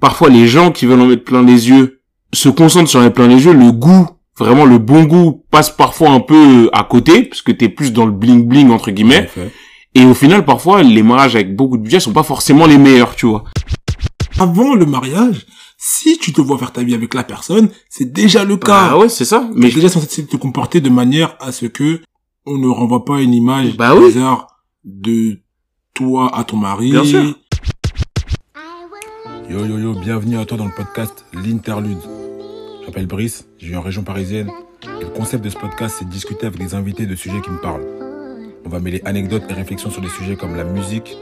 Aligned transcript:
parfois 0.00 0.28
les 0.30 0.48
gens 0.48 0.72
qui 0.72 0.86
veulent 0.86 1.00
en 1.00 1.06
mettre 1.06 1.24
plein 1.24 1.42
les 1.42 1.68
yeux 1.68 2.00
se 2.32 2.48
concentrent 2.48 2.88
sur 2.90 3.00
les 3.00 3.10
plein 3.10 3.28
les 3.28 3.44
yeux, 3.44 3.52
le 3.52 3.72
goût, 3.72 4.08
vraiment 4.38 4.64
le 4.64 4.78
bon 4.78 5.04
goût 5.04 5.44
passe 5.50 5.70
parfois 5.70 6.10
un 6.10 6.20
peu 6.20 6.70
à 6.72 6.84
côté, 6.84 7.24
parce 7.24 7.42
que 7.42 7.52
t'es 7.52 7.68
plus 7.68 7.92
dans 7.92 8.06
le 8.06 8.12
bling 8.12 8.46
bling 8.46 8.70
entre 8.70 8.90
En 8.90 8.92
guillemets, 8.92 9.28
et 9.94 10.04
au 10.04 10.14
final 10.14 10.44
parfois 10.44 10.82
les 10.82 11.02
mariages 11.02 11.34
avec 11.34 11.54
beaucoup 11.56 11.76
de 11.76 11.82
budget 11.82 12.00
sont 12.00 12.12
pas 12.12 12.22
forcément 12.22 12.66
les 12.66 12.78
meilleurs, 12.78 13.14
tu 13.16 13.26
vois. 13.26 13.44
Avant 14.38 14.74
le 14.74 14.86
mariage, 14.86 15.44
si 15.76 16.18
tu 16.18 16.32
te 16.32 16.40
vois 16.40 16.56
faire 16.56 16.72
ta 16.72 16.82
vie 16.82 16.94
avec 16.94 17.14
la 17.14 17.24
personne, 17.24 17.68
c'est 17.88 18.10
déjà 18.12 18.44
le 18.44 18.56
cas. 18.56 18.90
Ah 18.92 18.98
ouais, 18.98 19.08
c'est 19.08 19.24
ça. 19.24 19.48
Mais 19.54 19.70
déjà 19.70 19.88
censé 19.88 20.24
te 20.26 20.36
comporter 20.36 20.80
de 20.80 20.88
manière 20.90 21.36
à 21.40 21.52
ce 21.52 21.66
que 21.66 22.00
on 22.46 22.56
ne 22.56 22.68
renvoie 22.68 23.04
pas 23.04 23.20
une 23.20 23.34
image 23.34 23.76
Bah 23.76 23.94
oui. 23.94 24.06
bizarre 24.06 24.46
de 24.84 25.40
toi 25.94 26.34
à 26.34 26.44
ton 26.44 26.56
mari. 26.56 26.90
Bien 26.90 27.04
sûr. 27.04 27.34
Yo 29.50 29.64
yo 29.66 29.78
yo, 29.78 29.94
bienvenue 30.00 30.38
à 30.38 30.44
toi 30.44 30.56
dans 30.56 30.66
le 30.66 30.74
podcast 30.74 31.24
L'Interlude. 31.32 31.98
Je 32.80 32.86
m'appelle 32.86 33.06
Brice, 33.06 33.48
je 33.58 33.66
vis 33.66 33.76
en 33.76 33.80
région 33.82 34.02
parisienne. 34.04 34.48
Et 35.00 35.04
le 35.04 35.10
concept 35.10 35.44
de 35.44 35.50
ce 35.50 35.56
podcast, 35.58 35.96
c'est 35.98 36.04
de 36.04 36.10
discuter 36.10 36.46
avec 36.46 36.58
des 36.60 36.74
invités 36.74 37.06
de 37.06 37.14
sujets 37.16 37.40
qui 37.40 37.50
me 37.50 37.60
parlent. 37.60 37.84
On 38.64 38.68
va 38.68 38.78
mêler 38.78 39.02
anecdotes 39.04 39.42
et 39.48 39.52
réflexions 39.52 39.90
sur 39.90 40.00
des 40.02 40.08
sujets 40.08 40.36
comme 40.36 40.54
la 40.54 40.64
musique, 40.64 41.16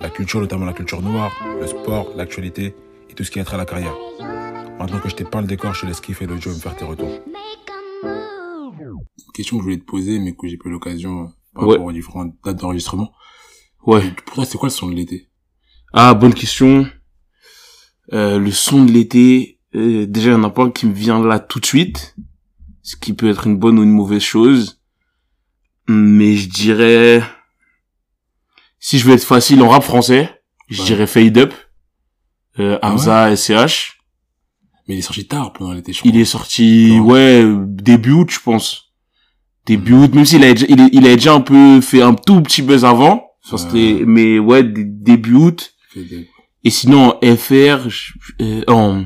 la 0.00 0.10
culture, 0.10 0.40
notamment 0.40 0.66
la 0.66 0.72
culture 0.72 1.00
noire, 1.00 1.32
le 1.60 1.66
sport, 1.66 2.08
l'actualité 2.16 2.74
et 3.08 3.14
tout 3.14 3.22
ce 3.24 3.30
qui 3.30 3.38
a 3.40 3.44
trait 3.44 3.54
à 3.54 3.58
la 3.58 3.66
carrière. 3.66 3.94
Maintenant 4.78 4.98
que 4.98 5.08
je 5.08 5.14
t'ai 5.14 5.24
peint 5.24 5.40
le 5.42 5.46
décor, 5.46 5.72
je 5.74 5.82
te 5.82 5.86
laisse 5.86 6.00
kiffer 6.00 6.26
jeu 6.40 6.50
et 6.50 6.54
me 6.54 6.58
faire 6.60 6.76
tes 6.76 6.84
retours. 6.84 7.20
Question 9.34 9.56
que 9.58 9.62
je 9.62 9.64
voulais 9.64 9.78
te 9.78 9.84
poser, 9.84 10.18
mais 10.18 10.34
que 10.34 10.48
j'ai 10.48 10.56
pas 10.56 10.68
l'occasion 10.68 11.32
par 11.54 11.64
Ouais. 11.64 11.72
rapport 11.74 11.86
aux 11.86 11.92
différentes 11.92 12.34
dates 12.44 12.56
d'enregistrement. 12.60 13.12
ouais. 13.86 14.02
Pour 14.26 14.34
toi, 14.36 14.44
c'est 14.44 14.58
quoi 14.58 14.68
le 14.68 14.72
son 14.72 14.88
de 14.88 14.94
l'été? 14.94 15.28
Ah, 15.92 16.14
bonne 16.14 16.34
question. 16.34 16.86
Euh, 18.12 18.38
le 18.38 18.50
son 18.50 18.84
de 18.84 18.90
l'été, 18.92 19.58
euh, 19.74 20.06
déjà, 20.06 20.30
il 20.30 20.32
y 20.32 20.36
en 20.36 20.44
a 20.44 20.50
pas 20.50 20.64
un 20.64 20.70
qui 20.70 20.86
me 20.86 20.92
vient 20.92 21.24
là 21.24 21.38
tout 21.38 21.60
de 21.60 21.66
suite. 21.66 22.16
Ce 22.82 22.96
qui 22.96 23.12
peut 23.12 23.28
être 23.30 23.46
une 23.46 23.56
bonne 23.58 23.78
ou 23.78 23.82
une 23.82 23.90
mauvaise 23.92 24.22
chose. 24.22 24.80
Mais 25.88 26.36
je 26.36 26.48
dirais... 26.48 27.22
Si 28.78 28.98
je 28.98 29.04
veux 29.06 29.14
être 29.14 29.24
facile 29.24 29.60
en 29.62 29.68
rap 29.68 29.82
français, 29.82 30.30
je 30.68 30.80
Ouais. 30.80 30.86
dirais 30.86 31.06
Fade 31.06 31.36
Up. 31.38 31.54
Euh, 32.58 32.78
Ah 32.82 32.92
Hamza, 32.92 33.36
SCH. 33.36 33.98
Mais 34.88 34.94
il 34.94 34.98
est 34.98 35.02
sorti 35.02 35.26
tard 35.26 35.52
pendant 35.52 35.72
l'été, 35.72 35.92
je 35.92 36.00
Il 36.04 36.10
crois. 36.10 36.20
est 36.20 36.24
sorti, 36.24 36.94
Non. 36.96 37.04
ouais, 37.04 37.42
euh, 37.44 37.58
début 37.66 38.12
août, 38.12 38.30
je 38.30 38.40
pense. 38.40 38.92
Début 39.66 39.92
août, 39.92 40.14
même 40.14 40.24
s'il 40.24 40.40
déjà, 40.40 40.64
il, 40.68 40.88
il 40.92 41.04
avait 41.06 41.16
déjà 41.16 41.34
un 41.34 41.42
peu 41.42 41.80
fait 41.82 42.02
un 42.02 42.14
tout 42.14 42.40
petit 42.42 42.62
buzz 42.62 42.84
avant. 42.84 43.26
C'était, 43.42 44.02
mais 44.06 44.38
ouais, 44.38 44.62
dé- 44.64 44.84
début 44.84 45.34
août. 45.34 45.74
Et 46.64 46.70
sinon, 46.70 47.14
en 47.22 47.36
FR, 47.36 47.88
euh, 48.40 48.62
en, 48.68 49.02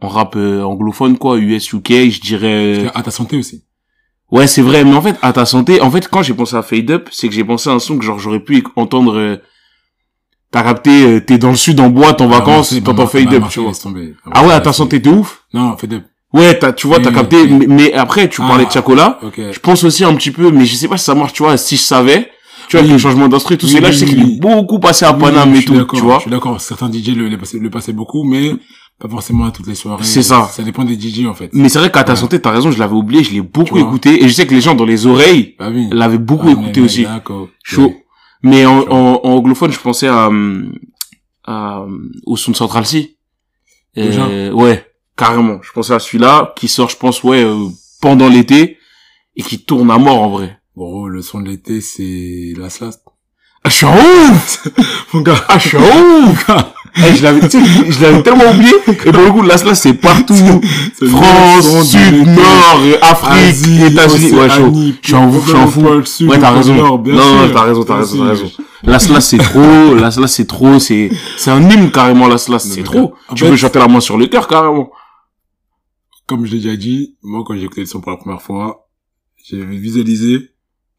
en 0.00 0.08
rap 0.08 0.36
euh, 0.36 0.62
anglophone, 0.62 1.18
quoi, 1.18 1.38
US, 1.38 1.72
UK, 1.72 1.88
je 2.10 2.20
dirais... 2.20 2.90
À 2.94 3.02
ta 3.02 3.10
santé 3.10 3.36
aussi. 3.36 3.64
Ouais, 4.30 4.46
c'est 4.46 4.62
vrai, 4.62 4.84
mais 4.84 4.94
en 4.94 5.02
fait, 5.02 5.16
à 5.20 5.32
ta 5.32 5.44
santé, 5.44 5.80
en 5.80 5.90
fait, 5.90 6.08
quand 6.08 6.22
j'ai 6.22 6.32
pensé 6.34 6.56
à 6.56 6.62
Fade 6.62 6.90
Up, 6.90 7.08
c'est 7.12 7.28
que 7.28 7.34
j'ai 7.34 7.44
pensé 7.44 7.68
à 7.68 7.72
un 7.74 7.78
son 7.78 7.98
que 7.98 8.04
genre 8.04 8.18
j'aurais 8.18 8.40
pu 8.40 8.64
entendre... 8.76 9.16
euh, 9.18 9.36
T'as 10.50 10.62
capté, 10.62 11.04
euh, 11.06 11.20
t'es 11.20 11.38
dans 11.38 11.48
le 11.48 11.56
sud 11.56 11.80
en 11.80 11.88
boîte, 11.88 12.20
en 12.20 12.28
vacances, 12.28 12.72
Ah, 12.76 12.80
t'entends 12.84 13.04
bah, 13.04 13.08
Fade 13.08 13.32
Up, 13.32 13.44
tu 13.50 13.60
vois. 13.60 13.72
tomber. 13.72 14.14
Ah 14.32 14.44
ouais, 14.46 14.52
à 14.52 14.60
ta 14.60 14.72
santé 14.74 14.98
de 14.98 15.08
ouf 15.08 15.44
Non, 15.54 15.76
Fade 15.78 15.94
Up. 15.94 16.04
Ouais, 16.34 16.58
t'as, 16.58 16.72
tu 16.74 16.86
vois, 16.86 17.00
t'as 17.00 17.10
capté, 17.10 17.46
mais, 17.46 17.66
mais 17.66 17.92
après, 17.94 18.28
tu 18.28 18.40
Ah. 18.42 18.48
parlais 18.48 18.66
de 18.66 18.70
Chacola, 18.70 19.18
Ok. 19.22 19.40
je 19.50 19.58
pense 19.60 19.82
aussi 19.84 20.04
un 20.04 20.14
petit 20.14 20.30
peu, 20.30 20.50
mais 20.50 20.66
je 20.66 20.74
sais 20.76 20.88
pas 20.88 20.98
si 20.98 21.04
ça 21.04 21.14
marche, 21.14 21.32
tu 21.32 21.42
vois, 21.42 21.56
si 21.56 21.76
je 21.76 21.82
savais, 21.82 22.30
tu 22.68 22.76
vois, 22.76 22.84
Oui. 22.86 22.92
le 22.92 22.98
changement 22.98 23.28
d'instru, 23.28 23.56
tout 23.58 23.66
Oui, 23.66 23.72
ça, 23.72 23.80
là, 23.80 23.88
oui, 23.88 23.94
je 23.94 23.98
sais 23.98 24.06
qu'il 24.06 24.20
est 24.20 24.40
beaucoup 24.40 24.78
passé 24.78 25.04
à 25.04 25.12
Paname 25.12 25.54
et 25.54 25.64
tout, 25.64 25.74
tu 25.92 26.00
vois. 26.00 26.16
Je 26.16 26.22
suis 26.22 26.30
d'accord. 26.30 26.60
Certains 26.60 26.90
DJ 26.90 27.08
le, 27.16 27.28
le, 27.28 27.38
passaient, 27.38 27.58
le 27.58 27.70
passaient 27.70 27.92
beaucoup, 27.92 28.24
mais 28.24 28.52
pas 28.98 29.08
forcément 29.08 29.44
à 29.46 29.50
toutes 29.50 29.66
les 29.66 29.74
soirées. 29.74 30.04
C'est 30.04 30.22
ça. 30.22 30.48
Ça 30.52 30.62
dépend 30.62 30.84
des 30.84 30.98
DJ, 30.98 31.26
en 31.26 31.34
fait. 31.34 31.50
Mais 31.52 31.68
c'est 31.68 31.78
vrai 31.78 31.90
qu'à 31.90 32.04
ta 32.04 32.12
Ouais. 32.12 32.18
santé, 32.18 32.40
t'as 32.40 32.50
raison, 32.50 32.70
je 32.70 32.78
l'avais 32.78 32.94
oublié, 32.94 33.22
je 33.24 33.32
l'ai 33.32 33.40
beaucoup 33.42 33.78
écouté, 33.78 34.22
et 34.24 34.28
je 34.28 34.32
sais 34.32 34.46
que 34.46 34.54
les 34.54 34.60
gens 34.60 34.74
dans 34.74 34.84
les 34.84 35.06
oreilles 35.06 35.54
Bah 35.58 35.70
l'avaient 35.90 36.18
beaucoup 36.18 36.46
Ah, 36.48 36.52
écouté 36.52 36.80
mais- 36.80 36.86
aussi. 36.86 37.02
D'accord. 37.04 37.48
Chaud. 37.64 37.92
Mais 38.42 38.64
en, 38.66 38.78
en, 38.90 39.20
en 39.24 39.28
anglophone, 39.34 39.72
je 39.72 39.78
pensais 39.78 40.08
à, 40.08 40.26
hum, 40.28 40.72
à, 41.44 41.82
hum, 41.82 42.10
au 42.26 42.36
son 42.36 42.52
de 42.52 42.56
Central 42.56 42.86
C. 42.86 43.16
Déjà? 43.94 44.24
Euh, 44.26 44.50
ouais, 44.52 44.86
carrément. 45.16 45.58
Je 45.62 45.70
pensais 45.72 45.92
à 45.94 45.98
celui-là, 45.98 46.52
qui 46.56 46.66
sort, 46.68 46.88
je 46.88 46.96
pense, 46.96 47.22
ouais, 47.24 47.42
euh, 47.44 47.68
pendant 48.00 48.28
l'été, 48.28 48.78
et 49.36 49.42
qui 49.42 49.58
tourne 49.64 49.90
à 49.90 49.98
mort, 49.98 50.22
en 50.22 50.30
vrai. 50.30 50.58
Gros, 50.76 51.08
le 51.08 51.20
son 51.22 51.40
de 51.40 51.48
l'été, 51.50 51.80
c'est 51.80 52.54
Last 52.56 52.80
Last. 52.80 53.02
Ah, 53.64 53.68
je 53.68 53.74
suis 53.74 53.86
en 53.86 53.94
ouf! 53.94 54.68
Mon 55.12 55.20
gars. 55.20 55.44
Ah, 55.48 55.58
je 55.58 55.68
suis 55.68 55.76
en 55.76 55.82
ouf! 55.82 56.46
Eh, 56.96 57.14
je 57.16 57.22
l'avais, 57.22 57.40
tu 57.48 57.50
sais, 57.50 57.90
je 57.90 58.02
l'avais 58.02 58.22
tellement 58.22 58.50
oublié. 58.50 58.72
Et 58.88 59.12
pour 59.12 59.22
le 59.22 59.30
coup, 59.30 59.42
là, 59.42 59.56
là, 59.64 59.74
c'est 59.74 59.94
partout. 59.94 60.34
C'est 60.98 61.06
France, 61.06 61.86
Sud. 61.90 62.26
Nord, 62.26 62.82
Afrique, 63.00 63.92
États-Unis. 63.92 64.32
Ouais, 64.32 64.50
chaud. 64.50 64.72
Je 65.00 65.06
suis 65.06 65.14
en 65.14 65.30
fou, 65.30 65.40
je 65.40 65.48
suis 65.48 65.56
en 65.56 65.66
fou. 65.68 66.26
Ouais, 66.26 66.38
t'as 66.38 66.50
raison. 66.50 66.74
nord, 66.74 67.02
non, 67.02 67.50
t'as 67.52 67.62
raison, 67.62 67.84
t'as 67.84 67.96
raison, 67.96 68.18
t'as 68.18 68.30
raison. 68.30 68.50
Las 68.82 69.08
Las, 69.08 69.26
c'est 69.26 69.38
trop. 69.38 69.94
Las 69.94 70.18
Las, 70.18 70.32
c'est 70.32 70.46
trop. 70.46 70.78
C'est, 70.78 71.10
c'est 71.38 71.50
un 71.50 71.62
hymne, 71.70 71.90
carrément, 71.90 72.28
Las 72.28 72.48
Las. 72.48 72.66
Non, 72.66 72.74
C'est 72.74 72.82
trop. 72.82 73.14
Tu 73.34 73.44
peux 73.44 73.56
chanter 73.56 73.78
la 73.78 73.88
main 73.88 74.00
sur 74.00 74.18
le 74.18 74.26
cœur, 74.26 74.48
carrément. 74.48 74.90
Comme 76.26 76.44
je 76.44 76.52
l'ai 76.52 76.60
déjà 76.60 76.76
dit, 76.76 77.16
moi, 77.22 77.42
quand 77.46 77.54
j'ai 77.54 77.64
écouté 77.64 77.82
le 77.82 77.86
son 77.86 78.00
pour 78.00 78.10
la 78.10 78.18
première 78.18 78.42
fois, 78.42 78.88
j'ai 79.44 79.64
visualisé 79.64 80.51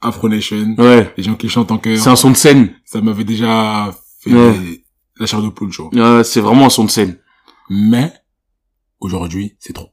Afro 0.04 0.30
Nation, 0.30 0.76
Ouais. 0.78 1.12
les 1.18 1.24
gens 1.24 1.36
qui 1.36 1.50
chantent 1.50 1.72
en 1.72 1.78
chœur. 1.78 1.98
C'est 1.98 2.10
un 2.10 2.16
son 2.16 2.32
de 2.32 2.36
scène. 2.38 2.74
Ça 2.86 3.02
m'avait 3.02 3.24
déjà 3.24 3.94
fait 4.22 4.34
Ouais. 4.34 4.84
la 5.20 5.26
chair 5.26 5.42
de 5.42 5.50
poule, 5.50 5.72
tu 5.72 5.82
vois. 5.82 6.18
Ouais, 6.18 6.24
c'est 6.24 6.42
vraiment 6.42 6.66
un 6.68 6.70
son 6.70 6.86
de 6.86 6.92
scène. 6.92 7.18
Mais, 7.70 8.12
aujourd'hui, 9.00 9.56
c'est 9.60 9.74
trop. 9.74 9.90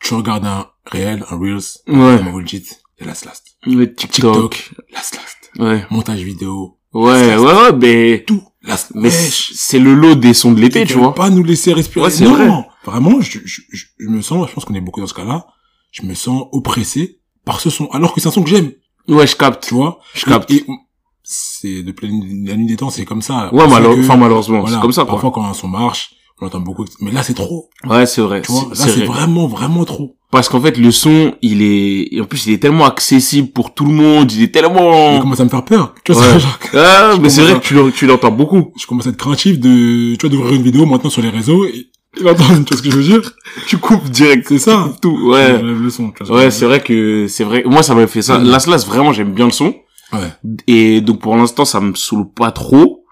Tu 0.00 0.14
regardes 0.14 0.46
un 0.46 0.66
réel, 0.86 1.24
un 1.30 1.36
Reels, 1.38 1.60
Ouais. 1.88 2.18
comme 2.18 2.30
vous 2.30 2.38
le 2.38 2.44
dites, 2.44 2.80
c'est 2.98 3.04
Last 3.04 3.24
Last. 3.26 3.46
Le 3.66 3.92
TikTok. 3.94 4.52
TikTok, 4.54 4.82
Last 4.92 5.16
Last. 5.16 5.50
Ouais. 5.58 5.84
Montage 5.90 6.20
vidéo, 6.20 6.78
Ouais, 6.92 7.36
ouais, 7.36 7.36
ouais, 7.36 7.72
mais, 7.76 8.24
tout, 8.26 8.42
Last 8.62 8.90
mais 8.94 9.10
c'est 9.10 9.78
le 9.78 9.94
lot 9.94 10.16
des 10.16 10.34
sons 10.34 10.52
de 10.52 10.60
l'été, 10.60 10.84
tu 10.84 10.94
vois. 10.94 11.14
pas 11.14 11.30
nous 11.30 11.42
laisser 11.44 11.72
respirer. 11.72 12.06
Ouais, 12.06 12.10
c'est 12.10 12.24
vrai. 12.24 12.48
Vraiment, 12.84 13.20
je, 13.20 13.38
je, 13.44 13.60
je, 13.70 13.84
je 13.98 14.08
me 14.08 14.20
sens, 14.22 14.48
je 14.48 14.54
pense 14.54 14.64
qu'on 14.64 14.74
est 14.74 14.80
beaucoup 14.80 15.00
dans 15.00 15.06
ce 15.06 15.14
cas-là, 15.14 15.46
je 15.92 16.02
me 16.02 16.14
sens 16.14 16.46
oppressé 16.52 17.19
par 17.44 17.60
ce 17.60 17.70
son, 17.70 17.86
alors 17.92 18.12
que 18.14 18.20
c'est 18.20 18.28
un 18.28 18.32
son 18.32 18.42
que 18.42 18.50
j'aime, 18.50 18.72
Ouais, 19.08 19.26
je 19.26 19.34
capte. 19.36 19.66
tu 19.68 19.74
vois. 19.74 19.98
Je 20.14 20.24
capte. 20.24 20.50
Et, 20.50 20.56
et 20.56 20.64
c'est 21.22 21.82
depuis 21.82 22.08
la 22.46 22.56
nuit- 22.56 22.66
des 22.66 22.76
temps, 22.76 22.90
c'est 22.90 23.04
comme 23.04 23.22
ça. 23.22 23.52
Ouais, 23.54 23.66
malheure- 23.68 23.94
que- 23.94 24.00
enfin, 24.00 24.16
malheureusement. 24.16 24.60
voilà, 24.60 24.76
C'est 24.76 24.82
comme 24.82 24.92
ça, 24.92 25.02
quoi. 25.02 25.12
Parfois, 25.12 25.30
quand 25.32 25.44
un 25.44 25.54
son 25.54 25.68
marche, 25.68 26.10
on 26.40 26.46
entend 26.46 26.60
beaucoup, 26.60 26.84
mais 27.00 27.10
là, 27.10 27.22
c'est 27.22 27.34
trop, 27.34 27.68
Ouais, 27.86 28.06
c'est 28.06 28.20
vrai. 28.22 28.42
tu 28.42 28.50
vois. 28.52 28.62
Là, 28.62 28.68
c'est 28.74 28.88
c'est 28.90 28.96
vrai. 29.00 29.06
vraiment, 29.06 29.46
vraiment 29.46 29.84
trop. 29.84 30.16
Parce 30.30 30.48
qu'en 30.48 30.60
fait, 30.60 30.78
le 30.78 30.90
son, 30.92 31.34
il 31.42 31.60
est, 31.60 32.08
et 32.14 32.20
en 32.20 32.24
plus, 32.24 32.46
il 32.46 32.52
est 32.52 32.58
tellement 32.58 32.84
accessible 32.84 33.48
pour 33.48 33.74
tout 33.74 33.84
le 33.84 33.92
monde, 33.92 34.30
il 34.32 34.42
est 34.42 34.44
Il 34.44 34.50
tellement... 34.52 35.18
commence 35.20 35.40
à 35.40 35.44
me 35.44 35.48
faire 35.48 35.64
peur. 35.64 35.92
Tu 36.04 36.12
vois, 36.12 36.22
Ouais. 36.22 36.28
c'est 36.34 36.40
genre, 36.40 36.58
Ah, 36.74 37.14
mais 37.20 37.28
c'est 37.30 37.42
vrai 37.42 37.52
à- 37.52 37.54
que 37.56 37.64
tu 37.64 37.74
l'en- 37.74 37.90
tu 37.90 38.06
l'entends 38.06 38.30
beaucoup. 38.30 38.72
je 38.80 38.86
commence 38.86 39.06
à 39.06 39.10
être 39.10 39.16
craintif 39.16 39.58
de, 39.58 40.14
tu 40.14 40.20
vois, 40.20 40.30
d'ouvrir 40.30 40.54
une 40.54 40.62
vidéo 40.62 40.86
maintenant 40.86 41.10
sur 41.10 41.20
les 41.22 41.30
réseaux 41.30 41.64
et, 41.66 41.86
d'entendre, 42.24 42.64
tu 42.64 42.74
vois 42.74 42.76
ce 42.76 42.82
que 42.82 42.90
je 42.90 42.96
veux 42.96 43.02
dire? 43.02 43.32
Tu 43.66 43.78
coupes 43.78 44.08
direct. 44.10 44.46
C'est 44.48 44.58
ça. 44.58 44.90
Tout, 45.00 45.16
ouais. 45.30 45.60
le 45.62 45.90
son, 45.90 46.10
tu 46.10 46.24
vois 46.24 46.36
Ouais, 46.38 46.50
c'est 46.50 46.64
vrai 46.64 46.80
que, 46.80 47.26
c'est 47.28 47.44
vrai. 47.44 47.62
Moi, 47.66 47.82
ça 47.82 47.94
m'a 47.94 48.06
fait 48.06 48.22
ça. 48.22 48.38
Las 48.38 48.66
Las, 48.66 48.86
vraiment, 48.86 49.12
j'aime 49.12 49.32
bien 49.32 49.46
le 49.46 49.52
son. 49.52 49.74
Ouais. 50.12 50.32
Et 50.66 51.00
donc, 51.00 51.20
pour 51.20 51.36
l'instant, 51.36 51.64
ça 51.64 51.80
me 51.80 51.94
saoule 51.94 52.28
pas 52.32 52.50
trop. 52.50 53.04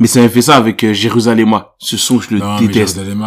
Mais 0.00 0.08
ça 0.08 0.20
m'a 0.20 0.28
fait 0.28 0.42
ça 0.42 0.56
avec 0.56 0.82
euh, 0.82 0.92
Jérusalem. 0.92 1.56
Ce 1.78 1.96
son, 1.96 2.20
je 2.20 2.30
le 2.34 2.40
Non, 2.40 2.56
mais 2.60 2.66
déteste. 2.66 2.96
Jérusalem, 2.96 3.24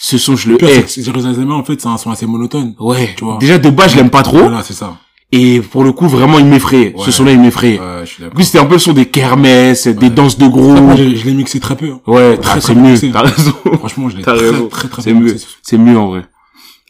Ce 0.00 0.18
son, 0.18 0.34
je 0.34 0.48
Le 0.48 0.52
le 0.54 0.58
pire, 0.58 0.68
hais. 0.68 0.84
Jérusalem, 1.02 1.52
en 1.52 1.62
fait, 1.62 1.80
c'est 1.80 1.86
un 1.86 1.96
son 1.96 2.10
assez 2.10 2.26
monotone. 2.26 2.74
Ouais. 2.80 3.14
tu 3.16 3.24
vois. 3.24 3.38
Déjà, 3.38 3.58
de 3.58 3.70
base, 3.70 3.92
je 3.92 3.96
l'aime 3.96 4.10
pas 4.10 4.22
trop. 4.24 4.38
Voilà, 4.38 4.64
c'est 4.64 4.74
ça. 4.74 4.96
Et 5.32 5.60
pour 5.60 5.82
le 5.82 5.92
coup, 5.92 6.06
vraiment, 6.08 6.38
il 6.38 6.46
m'effraie. 6.46 6.94
Ce 6.98 7.10
son-là, 7.10 7.32
il 7.32 7.40
m'effraie. 7.40 7.78
Ouais, 7.80 8.26
En 8.26 8.30
plus, 8.30 8.44
c'était 8.44 8.58
un 8.60 8.64
peu 8.66 8.74
le 8.74 8.78
son 8.78 8.92
des 8.92 9.06
kermesses, 9.06 9.88
des 9.88 10.08
danses 10.10 10.38
de 10.38 10.44
Ça, 10.44 10.50
moi, 10.50 10.62
groupe. 10.94 10.96
je, 10.98 11.14
je 11.16 11.24
l'ai 11.26 11.34
mixé 11.34 11.58
très 11.58 11.76
peu. 11.76 11.90
hein. 11.90 12.00
Ouais, 12.06 12.36
Très, 12.38 12.60
très 12.60 12.60
c'est 12.60 12.74
mieux. 12.76 12.96
T'as 13.12 13.22
raison. 13.22 13.52
Franchement, 13.78 14.08
je 14.08 14.16
l'ai 14.18 14.22
T'as 14.22 14.36
très, 14.36 14.50
raison. 14.50 14.68
très, 14.68 14.88
très, 14.88 15.02
C'est 15.02 15.12
mieux. 15.12 15.32
mixé. 15.32 15.46
C'est 15.62 15.78
mieux, 15.78 15.98
en 15.98 16.08
vrai. 16.08 16.26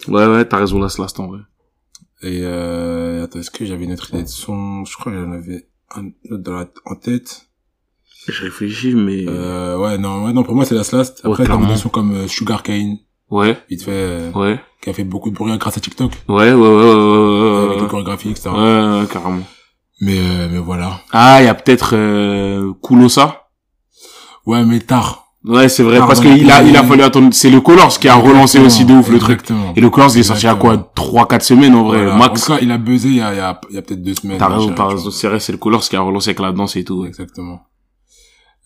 Ouais, 0.09 0.27
ouais, 0.27 0.45
t'as 0.45 0.59
raison, 0.59 0.79
Las 0.79 0.99
Las, 0.99 1.19
en 1.19 1.29
vrai. 1.29 1.39
Et, 2.23 2.41
euh, 2.43 3.25
attends, 3.25 3.39
est-ce 3.41 3.51
que 3.51 3.65
j'avais 3.65 3.85
une 3.85 3.93
autre 3.93 4.11
idée 4.13 4.23
de 4.23 4.29
son? 4.29 4.85
Je 4.85 4.97
crois 4.97 5.13
que 5.13 5.19
j'en 5.19 5.33
avais 5.33 5.67
un 5.95 6.07
autre 6.31 6.43
dans 6.43 6.53
la, 6.57 6.67
en 6.85 6.95
tête. 6.95 7.47
Je 8.29 8.43
réfléchis, 8.45 8.95
mais... 8.95 9.25
Euh, 9.29 9.79
ouais, 9.79 9.97
non, 9.99 10.25
ouais, 10.25 10.33
non, 10.33 10.43
pour 10.43 10.55
moi, 10.55 10.65
c'est 10.65 10.75
Last 10.75 10.93
Last. 10.93 11.21
Ouais, 11.25 11.31
Après, 11.31 11.47
t'as 11.47 11.57
des 11.67 11.77
sons 11.77 11.89
comme 11.89 12.13
euh, 12.13 12.27
Sugar 12.29 12.63
Cane, 12.63 12.97
Ouais, 13.31 13.59
vite 13.69 13.83
fait, 13.83 13.91
euh, 13.91 14.31
ouais. 14.33 14.61
qui 14.81 14.91
a 14.91 14.93
fait 14.93 15.03
beaucoup 15.05 15.31
de 15.31 15.35
bruit 15.35 15.57
grâce 15.59 15.77
à 15.77 15.81
TikTok. 15.81 16.13
Ouais, 16.29 16.53
ouais, 16.53 16.55
ouais, 16.55 16.69
ouais, 16.69 16.95
ouais, 16.95 17.59
avec 17.65 17.77
ouais, 17.77 17.83
les 17.83 17.89
chorégraphies, 17.89 18.31
etc. 18.31 18.51
ouais, 18.51 19.05
carrément. 19.13 19.43
Mais, 20.01 20.19
euh, 20.19 20.49
mais 20.51 20.59
voilà. 20.59 21.01
Ah, 21.13 21.39
il 21.41 21.47
y 21.47 21.49
a 21.49 21.55
peut-être 21.55 21.91
euh, 21.95 22.73
Kulosa. 22.83 23.49
Ouais, 24.45 24.65
mais 24.65 24.79
tard. 24.81 25.25
Ouais, 25.45 25.69
c'est 25.69 25.83
vrai, 25.85 25.99
parce 25.99 26.21
qu'il 26.21 26.51
a, 26.51 26.63
il 26.63 26.77
a 26.77 26.83
fallu 26.83 27.03
attendre. 27.03 27.29
C'est 27.33 27.51
le 27.51 27.61
Colors 27.61 27.99
qui 27.99 28.09
a 28.09 28.15
relancé 28.17 28.59
aussi 28.59 28.85
de 28.85 28.93
ouf 28.95 29.09
le 29.09 29.19
truc. 29.19 29.43
Et 29.77 29.81
le 29.81 29.91
Colors, 29.91 30.11
il 30.15 30.21
est 30.21 30.23
sorti 30.25 30.47
à 30.49 30.55
quoi 30.57 30.75
Exactement. 30.75 31.25
3-4 31.25 31.41
semaines 31.41 31.75
en 31.75 31.85
vrai, 31.85 31.99
Voilà. 32.03 32.17
max. 32.17 32.43
En 32.43 32.47
tout 32.47 32.59
cas, 32.59 32.65
il 32.65 32.71
a 32.73 32.79
buzzé 32.79 33.09
il 33.11 33.17
y 33.17 33.21
a, 33.21 33.33
il 33.33 33.37
y 33.37 33.41
a, 33.41 33.61
il 33.71 33.77
y 33.77 33.79
a 33.79 33.83
peut-être 33.83 34.03
deux 34.03 34.15
semaines. 34.15 34.39
T'as 34.39 34.49
raison, 34.49 34.73
t'as 34.75 34.87
raison. 34.89 35.11
C'est 35.11 35.29
vrai, 35.29 35.39
c'est 35.41 35.53
le 35.53 35.59
Colors 35.59 35.83
qui 35.83 35.95
a 35.97 36.01
relancé 36.01 36.31
avec 36.31 36.41
la 36.41 36.51
danse 36.53 36.75
et 36.77 36.85
tout. 36.85 37.07
Exactement. 37.07 37.61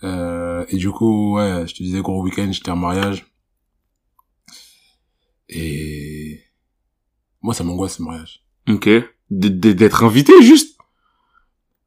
Euh, 0.04 0.64
et 0.70 0.76
du 0.78 0.90
coup, 0.90 1.36
ouais, 1.36 1.64
je 1.66 1.74
te 1.74 1.82
disais 1.82 2.00
gros 2.00 2.22
week-end, 2.22 2.48
j'étais 2.50 2.70
en 2.70 2.76
mariage. 2.76 3.26
Et 5.52 6.40
moi, 7.42 7.54
ça 7.54 7.64
m'angoisse 7.64 7.96
ce 7.96 8.02
mariage. 8.02 8.44
Ok. 8.68 8.88
D'être 9.30 10.04
invité, 10.04 10.32
juste? 10.42 10.78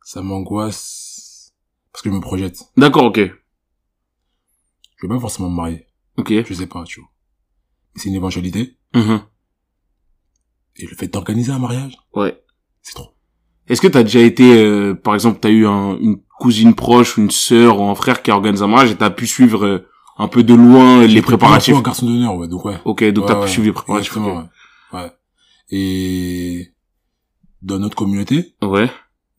Ça 0.04 0.21
m'angoisse 0.21 1.54
parce 1.92 2.01
que 2.01 2.10
je 2.10 2.15
me 2.15 2.21
projette. 2.21 2.60
D'accord, 2.77 3.06
ok. 3.06 3.19
Je 3.19 5.07
vais 5.07 5.07
pas 5.13 5.19
forcément 5.19 5.50
me 5.50 5.56
marier. 5.56 5.88
Ok. 6.18 6.31
Je 6.45 6.54
sais 6.54 6.68
pas, 6.68 6.83
tu 6.83 7.00
vois. 7.00 7.10
Mais 7.95 8.01
c'est 8.01 8.10
une 8.10 8.15
éventualité. 8.15 8.77
Mhm. 8.95 9.21
Et 10.77 10.88
le 10.88 10.95
fait 10.95 11.07
d'organiser 11.07 11.51
un 11.51 11.60
mariage, 11.60 11.95
Ouais. 12.13 12.42
c'est 12.81 12.94
trop. 12.95 13.12
Est-ce 13.68 13.80
que 13.80 13.88
t'as 13.88 14.04
déjà 14.04 14.19
été, 14.19 14.62
euh, 14.63 14.94
par 14.94 15.13
exemple, 15.13 15.39
t'as 15.39 15.50
eu 15.51 15.65
un, 15.68 15.98
une 16.00 16.21
cousine 16.39 16.74
proche 16.75 17.18
ou 17.18 17.21
une 17.21 17.31
sœur 17.31 17.80
ou 17.80 17.83
un 17.83 17.95
frère 17.95 18.21
qui 18.24 18.31
organise 18.31 18.62
un 18.63 18.68
mariage 18.68 18.92
et 18.92 18.98
t'as 18.98 19.10
pu 19.12 19.25
suivre 19.27 19.65
euh, 19.65 19.88
un 20.18 20.27
peu 20.27 20.44
de 20.44 20.54
loin 20.54 21.06
les 21.06 21.21
préparatifs 21.21 21.75
un 21.75 21.81
garçon 21.81 22.06
d'honneur, 22.06 22.36
ouais, 22.36 22.48
donc 22.48 22.65
ouais. 22.65 22.80
Ok, 22.86 23.04
donc 23.12 23.25
Ouais, 23.25 23.31
t'as 23.31 23.39
ouais, 23.39 23.45
pu 23.45 23.51
suivre 23.51 23.65
les 23.68 23.74
préparatifs. 23.74 24.12
Exactement, 24.15 24.39
ok. 24.42 24.45
ouais. 24.94 25.00
ouais. 25.01 25.12
Et 25.69 26.74
dans 27.62 27.80
notre 27.80 27.95
communauté, 27.95 28.56
Ouais, 28.62 28.89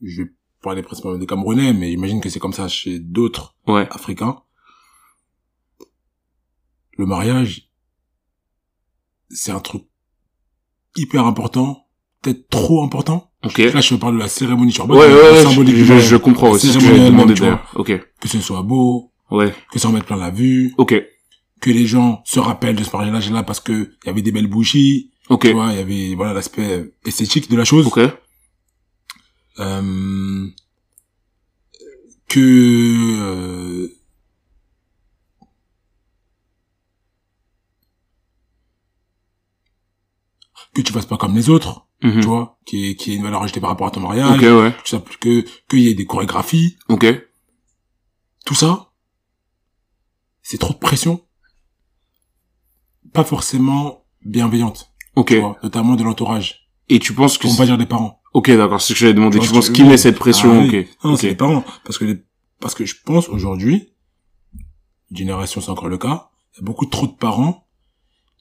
je 0.02 0.22
vais 0.22 0.30
parler 0.62 0.82
principalement 0.82 1.18
des 1.18 1.26
Camerounais, 1.26 1.72
mais 1.72 1.90
j'imagine 1.90 2.20
que 2.20 2.28
c'est 2.28 2.40
comme 2.40 2.52
ça 2.54 2.66
chez 2.68 2.98
d'autres 2.98 3.54
ouais, 3.68 3.86
Africains. 3.90 4.40
Le 6.96 7.06
mariage, 7.06 7.68
c'est 9.30 9.50
un 9.52 9.60
truc 9.60 9.82
hyper 10.96 11.26
important, 11.26 11.86
peut-être 12.22 12.48
trop 12.48 12.82
important. 12.84 13.30
ok. 13.44 13.58
Là, 13.58 13.80
je 13.80 13.94
parle 13.96 14.14
de 14.14 14.20
la 14.20 14.28
cérémonie, 14.28 14.70
je 14.70 14.80
Ouais, 14.82 14.96
ouais, 15.12 15.42
symbolique 15.42 15.76
je, 15.76 15.84
je, 15.84 15.98
je 15.98 16.16
comprends, 16.16 16.56
c'est 16.56 16.68
ce 16.68 16.78
que 16.78 16.84
j'avais 16.84 17.06
demandé. 17.06 17.34
Ok, 17.74 17.92
Que 18.20 18.28
ce 18.28 18.40
soit 18.40 18.62
beau, 18.62 19.12
ouais, 19.34 19.54
que 19.72 19.78
ça 19.78 19.88
en 19.88 19.92
mette 19.92 20.04
plein 20.04 20.16
la 20.16 20.30
vue, 20.30 20.74
ok, 20.78 20.94
que 21.60 21.70
les 21.70 21.86
gens 21.86 22.22
se 22.24 22.40
rappellent 22.40 22.76
de 22.76 22.84
ce 22.84 22.94
mariage-là 22.94 23.42
parce 23.42 23.60
que 23.60 23.72
il 23.72 24.06
y 24.06 24.10
avait 24.10 24.22
des 24.22 24.32
belles 24.32 24.46
bougies, 24.46 25.10
ok, 25.28 25.42
tu 25.42 25.52
vois, 25.52 25.72
il 25.72 25.76
y 25.76 25.80
avait 25.80 26.14
voilà 26.14 26.32
l'aspect 26.32 26.92
esthétique 27.04 27.50
de 27.50 27.56
la 27.56 27.64
chose. 27.64 27.86
ok, 27.86 28.00
Euh, 29.60 30.48
que 32.26 32.40
euh, 33.20 33.88
que 40.74 40.80
tu 40.82 40.92
fasses 40.92 41.06
pas 41.06 41.16
comme 41.16 41.36
les 41.36 41.48
autres, 41.48 41.86
mhm. 42.02 42.20
tu 42.20 42.26
vois, 42.26 42.58
qui 42.66 42.90
est 42.90 42.94
qui 42.96 43.12
est 43.12 43.16
une 43.16 43.22
valeur 43.22 43.42
ajoutée 43.42 43.60
par 43.60 43.70
rapport 43.70 43.86
à 43.86 43.90
ton 43.90 44.00
mariage, 44.00 44.40
ouais, 44.40 44.72
tout 44.72 44.86
ça, 44.86 45.02
que 45.20 45.44
qu'il 45.68 45.80
y 45.80 45.88
ait 45.88 45.94
des 45.94 46.06
chorégraphies, 46.06 46.76
ok, 46.88 47.06
tout 48.44 48.54
ça, 48.54 48.90
c'est 50.44 50.58
trop 50.58 50.72
de 50.74 50.78
pression, 50.78 51.20
pas 53.12 53.24
forcément 53.24 54.04
bienveillante, 54.24 54.92
ok. 55.16 55.28
tu 55.28 55.40
vois, 55.40 55.58
notamment 55.62 55.96
de 55.96 56.04
l'entourage, 56.04 56.68
Et 56.88 56.98
tu 57.00 57.12
penses 57.14 57.38
que... 57.38 57.48
ne 57.48 57.56
pas 57.56 57.66
dire 57.66 57.78
des 57.78 57.86
parents. 57.86 58.20
Ok, 58.32 58.50
d'accord, 58.50 58.80
c'est 58.80 58.88
ce 58.88 58.92
que 58.94 58.98
j'avais 59.00 59.14
demandé. 59.14 59.38
Tu 59.38 59.46
Tu 59.46 59.52
penses 59.52 59.68
que 59.68 59.74
qui 59.74 59.84
met 59.84 59.96
cette 59.96 60.18
pression 60.18 60.52
Ah 60.52 60.62
oui. 60.64 60.80
Ok, 60.80 60.88
Non, 61.04 61.16
c'est 61.16 61.28
les 61.28 61.34
parents. 61.36 61.62
Parce 61.84 61.98
que, 61.98 62.04
les- 62.04 62.24
parce 62.60 62.74
que 62.74 62.84
je 62.84 62.96
pense 63.04 63.28
aujourd'hui, 63.28 63.92
génération 65.12 65.60
c'est 65.60 65.70
encore 65.70 65.88
le 65.88 65.98
cas, 65.98 66.30
il 66.52 66.60
y 66.60 66.62
a 66.62 66.64
beaucoup 66.64 66.86
trop 66.86 67.06
de 67.06 67.12
parents 67.12 67.66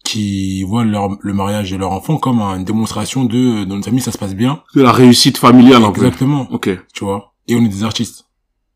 qui 0.04 0.64
voient 0.64 0.84
leur, 0.84 1.10
le 1.22 1.34
mariage 1.34 1.70
de 1.72 1.78
leur 1.78 1.92
enfant 1.92 2.18
comme 2.18 2.42
une 2.42 2.66
démonstration 2.66 3.24
de, 3.24 3.64
dans 3.66 3.76
une 3.78 3.84
famille 3.84 4.02
ça 4.02 4.12
se 4.12 4.18
passe 4.18 4.34
bien. 4.36 4.64
De 4.76 4.82
la 4.82 4.92
réussite 4.92 5.38
familiale 5.38 5.84
un 5.84 5.92
peu. 5.92 6.06
Exactement. 6.06 6.48
Ok, 6.52 6.70
Tu 6.94 7.04
vois. 7.06 7.36
Et 7.48 7.56
on 7.56 7.64
est 7.64 7.70
des 7.70 7.84
artistes, 7.84 8.26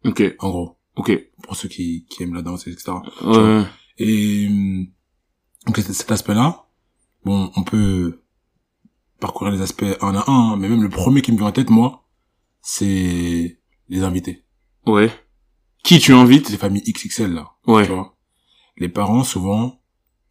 ok, 0.05 0.21
en 0.39 0.49
gros. 0.49 0.76
Ok. 0.97 1.11
Pour 1.43 1.55
ceux 1.55 1.69
qui, 1.69 2.05
qui 2.09 2.23
aiment 2.23 2.33
la 2.33 2.41
danse, 2.41 2.67
etc. 2.67 2.91
Ouais, 3.23 3.63
Et, 3.97 4.47
hum, 4.49 4.87
donc 5.65 5.77
cet 5.77 6.11
aspect-là, 6.11 6.65
bon, 7.25 7.51
on 7.55 7.63
peut 7.63 8.21
parcourir 9.19 9.51
les 9.53 9.61
aspects 9.61 9.85
un 10.01 10.15
à 10.15 10.29
un, 10.29 10.51
hein, 10.53 10.57
mais 10.57 10.69
même 10.69 10.83
le 10.83 10.89
premier 10.89 11.21
qui 11.21 11.31
me 11.31 11.37
vient 11.37 11.47
en 11.47 11.51
tête, 11.51 11.69
moi, 11.69 12.03
c'est 12.61 13.59
les 13.89 14.03
invités. 14.03 14.43
ouais. 14.85 15.11
Qui 15.83 15.99
tu 15.99 16.11
invites? 16.11 16.49
Les 16.49 16.57
familles 16.57 16.83
XXL, 16.83 17.31
là. 17.33 17.51
Ouais, 17.65 17.85
tu 17.85 17.93
vois. 17.93 18.17
Les 18.75 18.89
parents, 18.89 19.23
souvent, 19.23 19.79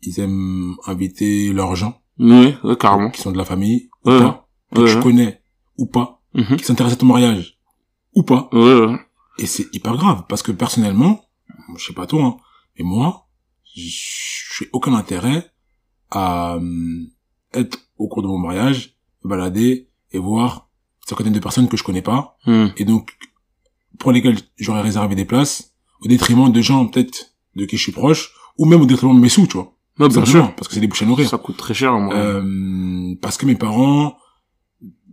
ils 0.03 0.21
aiment 0.21 0.75
inviter 0.87 1.51
leurs 1.53 1.75
gens, 1.77 2.03
ouais, 2.19 2.55
ouais, 2.63 2.77
carrément. 2.77 3.11
qui 3.11 3.23
sont 3.23 3.33
de 3.33 3.39
la 3.39 3.47
famille, 3.47 3.89
ou 4.05 4.11
Ouais. 4.11 4.19
pas, 4.19 4.49
que 4.75 4.81
Ouais, 4.83 4.93
tu 4.95 5.01
connais, 5.01 5.41
ou 5.79 5.87
pas, 5.87 6.21
Mhm. 6.35 6.57
qui 6.59 6.65
s'intéressent 6.65 6.99
à 6.99 7.01
ton 7.01 7.07
mariage, 7.07 7.59
ou 8.15 8.23
pas. 8.23 8.51
Ouais, 8.53 8.81
ouais. 8.81 8.97
Et 9.39 9.47
c'est 9.47 9.67
hyper 9.75 9.97
grave, 9.97 10.25
parce 10.29 10.43
que 10.43 10.53
personnellement, 10.53 11.25
je 11.77 11.85
sais 11.87 11.93
pas 11.93 12.07
toi, 12.07 12.23
hein, 12.25 12.37
mais 12.79 12.85
moi, 12.85 13.27
j'ai 13.65 14.69
aucun 14.73 14.95
intérêt 14.95 15.51
à 16.11 16.57
hum, 16.57 17.09
être 17.53 17.79
au 17.99 18.09
cours 18.09 18.23
de 18.23 18.29
mon 18.29 18.39
mariage, 18.39 18.97
me 19.25 19.31
balader 19.31 19.89
et 20.13 20.19
voir 20.19 20.69
certaines 21.07 21.33
de 21.33 21.39
personnes 21.41 21.69
que 21.69 21.77
je 21.77 21.85
connais 21.85 22.03
pas, 22.03 22.37
Hmm. 22.47 22.69
et 22.77 22.85
donc 22.85 23.17
pour 23.99 24.13
lesquelles 24.13 24.39
j'aurais 24.59 24.83
réservé 24.83 25.15
des 25.15 25.25
places, 25.25 25.75
au 26.01 26.09
détriment 26.09 26.51
de 26.53 26.61
gens 26.61 26.87
peut-être 26.87 27.35
de 27.57 27.65
qui 27.65 27.77
je 27.77 27.83
suis 27.83 27.93
proche, 27.93 28.33
ou 28.59 28.65
même 28.67 28.81
au 28.83 28.87
détriment 28.87 29.15
de 29.15 29.21
mes 29.21 29.29
sous, 29.29 29.47
tu 29.47 29.57
vois. 29.57 29.73
Ouais, 29.99 30.09
bien 30.09 30.25
sûr. 30.27 30.55
Parce 30.55 30.69
que 30.69 30.75
c'est 30.75 30.81
des 30.81 30.87
bouches 30.89 31.03
à 31.03 31.07
nourrir. 31.07 31.29
Ça 31.29 31.39
coûte 31.39 31.57
très 31.57 31.73
cher, 31.73 31.99
moi. 31.99 32.15
Euh, 32.15 33.15
parce 33.23 33.39
que 33.39 33.47
mes 33.47 33.55
parents 33.57 34.17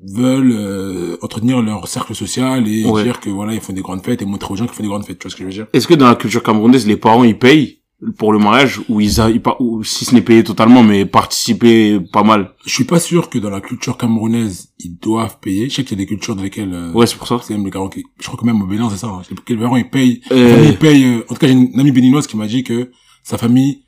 veulent 0.06 0.52
euh, 0.54 1.18
entretenir 1.22 1.62
leur 1.62 1.88
cercle 1.88 2.14
social 2.16 2.68
et 2.68 2.84
Ouais. 2.86 3.04
dire 3.04 3.20
que 3.20 3.30
voilà 3.30 3.54
ils 3.54 3.62
font 3.62 3.74
des 3.74 3.82
grandes 3.82 4.04
fêtes 4.04 4.22
et 4.22 4.26
montrer 4.26 4.54
aux 4.54 4.58
gens 4.58 4.66
qu'ils 4.66 4.76
font 4.76 4.84
des 4.84 4.90
grandes 4.90 5.06
fêtes 5.06 5.20
tu 5.20 5.24
vois 5.28 5.32
ce 5.32 5.36
que 5.36 5.44
je 5.44 5.48
veux 5.48 5.54
dire? 5.54 5.68
Est-ce 5.74 5.88
que 5.88 5.94
dans 5.94 6.08
la 6.08 6.16
culture 6.16 6.44
camerounaise, 6.44 6.86
les 6.88 6.98
parents, 6.98 7.24
ils 7.24 7.38
payent 7.38 7.80
pour 8.18 8.34
le 8.34 8.40
mariage 8.40 8.82
ou 8.90 9.00
ils, 9.00 9.22
a, 9.22 9.30
ils 9.30 9.42
ou 9.60 9.82
si 9.86 10.04
ce 10.04 10.14
n'est 10.14 10.22
payé 10.22 10.44
totalement, 10.44 10.84
mais 10.84 11.06
participer 11.06 12.00
pas 12.12 12.24
mal? 12.24 12.52
Je 12.66 12.72
suis 12.72 12.84
pas 12.84 13.00
sûr 13.00 13.30
que 13.30 13.38
dans 13.40 13.50
la 13.50 13.62
culture 13.62 13.98
camerounaise 13.98 14.70
ils 14.80 14.98
doivent 15.00 15.40
payer 15.40 15.70
je 15.70 15.76
sais 15.76 15.84
qu'il 15.86 15.98
y 15.98 16.02
a 16.02 16.04
des 16.04 16.08
cultures 16.08 16.36
dans 16.36 16.44
lesquelles 16.44 16.74
euh, 16.74 16.92
Ouais, 16.92 17.08
c'est 17.08 17.16
pour 17.18 17.28
ça. 17.28 17.40
c'est 17.42 17.54
même 17.54 17.64
les 17.64 17.72
parents 17.72 17.88
qui 17.90 18.04
je 18.20 18.28
crois 18.28 18.38
que 18.38 18.46
même 18.46 18.62
au 18.62 18.66
Bénin 18.66 18.90
c'est 18.90 18.98
ça 18.98 19.08
hein. 19.08 19.22
Les 19.48 19.56
parents 19.58 19.78
ils 19.78 19.90
payent 19.90 20.22
Euh, 20.32 20.66
ils 20.68 20.78
payent 20.78 21.06
euh, 21.06 21.20
en 21.30 21.34
tout 21.34 21.40
cas 21.40 21.48
j'ai 21.48 21.54
une 21.54 21.80
amie 21.80 21.92
béninoise 21.94 22.28
qui 22.28 22.36
m'a 22.36 22.48
dit 22.48 22.64
que 22.64 22.92
sa 23.24 23.38
famille 23.38 23.83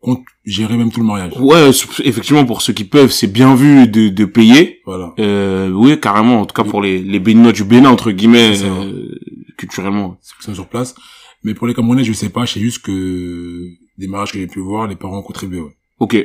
compte 0.00 0.22
gérer 0.44 0.76
même 0.76 0.90
tout 0.90 1.00
le 1.00 1.06
mariage 1.06 1.32
Ouais, 1.38 1.72
c'est- 1.72 2.06
effectivement, 2.06 2.44
pour 2.46 2.62
ceux 2.62 2.72
qui 2.72 2.84
peuvent, 2.84 3.10
c'est 3.12 3.26
bien 3.26 3.54
vu 3.54 3.86
de, 3.86 4.08
de 4.08 4.24
payer. 4.24 4.80
voilà 4.86 5.12
Euh, 5.18 5.70
oui, 5.70 5.98
carrément. 6.00 6.40
En 6.40 6.46
tout 6.46 6.54
cas, 6.54 6.64
pour 6.68 6.80
les, 6.82 6.98
les 7.00 7.18
Béninois 7.20 7.52
du 7.52 7.64
Bénin, 7.64 7.90
entre 7.90 8.10
guillemets, 8.10 8.54
C'est 8.56 8.64
euh, 8.66 9.08
culturellement. 9.56 10.18
sont 10.40 10.54
sur 10.54 10.66
place 10.68 10.94
mais 11.42 11.54
pour 11.54 11.66
les 11.66 11.72
Camerounais 11.72 12.04
je 12.04 12.12
sais 12.12 12.28
pas 12.28 12.44
je 12.44 12.52
sais 12.52 12.60
juste 12.60 12.82
que 12.82 13.66
des 13.96 14.08
mariages 14.08 14.30
que 14.32 14.38
j'ai 14.38 14.46
pu 14.46 14.60
voir 14.60 14.86
les 14.86 14.94
parents 14.96 15.18
ont 15.20 15.22
contribué 15.22 15.58
ouais. 15.60 15.74
Ok. 15.98 16.16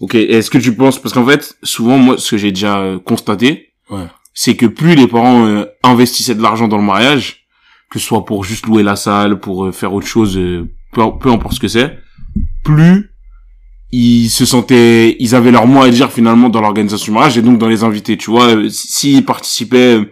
Ok. 0.00 0.16
Est-ce 0.16 0.50
que 0.50 0.58
tu 0.58 0.74
penses, 0.74 1.00
parce 1.00 1.14
qu'en 1.14 1.24
fait, 1.24 1.56
souvent, 1.62 1.98
moi, 1.98 2.18
ce 2.18 2.32
que 2.32 2.36
j'ai 2.36 2.50
déjà 2.50 2.80
euh, 2.80 2.98
constaté, 2.98 3.72
ouais 3.90 4.06
c'est 4.36 4.56
que 4.56 4.66
plus 4.66 4.96
les 4.96 5.06
parents 5.06 5.46
euh, 5.46 5.64
investissaient 5.84 6.34
de 6.34 6.42
l'argent 6.42 6.66
dans 6.66 6.78
le 6.78 6.82
mariage, 6.82 7.46
que 7.90 8.00
ce 8.00 8.06
soit 8.08 8.24
pour 8.24 8.42
juste 8.42 8.66
louer 8.66 8.82
la 8.82 8.96
salle, 8.96 9.38
pour 9.38 9.66
euh, 9.66 9.70
faire 9.72 9.92
autre 9.94 10.08
chose, 10.08 10.36
euh, 10.36 10.68
peu, 10.92 11.02
peu 11.20 11.30
importe 11.30 11.54
ce 11.54 11.60
que 11.60 11.68
c'est, 11.68 11.96
plus 12.64 13.10
ils 13.96 14.28
se 14.28 14.44
sentaient, 14.44 15.16
ils 15.20 15.36
avaient 15.36 15.52
leur 15.52 15.68
mot 15.68 15.82
à 15.82 15.88
dire 15.88 16.10
finalement 16.10 16.48
dans 16.48 16.60
l'organisation 16.60 17.12
du 17.12 17.14
mariage 17.14 17.38
et 17.38 17.42
donc 17.42 17.58
dans 17.58 17.68
les 17.68 17.84
invités. 17.84 18.16
Tu 18.16 18.28
vois, 18.28 18.48
euh, 18.48 18.68
s'ils 18.68 19.24
participaient, 19.24 19.98
euh, 19.98 20.10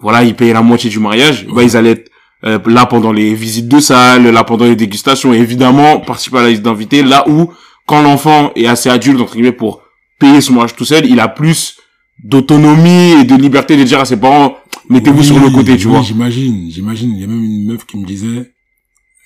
voilà, 0.00 0.24
ils 0.24 0.34
payaient 0.34 0.54
la 0.54 0.62
moitié 0.62 0.88
du 0.88 1.00
mariage, 1.00 1.46
bah 1.48 1.62
ils 1.62 1.76
allaient 1.76 1.90
être 1.90 2.10
euh, 2.44 2.58
là 2.64 2.86
pendant 2.86 3.12
les 3.12 3.34
visites 3.34 3.68
de 3.68 3.78
salle, 3.78 4.26
là 4.30 4.42
pendant 4.44 4.64
les 4.64 4.74
dégustations, 4.74 5.34
et 5.34 5.38
évidemment 5.38 6.00
participer 6.00 6.38
à 6.38 6.42
la 6.44 6.48
liste 6.48 6.62
d'invités, 6.62 7.02
là 7.02 7.28
où 7.28 7.52
quand 7.84 8.00
l'enfant 8.00 8.52
est 8.56 8.66
assez 8.66 8.88
adulte 8.88 9.20
entre 9.20 9.34
guillemets 9.34 9.52
pour 9.52 9.82
payer 10.18 10.40
son 10.40 10.54
mariage 10.54 10.74
tout 10.74 10.86
seul, 10.86 11.04
il 11.04 11.20
a 11.20 11.28
plus 11.28 11.76
d'autonomie 12.22 13.20
et 13.20 13.24
de 13.24 13.34
liberté 13.34 13.76
de 13.76 13.82
dire 13.84 14.00
à 14.00 14.06
ses 14.06 14.16
parents 14.16 14.56
mettez-vous 14.88 15.18
Oui, 15.18 15.24
sur 15.26 15.38
le 15.38 15.50
côté, 15.50 15.76
tu 15.76 15.88
oui, 15.88 15.92
vois. 15.92 16.02
J'imagine, 16.02 16.70
j'imagine. 16.70 17.10
Il 17.10 17.20
y 17.20 17.24
a 17.24 17.26
même 17.26 17.44
une 17.44 17.66
meuf 17.66 17.84
qui 17.84 17.98
me 17.98 18.06
disait, 18.06 18.52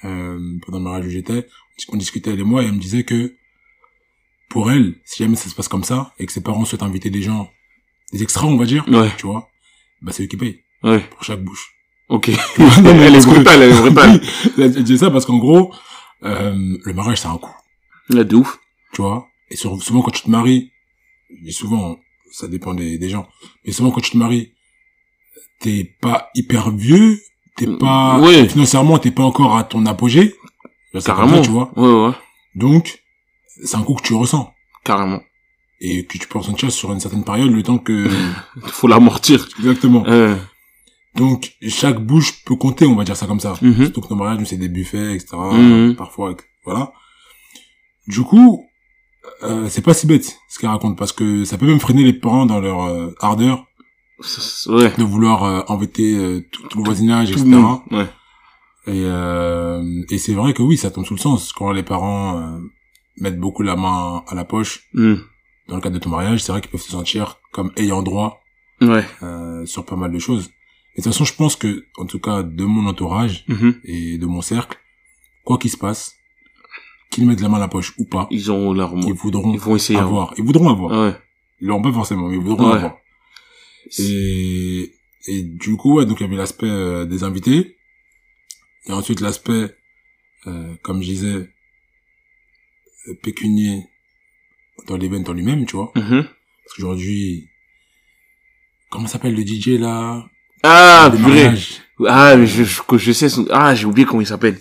euh, 0.04 0.38
pendant 0.66 0.78
le 0.78 0.84
mariage 0.84 1.06
où 1.06 1.10
j'étais, 1.10 1.46
on 1.88 1.96
discutait 1.96 2.30
elle 2.32 2.40
et 2.40 2.44
moi, 2.44 2.62
et 2.62 2.66
elle 2.66 2.72
me 2.72 2.80
disait 2.80 3.04
que, 3.04 3.34
pour 4.48 4.70
elle, 4.70 4.94
si 5.04 5.22
jamais 5.22 5.36
ça 5.36 5.48
se 5.48 5.54
passe 5.54 5.68
comme 5.68 5.84
ça, 5.84 6.12
et 6.18 6.26
que 6.26 6.32
ses 6.32 6.40
parents 6.42 6.64
souhaitent 6.64 6.82
inviter 6.82 7.10
des 7.10 7.22
gens, 7.22 7.50
des 8.12 8.22
extras, 8.22 8.46
on 8.46 8.56
va 8.56 8.64
dire, 8.64 8.84
Ouais, 8.88 9.10
tu 9.18 9.26
vois, 9.26 9.48
bah 10.02 10.12
c'est 10.12 10.22
eux 10.24 10.26
qui 10.26 10.36
payent, 10.36 10.60
ouais, 10.82 11.00
pour 11.00 11.22
chaque 11.24 11.42
bouche. 11.42 11.72
ok. 12.08 12.30
Non, 12.82 12.94
mais 12.94 13.02
elle 13.02 13.16
est 13.16 13.26
brutale, 13.26 13.62
elle 13.62 13.72
est 13.72 13.80
brutale. 13.80 14.20
Elle 14.58 14.98
ça 14.98 15.10
parce 15.10 15.26
qu'en 15.26 15.38
gros, 15.38 15.74
euh, 16.24 16.78
le 16.82 16.92
mariage 16.94 17.20
c'est 17.20 17.28
un 17.28 17.36
coût, 17.38 17.54
Ouais, 18.10 18.24
de 18.24 18.36
ouf. 18.36 18.58
tu 18.94 19.02
vois, 19.02 19.28
et 19.50 19.56
sur- 19.56 19.80
souvent 19.82 20.00
quand 20.02 20.10
tu 20.10 20.22
te 20.22 20.30
maries, 20.30 20.72
et 21.44 21.52
souvent, 21.52 21.98
ça 22.32 22.48
dépend 22.48 22.74
des, 22.74 22.96
des 22.98 23.08
gens, 23.10 23.28
mais 23.64 23.72
souvent 23.72 23.90
quand 23.90 24.00
tu 24.00 24.12
te 24.12 24.16
maries, 24.16 24.52
t'es 25.60 25.84
pas 26.00 26.30
hyper 26.34 26.70
vieux, 26.70 27.20
t'es 27.56 27.66
pas, 27.66 28.18
Ouais. 28.20 28.48
financièrement, 28.48 28.98
t'es 28.98 29.10
pas 29.10 29.24
encore 29.24 29.56
à 29.58 29.64
ton 29.64 29.84
apogée. 29.86 30.34
Carrément. 31.06 31.36
ça, 31.36 31.42
tu 31.42 31.50
vois. 31.50 31.70
Ouais, 31.76 32.06
ouais, 32.08 32.12
Donc, 32.54 33.02
c'est 33.64 33.76
un 33.76 33.82
coup 33.82 33.94
que 33.94 34.02
tu 34.02 34.14
ressens. 34.14 34.52
carrément. 34.84 35.20
Et 35.80 36.04
que 36.06 36.18
tu 36.18 36.26
peux 36.26 36.38
ressentir 36.38 36.72
sur 36.72 36.92
une 36.92 36.98
certaine 37.00 37.22
période, 37.24 37.52
le 37.52 37.62
temps 37.62 37.78
que, 37.78 38.08
Faut 38.66 38.88
l'amortir. 38.88 39.46
exactement. 39.58 40.04
Euh, 40.08 40.34
Donc, 41.14 41.52
chaque 41.68 41.98
bouche 42.00 42.44
peut 42.44 42.56
compter, 42.56 42.84
on 42.86 42.96
va 42.96 43.04
dire 43.04 43.16
ça 43.16 43.26
comme 43.26 43.38
ça. 43.40 43.54
Mhm. 43.62 43.84
Surtout 43.84 44.00
que 44.00 44.08
nos 44.10 44.16
mariages, 44.16 44.44
c'est 44.46 44.56
des 44.56 44.68
buffets, 44.68 45.14
etc. 45.14 45.36
Mhm. 45.36 45.94
Parfois, 45.96 46.34
voilà. 46.64 46.92
Du 48.08 48.22
coup, 48.22 48.64
euh, 49.44 49.68
c'est 49.68 49.82
pas 49.82 49.94
si 49.94 50.06
bête, 50.06 50.38
ce 50.48 50.58
qu'elle 50.58 50.70
raconte, 50.70 50.96
parce 50.98 51.12
que 51.12 51.44
ça 51.44 51.58
peut 51.58 51.66
même 51.66 51.78
freiner 51.80 52.02
les 52.04 52.12
parents 52.12 52.46
dans 52.46 52.60
leur 52.60 52.82
euh, 52.84 53.14
ardeur 53.20 53.64
Ouais. 54.66 54.92
de 54.98 55.04
vouloir 55.04 55.44
euh, 55.44 55.62
embêter 55.68 56.16
euh, 56.16 56.44
tout, 56.50 56.66
tout 56.66 56.78
le 56.78 56.84
voisinage, 56.84 57.30
Tout 57.30 57.38
etc. 57.38 57.56
Ouais. 57.92 58.06
Et, 58.88 59.02
euh, 59.04 60.02
et 60.10 60.18
c'est 60.18 60.32
vrai 60.34 60.52
que 60.54 60.62
oui, 60.62 60.76
ça 60.76 60.90
tombe 60.90 61.04
sous 61.04 61.14
le 61.14 61.20
sens. 61.20 61.52
Quand 61.52 61.70
les 61.72 61.82
parents 61.82 62.38
euh, 62.40 62.58
mettent 63.18 63.38
beaucoup 63.38 63.62
la 63.62 63.76
main 63.76 64.24
à 64.26 64.34
la 64.34 64.44
poche 64.44 64.88
Mhm. 64.94 65.20
dans 65.68 65.76
le 65.76 65.80
cadre 65.82 65.94
de 65.96 66.00
ton 66.00 66.10
mariage, 66.10 66.42
c'est 66.42 66.52
vrai 66.52 66.60
qu'ils 66.60 66.70
peuvent 66.70 66.80
se 66.80 66.90
sentir 66.92 67.36
comme 67.52 67.70
ayant 67.76 68.02
droit 68.02 68.40
Ouais. 68.80 69.04
euh, 69.22 69.66
sur 69.66 69.84
pas 69.84 69.96
mal 69.96 70.10
de 70.12 70.18
choses. 70.18 70.50
Et 70.94 71.00
de 71.00 71.04
toute 71.04 71.12
façon, 71.12 71.24
je 71.24 71.34
pense 71.34 71.54
que, 71.54 71.84
en 71.98 72.06
tout 72.06 72.18
cas, 72.18 72.42
de 72.42 72.64
mon 72.64 72.86
entourage 72.88 73.44
Mhm. 73.48 73.74
et 73.84 74.18
de 74.18 74.26
mon 74.26 74.40
cercle, 74.40 74.78
quoi 75.44 75.58
qu'il 75.58 75.70
se 75.70 75.76
passe, 75.76 76.14
qu'ils 77.10 77.26
mettent 77.26 77.40
la 77.42 77.48
main 77.48 77.56
à 77.58 77.60
la 77.60 77.68
poche 77.68 77.94
ou 77.98 78.04
pas, 78.04 78.26
Ils 78.30 78.50
ont 78.50 78.72
leur 78.72 78.92
ils 78.96 79.12
voudront 79.12 79.52
Ils 79.52 79.60
vont 79.60 79.76
essayer. 79.76 79.98
avoir. 79.98 80.32
Ils 80.38 80.44
voudront 80.44 80.68
avoir. 80.70 80.98
Ouais. 80.98 81.14
Ils 81.60 81.66
l'auront 81.68 81.82
pas 81.82 81.92
forcément, 81.92 82.28
mais 82.28 82.36
ils 82.36 82.40
voudront 82.42 82.68
Ouais. 82.70 82.76
avoir. 82.76 82.96
Et, 83.98 84.92
et 85.26 85.42
du 85.42 85.76
coup, 85.76 85.94
ouais, 85.96 86.06
donc 86.06 86.20
il 86.20 86.24
y 86.24 86.26
avait 86.26 86.36
l'aspect 86.36 86.68
euh, 86.68 87.04
des 87.04 87.24
invités. 87.24 87.76
Et 88.86 88.92
ensuite 88.92 89.20
l'aspect, 89.20 89.74
euh, 90.46 90.74
comme 90.82 91.02
je 91.02 91.08
disais, 91.08 91.34
euh, 93.08 93.14
pécunier 93.22 93.84
dans 94.86 94.96
l'event 94.96 95.22
en 95.26 95.32
lui-même, 95.32 95.66
tu 95.66 95.76
vois. 95.76 95.92
Mhm. 95.94 96.24
Parce 96.24 96.76
qu'aujourd'hui, 96.76 97.48
comment 98.90 99.06
s'appelle 99.06 99.34
le 99.34 99.44
DJ 99.46 99.78
là? 99.78 100.24
Ah, 100.62 101.10
purée. 101.14 101.52
Ah, 102.06 102.36
mais 102.36 102.46
je, 102.46 102.64
je, 102.64 103.12
sais 103.12 103.28
son... 103.28 103.46
Ah, 103.50 103.74
j'ai 103.74 103.86
oublié 103.86 104.06
comment 104.06 104.20
il 104.20 104.26
s'appelle. 104.26 104.60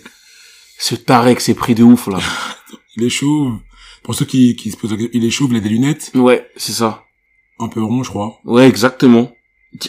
Ce 0.78 0.94
Tarek 0.94 1.40
s'est 1.40 1.54
pris 1.54 1.74
de 1.74 1.82
ouf, 1.82 2.06
là. 2.08 2.18
Il 2.96 3.04
est 3.04 3.10
chauve. 3.10 3.58
Pour 4.02 4.14
ceux 4.14 4.24
qui, 4.24 4.56
qui 4.56 4.70
se 4.70 4.76
posent 4.76 4.96
il 5.12 5.24
est 5.24 5.30
chauve, 5.30 5.50
il 5.52 5.56
a 5.56 5.60
des 5.60 5.68
lunettes, 5.68 6.10
Ouais, 6.14 6.48
c'est 6.56 6.72
ça. 6.72 7.04
un 7.60 7.68
peu 7.68 7.82
rond, 7.82 8.02
je 8.02 8.10
crois. 8.10 8.40
Ouais, 8.44 8.66
exactement. 8.66 9.32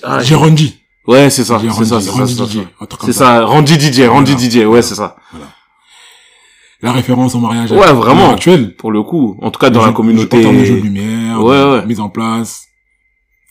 Ah, 0.03 0.21
J'ai 0.23 0.35
Randy. 0.35 0.79
Ouais, 1.09 1.31
c'est 1.31 1.43
ça, 1.43 1.59
c'est 1.59 1.67
ça, 1.67 1.73
Randy, 1.73 1.89
c'est 1.89 2.05
ça, 2.05 2.11
Randy 2.11 2.67
c'est 3.03 3.13
ça. 3.13 3.45
Randy 3.45 3.79
DJ, 3.79 4.01
Randy. 4.07 4.37
DJ, 4.37 4.65
ouais, 4.65 4.83
c'est 4.83 4.93
ça. 4.93 5.15
La 6.83 6.91
référence 6.91 7.33
au 7.33 7.39
mariage. 7.39 7.71
Ouais, 7.71 7.91
vraiment. 7.93 8.31
Actuel. 8.31 8.75
Pour 8.75 8.91
le 8.91 9.01
coup, 9.01 9.35
en 9.41 9.49
tout 9.49 9.59
cas 9.59 9.71
dans 9.71 9.83
la 9.83 9.91
communauté, 9.91 10.37
En 10.37 10.41
termes 10.41 10.57
de 10.59 10.65
jeux 10.65 10.75
de 10.77 10.81
lumière, 10.81 11.43
Ouais, 11.43 11.83
mise 11.87 11.99
en 11.99 12.09
place, 12.09 12.67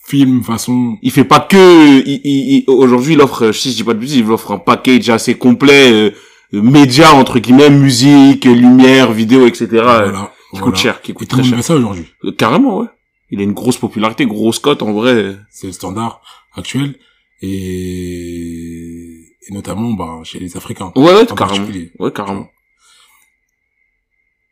film, 0.07 0.45
façon. 0.45 0.99
il 1.03 1.11
fait 1.11 1.25
pas 1.25 1.41
que, 1.41 2.03
il, 2.07 2.63
aujourd'hui, 2.69 3.15
il 3.15 3.21
offre, 3.21 3.51
si 3.51 3.73
je 3.73 3.77
dis 3.77 3.83
pas 3.85 3.95
de 3.95 3.99
bêtises, 3.99 4.19
il 4.19 4.31
offre 4.31 4.53
un 4.53 4.59
package 4.59 5.11
assez 5.11 5.37
complet, 5.37 5.93
euh, 5.93 6.11
euh, 6.55 6.63
média, 6.63 7.13
entre 7.13 7.41
guillemets, 7.41 7.71
musique, 7.71 8.45
lumière, 8.45 9.13
vidéo, 9.13 9.47
etc., 9.47 9.67
voilà. 9.73 10.31
qui 10.55 10.61
coûte 10.61 10.77
cher, 10.77 11.03
qui 11.03 11.13
coûte 11.13 11.29
très 11.29 11.43
cher. 11.43 11.63
ça 11.65 11.75
aujourd'hui. 11.75 12.07
Euh, 12.25 12.31
Carrément, 12.31 12.79
ouais. 12.79 12.87
Il 13.31 13.41
a 13.41 13.43
une 13.43 13.53
grosse 13.53 13.77
popularité, 13.79 14.25
grosse 14.27 14.61
cote, 14.61 14.81
en 14.83 14.93
vrai. 14.93 15.37
C'est 15.51 15.67
le 15.67 15.73
standard 15.73 16.23
actuel. 16.55 16.95
Et, 17.41 19.37
et 19.43 19.53
notamment, 19.53 19.93
bah, 19.93 20.21
chez 20.25 20.39
les 20.39 20.57
Africains. 20.57 20.93
Ouais, 20.97 21.05
ouais, 21.15 21.33
En 21.33 21.35
carrément. 21.35 21.69
Ouais, 21.99 22.13
carrément. 22.13 22.49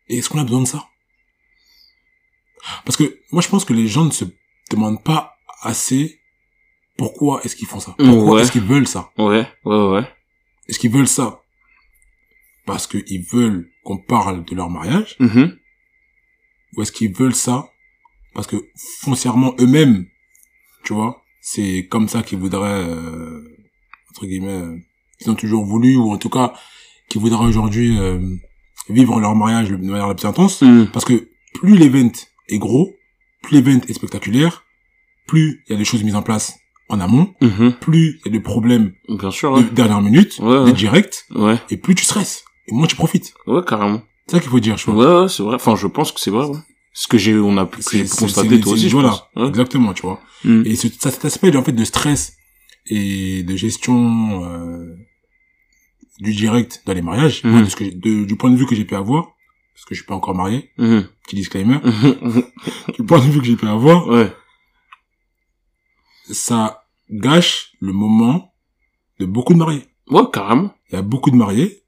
Et 0.08 0.18
est-ce 0.18 0.28
qu'on 0.28 0.38
a 0.38 0.44
besoin 0.44 0.62
de 0.62 0.66
ça? 0.66 0.88
Parce 2.84 2.96
que, 2.96 3.20
moi, 3.32 3.42
je 3.42 3.48
pense 3.48 3.64
que 3.64 3.72
les 3.72 3.86
gens 3.88 4.04
ne 4.04 4.10
se 4.10 4.24
demandent 4.70 5.02
pas 5.02 5.36
assez 5.62 6.20
pourquoi 6.96 7.42
est-ce 7.44 7.56
qu'ils 7.56 7.66
font 7.68 7.80
ça. 7.80 7.94
Pourquoi 7.98 8.36
Ouais. 8.36 8.42
est-ce 8.42 8.52
qu'ils 8.52 8.62
veulent 8.62 8.86
ça? 8.88 9.10
Ouais, 9.18 9.46
ouais, 9.64 9.88
ouais. 9.90 10.08
Est-ce 10.68 10.78
qu'ils 10.78 10.90
veulent 10.90 11.08
ça? 11.08 11.42
Parce 12.64 12.86
qu'ils 12.86 13.24
veulent 13.24 13.70
qu'on 13.84 13.98
parle 13.98 14.44
de 14.44 14.54
leur 14.54 14.70
mariage? 14.70 15.16
Mhm. 15.20 15.58
ou 16.76 16.82
est-ce 16.82 16.92
qu'ils 16.92 17.12
veulent 17.14 17.34
ça 17.34 17.70
parce 18.34 18.46
que 18.48 18.56
foncièrement 19.00 19.54
eux-mêmes, 19.60 20.06
tu 20.84 20.92
vois, 20.92 21.22
c'est 21.48 21.86
comme 21.88 22.08
ça 22.08 22.22
qu'ils 22.24 22.38
voudraient, 22.40 22.82
euh, 22.88 23.40
entre 24.10 24.26
guillemets, 24.26 24.48
euh, 24.62 24.76
qu'ils 25.20 25.30
ont 25.30 25.36
toujours 25.36 25.64
voulu, 25.64 25.96
ou 25.96 26.10
en 26.10 26.18
tout 26.18 26.28
cas, 26.28 26.52
qu'ils 27.08 27.20
voudraient 27.20 27.46
aujourd'hui 27.46 27.96
euh, 27.98 28.18
vivre 28.88 29.20
leur 29.20 29.36
mariage 29.36 29.70
de 29.70 29.76
manière 29.76 30.08
la 30.08 30.14
plus 30.16 30.26
intense. 30.26 30.62
Mhm. 30.62 30.88
Parce 30.92 31.04
que 31.04 31.28
plus 31.54 31.76
l'event 31.76 32.10
est 32.48 32.58
gros, 32.58 32.90
plus 33.42 33.60
l'event 33.60 33.80
est 33.88 33.92
spectaculaire, 33.92 34.64
plus 35.28 35.62
il 35.68 35.72
y 35.72 35.74
a 35.76 35.78
des 35.78 35.84
choses 35.84 36.02
mises 36.02 36.16
en 36.16 36.22
place 36.22 36.58
en 36.88 36.98
amont, 37.00 37.32
Mhm. 37.40 37.74
plus 37.80 38.18
il 38.24 38.26
y 38.26 38.28
a 38.28 38.32
des 38.32 38.40
problèmes 38.42 38.92
Bien 39.08 39.30
sûr, 39.30 39.52
de 39.56 39.62
ouais. 39.62 39.70
dernière 39.70 40.02
minute, 40.02 40.38
Ouais, 40.40 40.58
des 40.64 40.70
ouais. 40.70 40.72
directs, 40.72 41.26
Ouais, 41.34 41.58
et 41.70 41.76
plus 41.76 41.94
tu 41.94 42.04
stresses, 42.04 42.44
et 42.66 42.74
moins 42.74 42.88
tu 42.88 42.96
profites. 42.96 43.34
ouais, 43.46 43.62
carrément. 43.64 44.02
C'est 44.26 44.36
ça 44.36 44.40
qu'il 44.40 44.50
faut 44.50 44.58
dire, 44.60 44.76
je 44.76 44.90
Ouais, 44.90 44.94
vois. 44.96 45.22
ouais, 45.22 45.28
c'est 45.28 45.44
vrai. 45.44 45.54
Enfin, 45.54 45.76
je 45.76 45.86
pense 45.86 46.10
que 46.10 46.18
c'est 46.20 46.32
vrai, 46.32 46.46
ouais. 46.46 46.58
Ce 46.98 47.06
que 47.08 47.18
j'ai, 47.18 47.36
on 47.38 47.58
a 47.58 47.66
pu, 47.66 47.82
que 47.82 47.90
j'ai 47.92 48.02
pu 48.04 48.08
C'est- 48.08 48.18
constater 48.20 48.58
toi 48.58 48.72
aussi, 48.72 48.88
voilà. 48.88 49.28
Ouais. 49.36 49.48
exactement, 49.48 49.92
tu 49.92 50.00
vois. 50.02 50.18
Mhm. 50.44 50.62
Et 50.64 50.76
ce, 50.76 50.88
ça, 50.88 51.10
cet 51.10 51.26
aspect 51.26 51.54
en 51.54 51.62
fait 51.62 51.72
de 51.72 51.84
stress 51.84 52.34
et 52.86 53.42
de 53.42 53.54
gestion 53.54 54.44
euh, 54.44 54.96
du 56.20 56.32
direct 56.34 56.82
dans 56.86 56.94
les 56.94 57.02
mariages, 57.02 57.44
moi, 57.44 57.60
de 57.60 57.68
ce 57.68 57.76
que, 57.76 57.84
j'ai- 57.84 57.90
de- 57.90 58.24
du 58.24 58.36
point 58.36 58.50
de 58.50 58.56
vue 58.56 58.64
que 58.64 58.74
j'ai 58.74 58.86
pu 58.86 58.94
avoir, 58.94 59.24
parce 59.74 59.84
que 59.84 59.94
je 59.94 60.00
suis 60.00 60.06
pas 60.06 60.14
encore 60.14 60.34
marié, 60.34 60.70
Mhm. 60.78 61.06
petit 61.24 61.36
disclaimer, 61.36 61.78
du 62.98 63.04
point 63.04 63.18
de 63.18 63.30
vue 63.30 63.40
que 63.40 63.46
j'ai 63.46 63.56
pu 63.56 63.66
avoir, 63.68 64.08
ouais. 64.08 64.32
ça 66.30 66.86
gâche 67.10 67.72
le 67.80 67.92
moment 67.92 68.54
de 69.20 69.26
beaucoup 69.26 69.52
de 69.52 69.58
mariés. 69.58 69.84
Ouais, 70.08 70.22
carrément. 70.32 70.74
Il 70.90 70.94
y 70.94 70.98
a 70.98 71.02
beaucoup 71.02 71.30
de 71.30 71.36
mariés 71.36 71.82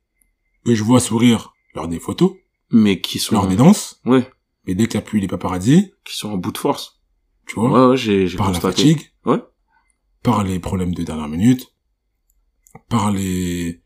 que 0.67 0.75
je 0.75 0.83
vois 0.83 1.01
sourire 1.01 1.55
lors 1.75 1.89
des 1.89 1.99
photos, 2.01 2.33
Mais 2.71 3.01
qui 3.01 3.19
sont, 3.19 3.35
lors 3.35 3.47
des 3.47 3.57
danses, 3.57 4.01
ouais, 4.05 4.29
mais 4.69 4.75
dès 4.77 4.87
qu'il 4.87 5.01
n'y 5.01 5.05
a 5.05 5.07
plus 5.07 5.19
les 5.19 5.27
paparazzis, 5.27 5.93
qui 6.05 6.17
sont 6.17 6.31
en 6.31 6.37
bout 6.37 6.53
de 6.53 6.59
force. 6.59 7.01
tu 7.47 7.57
vois, 7.57 7.71
Ouais, 7.71 7.91
ouais, 7.91 7.97
j'ai, 7.97 8.27
j'ai 8.29 8.37
par 8.39 8.53
la 8.53 8.61
fatigue, 8.61 9.01
Ouais. 9.27 9.43
par 10.23 10.45
les 10.45 10.61
problèmes 10.61 10.95
de 10.95 11.03
dernière 11.03 11.29
minute, 11.29 11.73
par 12.89 13.11
les 13.11 13.83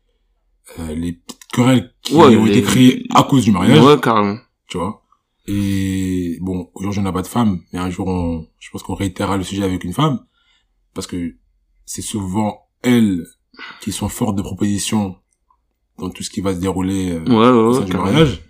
euh, 0.79 0.93
les 0.93 1.13
petites 1.13 1.45
querelles 1.51 1.93
qui 2.03 2.13
Ouais, 2.15 2.35
ont 2.37 2.45
les- 2.45 2.51
été 2.57 2.61
créées 2.61 3.05
à 3.13 3.23
cause 3.23 3.43
du 3.45 3.51
mariage, 3.51 3.79
Ouais, 3.83 3.99
carrément. 3.99 4.37
tu 4.67 4.77
vois. 4.77 5.01
Et 5.47 6.37
bon, 6.41 6.69
aujourd'hui 6.73 6.99
on 7.01 7.03
n'a 7.03 7.11
pas 7.11 7.21
de 7.21 7.27
femme, 7.27 7.61
mais 7.73 7.79
un 7.79 7.89
jour 7.89 8.07
on, 8.07 8.47
je 8.59 8.69
pense 8.71 8.81
qu'on 8.83 8.93
réitérera 8.95 9.37
le 9.37 9.43
sujet 9.43 9.63
avec 9.63 9.83
une 9.83 9.93
femme, 9.93 10.25
parce 10.93 11.05
que 11.07 11.35
c'est 11.85 12.01
souvent 12.01 12.67
elles 12.81 13.25
qui 13.81 13.91
sont 13.91 14.09
fortes 14.09 14.35
de 14.37 14.41
propositions 14.41 15.17
dans 15.99 16.09
tout 16.09 16.23
ce 16.23 16.29
qui 16.29 16.41
va 16.41 16.53
se 16.55 16.59
dérouler 16.59 17.11
euh, 17.11 17.23
Ouais, 17.25 17.35
ouais, 17.35 17.47
au 17.49 17.67
ouais, 17.73 17.79
sein 17.79 17.85
du 17.85 17.91
carrément. 17.91 18.11
mariage. 18.11 18.41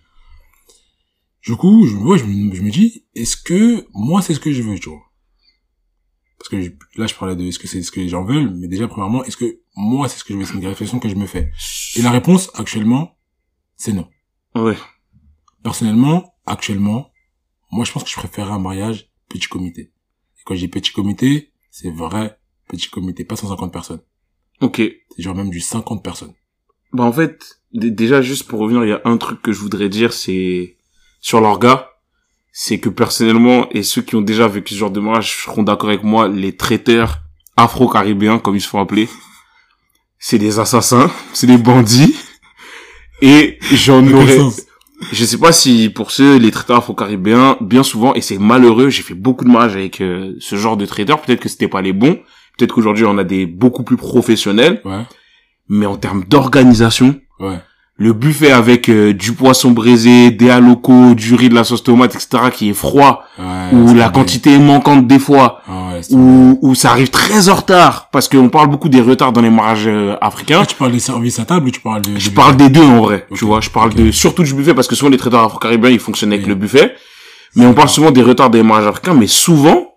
Du 1.46 1.56
coup, 1.56 1.86
je, 1.88 1.96
ouais, 1.96 2.18
je, 2.18 2.26
me- 2.26 2.54
je 2.54 2.62
me 2.62 2.70
dis, 2.72 3.06
est-ce 3.16 3.36
que 3.38 3.86
moi 3.94 4.22
c'est 4.22 4.34
ce 4.34 4.40
que 4.40 4.52
je 4.52 4.62
veux, 4.62 4.80
tu 4.80 4.90
vois? 4.90 5.02
Parce 6.38 6.50
que 6.50 6.62
je- 6.62 6.72
là, 6.96 7.08
je 7.08 7.14
parlais 7.16 7.36
de 7.36 7.44
est-ce 7.46 7.60
que 7.60 7.68
c'est 7.68 7.82
ce 7.84 7.92
que 7.92 8.00
les 8.00 8.10
gens 8.10 8.24
veulent, 8.24 8.54
mais 8.56 8.68
déjà, 8.68 8.88
premièrement, 8.88 9.24
est-ce 9.24 9.38
que 9.38 9.60
moi 9.76 10.08
c'est 10.10 10.18
ce 10.20 10.24
que 10.24 10.34
je 10.34 10.40
veux 10.40 10.46
C'est 10.46 10.54
une 10.54 10.66
réflexion 10.68 11.00
que 11.00 11.10
je 11.10 11.16
me 11.16 11.26
fais? 11.26 11.52
Et 11.96 12.02
la 12.02 12.12
réponse, 12.12 12.50
actuellement, 12.56 13.18
c'est 13.76 13.94
non. 13.94 14.08
Ouais. 14.56 14.78
Personnellement, 15.64 16.34
actuellement, 16.46 17.12
moi 17.72 17.86
je 17.86 17.92
pense 17.92 18.04
que 18.04 18.10
je 18.10 18.16
préférerais 18.16 18.54
un 18.54 18.60
mariage 18.60 19.10
petit 19.30 19.48
comité. 19.48 19.82
Et 20.38 20.42
quand 20.46 20.56
je 20.56 20.60
dis 20.60 20.68
petit 20.68 20.92
comité, 20.92 21.52
c'est 21.72 21.92
vrai 21.92 22.38
petit 22.68 22.90
comité, 22.90 23.24
pas 23.26 23.36
150 23.36 23.72
personnes. 23.72 24.02
Ok. 24.62 24.78
C'est 24.78 25.22
genre 25.24 25.36
même 25.36 25.50
du 25.50 25.60
50 25.60 26.04
personnes. 26.04 26.34
Bah, 26.94 27.04
en 27.04 27.12
fait, 27.14 27.62
déjà, 27.72 28.22
juste 28.22 28.48
pour 28.48 28.60
revenir, 28.60 28.84
il 28.86 28.90
y 28.90 28.94
a 28.94 29.02
un 29.06 29.18
truc 29.18 29.42
que 29.42 29.52
je 29.52 29.60
voudrais 29.60 29.90
dire, 29.90 30.14
c'est, 30.14 30.78
sur 31.24 31.40
l'orga, 31.40 31.90
c'est 32.52 32.80
que 32.80 32.90
personnellement, 32.90 33.68
et 33.72 33.82
ceux 33.82 34.02
qui 34.02 34.16
ont 34.18 34.22
déjà 34.22 34.48
vécu 34.48 34.74
ce 34.74 34.80
genre 34.80 34.92
de 34.92 35.00
mariage 35.00 35.44
seront 35.44 35.64
d'accord 35.64 35.90
avec 35.90 36.04
moi, 36.04 36.28
les 36.28 36.56
traiteurs 36.56 37.22
afro-caribéens, 37.56 38.40
comme 38.40 38.58
ils 38.58 38.62
se 38.62 38.68
font 38.68 38.82
appeler, 38.82 39.08
c'est 40.20 40.38
des 40.38 40.60
assassins, 40.60 41.10
c'est 41.34 41.48
des 41.48 41.58
bandits, 41.58 42.14
et 43.22 43.58
j'en 43.72 44.06
aurais, 44.12 44.38
je 45.14 45.24
sais 45.24 45.38
pas 45.38 45.54
si 45.54 45.90
pour 45.90 46.12
ceux, 46.12 46.36
les 46.38 46.52
traiteurs 46.52 46.80
afro-caribéens, 46.80 47.56
bien 47.62 47.84
souvent, 47.84 48.14
et 48.14 48.22
c'est 48.22 48.38
malheureux, 48.38 48.90
j'ai 48.90 49.02
fait 49.02 49.14
beaucoup 49.14 49.46
de 49.46 49.50
mariages 49.50 49.78
avec 49.78 50.02
euh, 50.02 50.36
ce 50.40 50.58
genre 50.58 50.76
de 50.76 50.86
traiteurs, 50.86 51.22
peut-être 51.22 51.40
que 51.40 51.48
c'était 51.50 51.70
pas 51.70 51.82
les 51.82 51.94
bons, 51.94 52.20
peut-être 52.58 52.74
qu'aujourd'hui 52.74 53.06
on 53.06 53.18
a 53.18 53.24
des 53.24 53.46
beaucoup 53.46 53.84
plus 53.84 53.98
professionnels, 53.98 54.82
Ouais, 54.84 55.06
mais 55.70 55.86
en 55.86 55.96
termes 55.96 56.26
d'organisation, 56.26 57.22
ouais. 57.40 57.60
Le 57.96 58.12
buffet 58.12 58.52
avec 58.52 58.90
euh, 58.90 59.14
du 59.14 59.34
poisson 59.34 59.70
braisé, 59.72 60.32
des 60.32 60.50
haloco, 60.50 61.14
du 61.14 61.36
riz, 61.36 61.50
de 61.50 61.54
la 61.56 61.64
sauce 61.64 61.84
tomate, 61.84 62.16
etc., 62.16 62.46
qui 62.52 62.70
est 62.70 62.74
froid, 62.74 63.24
ouais 63.38 63.46
où 63.72 63.94
la 63.94 64.10
quantité 64.10 64.54
est 64.54 64.60
manquante 64.60 65.06
des 65.08 65.20
fois, 65.20 65.62
Ah 65.68 65.94
ouais, 65.94 66.02
où, 66.10 66.58
où 66.62 66.74
ça 66.76 66.90
arrive 66.90 67.10
très 67.12 67.50
en 67.50 67.56
retard, 67.56 68.10
parce 68.12 68.28
qu'on 68.28 68.50
parle 68.50 68.68
beaucoup 68.68 68.90
des 68.90 69.00
retards 69.00 69.32
dans 69.32 69.42
les 69.42 69.52
mariages 69.52 69.86
euh, 69.88 70.16
africains. 70.22 70.66
Tu 70.66 70.76
parles 70.76 70.92
des 70.92 71.00
services 71.00 71.38
à 71.40 71.46
table 71.46 71.68
ou 71.68 71.72
tu 71.72 71.80
parles 71.82 72.02
de... 72.02 72.18
Je 72.18 72.30
parle 72.32 72.58
des 72.58 72.70
deux 72.70 72.84
en 72.84 73.02
vrai, 73.02 73.28
tu 73.36 73.46
vois. 73.46 73.62
Je 73.62 73.70
parle 73.70 73.94
de 73.94 74.10
surtout 74.12 74.44
du 74.44 74.54
buffet 74.56 74.74
parce 74.74 74.88
que 74.88 74.96
souvent 74.96 75.12
les 75.12 75.18
traiteurs 75.18 75.44
afro-caribéens 75.44 75.92
ils 75.92 76.00
fonctionnent 76.00 76.34
avec 76.34 76.44
Oui. 76.46 76.50
le 76.50 76.56
buffet, 76.56 76.96
mais 77.56 77.66
on 77.68 77.74
parle 77.76 77.90
souvent 77.90 78.10
des 78.12 78.24
retards 78.24 78.50
des 78.50 78.64
mariages 78.64 78.88
africains, 78.88 79.14
mais 79.14 79.28
souvent, 79.28 79.94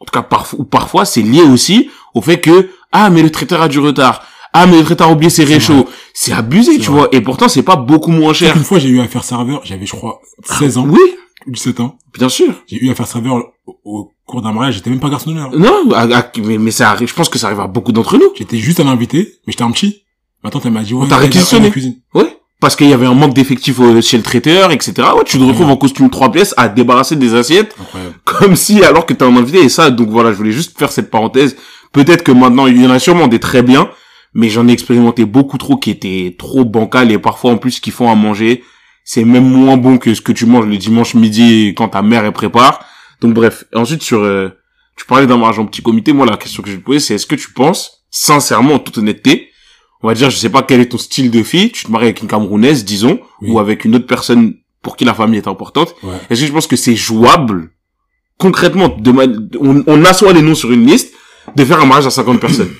en 0.00 0.04
tout 0.04 0.12
cas 0.12 0.22
parfois 0.22 0.60
ou 0.60 0.64
parfois 0.64 1.06
c'est 1.06 1.22
lié 1.22 1.40
aussi 1.40 1.88
au 2.14 2.20
fait 2.20 2.40
que 2.40 2.68
Ah, 2.92 3.08
mais 3.08 3.22
le 3.22 3.30
traiteur 3.30 3.62
a 3.62 3.68
du 3.68 3.78
retard. 3.78 4.22
Ah, 4.52 4.66
mais 4.66 4.78
le 4.78 4.84
traiteur 4.84 5.08
a 5.08 5.12
oublié 5.12 5.28
ses 5.28 5.44
réchauds. 5.44 5.86
C'est 6.26 6.32
abusé, 6.32 6.78
tu 6.78 6.86
vrai. 6.90 6.98
vois. 7.00 7.08
Et 7.12 7.20
pourtant, 7.20 7.48
c'est 7.48 7.62
pas 7.62 7.76
beaucoup 7.76 8.10
moins 8.10 8.32
cher. 8.32 8.56
Une 8.56 8.64
fois, 8.64 8.78
j'ai 8.78 8.88
eu 8.88 9.00
à 9.00 9.08
faire 9.08 9.24
serveur, 9.24 9.60
j'avais, 9.64 9.86
je 9.86 9.92
crois, 9.92 10.20
16 10.44 10.78
ans, 10.78 10.86
Oui, 10.88 10.98
ou 11.46 11.50
17 11.52 11.80
ans. 11.80 11.96
bien 12.18 12.28
sûr. 12.28 12.52
J'ai 12.66 12.82
eu 12.84 12.90
à 12.90 12.94
faire 12.94 13.06
serveur 13.06 13.36
au, 13.66 13.78
au 13.84 14.10
cours 14.26 14.42
d'un 14.42 14.52
mariage, 14.52 14.74
j'étais 14.74 14.90
même 14.90 15.00
pas 15.00 15.08
garçon 15.08 15.30
d'honneur. 15.30 15.50
Non, 15.56 15.88
ah, 15.94 16.06
ah, 16.12 16.32
mais, 16.44 16.58
mais 16.58 16.70
ça 16.70 16.90
arrive, 16.90 17.08
je 17.08 17.14
pense 17.14 17.28
que 17.28 17.38
ça 17.38 17.46
arrive 17.48 17.60
à 17.60 17.66
beaucoup 17.66 17.92
d'entre 17.92 18.16
nous. 18.18 18.30
J'étais 18.36 18.58
juste 18.58 18.80
un 18.80 18.86
invité, 18.88 19.34
mais 19.46 19.52
j'étais 19.52 19.62
un 19.64 19.70
petit. 19.70 20.02
Ma 20.44 20.50
tante, 20.50 20.66
elle 20.66 20.72
m'a 20.72 20.82
dit, 20.82 20.94
ouais, 20.94 21.00
On 21.04 21.08
t'a 21.08 21.16
viens, 21.16 21.24
réquisitionné. 21.26 21.72
Ouais. 22.14 22.36
Parce 22.60 22.74
qu'il 22.74 22.88
y 22.88 22.92
avait 22.94 23.06
un 23.06 23.14
manque 23.14 23.34
d'effectifs 23.34 23.78
euh, 23.80 24.00
chez 24.00 24.16
le 24.16 24.22
traiteur, 24.22 24.72
etc. 24.72 24.94
Ouais, 25.14 25.24
tu 25.26 25.38
te 25.38 25.42
retrouves 25.44 25.66
Ouais. 25.66 25.72
en 25.72 25.76
costume 25.76 26.08
trois 26.10 26.32
pièces 26.32 26.54
à 26.56 26.68
débarrasser 26.68 27.14
des 27.16 27.34
assiettes 27.34 27.74
Incroyable. 27.80 28.14
comme 28.24 28.56
si 28.56 28.82
alors 28.82 29.04
que 29.04 29.12
t'es 29.12 29.24
un 29.24 29.36
invité 29.36 29.60
et 29.62 29.68
ça 29.68 29.90
donc 29.90 30.08
voilà 30.08 30.32
je 30.32 30.36
voulais 30.38 30.52
juste 30.52 30.76
faire 30.78 30.90
cette 30.90 31.10
parenthèse 31.10 31.54
peut-être 31.92 32.22
que 32.24 32.32
maintenant 32.32 32.66
il 32.66 32.80
y 32.82 32.86
en 32.86 32.90
a 32.90 32.98
sûrement 32.98 33.28
des 33.28 33.38
très 33.40 33.62
bien 33.62 33.90
mais 34.38 34.48
j'en 34.48 34.68
ai 34.68 34.72
expérimenté 34.72 35.24
beaucoup 35.24 35.58
trop 35.58 35.76
qui 35.76 35.90
étaient 35.90 36.34
trop 36.38 36.64
bancales 36.64 37.10
et 37.10 37.18
parfois 37.18 37.50
en 37.52 37.56
plus 37.58 37.80
qu'ils 37.80 37.92
font 37.92 38.10
à 38.10 38.14
manger 38.14 38.62
c'est 39.04 39.24
même 39.24 39.48
moins 39.48 39.76
bon 39.76 39.98
que 39.98 40.12
ce 40.14 40.20
que 40.20 40.32
tu 40.32 40.46
manges 40.46 40.66
le 40.66 40.76
dimanche 40.76 41.14
midi 41.14 41.74
quand 41.76 41.88
ta 41.90 42.02
mère 42.02 42.24
elle 42.24 42.32
prépare 42.32 42.84
donc 43.22 43.32
bref 43.34 43.64
Et 43.72 43.76
ensuite 43.78 44.02
sur 44.02 44.20
euh, 44.22 44.48
tu 44.96 45.04
parlais 45.06 45.26
d'un 45.26 45.36
mariage 45.38 45.58
en 45.58 45.66
petit 45.66 45.82
comité 45.82 46.12
moi 46.12 46.26
la 46.26 46.36
question 46.36 46.62
que 46.62 46.68
je 46.68 46.74
vais 46.74 46.80
te 46.80 46.84
poser 46.84 47.00
c'est 47.00 47.14
est-ce 47.14 47.26
que 47.26 47.34
tu 47.36 47.52
penses 47.52 48.04
sincèrement 48.10 48.74
en 48.74 48.78
toute 48.78 48.98
honnêteté 48.98 49.48
on 50.02 50.08
va 50.08 50.14
dire 50.14 50.28
je 50.30 50.36
sais 50.36 50.50
pas 50.50 50.62
quel 50.62 50.80
est 50.80 50.90
ton 50.90 50.98
style 50.98 51.30
de 51.30 51.42
fille 51.42 51.70
tu 51.72 51.84
te 51.86 51.90
maries 51.92 52.06
avec 52.06 52.20
une 52.22 52.28
camerounaise 52.28 52.84
disons 52.84 53.18
Oui. 53.40 53.50
ou 53.50 53.58
avec 53.58 53.84
une 53.86 53.94
autre 53.96 54.06
personne 54.06 54.54
pour 54.82 54.96
qui 54.96 55.04
la 55.04 55.14
famille 55.14 55.38
est 55.38 55.48
importante 55.48 55.94
Ouais. 56.02 56.16
est-ce 56.30 56.42
que 56.42 56.46
je 56.48 56.52
pense 56.52 56.66
que 56.66 56.76
c'est 56.76 56.94
jouable, 56.96 57.70
concrètement, 58.38 58.88
de 58.88 59.10
ma- 59.12 59.24
on, 59.60 59.82
on 59.86 60.04
assoit 60.04 60.32
les 60.32 60.42
noms 60.42 60.54
sur 60.54 60.70
une 60.72 60.86
liste, 60.86 61.12
de 61.56 61.64
faire 61.64 61.80
un 61.80 61.86
mariage 61.86 62.06
à 62.06 62.10
50 62.10 62.38
personnes? 62.40 62.70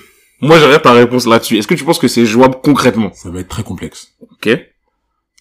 Moi, 0.41 0.59
j'aurais 0.59 0.81
ta 0.81 0.93
réponse 0.93 1.25
là-dessus. 1.25 1.57
Est-ce 1.57 1.67
que 1.67 1.73
tu 1.73 1.83
penses 1.83 1.99
que 1.99 2.07
c'est 2.07 2.25
jouable 2.25 2.57
concrètement 2.63 3.11
Ça 3.13 3.29
va 3.31 3.39
être 3.39 3.47
très 3.49 3.63
complexe. 3.63 4.09
Ok. 4.21 4.49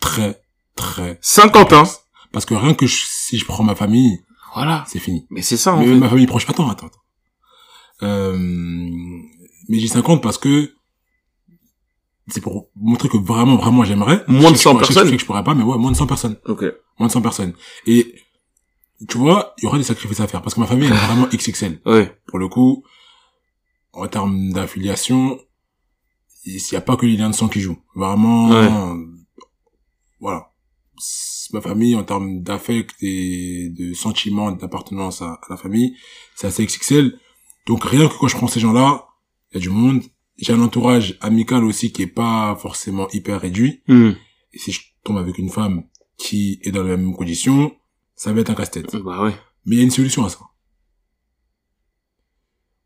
Très, 0.00 0.40
très. 0.74 1.18
50, 1.20 1.72
hein 1.72 1.84
Parce 2.32 2.44
que 2.46 2.54
rien 2.54 2.74
que 2.74 2.86
je- 2.86 3.04
si 3.06 3.38
je 3.38 3.44
prends 3.44 3.62
ma 3.64 3.74
famille, 3.74 4.20
Voilà. 4.54 4.84
c'est 4.88 4.98
fini. 4.98 5.26
Mais 5.30 5.42
c'est 5.42 5.56
ça, 5.56 5.74
en 5.74 5.80
Mais 5.80 5.86
fait. 5.86 5.94
ma 5.94 6.08
famille 6.08 6.26
proche, 6.26 6.48
attends, 6.48 6.68
attends. 6.70 6.86
attends. 6.86 6.98
Euh, 8.02 8.36
mais 9.68 9.78
j'ai 9.78 9.88
50 9.88 10.22
parce 10.22 10.38
que 10.38 10.72
c'est 12.28 12.40
pour 12.40 12.68
montrer 12.74 13.08
que 13.08 13.16
vraiment, 13.16 13.56
vraiment 13.56 13.84
j'aimerais. 13.84 14.24
Moins 14.28 14.50
de 14.50 14.56
Je 14.56 14.58
sais 14.58 14.64
100 14.64 14.74
que 14.74 14.80
je- 14.80 14.84
je 14.88 14.92
sais 14.92 14.94
personnes. 15.00 15.12
que 15.16 15.20
je 15.20 15.26
pourrais 15.26 15.44
pas, 15.44 15.54
mais 15.54 15.62
ouais, 15.62 15.78
moins 15.78 15.92
de 15.92 15.96
100 15.96 16.06
personnes. 16.06 16.36
Ok. 16.46 16.64
Moins 16.98 17.06
de 17.08 17.12
100 17.12 17.22
personnes. 17.22 17.54
Et, 17.86 18.14
tu 19.08 19.18
vois, 19.18 19.54
il 19.58 19.64
y 19.64 19.66
aura 19.66 19.78
des 19.78 19.84
sacrifices 19.84 20.20
à 20.20 20.26
faire 20.26 20.42
parce 20.42 20.54
que 20.54 20.60
ma 20.60 20.66
famille 20.66 20.88
elle 20.88 20.94
est 20.94 21.06
vraiment 21.06 21.26
XXL. 21.32 21.80
Ouais. 21.86 22.18
Pour 22.26 22.38
le 22.38 22.48
coup, 22.48 22.84
en 23.96 24.06
termes 24.08 24.52
d'affiliation, 24.52 25.38
il 26.44 26.60
n'y 26.70 26.76
a 26.76 26.80
pas 26.80 26.96
que 26.96 27.06
les 27.06 27.16
liens 27.16 27.30
de 27.30 27.34
sang 27.34 27.48
qui 27.48 27.60
jouent. 27.60 27.78
Vraiment, 27.94 28.48
Ouais. 28.50 28.68
voilà. 30.20 30.52
Ma 31.52 31.60
famille, 31.60 31.94
en 31.94 32.02
termes 32.04 32.42
d'affect 32.42 32.94
et 33.00 33.68
de 33.70 33.94
sentiments, 33.94 34.50
d'appartenance 34.52 35.22
à, 35.22 35.34
à 35.34 35.46
la 35.50 35.56
famille, 35.56 35.96
c'est 36.34 36.48
assez 36.48 36.64
XXL. 36.66 37.18
Donc 37.66 37.84
rien 37.84 38.08
que 38.08 38.14
quand 38.18 38.26
je 38.28 38.36
prends 38.36 38.48
ces 38.48 38.58
gens-là, 38.60 39.06
il 39.52 39.54
y 39.54 39.58
a 39.58 39.60
du 39.60 39.70
monde. 39.70 40.02
J'ai 40.38 40.52
un 40.52 40.60
entourage 40.62 41.16
amical 41.20 41.64
aussi 41.64 41.92
qui 41.92 42.02
est 42.02 42.06
pas 42.08 42.56
forcément 42.56 43.08
hyper 43.10 43.40
réduit. 43.40 43.82
Hmm. 43.86 44.12
Et 44.52 44.58
si 44.58 44.72
je 44.72 44.80
tombe 45.04 45.18
avec 45.18 45.38
une 45.38 45.50
femme 45.50 45.84
qui 46.18 46.58
est 46.62 46.72
dans 46.72 46.82
les 46.82 46.96
mêmes 46.96 47.14
conditions, 47.14 47.74
ça 48.16 48.32
va 48.32 48.40
être 48.40 48.50
un 48.50 48.54
casse-tête. 48.54 48.96
Bah 48.96 49.22
ouais. 49.22 49.34
Mais 49.66 49.76
il 49.76 49.78
y 49.78 49.82
a 49.82 49.84
une 49.84 49.90
solution 49.90 50.24
à 50.24 50.28
ça. 50.30 50.40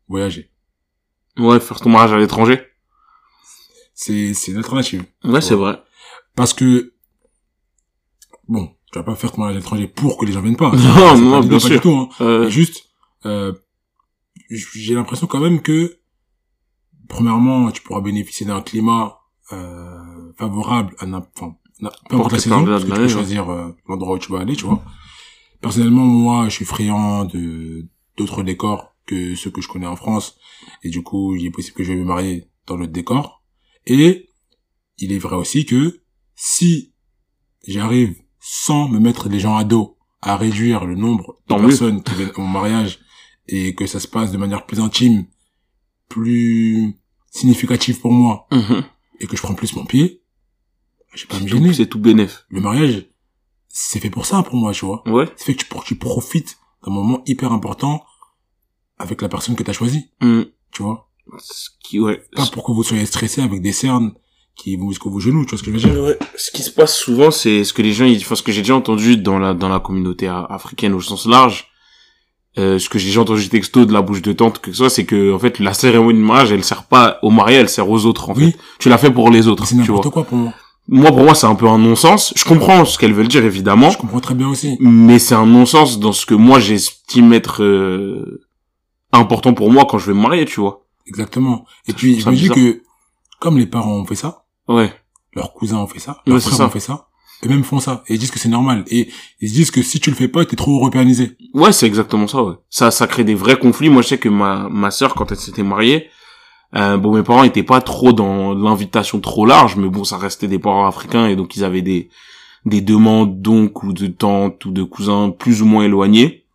Voyager. 0.07 0.50
Ouais, 1.37 1.59
faire 1.59 1.79
ton 1.79 1.89
mariage 1.89 2.13
à 2.13 2.17
l'étranger. 2.17 2.61
C'est, 3.93 4.33
c'est 4.33 4.51
l'alternative. 4.51 5.05
Ouais, 5.23 5.41
c'est 5.41 5.55
vrai. 5.55 5.81
Parce 6.35 6.53
que, 6.53 6.93
bon, 8.47 8.73
tu 8.91 8.99
vas 8.99 9.03
pas 9.03 9.15
faire 9.15 9.31
ton 9.31 9.41
mariage 9.41 9.57
à 9.57 9.59
l'étranger 9.59 9.87
pour 9.87 10.17
que 10.17 10.25
les 10.25 10.31
gens 10.31 10.41
viennent 10.41 10.57
pas. 10.57 10.71
Non, 10.75 10.93
pas 10.93 11.15
non, 11.17 11.39
bien 11.41 11.49
pas 11.51 11.59
sûr. 11.59 11.69
du 11.69 11.79
tout, 11.79 11.95
hein. 11.95 12.09
Euh, 12.21 12.49
juste, 12.49 12.85
euh, 13.25 13.53
j'ai 14.49 14.95
l'impression 14.95 15.27
quand 15.27 15.39
même 15.39 15.61
que, 15.61 15.99
premièrement, 17.07 17.71
tu 17.71 17.81
pourras 17.81 18.01
bénéficier 18.01 18.45
d'un 18.45 18.61
climat, 18.61 19.19
euh, 19.53 20.33
favorable 20.37 20.95
à 20.99 21.05
n'importe, 21.05 21.31
enfin, 21.39 21.55
peu 22.09 22.15
importe 22.15 22.33
la 22.33 22.39
saison, 22.39 22.65
parce 22.65 22.83
que 22.83 22.89
tu 22.89 22.95
peux 22.95 23.07
choisir 23.07 23.49
euh, 23.49 23.75
l'endroit 23.87 24.15
où 24.15 24.19
tu 24.19 24.31
vas 24.31 24.39
aller, 24.39 24.55
tu 24.55 24.65
vois. 24.65 24.83
Personnellement, 25.61 26.05
moi, 26.05 26.45
je 26.45 26.55
suis 26.55 26.65
friand 26.65 27.25
de 27.25 27.85
d'autres 28.17 28.43
décors 28.43 28.90
que 29.11 29.35
ceux 29.35 29.51
que 29.51 29.61
je 29.61 29.67
connais 29.67 29.87
en 29.87 29.95
France, 29.95 30.37
et 30.83 30.89
du 30.89 31.01
coup, 31.03 31.35
il 31.35 31.45
est 31.45 31.51
possible 31.51 31.75
que 31.77 31.83
je 31.83 31.91
vais 31.93 31.99
me 31.99 32.05
marier 32.05 32.49
dans 32.67 32.77
le 32.77 32.87
décor. 32.87 33.43
Et 33.85 34.29
il 34.97 35.11
est 35.11 35.17
vrai 35.19 35.35
aussi 35.35 35.65
que 35.65 36.01
si 36.35 36.93
j'arrive 37.67 38.15
sans 38.39 38.87
me 38.87 38.99
mettre 38.99 39.29
les 39.29 39.39
gens 39.39 39.55
à 39.57 39.63
dos 39.63 39.97
à 40.21 40.37
réduire 40.37 40.85
le 40.85 40.95
nombre 40.95 41.33
de 41.33 41.47
Tant 41.49 41.59
mieux. 41.59 41.67
personnes 41.69 42.03
qui 42.03 42.13
viennent 42.15 42.31
au 42.37 42.45
mariage 42.45 42.99
et 43.47 43.73
que 43.75 43.85
ça 43.87 43.99
se 43.99 44.07
passe 44.07 44.31
de 44.31 44.37
manière 44.37 44.65
plus 44.65 44.79
intime, 44.79 45.25
plus 46.09 46.95
significative 47.31 47.99
pour 47.99 48.11
moi 48.11 48.47
mhm. 48.51 48.83
et 49.19 49.27
que 49.27 49.35
je 49.37 49.41
prends 49.41 49.53
plus 49.55 49.75
mon 49.75 49.85
pied, 49.85 50.21
j'ai 51.13 51.25
pas 51.25 51.37
à 51.37 51.39
me 51.39 51.47
C'est 51.47 51.57
gêner. 51.73 51.87
tout- 51.87 51.99
bénef. 51.99 52.45
Le 52.49 52.61
mariage, 52.61 53.07
c'est 53.67 53.99
fait 53.99 54.09
pour 54.09 54.25
ça 54.25 54.43
pour 54.43 54.55
moi, 54.55 54.73
tu 54.73 54.85
vois. 54.85 55.07
Ouais. 55.09 55.25
C'est 55.37 55.45
fait 55.45 55.53
que 55.55 55.59
tu, 55.63 55.65
pour 55.65 55.83
que 55.83 55.87
tu 55.87 55.95
profites 55.95 56.57
d'un 56.85 56.91
moment 56.91 57.21
hyper 57.25 57.51
important 57.51 58.03
avec 59.01 59.21
la 59.21 59.29
personne 59.29 59.55
que 59.55 59.63
tu 59.63 59.69
as 59.69 59.73
choisie, 59.73 60.09
Hmm. 60.21 60.43
tu 60.71 60.83
vois. 60.83 61.07
Ce 61.39 61.69
qui, 61.83 61.99
ouais. 61.99 62.21
Pas 62.35 62.45
pour 62.47 62.63
que 62.63 62.71
vous 62.71 62.83
soyez 62.83 63.05
stressé 63.05 63.41
avec 63.41 63.61
des 63.61 63.71
cernes 63.71 64.11
qui 64.55 64.75
vont 64.75 64.89
jusqu'au 64.89 65.09
vos 65.09 65.19
genoux, 65.19 65.43
tu 65.45 65.51
vois 65.51 65.57
ce 65.59 65.63
que 65.63 65.71
je 65.77 65.87
veux 65.87 65.93
dire. 65.93 66.03
Ouais. 66.03 66.17
Ce 66.35 66.51
qui 66.51 66.61
se 66.61 66.71
passe 66.71 66.95
souvent, 66.95 67.31
c'est 67.31 67.63
ce 67.63 67.73
que 67.73 67.81
les 67.81 67.93
gens, 67.93 68.05
ils, 68.05 68.17
enfin, 68.17 68.35
ce 68.35 68.43
que 68.43 68.51
j'ai 68.51 68.61
déjà 68.61 68.75
entendu 68.75 69.17
dans 69.17 69.39
la, 69.39 69.53
dans 69.53 69.69
la 69.69 69.79
communauté 69.79 70.27
africaine 70.27 70.93
au 70.93 71.01
sens 71.01 71.25
large, 71.25 71.67
euh, 72.57 72.77
ce 72.79 72.89
que 72.89 72.99
j'ai 72.99 73.07
déjà 73.07 73.21
entendu 73.21 73.47
texto 73.47 73.85
de 73.85 73.93
la 73.93 74.01
bouche 74.01 74.21
de 74.21 74.33
tante, 74.33 74.59
que 74.59 74.71
ce 74.71 74.77
soit, 74.79 74.89
c'est 74.89 75.05
que, 75.05 75.33
en 75.33 75.39
fait, 75.39 75.59
la 75.59 75.73
cérémonie 75.73 76.19
de 76.19 76.23
mariage, 76.25 76.51
elle 76.51 76.63
sert 76.65 76.83
pas 76.83 77.17
au 77.21 77.29
marié, 77.29 77.57
elle 77.57 77.69
sert 77.69 77.89
aux 77.89 78.05
autres, 78.05 78.29
en 78.29 78.33
Oui. 78.33 78.51
fait. 78.51 78.57
Tu 78.79 78.89
l'as 78.89 78.97
fait 78.97 79.11
pour 79.11 79.29
les 79.29 79.47
autres, 79.47 79.65
c'est 79.65 79.75
n'importe 79.75 80.09
quoi 80.09 80.25
pour 80.25 80.37
moi. 80.37 80.53
Moi, 80.89 81.11
pour 81.11 81.23
moi, 81.23 81.33
c'est 81.35 81.47
un 81.47 81.55
peu 81.55 81.67
un 81.67 81.77
non-sens. 81.77 82.33
Je 82.35 82.43
comprends 82.43 82.83
ce 82.83 82.97
qu'elles 82.99 83.13
veulent 83.13 83.29
dire, 83.29 83.45
évidemment, 83.45 83.91
Je 83.91 83.97
comprends 83.97 84.19
très 84.19 84.35
bien 84.35 84.49
aussi. 84.49 84.75
mais 84.81 85.17
c'est 85.19 85.35
un 85.35 85.45
non-sens 85.45 85.99
dans 85.99 86.11
ce 86.11 86.25
que 86.25 86.33
moi, 86.33 86.59
j'estime 86.59 87.31
être, 87.31 87.63
euh, 87.63 88.41
important 89.13 89.53
pour 89.53 89.71
moi 89.71 89.85
quand 89.89 89.97
je 89.97 90.07
vais 90.07 90.13
me 90.17 90.21
marier, 90.21 90.45
tu 90.45 90.59
vois. 90.61 90.85
Exactement. 91.07 91.65
Et 91.87 91.91
Ça, 91.91 91.97
puis, 91.97 92.19
je 92.19 92.29
me 92.29 92.35
dis 92.35 92.49
que, 92.49 92.83
comme 93.39 93.57
les 93.57 93.65
parents 93.65 93.93
ont 93.97 94.05
fait 94.05 94.15
ça, 94.15 94.45
Ouais. 94.67 94.93
leurs 95.33 95.53
cousins 95.53 95.77
ont 95.77 95.87
fait 95.87 95.99
ça, 95.99 96.21
leurs 96.25 96.39
frères 96.41 96.53
ça. 96.55 96.65
ont 96.65 96.69
fait 96.69 96.79
ça, 96.79 97.07
eux-mêmes 97.45 97.63
font 97.63 97.79
ça. 97.79 98.03
Et 98.07 98.13
ils 98.13 98.19
disent 98.19 98.31
que 98.31 98.39
c'est 98.39 98.49
normal. 98.49 98.83
Et 98.87 99.09
ils 99.41 99.49
se 99.49 99.53
disent 99.53 99.71
que 99.71 99.81
si 99.81 99.99
tu 99.99 100.09
le 100.11 100.15
fais 100.15 100.27
pas, 100.27 100.45
t'es 100.45 100.55
trop 100.55 100.75
européanisé. 100.77 101.35
Ouais, 101.53 101.71
c'est 101.73 101.87
exactement 101.87 102.27
ça, 102.27 102.43
ouais. 102.43 102.53
Ça, 102.69 102.91
ça 102.91 103.07
crée 103.07 103.23
des 103.23 103.35
vrais 103.35 103.57
conflits. 103.57 103.89
Moi, 103.89 104.01
je 104.03 104.09
sais 104.09 104.17
que 104.19 104.29
ma, 104.29 104.69
ma 104.69 104.91
sœur, 104.91 105.15
quand 105.15 105.31
elle 105.31 105.37
s'était 105.39 105.63
mariée, 105.63 106.09
euh, 106.75 106.97
bon, 106.97 107.15
mes 107.15 107.23
parents 107.23 107.43
étaient 107.43 107.63
pas 107.63 107.81
trop 107.81 108.13
dans 108.13 108.53
l'invitation 108.53 109.19
trop 109.19 109.45
large, 109.45 109.75
mais 109.75 109.89
bon, 109.89 110.03
ça 110.05 110.17
restait 110.17 110.47
des 110.47 110.59
parents 110.59 110.85
africains 110.87 111.27
et 111.27 111.35
donc 111.35 111.55
ils 111.57 111.65
avaient 111.65 111.81
des, 111.81 112.09
des 112.65 112.79
demandes 112.79 113.41
donc 113.41 113.83
ou 113.83 113.91
de 113.91 114.07
tantes 114.07 114.63
ou 114.63 114.71
de 114.71 114.83
cousins 114.83 115.31
plus 115.31 115.61
ou 115.61 115.65
moins 115.65 115.83
éloignés, 115.83 116.45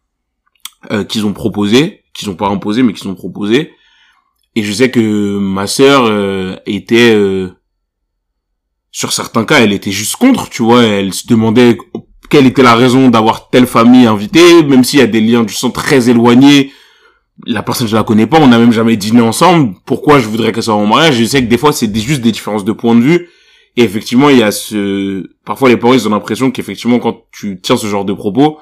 euh, 0.91 1.05
qu'ils 1.05 1.27
ont 1.27 1.33
proposé, 1.35 2.03
qu'ils 2.17 2.31
ont 2.31 2.35
pas 2.35 2.49
imposé, 2.49 2.83
mais 2.83 2.93
qu'ils 2.93 3.09
ont 3.09 3.15
proposé. 3.15 3.73
Et 4.55 4.63
je 4.63 4.73
sais 4.73 4.91
que 4.91 5.39
ma 5.39 5.67
sœur 5.67 6.07
euh, 6.07 6.57
était, 6.65 7.15
euh, 7.15 7.51
sur 8.91 9.13
certains 9.13 9.45
cas, 9.45 9.61
elle 9.61 9.73
était 9.73 9.93
juste 9.93 10.17
contre, 10.17 10.49
tu 10.49 10.63
vois. 10.63 10.83
Elle 10.83 11.13
se 11.13 11.27
demandait 11.27 11.77
quelle 12.31 12.47
était 12.47 12.63
la 12.63 12.75
raison 12.75 13.11
d'avoir 13.11 13.51
telle 13.51 13.67
famille 13.67 14.07
invitée, 14.07 14.63
même 14.63 14.83
s'il 14.83 14.99
y 14.99 15.03
a 15.03 15.07
des 15.07 15.21
liens 15.21 15.45
du 15.45 15.53
sang 15.53 15.71
très 15.71 16.09
éloignés. 16.09 16.73
La 17.45 17.63
personne, 17.63 17.87
je 17.87 17.95
la 17.95 18.03
connais 18.03 18.27
pas, 18.27 18.41
on 18.41 18.49
n'a 18.49 18.59
même 18.59 18.73
jamais 18.73 18.97
dîné 18.97 19.21
ensemble. 19.21 19.75
Pourquoi 19.85 20.21
je 20.21 20.27
voudrais 20.27 20.53
qu'elle 20.53 20.63
soit 20.63 20.75
en 20.75 20.87
mariage? 20.87 21.17
Je 21.17 21.25
sais 21.25 21.43
que 21.43 21.49
des 21.49 21.59
fois, 21.59 21.73
c'est 21.73 21.95
juste 21.95 22.23
des 22.23 22.33
différences 22.33 22.65
de 22.65 22.73
point 22.73 22.95
de 22.95 23.03
vue. 23.03 23.29
Et 23.77 23.83
effectivement, 23.83 24.31
il 24.31 24.39
y 24.39 24.43
a 24.43 24.51
ce... 24.51 25.29
Parfois, 25.45 25.69
les 25.69 25.77
parents, 25.77 25.93
ils 25.93 26.09
ont 26.09 26.11
l'impression 26.11 26.51
qu'effectivement, 26.51 26.99
quand 26.99 27.27
tu 27.31 27.61
tiens 27.61 27.77
ce 27.77 27.87
genre 27.87 28.07
de 28.07 28.15
propos, 28.15 28.59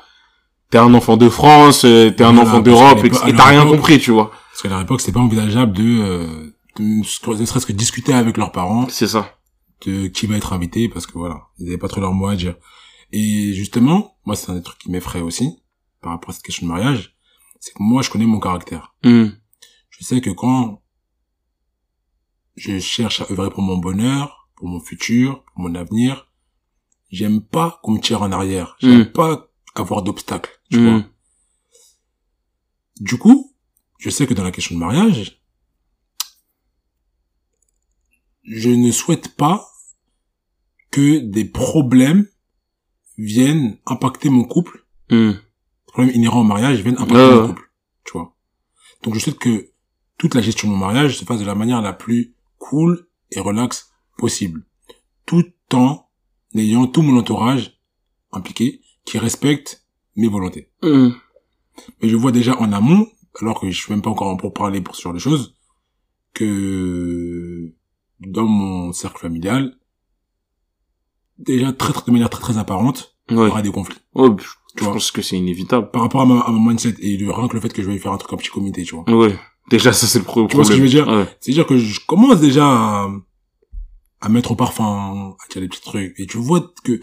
t'es 0.74 0.78
un 0.80 0.92
enfant 0.92 1.16
de 1.16 1.28
France, 1.28 1.84
euh, 1.84 2.10
t'es 2.10 2.24
un 2.24 2.36
enfant 2.36 2.58
d'Europe, 2.58 2.98
et, 2.98 3.02
l'époque- 3.04 3.20
t'as 3.36 3.44
rien 3.44 3.60
l'époque- 3.62 3.76
compris, 3.76 4.00
tu 4.00 4.10
vois. 4.10 4.32
Parce 4.50 4.60
qu'à 4.62 4.68
leur 4.70 4.80
époque, 4.80 5.00
c'était 5.00 5.12
pas 5.12 5.20
envisageable 5.20 5.72
de, 5.72 6.00
euh, 6.00 6.52
de 6.78 6.82
ne 6.82 7.02
serait-ce 7.04 7.64
que 7.64 7.72
discuter 7.72 8.12
avec 8.12 8.36
leurs 8.36 8.50
parents 8.50 8.88
C'est 8.88 9.06
ça. 9.06 9.36
de 9.86 10.08
qui 10.08 10.26
va 10.26 10.34
être 10.36 10.52
invité 10.52 10.88
parce 10.88 11.06
que 11.06 11.12
voilà, 11.16 11.42
ils 11.60 11.68
avaient 11.68 11.78
pas 11.78 11.86
trop 11.86 12.00
leur 12.00 12.12
mot 12.12 12.26
à 12.26 12.34
dire. 12.34 12.56
Et 13.12 13.52
justement, 13.52 14.16
moi, 14.24 14.34
c'est 14.34 14.50
un 14.50 14.54
des 14.56 14.62
trucs 14.64 14.78
qui 14.78 14.90
m'effraie 14.90 15.20
aussi 15.20 15.62
par 16.02 16.10
rapport 16.10 16.30
à 16.30 16.32
cette 16.32 16.42
question 16.42 16.66
de 16.66 16.72
mariage, 16.72 17.14
c'est 17.60 17.70
que 17.72 17.80
moi, 17.80 18.02
je 18.02 18.10
connais 18.10 18.26
mon 18.26 18.40
caractère. 18.40 18.94
Hmm. 19.04 19.26
Je 19.90 20.04
sais 20.04 20.20
que 20.20 20.30
quand 20.30 20.82
je 22.56 22.80
cherche 22.80 23.20
à 23.20 23.30
œuvrer 23.30 23.50
pour 23.50 23.62
mon 23.62 23.76
bonheur, 23.76 24.48
pour 24.56 24.66
mon 24.66 24.80
futur, 24.80 25.44
pour 25.54 25.60
mon 25.68 25.74
avenir, 25.76 26.26
j'aime 27.10 27.40
pas 27.42 27.78
qu'on 27.84 27.92
me 27.92 28.00
tire 28.00 28.22
en 28.22 28.32
arrière. 28.32 28.74
J'aime 28.80 29.02
Mm. 29.02 29.12
pas 29.12 29.48
avoir 29.74 30.02
d'obstacles, 30.02 30.50
tu 30.70 30.78
vois. 30.90 31.04
Du 33.00 33.18
coup, 33.18 33.52
je 33.98 34.10
sais 34.10 34.26
que 34.26 34.34
dans 34.34 34.44
la 34.44 34.52
question 34.52 34.74
de 34.74 34.80
mariage, 34.80 35.40
je 38.44 38.68
ne 38.68 38.90
souhaite 38.92 39.34
pas 39.36 39.68
que 40.90 41.18
des 41.18 41.44
problèmes 41.44 42.26
viennent 43.18 43.78
impacter 43.86 44.28
mon 44.28 44.44
couple, 44.44 44.80
Hmm. 45.10 45.32
des 45.32 45.92
problèmes 45.92 46.14
inhérents 46.16 46.40
au 46.40 46.44
mariage 46.44 46.80
viennent 46.80 46.96
impacter 46.98 47.14
mon 47.14 47.48
couple, 47.48 47.70
tu 48.04 48.12
vois. 48.12 48.34
Donc 49.02 49.14
je 49.14 49.20
souhaite 49.20 49.38
que 49.38 49.70
toute 50.18 50.34
la 50.34 50.40
gestion 50.40 50.68
de 50.68 50.72
mon 50.72 50.78
mariage 50.78 51.18
se 51.18 51.24
fasse 51.24 51.40
de 51.40 51.44
la 51.44 51.54
manière 51.54 51.82
la 51.82 51.92
plus 51.92 52.34
cool 52.58 53.06
et 53.30 53.40
relax 53.40 53.90
possible, 54.16 54.64
tout 55.26 55.44
en 55.72 56.08
ayant 56.54 56.86
tout 56.86 57.02
mon 57.02 57.18
entourage 57.18 57.78
impliqué 58.32 58.80
qui 59.04 59.18
respecte 59.18 59.84
mes 60.16 60.28
volontés. 60.28 60.68
Hmm. 60.82 61.10
Mais 62.00 62.08
je 62.08 62.16
vois 62.16 62.32
déjà 62.32 62.56
en 62.60 62.72
amont, 62.72 63.06
alors 63.40 63.60
que 63.60 63.70
je 63.70 63.76
suis 63.80 63.92
même 63.92 64.02
pas 64.02 64.10
encore 64.10 64.28
en 64.28 64.36
pour 64.36 64.52
parler 64.54 64.80
pour 64.80 64.94
ce 64.96 65.02
genre 65.02 65.12
de 65.12 65.18
choses, 65.18 65.54
que 66.32 67.72
dans 68.20 68.46
mon 68.46 68.92
cercle 68.92 69.20
familial, 69.20 69.76
déjà 71.38 71.72
très, 71.72 71.92
très 71.92 72.02
de 72.06 72.10
manière 72.12 72.30
très 72.30 72.40
très 72.42 72.58
apparente, 72.58 73.16
il 73.30 73.36
y 73.36 73.40
Ouais. 73.40 73.48
aura 73.48 73.62
des 73.62 73.70
conflits. 73.70 73.98
Ouais, 74.14 74.28
je 74.38 74.48
Tu 74.76 74.84
vois? 74.84 74.92
pense 74.94 75.10
que 75.10 75.22
c'est 75.22 75.36
inévitable. 75.36 75.90
Par 75.90 76.02
rapport 76.02 76.20
à, 76.22 76.26
ma, 76.26 76.40
à 76.40 76.50
mon 76.50 76.68
mindset 76.70 76.94
et 77.00 77.16
le, 77.16 77.30
rien 77.32 77.48
que 77.48 77.54
le 77.54 77.60
fait 77.60 77.72
que 77.72 77.82
je 77.82 77.90
vais 77.90 77.98
faire 77.98 78.12
un 78.12 78.18
truc 78.18 78.32
en 78.32 78.36
petit 78.36 78.50
comité, 78.50 78.82
tu 78.84 78.94
vois. 78.94 79.08
Ouais. 79.10 79.36
Déjà, 79.70 79.92
ça, 79.92 80.06
c'est 80.06 80.18
le 80.18 80.24
pro- 80.24 80.46
problème. 80.46 80.50
Tu 80.50 80.56
vois 80.56 80.64
ce 80.64 80.70
que 80.70 80.76
je 80.76 80.82
veux 80.82 80.88
dire? 80.88 81.08
Ouais. 81.08 81.26
C'est-à-dire 81.40 81.66
que 81.66 81.76
je 81.78 82.00
commence 82.06 82.40
déjà 82.40 82.66
à, 82.66 83.08
à 84.20 84.28
mettre 84.28 84.50
au 84.52 84.56
parfum, 84.56 85.34
à 85.42 85.52
dire 85.52 85.62
des 85.62 85.68
petits 85.68 85.80
trucs, 85.80 86.14
et 86.18 86.26
tu 86.26 86.36
vois 86.38 86.72
que 86.84 87.00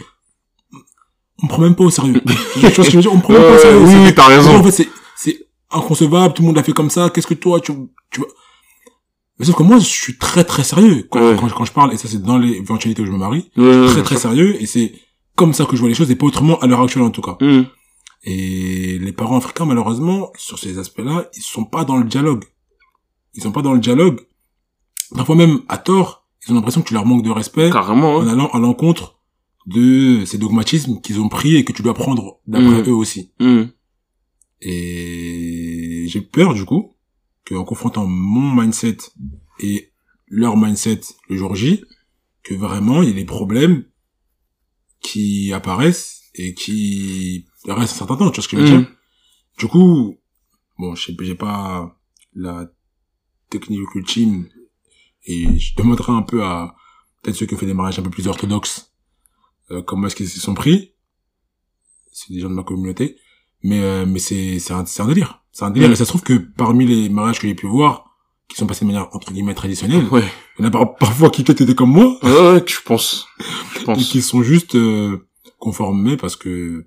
on 1.42 1.46
me 1.46 1.50
prend 1.50 1.62
même 1.62 1.76
pas 1.76 1.84
au 1.84 1.90
sérieux. 1.90 2.22
tu 2.54 2.60
vois 2.60 2.70
ce 2.72 2.76
que 2.78 2.84
je 2.84 2.96
veux 2.98 3.02
dire? 3.02 3.14
On 3.14 3.18
me 3.18 3.22
prend 3.22 3.34
même 3.34 3.42
pas 3.42 3.56
au 3.56 3.60
sérieux. 3.60 3.80
oui, 3.84 4.14
t'as 4.16 4.28
raison. 4.28 4.56
En 4.58 4.64
fait, 4.64 4.72
c'est, 4.72 4.90
c'est 5.16 5.40
inconcevable, 5.72 6.34
tout 6.34 6.42
le 6.42 6.48
monde 6.48 6.56
l'a 6.56 6.64
fait 6.64 6.74
comme 6.74 6.90
ça, 6.90 7.10
qu'est-ce 7.10 7.28
que 7.28 7.34
toi, 7.34 7.60
tu, 7.60 7.72
tu 8.12 8.20
vois? 8.20 8.30
Mais 9.40 9.46
sauf 9.46 9.56
que 9.56 9.64
moi, 9.64 9.80
je 9.80 9.86
suis 9.86 10.18
très 10.18 10.44
très 10.44 10.64
sérieux 10.64 11.08
quand, 11.10 11.20
Ouais. 11.20 11.36
quand, 11.40 11.50
quand 11.50 11.66
je 11.66 11.72
parle, 11.72 11.94
et 11.94 11.98
ça 11.98 12.08
c'est 12.08 12.22
dans 12.22 12.38
les 12.38 12.52
éventualités 12.58 13.02
où 13.02 13.06
je 13.06 13.12
me 13.12 13.18
marie, 13.18 13.50
Ouais, 13.58 13.88
très 13.88 14.04
très 14.04 14.18
sérieux, 14.18 14.62
et 14.62 14.66
c'est 14.68 14.94
comme 15.36 15.54
ça 15.54 15.66
que 15.66 15.76
je 15.76 15.80
vois 15.82 15.90
les 15.90 15.96
choses, 15.96 16.12
et 16.12 16.16
pas 16.16 16.28
autrement 16.28 16.60
à 16.60 16.68
l'heure 16.68 16.82
actuelle 16.82 17.04
en 17.04 17.10
tout 17.10 17.22
cas. 17.22 17.38
Hmm. 17.42 17.64
Et 18.24 19.00
les 19.00 19.12
parents 19.14 19.38
africains, 19.38 19.66
malheureusement, 19.66 20.32
sur 20.38 20.60
ces 20.60 20.78
aspects-là, 20.78 21.26
ils 21.36 21.42
sont 21.42 21.66
pas 21.66 21.86
dans 21.86 21.98
le 21.98 22.04
dialogue. 22.04 22.44
Ils 23.34 23.42
sont 23.42 23.52
pas 23.52 23.64
dans 23.64 23.74
le 23.74 23.80
dialogue. 23.80 24.20
Parfois 25.16 25.36
même, 25.36 25.62
à 25.70 25.78
tort, 25.80 26.28
ils 26.46 26.52
ont 26.52 26.56
l'impression 26.56 26.82
que 26.82 26.88
tu 26.88 26.94
leur 26.94 27.06
manques 27.06 27.24
de 27.24 27.32
respect 27.32 27.72
Carrément, 27.72 28.18
en 28.18 28.28
allant 28.28 28.48
à 28.50 28.60
l'encontre 28.60 29.16
de 29.68 30.26
ces 30.26 30.38
dogmatismes 30.38 31.00
qu'ils 31.02 31.20
ont 31.20 31.30
pris 31.30 31.56
et 31.56 31.64
que 31.64 31.72
tu 31.72 31.82
dois 31.84 31.94
prendre 31.94 32.40
d'après 32.48 32.82
Mm. 32.82 32.88
eux 32.90 32.94
aussi. 32.96 33.32
Hmm. 33.40 33.64
Et 34.62 36.06
j'ai 36.08 36.22
peur, 36.22 36.54
du 36.54 36.66
coup, 36.66 36.96
qu'en 37.48 37.64
confrontant 37.64 38.06
mon 38.06 38.54
mindset 38.56 38.98
et 39.60 39.92
leur 40.28 40.58
mindset 40.58 41.02
le 41.30 41.38
jour 41.38 41.56
J, 41.56 41.84
que 42.44 42.54
vraiment, 42.56 43.02
il 43.02 43.10
y 43.10 43.12
ait 43.12 43.16
des 43.16 43.26
problèmes 43.26 43.86
qui 45.02 45.52
apparaissent 45.54 46.22
et 46.36 46.54
qui 46.54 47.46
restent 47.68 47.94
un 47.96 47.98
certain 47.98 48.16
temps, 48.18 48.30
tu 48.32 48.36
vois 48.36 48.44
ce 48.44 48.48
que 48.48 48.58
je 48.58 48.62
veux 48.64 48.78
Hmm. 48.78 48.82
dire? 48.82 48.92
Du 49.60 49.68
coup, 49.68 50.18
bon, 50.80 50.96
je 50.96 51.08
sais, 51.08 51.16
j'ai 51.22 51.36
pas 51.36 51.98
la 52.34 52.72
technique 53.50 53.94
ultime 53.96 54.48
et 55.26 55.60
je 55.60 55.76
demanderai 55.76 56.14
un 56.14 56.22
peu 56.22 56.44
à 56.44 56.76
peut-être 57.22 57.36
ceux 57.36 57.46
qui 57.46 57.54
ont 57.54 57.58
fait 57.58 57.66
des 57.66 57.74
mariages 57.74 58.00
un 58.00 58.04
peu 58.04 58.10
plus 58.10 58.28
orthodoxes 58.28 58.91
euh, 59.72 59.82
comment 59.82 60.08
est-ce 60.08 60.16
qu'ils 60.16 60.30
s'y 60.30 60.40
sont 60.40 60.54
pris? 60.54 60.92
C'est 62.12 62.34
des 62.34 62.40
gens 62.40 62.50
de 62.50 62.56
ma 62.56 62.64
communauté. 62.64 63.18
Mais, 63.64 63.82
euh, 63.84 64.06
mais 64.08 64.20
c'est, 64.20 64.60
c'est 64.60 64.74
un, 64.74 64.86
c'est 64.86 65.02
un 65.02 65.08
délire. 65.08 65.42
C'est 65.52 65.66
un 65.66 65.70
délire. 65.72 65.90
Mm. 65.90 65.94
Et 65.94 65.96
ça 65.96 66.06
se 66.06 66.10
trouve 66.10 66.24
que 66.24 66.34
parmi 66.34 66.86
les 66.86 67.10
mariages 67.10 67.40
que 67.40 67.48
j'ai 67.48 67.56
pu 67.56 67.68
voir, 67.68 68.16
qui 68.48 68.58
sont 68.58 68.66
passés 68.68 68.86
de 68.86 68.88
manière, 68.92 69.08
entre 69.14 69.32
guillemets, 69.32 69.54
traditionnelle, 69.54 70.06
Ouais. 70.12 70.24
il 70.60 70.64
y 70.64 70.66
en 70.66 70.68
a 70.68 70.72
par- 70.72 70.96
parfois 70.96 71.30
qui 71.30 71.44
peut-être 71.44 71.62
étaient 71.62 71.76
comme 71.76 71.92
moi, 71.92 72.18
Ouais, 72.24 72.52
ouais, 72.54 72.64
je 72.68 72.80
pense. 72.84 73.28
Je 73.76 73.82
et 73.82 73.84
pense. 73.84 74.10
qui 74.10 74.22
sont 74.22 74.44
juste, 74.44 74.76
euh, 74.76 75.28
conformés 75.60 76.18
parce 76.18 76.36
que, 76.36 76.86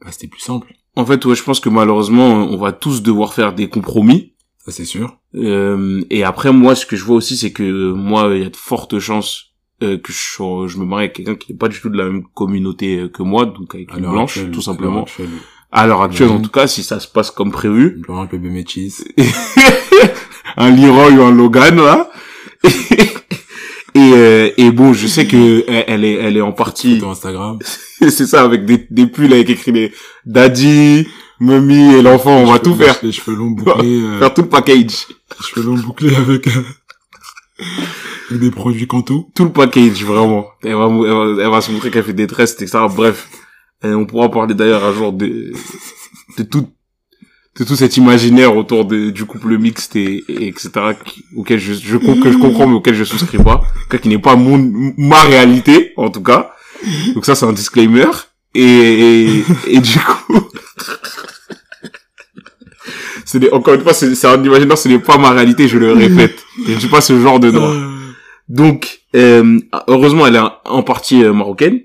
bah, 0.00 0.10
c'était 0.10 0.28
plus 0.28 0.40
simple. 0.40 0.72
En 0.96 1.04
fait, 1.06 1.24
ouais, 1.26 1.36
je 1.36 1.42
pense 1.44 1.60
que 1.60 1.68
malheureusement, 1.68 2.26
on 2.50 2.56
va 2.56 2.72
tous 2.72 3.02
devoir 3.02 3.34
faire 3.34 3.54
des 3.54 3.68
compromis. 3.68 4.32
Ça, 4.64 4.72
c'est 4.72 4.84
sûr. 4.86 5.16
Euh, 5.34 6.02
et 6.10 6.24
après, 6.24 6.52
moi, 6.52 6.74
ce 6.74 6.84
que 6.86 6.96
je 6.96 7.04
vois 7.04 7.16
aussi, 7.16 7.36
c'est 7.36 7.52
que 7.52 7.62
euh, 7.62 7.94
moi, 7.94 8.30
il 8.34 8.42
y 8.42 8.46
a 8.46 8.50
de 8.50 8.56
fortes 8.56 8.98
chances 8.98 9.47
euh, 9.82 9.96
que 9.98 10.12
je, 10.12 10.66
je 10.66 10.78
me 10.78 10.84
marie 10.84 11.04
avec 11.04 11.14
quelqu'un 11.14 11.36
qui 11.36 11.52
n'est 11.52 11.58
pas 11.58 11.68
du 11.68 11.80
tout 11.80 11.88
de 11.88 11.96
la 11.96 12.04
même 12.04 12.24
communauté 12.34 12.98
euh, 12.98 13.08
que 13.08 13.22
moi, 13.22 13.46
donc 13.46 13.74
avec 13.74 13.94
une 13.94 14.10
blanche, 14.10 14.36
actuelle, 14.36 14.52
tout 14.52 14.62
simplement. 14.62 15.06
À 15.70 15.86
l'heure 15.86 16.02
actuelle, 16.02 16.30
en 16.30 16.40
tout 16.40 16.50
cas, 16.50 16.66
si 16.66 16.82
ça 16.82 16.98
se 16.98 17.06
passe 17.06 17.30
comme 17.30 17.52
prévu, 17.52 17.94
une 17.96 18.02
blanche, 18.02 18.30
bébé 18.30 18.48
métis. 18.50 19.04
un 20.56 20.74
Leroy 20.74 21.10
ou 21.10 21.22
un 21.22 21.30
Logan 21.30 21.76
là. 21.76 22.10
et 22.64 24.12
euh, 24.14 24.50
et 24.56 24.70
bon, 24.72 24.92
je 24.92 25.06
sais 25.06 25.26
que 25.26 25.64
elle, 25.68 26.04
est 26.04 26.14
elle 26.14 26.36
est 26.36 26.40
en 26.40 26.52
partie, 26.52 27.00
Instagram. 27.04 27.58
c'est 28.00 28.26
ça, 28.26 28.42
avec 28.42 28.64
des 28.64 28.86
des 28.90 29.06
pulls 29.06 29.32
avec 29.32 29.50
écrit 29.50 29.72
les 29.72 29.92
Daddy, 30.26 31.06
Mummy 31.40 31.94
et 31.94 32.02
l'enfant, 32.02 32.36
on 32.36 32.46
va 32.46 32.58
tout 32.58 32.74
faire, 32.74 32.98
Les 33.02 33.12
cheveux 33.12 33.36
longs 33.36 33.50
bouclés, 33.50 34.00
euh, 34.02 34.18
faire 34.18 34.34
tout 34.34 34.42
le 34.42 34.48
package, 34.48 35.06
les 35.06 35.46
cheveux 35.46 35.66
longs 35.66 35.78
bouclés 35.78 36.14
avec, 36.16 36.48
avec 38.30 38.40
des 38.42 38.50
produits 38.50 38.86
Kanto. 38.86 39.28
tout 39.34 39.44
le 39.44 39.52
package 39.52 40.04
vraiment. 40.04 40.46
Elle 40.62 40.74
va 40.74 40.84
elle 40.86 41.12
va, 41.36 41.42
elle 41.44 41.50
va 41.50 41.60
se 41.60 41.70
montrer 41.72 41.90
qu'elle 41.90 42.04
fait 42.04 42.12
des 42.12 42.26
tresses, 42.26 42.52
etc. 42.60 42.78
Bref, 42.94 43.28
Et 43.84 43.88
on 43.88 44.06
pourra 44.06 44.30
parler 44.30 44.54
d'ailleurs 44.54 44.84
un 44.84 44.92
jour 44.92 45.12
de 45.12 45.52
de 46.38 46.42
tout 46.42 46.68
de 47.58 47.64
tout 47.64 47.74
cet 47.74 47.96
imaginaire 47.96 48.56
autour 48.56 48.84
de, 48.84 49.10
du 49.10 49.24
couple 49.24 49.58
mixte 49.58 49.96
et, 49.96 50.22
et 50.28 50.46
etc. 50.48 50.70
qui- 51.04 51.24
auquel 51.36 51.58
je, 51.58 51.72
je 51.74 51.96
que 51.96 52.30
je 52.30 52.38
comprends 52.38 52.66
mais 52.68 52.74
auquel 52.74 52.94
je 52.94 53.02
souscris 53.04 53.38
pas, 53.38 53.62
qui 54.00 54.08
n'est 54.08 54.18
pas 54.18 54.36
mon 54.36 54.58
ma 54.96 55.20
réalité 55.22 55.92
en 55.96 56.08
tout 56.10 56.22
cas. 56.22 56.52
Donc 57.14 57.24
ça 57.26 57.34
c'est 57.34 57.46
un 57.46 57.52
disclaimer 57.52 58.06
et 58.54 58.62
et, 58.62 59.44
et 59.66 59.80
du 59.80 59.98
coup 59.98 60.40
ce 63.24 63.38
n'est 63.38 63.50
encore 63.50 63.74
une 63.74 63.82
fois 63.82 63.92
c'est 63.92 64.14
c'est 64.14 64.26
un 64.28 64.42
imaginaire 64.42 64.78
ce 64.78 64.88
n'est 64.88 64.98
pas 64.98 65.18
ma 65.18 65.30
réalité 65.30 65.66
je 65.68 65.78
le 65.78 65.92
répète 65.92 66.38
je 66.66 66.72
ne 66.74 66.78
suis 66.78 66.88
pas 66.88 67.00
ce 67.00 67.20
genre 67.20 67.40
de 67.40 67.48
Euh, 67.48 67.97
donc 68.48 69.00
euh, 69.14 69.58
heureusement 69.88 70.26
elle 70.26 70.36
est 70.36 70.40
en- 70.40 70.52
en 70.64 70.82
partie 70.82 71.22
euh, 71.24 71.32
marocaine. 71.32 71.80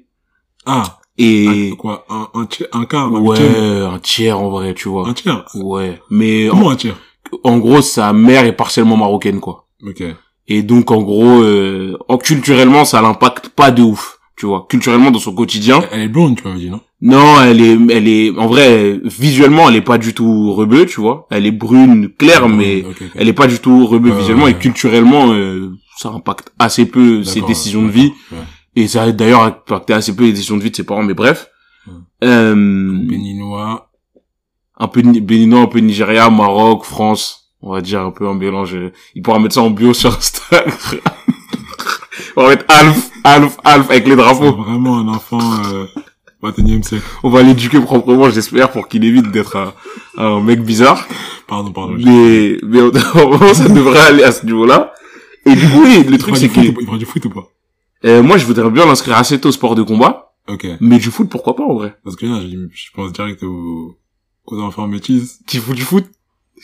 Ah, 0.66 1.00
et 1.18 1.70
un, 1.74 1.76
quoi, 1.76 2.06
un, 2.10 2.28
un, 2.34 2.46
tiers- 2.46 2.70
un 2.74 2.86
quart, 2.86 3.08
un 3.08 3.20
ouais 3.20 3.38
huitième, 3.38 3.84
un 3.94 4.00
tiers 4.00 4.40
en 4.40 4.50
vrai 4.50 4.74
tu 4.74 4.90
vois. 4.90 5.08
Un 5.08 5.14
tiers? 5.14 5.46
ouais 5.56 6.00
mais 6.10 6.50
en, 6.50 6.54
Comment 6.58 6.70
un 6.72 6.76
tiers? 6.76 6.96
en 7.44 7.58
gros 7.58 7.82
sa 7.82 8.14
mère 8.14 8.46
est 8.46 8.54
partiellement 8.56 8.98
marocaine 8.98 9.40
quoi. 9.40 9.68
Ok. 9.86 10.04
et 10.48 10.64
donc 10.64 10.92
en 10.92 11.02
gros 11.02 11.42
euh, 11.44 11.98
en- 12.08 12.18
culturellement 12.18 12.86
ça 12.86 13.02
l'impacte 13.02 13.50
pas 13.50 13.72
de 13.72 13.82
ouf 13.84 14.20
tu 14.36 14.48
vois. 14.48 14.66
Culturellement 14.68 15.12
dans 15.12 15.20
son 15.20 15.36
quotidien. 15.36 15.82
Elle, 15.92 16.00
elle 16.00 16.06
est 16.06 16.08
blonde, 16.10 16.38
tu 16.38 16.48
m'avais 16.48 16.60
dit, 16.60 16.70
non? 16.72 16.80
non 17.02 17.40
elle 17.42 17.62
est 17.62 17.78
elle 17.92 18.08
est 18.08 18.32
en 18.36 18.48
vrai 18.48 19.00
visuellement 19.04 19.70
elle 19.70 19.76
est 19.76 19.82
pas 19.82 20.00
du 20.00 20.14
tout 20.16 20.54
rebeu 20.54 20.86
tu 20.88 21.00
vois. 21.02 21.28
Elle 21.30 21.46
est 21.46 21.52
brune 21.52 22.10
claire 22.10 22.50
mais 22.50 22.84
elle 23.16 23.28
est 23.28 23.34
pas 23.34 23.46
du 23.48 23.60
tout 23.60 23.86
rebeu 23.86 24.12
visuellement 24.12 24.48
et 24.48 24.56
culturellement 24.56 25.32
euh, 25.34 25.76
ça 26.04 26.10
impacte 26.10 26.52
assez 26.60 26.86
peu 26.86 27.24
ses 27.24 27.42
décisions 27.42 27.82
de 27.84 27.90
vie 27.90 28.12
ouais. 28.32 28.38
et 28.76 28.88
ça 28.88 29.04
a 29.04 29.12
d'ailleurs 29.12 29.44
impacté 29.44 29.94
assez 29.94 30.16
peu 30.16 30.24
les 30.26 30.32
décisions 30.34 30.58
de 30.58 30.64
vie 30.64 30.72
de 30.72 30.76
ses 30.76 30.84
parents 30.86 31.04
mais 31.04 31.14
bref 31.16 31.48
Ouais. 31.86 31.94
euh, 32.30 32.54
Béninois. 32.56 33.90
un 34.80 34.88
peu 34.88 35.02
Ni- 35.02 35.20
Béninois, 35.20 35.62
un 35.64 35.68
peu 35.68 35.80
Nigeria, 35.80 36.30
Maroc, 36.30 36.86
France, 36.86 37.50
on 37.62 37.72
va 37.74 37.82
dire 37.82 38.00
un 38.02 38.12
peu 38.12 38.26
un 38.26 38.36
mélange. 38.36 38.78
Il 39.16 39.22
pourra 39.22 39.40
mettre 39.40 39.56
ça 39.56 39.62
en 39.62 39.70
bio 39.70 39.94
sur 39.94 40.16
Instagram. 40.18 40.72
on 42.38 42.44
va 42.44 42.50
mettre 42.50 42.66
Alf, 42.70 43.10
Alf, 43.26 43.58
Alf 43.66 43.90
avec 43.90 44.08
les 44.08 44.16
drapeaux. 44.16 44.54
vraiment 44.56 44.98
un 44.98 45.08
enfant, 45.10 45.40
euh, 45.74 45.86
21e 46.42 46.84
siècle. 46.84 47.04
On 47.24 47.30
va 47.30 47.42
l'éduquer 47.44 47.80
proprement, 47.82 48.30
j'espère, 48.30 48.72
pour 48.72 48.88
qu'il 48.88 49.04
évite 49.04 49.30
d'être 49.32 49.58
un, 49.58 49.74
un 50.18 50.40
mec 50.42 50.64
bizarre. 50.64 51.06
Pardon, 51.48 51.72
pardon. 51.72 51.96
Mais, 51.98 52.58
mais 52.64 52.80
ça 53.54 53.68
devrait 53.68 54.00
aller 54.08 54.24
à 54.24 54.32
ce 54.32 54.46
niveau-là. 54.46 54.94
Et 55.46 55.56
du 55.56 55.68
coup, 55.70 55.84
oui, 55.84 56.04
le 56.04 56.18
truc 56.18 56.38
c'est 56.38 56.50
que 56.50 56.60
Il 56.62 56.86
fera 56.86 56.98
du 56.98 57.06
foot 57.06 57.26
ou 57.26 57.30
pas? 57.30 57.48
euh, 58.06 58.22
moi, 58.24 58.38
je 58.38 58.46
voudrais 58.46 58.70
bien 58.70 58.86
l'inscrire 58.86 59.18
assez 59.18 59.40
tôt 59.40 59.50
au 59.50 59.52
sport 59.52 59.76
de 59.76 59.82
combat, 59.84 60.34
Ok. 60.48 60.66
mais 60.82 60.98
du 61.00 61.10
foot, 61.12 61.30
pourquoi 61.30 61.56
pas 61.56 61.64
en 61.64 61.74
vrai? 61.76 61.96
Parce 62.04 62.16
que 62.16 62.26
là, 62.26 62.40
je, 62.42 62.48
je 62.74 62.90
pense 62.94 63.12
direct 63.14 63.44
aux, 63.44 63.98
aux 64.46 64.60
enfants 64.62 64.88
métis. 64.88 65.40
Qui 65.48 65.58
fout 65.58 65.76
du 65.76 65.84
foot, 65.84 66.06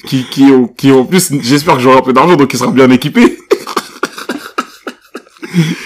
qui 0.05 0.23
qui 0.25 0.43
ont, 0.43 0.67
qui 0.67 0.91
ont 0.91 1.01
en 1.01 1.05
plus, 1.05 1.31
j'espère 1.41 1.75
que 1.75 1.81
j'aurai 1.81 1.97
un 1.97 2.01
peu 2.01 2.13
d'argent, 2.13 2.35
donc 2.35 2.51
il 2.53 2.59
sera 2.59 2.71
bien 2.71 2.89
équipé. 2.89 3.37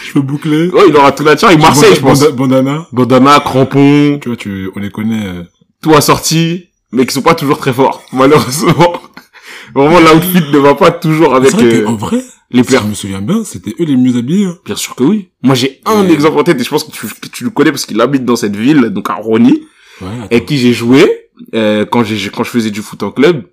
Cheveux 0.04 0.22
bouclés. 0.26 0.70
Ouais, 0.70 0.84
il 0.90 0.96
aura 0.96 1.12
tout 1.12 1.24
la 1.24 1.34
et 1.34 1.58
Marseille, 1.58 1.96
je 1.96 2.02
pense. 2.02 2.20
Banda- 2.22 2.32
Bandana. 2.32 2.88
Bandana, 2.92 3.40
crampons, 3.40 4.20
Tu 4.22 4.30
vois, 4.30 4.38
tu, 4.38 4.70
on 4.76 4.80
les 4.80 4.90
connaît, 4.92 5.26
euh, 5.26 5.44
tout 5.82 5.94
assorti, 5.94 6.70
mais 6.92 7.06
qui 7.06 7.14
sont 7.14 7.22
pas 7.22 7.36
toujours 7.36 7.58
très 7.58 7.74
forts, 7.74 8.04
malheureusement. 8.12 8.94
Vraiment, 9.76 10.00
l'outfit 10.00 10.52
ne 10.52 10.58
va 10.60 10.76
pas 10.76 10.92
toujours 10.92 11.34
avec 11.36 11.50
C'est 11.52 11.58
vrai 11.58 11.76
euh, 11.76 11.86
qu'en 11.86 11.96
vrai, 11.96 12.22
les 12.54 12.64
je 12.64 12.88
me 12.88 12.94
souviens 12.94 13.22
bien, 13.22 13.44
c'était 13.44 13.74
eux 13.80 13.86
les 13.86 13.96
mieux 13.98 14.18
habillés. 14.18 14.46
hein. 14.46 14.58
Bien 14.66 14.76
sûr 14.76 14.96
que 14.96 15.04
oui. 15.04 15.30
Moi, 15.42 15.56
j'ai 15.56 15.82
un 15.86 16.04
Mais- 16.04 16.14
exemple 16.14 16.38
en 16.40 16.44
tête 16.44 16.60
et 16.62 16.64
je 16.64 16.70
pense 16.70 16.84
que 16.84 16.92
tu, 16.92 17.08
que 17.08 17.28
tu 17.28 17.44
le 17.44 17.50
connais 17.50 17.72
parce 17.72 17.86
qu'il 17.86 18.00
habite 18.00 18.26
dans 18.26 18.36
cette 18.36 18.56
ville, 18.56 18.82
donc 18.90 19.10
à 19.10 19.16
Rony, 19.16 19.64
Ouais, 20.02 20.08
avec 20.26 20.46
qui 20.46 20.58
j'ai 20.58 20.74
joué 20.74 21.30
euh, 21.56 21.86
quand 21.86 22.04
j'ai 22.04 22.30
quand 22.30 22.44
je 22.44 22.50
faisais 22.50 22.72
du 22.72 22.82
foot 22.82 23.02
en 23.04 23.12
club. 23.12 23.46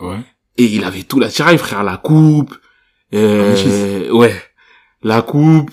Ouais. 0.00 0.16
Et 0.56 0.64
il 0.64 0.84
avait 0.84 1.02
tout 1.04 1.20
l'attirail, 1.20 1.58
frère, 1.58 1.84
la 1.84 1.96
coupe. 1.96 2.54
Euh, 3.14 4.10
ouais. 4.10 4.34
la 5.02 5.22
coupe, 5.22 5.70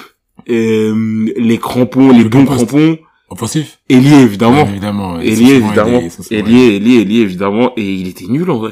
euh, 0.50 1.28
les 1.38 1.58
crampons, 1.58 2.12
les 2.12 2.24
Le 2.24 2.30
bons 2.30 2.46
crampons, 2.46 2.98
Offensif 3.30 3.80
ailier 3.90 4.22
évidemment, 4.22 4.64
Ouais, 4.64 4.70
Évidemment. 4.70 5.16
ouais. 5.16 5.28
évidemment, 5.28 6.02
et 7.76 7.94
il 7.94 8.08
était 8.08 8.26
nul 8.28 8.50
en 8.52 8.60
vrai. 8.60 8.72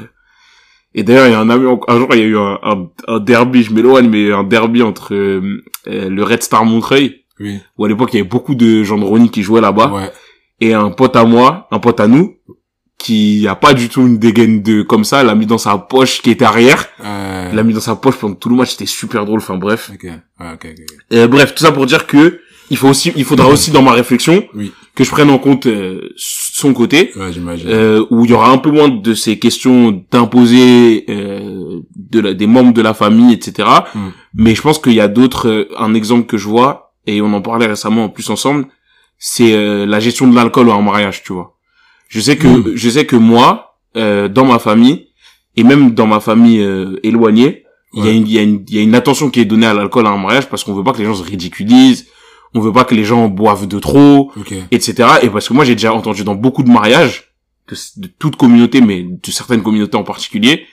Et 0.94 1.02
d'ailleurs, 1.02 1.26
il 1.26 1.32
y 1.32 1.34
a 1.34 1.40
un 1.40 1.50
ami, 1.50 1.66
un 1.88 1.98
jour, 1.98 2.08
il 2.12 2.18
y 2.18 2.22
a 2.22 2.26
eu 2.26 2.38
un, 2.38 2.58
un, 2.62 2.88
un 3.08 3.18
derby, 3.20 3.62
je 3.64 3.72
m'éloigne, 3.72 4.08
mais 4.08 4.30
un 4.32 4.44
derby 4.44 4.82
entre 4.82 5.14
euh, 5.14 5.62
euh, 5.88 6.08
le 6.08 6.22
Red 6.22 6.42
Star 6.42 6.64
Montreuil, 6.64 7.24
Oui. 7.40 7.58
où 7.76 7.84
à 7.84 7.88
l'époque, 7.88 8.10
il 8.12 8.18
y 8.18 8.20
avait 8.20 8.28
beaucoup 8.28 8.54
de 8.54 8.82
gens 8.84 8.96
de 8.98 9.04
Rony 9.04 9.28
qui 9.30 9.42
jouaient 9.42 9.60
là-bas, 9.60 9.90
Ouais. 9.92 10.10
et 10.60 10.72
un 10.72 10.90
pote 10.90 11.16
à 11.16 11.24
moi, 11.24 11.66
un 11.72 11.80
pote 11.80 11.98
à 11.98 12.06
nous, 12.06 12.36
qui 12.96 13.46
a 13.48 13.56
pas 13.56 13.74
du 13.74 13.88
tout 13.88 14.02
une 14.06 14.18
dégaine 14.18 14.62
de 14.62 14.82
comme 14.82 15.04
ça, 15.04 15.22
l'a 15.24 15.34
mis 15.34 15.46
dans 15.46 15.58
sa 15.58 15.76
poche 15.78 16.22
qui 16.22 16.30
était 16.30 16.44
arrière, 16.44 16.86
Euh... 17.04 17.48
il 17.50 17.56
l'a 17.56 17.62
mis 17.64 17.74
dans 17.74 17.80
sa 17.80 17.96
poche 17.96 18.14
pendant 18.16 18.34
tout 18.36 18.48
le 18.48 18.54
match, 18.56 18.70
c'était 18.70 18.86
super 18.86 19.24
drôle, 19.26 19.40
enfin 19.40 19.56
bref. 19.56 19.90
Ok. 19.92 20.04
Ouais, 20.04 20.12
ok, 20.54 20.64
ok. 20.64 20.70
ok. 20.80 20.96
Euh, 21.12 21.26
bref, 21.26 21.54
tout 21.54 21.64
ça 21.64 21.72
pour 21.72 21.86
dire 21.86 22.06
que 22.06 22.40
il 22.70 22.76
faut 22.76 22.88
aussi, 22.88 23.12
il 23.16 23.24
faudra 23.24 23.48
aussi 23.54 23.72
dans 23.72 23.82
ma 23.82 23.92
réflexion 23.92 24.44
Oui. 24.54 24.72
Que 24.94 25.02
je 25.04 25.10
prenne 25.10 25.30
en 25.30 25.38
compte 25.38 25.66
euh, 25.66 26.10
son 26.16 26.72
côté, 26.72 27.10
Ouais, 27.16 27.30
euh, 27.66 28.04
où 28.10 28.24
il 28.24 28.30
y 28.30 28.34
aura 28.34 28.50
un 28.50 28.58
peu 28.58 28.70
moins 28.70 28.88
de 28.88 29.14
ces 29.14 29.38
questions 29.38 30.04
d'imposer 30.12 31.04
euh, 31.08 31.80
de 31.96 32.20
la, 32.20 32.34
des 32.34 32.46
membres 32.46 32.72
de 32.72 32.82
la 32.82 32.94
famille, 32.94 33.32
etc. 33.32 33.68
Mm. 33.94 33.98
Mais 34.34 34.54
je 34.54 34.62
pense 34.62 34.78
qu'il 34.78 34.94
y 34.94 35.00
a 35.00 35.08
d'autres. 35.08 35.48
euh, 35.48 35.68
un 35.78 35.94
exemple 35.94 36.26
que 36.26 36.36
je 36.38 36.46
vois 36.48 36.94
et 37.06 37.20
on 37.20 37.32
en 37.32 37.42
parlait 37.42 37.66
récemment 37.66 38.04
en 38.04 38.08
plus 38.08 38.30
ensemble, 38.30 38.66
c'est 39.18 39.52
euh, 39.54 39.84
la 39.86 40.00
gestion 40.00 40.28
de 40.28 40.34
l'alcool 40.34 40.70
en 40.70 40.80
mariage, 40.82 41.22
tu 41.24 41.32
vois. 41.32 41.56
Je 42.08 42.20
sais 42.20 42.36
que 42.36 42.46
Mm. 42.46 42.72
je 42.76 42.88
sais 42.90 43.04
que 43.06 43.16
moi, 43.16 43.76
euh, 43.96 44.28
dans 44.28 44.44
ma 44.44 44.58
famille 44.58 45.08
et 45.56 45.64
même 45.64 45.90
dans 45.92 46.06
ma 46.06 46.20
famille 46.20 46.60
euh, 46.60 46.98
éloignée, 47.02 47.64
il 47.96 48.04
y 48.04 48.38
Ouais. 48.38 48.60
y 48.68 48.78
a 48.78 48.82
une 48.82 48.94
attention 48.96 49.30
qui 49.30 49.38
est 49.40 49.44
donnée 49.44 49.66
à 49.66 49.74
l'alcool 49.74 50.06
à 50.06 50.10
un 50.10 50.18
mariage 50.18 50.48
parce 50.48 50.64
qu'on 50.64 50.74
veut 50.74 50.82
pas 50.82 50.92
que 50.92 50.98
les 50.98 51.04
gens 51.04 51.14
se 51.14 51.22
ridiculisent, 51.22 52.06
on 52.54 52.60
veut 52.60 52.72
pas 52.72 52.84
que 52.84 52.94
les 52.94 53.04
gens 53.04 53.28
boivent 53.28 53.66
de 53.66 53.78
trop, 53.78 54.30
etc. 54.70 55.08
Et 55.22 55.28
parce 55.28 55.48
que 55.48 55.54
moi 55.54 55.64
j'ai 55.64 55.74
déjà 55.74 55.92
entendu 55.92 56.24
dans 56.24 56.34
beaucoup 56.34 56.62
de 56.62 56.70
mariages, 56.70 57.32
de, 57.68 57.76
de 58.02 58.06
toute 58.18 58.36
communauté, 58.36 58.80
mais 58.80 59.02
de 59.02 59.30
certaines 59.30 59.62
communautés 59.62 59.96
en 59.96 60.04
particulier, 60.04 60.66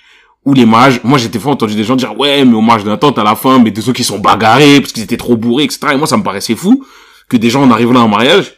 où 0.46 0.54
les 0.54 0.66
mariages, 0.66 1.02
moi 1.04 1.18
j'ai 1.18 1.30
des 1.30 1.40
fois 1.40 1.52
entendu 1.54 1.76
des 1.76 1.84
gens 1.84 1.96
dire 1.96 2.18
ouais 2.20 2.46
mais 2.46 2.56
au 2.56 2.62
mariage 2.62 2.86
d'un 2.86 2.98
tante 2.98 3.18
à 3.20 3.24
la 3.24 3.36
fin, 3.36 3.60
mais 3.60 3.72
de 3.72 3.82
ceux 3.82 3.94
qui 3.94 4.04
sont 4.04 4.20
bagarrés 4.20 4.80
parce 4.82 4.92
qu'ils 4.94 5.04
étaient 5.04 5.18
trop 5.18 5.36
bourrés, 5.38 5.64
etc. 5.66 5.80
Et 5.94 5.98
moi 5.98 6.08
ça 6.08 6.18
me 6.18 6.24
paraissait 6.24 6.56
fou 6.56 6.84
que 7.30 7.38
des 7.38 7.50
gens 7.50 7.64
en 7.64 7.72
arrivent 7.72 7.94
là 7.94 8.00
à 8.02 8.04
un 8.04 8.08
mariage. 8.08 8.54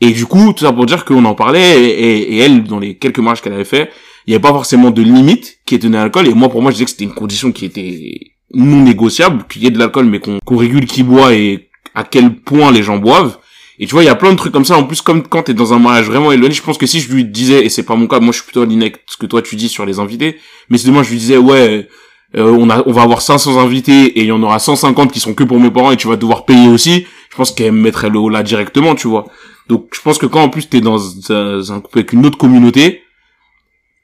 Et 0.00 0.10
du 0.12 0.26
coup, 0.26 0.52
tout 0.52 0.64
ça 0.64 0.72
pour 0.72 0.86
dire 0.86 1.04
qu'on 1.04 1.24
en 1.24 1.34
parlait, 1.34 1.82
et, 1.82 1.88
et- 1.88 2.34
et 2.34 2.38
elle, 2.38 2.62
dans 2.62 2.78
les 2.78 2.96
quelques 2.98 3.18
mariages 3.18 3.42
qu'elle 3.42 3.54
avait 3.54 3.64
fait, 3.64 3.90
il 4.26 4.30
n'y 4.30 4.34
avait 4.34 4.42
pas 4.42 4.50
forcément 4.52 4.92
de 4.92 5.02
limite 5.02 5.58
qui 5.66 5.74
était 5.74 5.88
donnée 5.88 5.98
à 5.98 6.02
l'alcool. 6.02 6.28
Et 6.28 6.34
moi, 6.34 6.48
pour 6.48 6.62
moi, 6.62 6.70
je 6.70 6.76
disais 6.76 6.84
que 6.84 6.90
c'était 6.92 7.04
une 7.04 7.14
condition 7.14 7.50
qui 7.50 7.64
était 7.64 8.20
non 8.54 8.82
négociable, 8.82 9.44
qu'il 9.48 9.64
y 9.64 9.66
ait 9.66 9.70
de 9.72 9.78
l'alcool, 9.78 10.04
mais 10.06 10.20
qu'on 10.20 10.38
qu'on 10.44 10.56
régule 10.56 10.86
qui 10.86 11.02
boit 11.02 11.34
et 11.34 11.67
à 11.98 12.04
quel 12.04 12.36
point 12.36 12.70
les 12.70 12.84
gens 12.84 12.96
boivent. 12.96 13.38
Et 13.80 13.86
tu 13.86 13.92
vois, 13.92 14.04
il 14.04 14.06
y 14.06 14.10
a 14.10 14.14
plein 14.14 14.30
de 14.30 14.36
trucs 14.36 14.52
comme 14.52 14.64
ça. 14.64 14.76
En 14.76 14.84
plus, 14.84 15.02
comme 15.02 15.22
quand 15.24 15.42
t'es 15.42 15.54
dans 15.54 15.72
un 15.72 15.80
mariage 15.80 16.06
vraiment 16.06 16.30
éloigné, 16.30 16.54
je 16.54 16.62
pense 16.62 16.78
que 16.78 16.86
si 16.86 17.00
je 17.00 17.12
lui 17.12 17.24
disais, 17.24 17.64
et 17.64 17.68
c'est 17.68 17.82
pas 17.82 17.96
mon 17.96 18.06
cas, 18.06 18.20
moi 18.20 18.30
je 18.30 18.36
suis 18.36 18.44
plutôt 18.44 18.62
aligné 18.62 18.86
avec 18.86 19.02
ce 19.06 19.16
que 19.16 19.26
toi 19.26 19.42
tu 19.42 19.56
dis 19.56 19.68
sur 19.68 19.84
les 19.84 19.98
invités, 19.98 20.38
mais 20.70 20.78
si 20.78 20.86
demain 20.86 21.02
je 21.02 21.10
lui 21.10 21.18
disais, 21.18 21.36
ouais, 21.36 21.88
euh, 22.36 22.56
on 22.56 22.70
a, 22.70 22.84
on 22.86 22.92
va 22.92 23.02
avoir 23.02 23.20
500 23.20 23.58
invités 23.58 24.18
et 24.18 24.20
il 24.20 24.26
y 24.26 24.32
en 24.32 24.42
aura 24.42 24.60
150 24.60 25.10
qui 25.10 25.18
sont 25.18 25.34
que 25.34 25.42
pour 25.42 25.58
mes 25.58 25.70
parents 25.72 25.90
et 25.90 25.96
tu 25.96 26.06
vas 26.06 26.16
devoir 26.16 26.44
payer 26.44 26.68
aussi, 26.68 27.06
je 27.30 27.36
pense 27.36 27.50
qu'elle 27.50 27.72
me 27.72 27.80
mettrait 27.80 28.10
le 28.10 28.18
haut 28.20 28.28
là 28.28 28.44
directement, 28.44 28.94
tu 28.94 29.08
vois. 29.08 29.26
Donc, 29.68 29.88
je 29.92 30.00
pense 30.00 30.18
que 30.18 30.26
quand 30.26 30.42
en 30.42 30.48
plus 30.48 30.68
t'es 30.68 30.80
dans 30.80 30.98
un, 31.30 31.80
couple 31.80 31.98
avec 31.98 32.12
une 32.12 32.24
autre 32.26 32.38
communauté, 32.38 33.02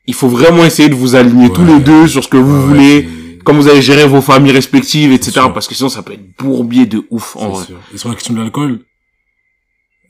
il 0.06 0.14
faut 0.14 0.28
vraiment 0.28 0.64
essayer 0.64 0.88
de 0.88 0.94
vous 0.94 1.14
aligner 1.14 1.50
tous 1.50 1.64
les 1.64 1.78
deux 1.78 2.08
sur 2.08 2.24
ce 2.24 2.28
que 2.28 2.36
vous 2.36 2.54
Ouais, 2.54 2.66
voulez, 2.66 3.08
c'est- 3.44 3.52
comme 3.52 3.56
vous 3.58 3.68
allez 3.68 3.82
gérer 3.82 4.06
vos 4.06 4.20
familles 4.22 4.52
respectives, 4.52 5.12
etc. 5.12 5.32
Parce 5.52 5.68
que 5.68 5.74
sinon 5.74 5.88
ça 5.88 6.02
peut 6.02 6.12
être 6.12 6.36
bourbier 6.36 6.86
de 6.86 7.06
ouf, 7.10 7.36
en 7.36 7.40
C'est 7.40 7.46
vrai. 7.48 7.66
sûr. 7.66 7.80
Et 7.94 7.98
sur 7.98 8.08
la 8.08 8.14
question 8.14 8.34
de 8.34 8.40
l'alcool, 8.40 8.84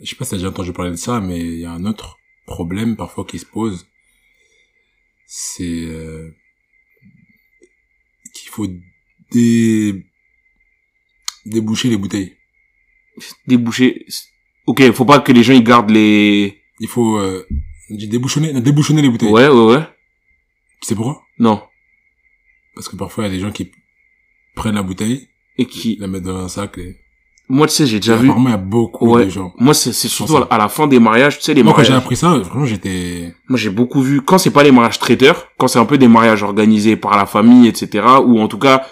je 0.01 0.07
sais 0.11 0.17
pas 0.17 0.25
si 0.25 0.31
t'as 0.33 0.37
déjà 0.37 0.49
entendu 0.49 0.73
parler 0.73 0.91
de 0.91 0.97
ça, 0.97 1.21
mais 1.21 1.39
il 1.41 1.59
y 1.61 1.65
a 1.65 1.73
un 1.73 1.85
autre 1.85 2.19
problème 2.47 2.97
parfois 2.97 3.25
qui 3.25 3.39
se 3.39 3.47
pose. 3.47 3.87
C'est 5.27 5.65
euh, 5.87 6.31
qu'il 8.35 8.51
faut 8.51 8.67
dé... 9.33 10.05
déboucher 11.47 11.89
les 11.89 11.97
bouteilles. 11.97 12.37
Déboucher. 13.47 14.07
Ok, 14.67 14.91
faut 14.93 15.05
pas 15.05 15.21
que 15.21 15.33
les 15.33 15.43
gens 15.43 15.53
ils 15.55 15.63
gardent 15.65 15.91
les. 15.91 16.61
Il 16.81 16.89
faut 16.89 17.17
euh, 17.19 17.47
débouchonner, 17.91 18.61
débouchonner 18.61 19.03
les 19.03 19.09
bouteilles. 19.09 19.31
Ouais, 19.31 19.49
ouais, 19.49 19.65
ouais. 19.77 19.83
Tu 20.81 20.89
sais 20.89 20.95
pourquoi? 20.95 21.23
Non. 21.39 21.63
Parce 22.75 22.89
que 22.89 22.97
parfois 22.97 23.25
il 23.25 23.27
y 23.29 23.31
a 23.31 23.35
des 23.37 23.41
gens 23.41 23.51
qui 23.53 23.71
prennent 24.55 24.75
la 24.75 24.83
bouteille, 24.83 25.29
Et 25.59 25.67
qui. 25.67 25.97
la 26.01 26.07
mettent 26.07 26.25
dans 26.25 26.37
un 26.45 26.49
sac. 26.49 26.79
Et... 26.79 26.97
Moi, 27.49 27.67
tu 27.67 27.75
sais, 27.75 27.87
j'ai 27.87 28.01
déjà 28.01 28.17
vu. 28.17 28.27
apparemment 28.29 28.49
il 28.49 28.53
y 28.53 28.55
a 28.55 28.59
beaucoup 28.59 29.09
Ouais. 29.11 29.27
de 29.27 29.31
gens. 29.31 29.53
Moi, 29.59 29.75
c'est 29.75 29.93
surtout 29.93 30.37
à 30.51 30.59
la- 30.59 30.69
fin 30.69 30.87
des 30.87 30.99
mariages, 30.99 31.39
tu 31.39 31.45
sais, 31.45 31.55
les 31.55 31.63
Moi 31.63 31.73
quand 31.73 31.79
mariages. 31.79 31.93
j'ai 31.93 31.99
appris 31.99 32.17
ça, 32.17 32.31
vraiment 32.39 32.65
j'étais 32.65 33.35
Moi, 33.49 33.59
j'ai 33.59 33.71
beaucoup 33.71 34.01
vu, 34.01 34.23
quand 34.23 34.39
c'est 34.39 34.51
pas 34.51 34.63
les 34.63 34.73
mariages 34.73 34.99
traiteurs, 34.99 35.49
quand 35.59 35.69
c'est 35.69 35.79
un 35.79 35.85
peu 35.85 35.99
des 35.99 36.09
mariages 36.09 36.43
organisés 36.43 36.97
par 36.97 37.17
la 37.17 37.27
famille, 37.27 37.69
etc., 37.69 38.05
ou 38.25 38.41
en 38.41 38.49
tout 38.49 38.59
cas, 38.59 38.87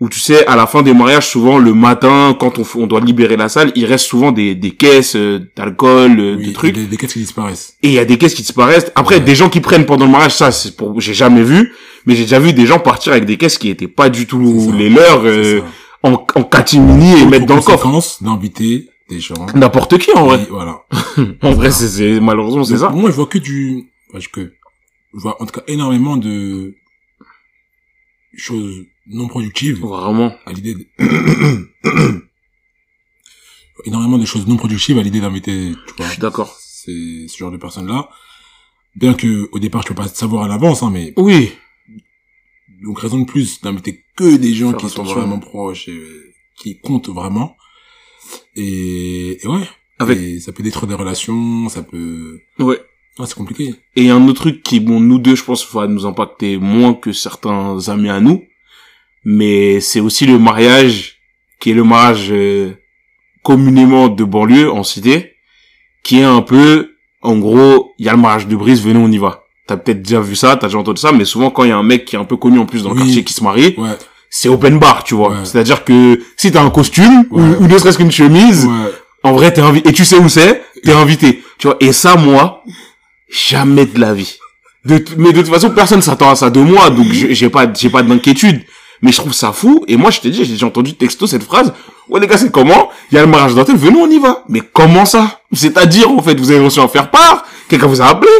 où 0.00 0.08
tu 0.08 0.20
sais, 0.20 0.46
à 0.46 0.54
la 0.54 0.66
fin 0.68 0.82
des 0.82 0.94
mariages, 0.94 1.26
souvent, 1.28 1.58
le 1.58 1.74
matin, 1.74 2.36
quand 2.38 2.58
on, 2.60 2.64
on 2.82 2.86
doit 2.86 3.00
libérer 3.00 3.36
la 3.36 3.48
salle, 3.48 3.72
il 3.74 3.84
reste 3.84 4.06
souvent 4.06 4.30
des, 4.30 4.54
des 4.54 4.70
caisses 4.70 5.16
euh, 5.16 5.50
d'alcool, 5.56 6.20
euh, 6.20 6.36
oui, 6.38 6.52
trucs, 6.52 6.74
des, 6.74 6.86
des 6.86 6.96
caisses 6.96 7.14
qui 7.14 7.18
disparaissent. 7.18 7.76
et 7.82 7.88
il 7.88 7.94
y 7.94 7.98
a 7.98 8.04
des 8.04 8.16
caisses 8.16 8.34
qui 8.34 8.42
disparaissent. 8.42 8.92
Après, 8.94 9.16
Ouais. 9.16 9.20
des 9.20 9.34
gens 9.34 9.48
qui 9.48 9.60
prennent 9.60 9.86
pendant 9.86 10.04
le 10.06 10.12
mariage, 10.12 10.34
ça, 10.36 10.52
c'est 10.52 10.76
pour, 10.76 11.00
j'ai 11.00 11.14
jamais 11.14 11.42
vu, 11.42 11.72
mais 12.06 12.14
j'ai 12.14 12.22
déjà 12.22 12.38
vu 12.38 12.52
des 12.52 12.64
gens 12.66 12.78
partir 12.78 13.10
avec 13.12 13.24
des 13.24 13.36
caisses 13.36 13.58
qui 13.58 13.70
étaient 13.70 13.88
pas 13.88 14.08
du 14.08 14.26
tout 14.26 14.72
les 14.72 14.88
leurs, 14.88 15.22
euh, 15.24 15.62
en, 16.04 16.12
en 16.12 16.42
catimini 16.44 17.20
et 17.20 17.26
mettre 17.26 17.46
dans 17.46 17.56
le 17.56 17.62
coffre. 17.62 17.90
D'inviter 18.22 18.88
des 19.10 19.18
gens. 19.18 19.46
N'importe 19.54 19.98
qui, 19.98 20.12
en 20.12 20.26
vrai. 20.26 20.46
voilà. 20.48 20.82
En 21.42 21.50
vrai, 21.52 21.72
c'est, 21.72 21.88
c'est, 21.88 22.20
malheureusement, 22.20 22.62
c'est 22.62 22.78
ça. 22.78 22.90
Moi, 22.90 23.10
je 23.10 23.16
vois 23.16 23.26
que 23.26 23.38
du, 23.38 23.88
enfin, 24.10 24.20
je- 24.20 24.28
que, 24.28 24.52
je 25.14 25.18
vois 25.20 25.42
en 25.42 25.46
tout 25.46 25.52
cas 25.58 25.64
énormément 25.66 26.16
de 26.16 26.74
choses 28.36 28.84
non 29.08 29.26
productives 29.28 29.80
Vraiment. 29.80 30.34
à 30.46 30.52
l'idée 30.52 30.74
de... 30.74 30.86
énormément 33.84 34.18
de 34.18 34.24
choses 34.26 34.46
non 34.46 34.56
productives 34.56 34.98
à 34.98 35.02
l'idée 35.02 35.20
d'inviter, 35.20 35.72
tu 35.72 35.92
Je 35.92 35.94
vois, 36.02 36.08
suis 36.08 36.20
d'accord. 36.20 36.56
ces, 36.60 37.26
ce 37.28 37.36
genre 37.38 37.50
de 37.50 37.56
personnes-là. 37.56 38.08
Bien 38.96 39.14
que, 39.14 39.48
au 39.52 39.58
départ, 39.58 39.84
tu 39.84 39.88
peux 39.94 40.02
pas 40.02 40.08
savoir 40.08 40.44
à 40.44 40.48
l'avance, 40.48 40.82
hein, 40.82 40.90
mais, 40.92 41.12
Oui. 41.16 41.52
donc 42.82 42.98
raison 42.98 43.20
de 43.20 43.24
plus 43.26 43.60
d'inviter 43.60 44.04
que 44.16 44.36
des 44.36 44.54
gens 44.54 44.70
Faire 44.70 44.80
qui 44.80 44.88
sont 44.90 45.04
vraiment 45.04 45.38
proches 45.38 45.88
et 45.88 45.92
euh, 45.92 46.32
qui 46.56 46.78
comptent 46.80 47.08
vraiment. 47.08 47.56
Et, 48.56 49.38
et 49.44 49.46
ouais. 49.46 49.68
Avec- 50.00 50.18
Et 50.18 50.40
ça 50.40 50.52
peut 50.52 50.62
détruire 50.62 50.88
des 50.88 50.94
relations, 50.94 51.68
ça 51.68 51.82
peut, 51.82 52.40
Ouais. 52.58 52.80
ah, 53.18 53.26
c'est 53.26 53.34
compliqué. 53.34 53.74
Et 53.94 54.02
il 54.02 54.04
y 54.06 54.10
a 54.10 54.16
un 54.16 54.26
autre 54.28 54.40
truc 54.40 54.62
qui, 54.62 54.80
bon, 54.80 55.00
nous 55.00 55.18
deux, 55.18 55.36
je 55.36 55.44
pense, 55.44 55.70
va 55.72 55.86
nous 55.86 56.04
impacter 56.06 56.56
moins 56.56 56.94
que 56.94 57.12
certains 57.12 57.88
amis 57.88 58.08
à 58.08 58.20
nous. 58.20 58.42
Mais 59.24 59.80
c'est 59.80 60.00
aussi 60.00 60.26
le 60.26 60.38
mariage, 60.38 61.16
qui 61.60 61.70
est 61.70 61.74
le 61.74 61.84
mariage 61.84 62.28
euh, 62.30 62.72
communément 63.42 64.08
de 64.08 64.24
banlieue, 64.24 64.70
en 64.70 64.82
cité, 64.82 65.34
qui 66.02 66.20
est 66.20 66.24
un 66.24 66.42
peu, 66.42 66.92
en 67.22 67.36
gros, 67.38 67.92
il 67.98 68.06
y 68.06 68.08
a 68.08 68.12
le 68.12 68.18
mariage 68.18 68.46
de 68.46 68.56
brise, 68.56 68.82
venez, 68.82 68.98
on 68.98 69.10
y 69.10 69.18
va. 69.18 69.44
T'as 69.66 69.76
peut-être 69.76 70.02
déjà 70.02 70.20
vu 70.20 70.34
ça, 70.36 70.56
t'as 70.56 70.68
déjà 70.68 70.78
entendu 70.78 71.00
ça, 71.00 71.12
mais 71.12 71.24
souvent 71.26 71.50
quand 71.50 71.64
il 71.64 71.68
y 71.68 71.72
a 71.72 71.76
un 71.76 71.82
mec 71.82 72.04
qui 72.06 72.16
est 72.16 72.18
un 72.18 72.24
peu 72.24 72.36
connu 72.36 72.58
en 72.58 72.64
plus 72.66 72.82
dans 72.84 72.90
le 72.90 72.96
Oui. 72.96 73.02
quartier 73.02 73.24
qui 73.24 73.34
se 73.34 73.44
marie, 73.44 73.74
Ouais. 73.76 73.96
c'est 74.30 74.48
open 74.48 74.78
bar, 74.78 75.04
tu 75.04 75.14
vois. 75.14 75.30
Ouais. 75.30 75.44
C'est-à-dire 75.44 75.84
que 75.84 76.20
si 76.36 76.50
t'as 76.50 76.62
un 76.62 76.70
costume, 76.70 77.26
ou, 77.30 77.40
Ouais. 77.40 77.56
ou 77.60 77.66
ne 77.66 77.76
serait-ce 77.78 77.98
qu'une 77.98 78.10
chemise, 78.12 78.66
en 79.22 79.32
vrai, 79.32 79.52
t'es 79.52 79.60
invité. 79.60 79.90
Et 79.90 79.92
tu 79.92 80.04
sais 80.04 80.16
où 80.16 80.28
c'est 80.28 80.62
T'es 80.84 80.92
invité. 80.92 81.42
Tu 81.58 81.66
vois. 81.66 81.76
Et 81.80 81.92
ça, 81.92 82.14
moi, 82.16 82.62
jamais 83.30 83.84
de 83.84 83.98
la 84.00 84.14
vie. 84.14 84.38
De 84.84 85.04
mais 85.18 85.32
de 85.32 85.42
toute 85.42 85.50
façon, 85.52 85.70
personne 85.70 86.00
s'attend 86.00 86.30
à 86.30 86.36
ça 86.36 86.50
de 86.50 86.60
moi, 86.60 86.88
donc 86.88 87.08
j'ai 87.12 87.50
pas, 87.50 87.70
j'ai 87.74 87.90
pas 87.90 88.02
d'inquiétude. 88.02 88.62
Mais 89.02 89.12
je 89.12 89.16
trouve 89.16 89.32
ça 89.32 89.52
fou. 89.52 89.84
Et 89.88 89.96
moi, 89.96 90.10
je 90.10 90.20
t'ai 90.20 90.30
dit, 90.30 90.44
j'ai 90.44 90.52
déjà 90.52 90.66
entendu 90.66 90.94
texto 90.94 91.26
cette 91.26 91.42
phrase. 91.44 91.72
Ouais, 92.08 92.20
les 92.20 92.26
gars, 92.26 92.38
c'est 92.38 92.50
comment? 92.50 92.90
Il 93.10 93.16
y 93.16 93.18
a 93.18 93.22
le 93.22 93.28
mariage 93.28 93.54
d'un 93.54 93.64
tel, 93.64 93.76
venez, 93.76 93.98
on 93.98 94.10
y 94.10 94.18
va. 94.18 94.44
Mais 94.48 94.60
comment 94.72 95.04
ça? 95.04 95.40
C'est-à-dire, 95.52 96.10
en 96.10 96.22
fait, 96.22 96.38
vous 96.38 96.50
avez 96.50 96.64
reçu 96.64 96.80
en 96.80 96.88
faire 96.88 97.10
part 97.10 97.44
Quelqu'un 97.68 97.86
vous 97.86 98.00
a 98.00 98.06
appelé 98.06 98.30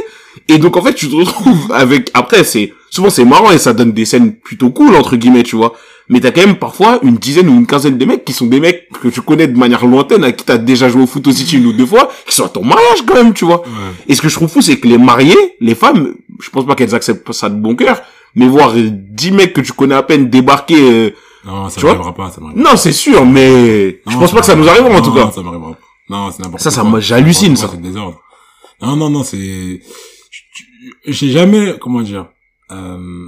Et 0.48 0.58
donc, 0.58 0.76
en 0.76 0.82
fait, 0.82 0.94
tu 0.94 1.08
te 1.08 1.14
retrouves 1.14 1.72
avec... 1.72 2.10
Après, 2.14 2.44
c'est... 2.44 2.72
Souvent, 2.90 3.10
c'est 3.10 3.26
marrant 3.26 3.50
et 3.50 3.58
ça 3.58 3.74
donne 3.74 3.92
des 3.92 4.06
scènes 4.06 4.34
plutôt 4.34 4.70
cool, 4.70 4.94
entre 4.96 5.16
guillemets, 5.16 5.42
tu 5.42 5.56
vois. 5.56 5.74
Mais 6.08 6.20
t'as 6.20 6.30
quand 6.30 6.40
même 6.40 6.56
parfois 6.56 6.98
une 7.02 7.16
dizaine 7.16 7.48
ou 7.50 7.52
une 7.52 7.66
quinzaine 7.66 7.98
de 7.98 8.04
mecs 8.06 8.24
qui 8.24 8.32
sont 8.32 8.46
des 8.46 8.60
mecs 8.60 8.88
que 9.02 9.08
tu 9.08 9.20
connais 9.20 9.46
de 9.46 9.58
manière 9.58 9.84
lointaine, 9.86 10.24
à 10.24 10.32
qui 10.32 10.44
t'as 10.44 10.56
déjà 10.56 10.88
joué 10.88 11.02
au 11.02 11.06
foot 11.06 11.26
aussi 11.26 11.44
une 11.54 11.66
ou 11.66 11.72
deux 11.74 11.84
fois, 11.84 12.10
qui 12.26 12.34
sont 12.34 12.46
à 12.46 12.48
ton 12.48 12.64
mariage 12.64 13.02
quand 13.06 13.14
même, 13.14 13.34
tu 13.34 13.44
vois. 13.44 13.60
Ouais. 13.60 13.92
Et 14.08 14.14
ce 14.14 14.22
que 14.22 14.28
je 14.30 14.34
trouve 14.34 14.48
fou, 14.48 14.62
c'est 14.62 14.78
que 14.78 14.88
les 14.88 14.96
mariés, 14.96 15.36
les 15.60 15.74
femmes, 15.74 16.14
je 16.40 16.48
pense 16.48 16.64
pas 16.64 16.74
qu'elles 16.74 16.94
acceptent 16.94 17.30
ça 17.32 17.50
de 17.50 17.56
bon 17.56 17.76
cœur, 17.76 18.00
mais 18.38 18.48
voir 18.48 18.70
euh, 18.74 18.88
10 18.90 19.32
mecs 19.32 19.52
que 19.52 19.60
tu 19.60 19.72
connais 19.72 19.94
à 19.94 20.02
peine 20.02 20.30
débarquer, 20.30 20.80
euh, 20.80 21.10
Non, 21.44 21.68
ça 21.68 21.80
m'arrivera 21.82 22.14
pas, 22.14 22.30
ça 22.30 22.40
m'arrivera 22.40 22.70
non, 22.70 22.76
c'est 22.76 22.92
sûr, 22.92 23.26
mais 23.26 24.00
je 24.06 24.12
Non, 24.14 24.20
pense 24.20 24.32
pas 24.32 24.40
que 24.40 24.46
ça 24.46 24.54
nous 24.56 24.66
arrivera 24.68 24.90
en 24.96 25.02
tout 25.02 25.10
non, 25.10 25.26
cas. 25.26 25.30
ça 25.30 25.42
m'arrivera 25.42 25.72
pas. 25.72 25.78
Non, 26.08 26.30
c'est 26.30 26.42
n'importe 26.42 26.62
Ça, 26.62 26.70
ça 26.70 26.80
quoi. 26.80 26.90
moi, 26.90 27.00
j'hallucine, 27.00 27.54
ça. 27.56 27.66
quoi, 27.66 27.74
C'est 27.76 27.82
désordre. 27.82 28.18
Non, 28.80 28.96
non, 28.96 29.10
non, 29.10 29.22
c'est... 29.24 29.80
J'ai 31.06 31.30
jamais, 31.30 31.74
comment 31.80 32.00
dire, 32.00 32.26
euh... 32.70 33.26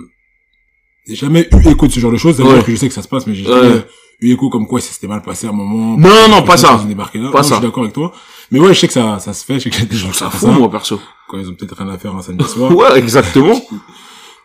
J'ai 1.06 1.16
jamais 1.16 1.48
eu 1.52 1.68
écho 1.70 1.86
de 1.86 1.92
ce 1.92 1.98
genre 2.00 2.12
de 2.12 2.16
choses, 2.16 2.36
c'est-à-dire 2.36 2.56
Ouais. 2.58 2.62
que 2.62 2.70
je 2.70 2.76
sais 2.76 2.88
que 2.88 2.94
ça 2.94 3.02
se 3.02 3.08
passe, 3.08 3.26
mais 3.26 3.34
j'ai 3.34 3.46
Ouais. 3.46 3.60
jamais 3.62 3.82
eu 4.20 4.32
écho 4.34 4.48
comme 4.48 4.66
quoi 4.66 4.80
ça 4.80 4.92
s'était 4.92 5.08
mal 5.08 5.22
passé 5.22 5.46
à 5.46 5.50
un 5.50 5.52
moment. 5.52 5.96
Non, 5.96 6.28
non, 6.30 6.42
pas 6.42 6.56
ça. 6.56 6.80
Débarqué 6.86 7.18
là. 7.18 7.30
Pas 7.30 7.38
Non, 7.38 7.42
Je 7.42 7.48
ça. 7.48 7.54
suis 7.56 7.64
d'accord 7.66 7.82
avec 7.82 7.94
toi. 7.94 8.12
Mais 8.52 8.60
ouais, 8.60 8.72
je 8.74 8.78
sais 8.80 8.86
que 8.86 8.92
ça, 8.92 9.18
ça 9.18 9.32
se 9.32 9.44
fait. 9.44 9.58
Je 9.58 9.70
sais 9.70 9.82
a 9.82 9.84
des 9.86 9.96
gens 9.96 10.10
qui 10.10 10.18
Ça 10.18 10.30
fout, 10.30 10.40
ça. 10.40 10.46
moi, 10.56 10.70
perso. 10.70 11.00
Quand 11.28 11.38
ils 11.38 11.48
ont 11.48 11.54
peut-être 11.54 11.74
rien 11.76 11.88
à 11.88 11.98
faire 11.98 12.14
un 12.14 12.22
samedi 12.22 12.44
soir. 12.44 12.74
Ouais, 12.76 12.96
exactement. 12.98 13.60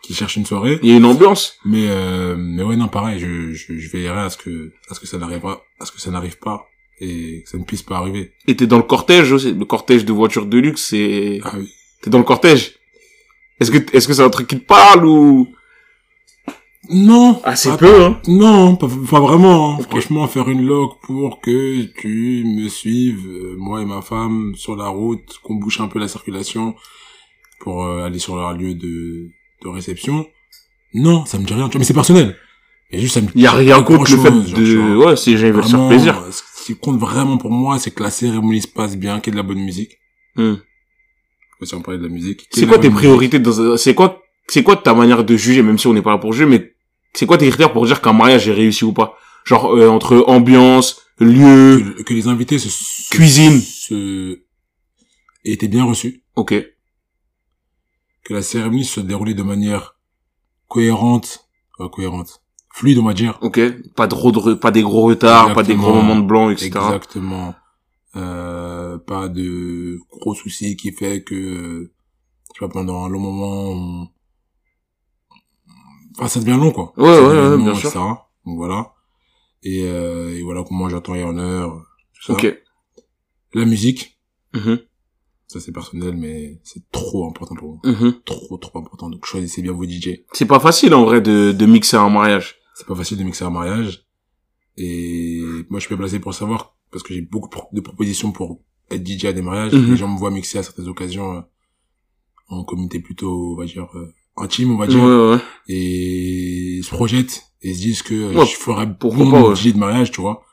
Qui 0.06 0.14
cherchent 0.14 0.36
une 0.36 0.46
soirée. 0.46 0.80
Il 0.84 0.90
y 0.90 0.94
a 0.94 0.98
une 0.98 1.06
ambiance. 1.06 1.58
Mais, 1.66 1.88
euh, 1.88 2.36
mais 2.38 2.62
ouais, 2.64 2.76
non, 2.76 2.88
pareil, 2.88 3.20
je, 3.20 3.54
je, 3.54 3.78
je 3.78 3.90
veillerai 3.90 4.22
à 4.22 4.30
ce 4.30 4.38
que, 4.38 4.72
à 4.90 4.94
ce 4.94 5.00
que 5.00 5.08
ça 5.08 5.18
n'arrive 5.18 5.40
pas, 5.42 5.64
à 5.80 5.86
ce 5.86 5.92
que 5.92 6.00
ça 6.00 6.12
n'arrive 6.12 6.38
pas 6.38 6.68
et 7.02 7.42
que 7.44 7.50
ça 7.50 7.58
ne 7.58 7.64
puisse 7.64 7.82
pas 7.82 7.98
arriver. 7.98 8.32
Et 8.48 8.56
t'es 8.56 8.68
dans 8.68 8.78
le 8.78 8.84
cortège 8.84 9.32
aussi. 9.32 9.52
Le 9.54 9.66
cortège 9.66 10.06
de 10.06 10.14
voitures 10.14 10.46
de 10.46 10.58
luxe, 10.60 10.86
c'est... 10.90 11.40
Ah 11.44 11.54
oui. 11.58 11.70
T'es 12.02 12.10
dans 12.12 12.20
le 12.20 12.24
cortège. 12.24 12.76
Est-ce 13.60 13.72
que, 13.72 13.96
est-ce 13.98 14.08
que 14.08 14.14
c'est 14.14 14.22
un 14.24 14.30
truc 14.30 14.48
qui 14.48 14.60
te 14.60 14.66
parle 14.66 15.06
ou... 15.06 15.48
Non. 16.90 17.42
Assez 17.44 17.70
pas- 17.70 17.78
peu, 17.78 18.04
hein. 18.04 18.22
Non, 18.28 18.76
pas, 18.76 18.88
pas 19.10 19.20
vraiment. 19.20 19.80
hein. 19.80 19.84
Franchement, 19.90 20.28
faire 20.28 20.48
une 20.50 20.66
loc 20.68 21.02
pour 21.02 21.42
que 21.42 21.82
tu 22.00 22.44
me 22.46 22.68
suives, 22.70 23.26
euh, 23.28 23.56
moi 23.58 23.82
et 23.82 23.86
ma 23.86 24.04
femme, 24.04 24.54
sur 24.56 24.76
la 24.76 24.88
route, 24.90 25.40
qu'on 25.42 25.56
bouche 25.56 25.80
un 25.80 25.88
peu 25.88 25.98
la 25.98 26.08
circulation 26.08 26.76
pour 27.60 27.86
euh, 27.86 28.04
aller 28.06 28.20
sur 28.20 28.36
leur 28.36 28.54
lieu 28.54 28.76
de, 28.76 29.32
de 29.66 29.76
réception. 29.76 30.26
Non, 30.94 31.26
ça 31.26 31.38
me 31.40 31.46
dit 31.46 31.54
rien. 31.54 31.68
tu 31.68 31.74
vois, 31.74 31.80
Mais 31.80 31.86
c'est 31.86 31.94
personnel. 31.94 32.36
Et 32.92 33.00
juste, 33.00 33.16
ça 33.16 33.22
me 33.22 33.28
Il 33.36 33.42
y 33.42 33.48
a 33.48 33.52
rien 33.52 33.82
contre 33.84 34.02
le 34.12 34.18
fait 34.18 34.30
genre, 34.30 34.42
vois. 34.44 34.60
de... 34.60 34.96
Ouais, 34.96 35.16
si 35.16 35.32
ils 35.32 35.38
veulent 35.38 35.64
faire 35.64 35.88
plaisir. 35.88 36.20
euh, 36.20 36.32
Ce 36.32 36.66
qui 36.66 36.76
compte 36.78 37.00
vraiment 37.00 37.38
pour 37.38 37.52
moi, 37.52 37.80
c'est 37.80 37.92
que 37.92 38.04
la 38.04 38.12
cérémonie 38.12 38.62
se 38.62 38.68
passe 38.68 38.96
bien, 38.96 39.20
qu'il 39.20 39.32
y 39.34 39.38
ait 39.38 39.42
de 39.42 39.44
la 39.44 39.48
bonne 39.48 39.64
musique. 39.64 39.98
Hmm. 40.36 40.56
Si 41.64 41.74
on 41.74 41.82
parlait 41.82 41.98
de 42.00 42.04
la 42.04 42.10
musique. 42.14 42.48
C'est 42.52 42.68
quoi 42.68 42.78
tes 42.78 42.90
priorités 42.92 43.40
dans 43.40 43.76
c'est 43.78 43.96
quoi 43.96 44.22
c'est 44.48 44.62
quoi 44.62 44.76
ta 44.76 44.94
manière 44.94 45.24
de 45.24 45.36
juger 45.36 45.64
même 45.64 45.80
si 45.80 45.88
on 45.88 45.94
n'est 45.94 46.02
pas 46.04 46.12
là 46.12 46.18
pour 46.20 46.32
juger 46.34 46.46
mais 46.46 46.74
c'est 47.14 47.26
quoi 47.26 47.38
tes 47.40 47.48
critères 47.48 47.72
pour 47.74 47.86
dire 47.88 48.02
qu'un 48.02 48.14
mariage 48.14 48.48
est 48.48 48.54
réussi 48.54 48.84
ou 48.86 48.94
pas? 48.94 49.18
Genre 49.46 49.74
euh, 49.76 49.88
entre 49.88 50.24
ambiance 50.28 51.02
lieu. 51.20 51.96
Que, 51.98 52.04
que 52.04 52.14
les 52.14 52.28
invités 52.28 52.60
se, 52.60 52.70
se- 52.70 53.10
Cuisine. 53.10 53.60
se, 53.62 54.34
aient 55.46 55.54
été 55.54 55.68
bien 55.68 55.86
reçus. 55.86 56.24
ok 56.36 56.54
Que 58.26 58.34
la 58.34 58.42
cérémonie 58.42 58.84
se 58.84 59.00
déroulait 59.00 59.34
de 59.36 59.44
manière 59.44 59.96
cohérente, 60.68 61.48
euh, 61.80 61.88
cohérente, 61.88 62.42
fluide, 62.74 62.98
on 62.98 63.04
va 63.06 63.14
dire. 63.14 63.38
ok 63.42 63.60
pas 63.96 64.08
de 64.08 64.14
gros 64.16 64.32
de 64.34 64.54
pas 64.56 64.72
des 64.72 64.82
gros 64.82 65.04
retards 65.04 65.54
pas 65.54 65.64
des 65.64 65.76
gros 65.76 65.94
moments 65.94 66.18
de 66.18 66.26
blanc 66.26 66.50
etc 66.50 66.66
Exactement. 66.76 67.56
Euh, 68.18 68.98
pas 68.98 69.28
de 69.30 70.00
gros 70.10 70.34
soucis 70.34 70.76
qui 70.78 70.92
fait 70.94 71.24
que, 71.24 71.92
tu 72.54 72.60
vois, 72.60 72.70
pendant 72.70 73.04
un 73.04 73.10
long 73.10 73.20
moment, 73.20 73.64
on... 73.72 74.10
enfin, 76.18 76.28
ça 76.30 76.40
devient 76.40 76.58
long, 76.58 76.72
quoi. 76.72 76.94
Ouais, 76.98 77.04
ouais, 77.20 77.28
ouais, 77.28 77.50
long, 77.58 77.58
bien 77.58 77.74
etc. 77.74 77.90
sûr. 77.90 78.30
Donc 78.46 78.56
voilà. 78.58 78.94
Et, 79.64 79.84
euh, 79.84 80.34
et 80.38 80.44
voilà 80.44 80.64
comment 80.64 80.88
j'attends 80.88 81.16
et 81.16 81.24
en 81.26 81.38
heure. 81.38 81.84
tout 82.14 82.24
ça. 82.24 82.34
ok 82.34 82.58
La 83.54 83.66
musique, 83.66 84.18
Mhm. 84.54 84.80
Ça 85.48 85.60
c'est 85.60 85.72
personnel, 85.72 86.16
mais 86.16 86.60
c'est 86.64 86.82
trop 86.92 87.28
important 87.28 87.56
pour 87.56 87.70
moi. 87.74 87.80
Mhm. 87.84 88.16
Trop, 88.26 88.58
trop 88.58 88.80
important. 88.80 89.10
Donc 89.10 89.26
choisissez 89.26 89.62
bien 89.62 89.72
vos 89.74 89.86
DJ. 89.86 90.22
c'est 90.34 90.46
pas 90.48 90.60
facile 90.60 90.94
en 90.94 91.06
vrai 91.06 91.22
de 91.22 91.52
de 91.52 91.66
mixer 91.66 91.98
un 91.98 92.10
mariage 92.10 92.56
C'est 92.74 92.88
pas 92.88 92.96
facile 92.96 93.18
de 93.18 93.24
mixer 93.24 93.46
un 93.46 93.50
mariage. 93.52 94.06
Et 94.78 95.42
moi, 95.70 95.80
je 95.80 95.86
suis 95.86 95.96
bien 95.96 95.98
placé 95.98 96.20
pour 96.20 96.34
savoir, 96.34 96.76
parce 96.92 97.02
que 97.04 97.14
j'ai 97.14 97.22
beaucoup 97.22 97.50
de 97.72 97.80
propositions 97.82 98.32
pour 98.34 98.60
être 98.92 99.08
DJ 99.08 99.26
à 99.26 99.34
des 99.34 99.42
mariages. 99.42 99.72
Mhm. 99.74 99.92
Les 99.92 99.98
gens 99.98 100.08
me 100.10 100.18
voient 100.18 100.32
mixer 100.32 100.58
à 100.58 100.64
certaines 100.64 100.88
occasions 100.90 101.38
euh, 101.38 101.42
en 102.50 102.64
comité 102.66 103.00
plutôt, 103.00 103.54
on 103.54 103.56
va 103.58 103.66
dire, 103.66 103.88
euh, 103.96 104.14
intime, 104.38 104.72
on 104.74 104.78
va 104.78 104.86
ouais 104.86 104.92
dire. 104.94 105.04
ouais 105.04 105.38
Et 105.70 106.78
ils 106.80 106.84
se 106.84 106.90
projettent 106.90 107.44
et 107.62 107.74
se 107.74 107.80
disent 107.80 108.02
que 108.02 108.14
euh, 108.14 108.34
Ouais, 108.34 108.46
je 108.46 108.56
ferais 108.56 108.88
pourquoi 109.00 109.24
bon 109.26 109.32
pas, 109.32 109.48
ouais. 109.50 109.56
DJ 109.56 109.74
de 109.74 109.78
mariage, 109.80 110.12
tu 110.12 110.20
vois. 110.22 110.44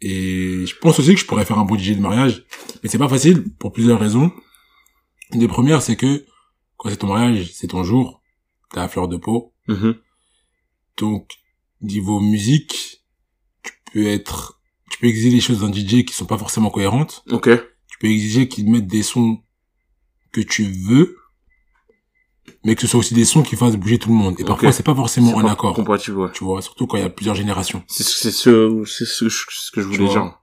Et 0.00 0.64
je 0.66 0.76
pense 0.76 0.98
aussi 0.98 1.14
que 1.14 1.20
je 1.20 1.26
pourrais 1.26 1.44
faire 1.44 1.58
un 1.58 1.64
bon 1.64 1.76
DJ 1.76 1.96
de 1.96 2.00
mariage. 2.00 2.44
Mais 2.82 2.88
c'est 2.88 2.98
pas 2.98 3.08
facile 3.08 3.52
pour 3.58 3.72
plusieurs 3.72 4.00
raisons. 4.00 4.32
Une 5.32 5.40
des 5.40 5.48
premières, 5.48 5.82
c'est 5.82 5.96
que 5.96 6.24
quand 6.76 6.88
c'est 6.88 6.96
ton 6.96 7.08
mariage, 7.08 7.50
c'est 7.52 7.68
ton 7.68 7.84
jour. 7.84 8.22
T'as 8.72 8.82
la 8.82 8.88
fleur 8.88 9.08
de 9.08 9.16
peau. 9.16 9.52
Mhm. 9.68 9.96
Donc, 10.96 11.30
niveau 11.82 12.20
musique, 12.20 13.02
tu 13.62 13.72
peux 13.92 14.06
être, 14.06 14.60
tu 14.90 14.98
peux 14.98 15.06
exiger 15.06 15.30
des 15.30 15.40
choses 15.40 15.60
d'un 15.60 15.72
DJ 15.72 16.04
qui 16.04 16.14
sont 16.14 16.26
pas 16.26 16.38
forcément 16.38 16.70
cohérentes. 16.70 17.22
ok 17.30 17.48
Tu 17.88 17.98
peux 17.98 18.08
exiger 18.08 18.48
qu'il 18.48 18.70
mette 18.70 18.86
des 18.86 19.02
sons 19.02 19.42
que 20.32 20.40
tu 20.40 20.64
veux, 20.64 21.16
mais 22.64 22.74
que 22.74 22.80
ce 22.82 22.86
soit 22.86 23.00
aussi 23.00 23.14
des 23.14 23.24
sons 23.24 23.42
qui 23.42 23.56
fassent 23.56 23.76
bouger 23.76 23.98
tout 23.98 24.08
le 24.10 24.14
monde. 24.14 24.34
Et 24.38 24.44
parfois, 24.44 24.72
c'est 24.72 24.82
pas 24.82 24.94
forcément 24.94 25.34
en 25.36 25.42
pas 25.42 25.52
accord. 25.52 25.74
compatible 25.74 26.18
ouais 26.18 26.28
Tu 26.32 26.44
vois, 26.44 26.60
surtout 26.62 26.86
quand 26.86 26.96
il 26.96 27.02
y 27.02 27.06
a 27.06 27.10
plusieurs 27.10 27.34
générations. 27.34 27.82
c'est 27.86 28.02
c'est 28.04 28.30
ce 28.30 28.82
c'est 28.86 29.04
ce, 29.06 29.28
ce 29.28 29.70
que 29.72 29.80
je 29.80 29.86
voulais 29.86 30.08
dire 30.08 30.34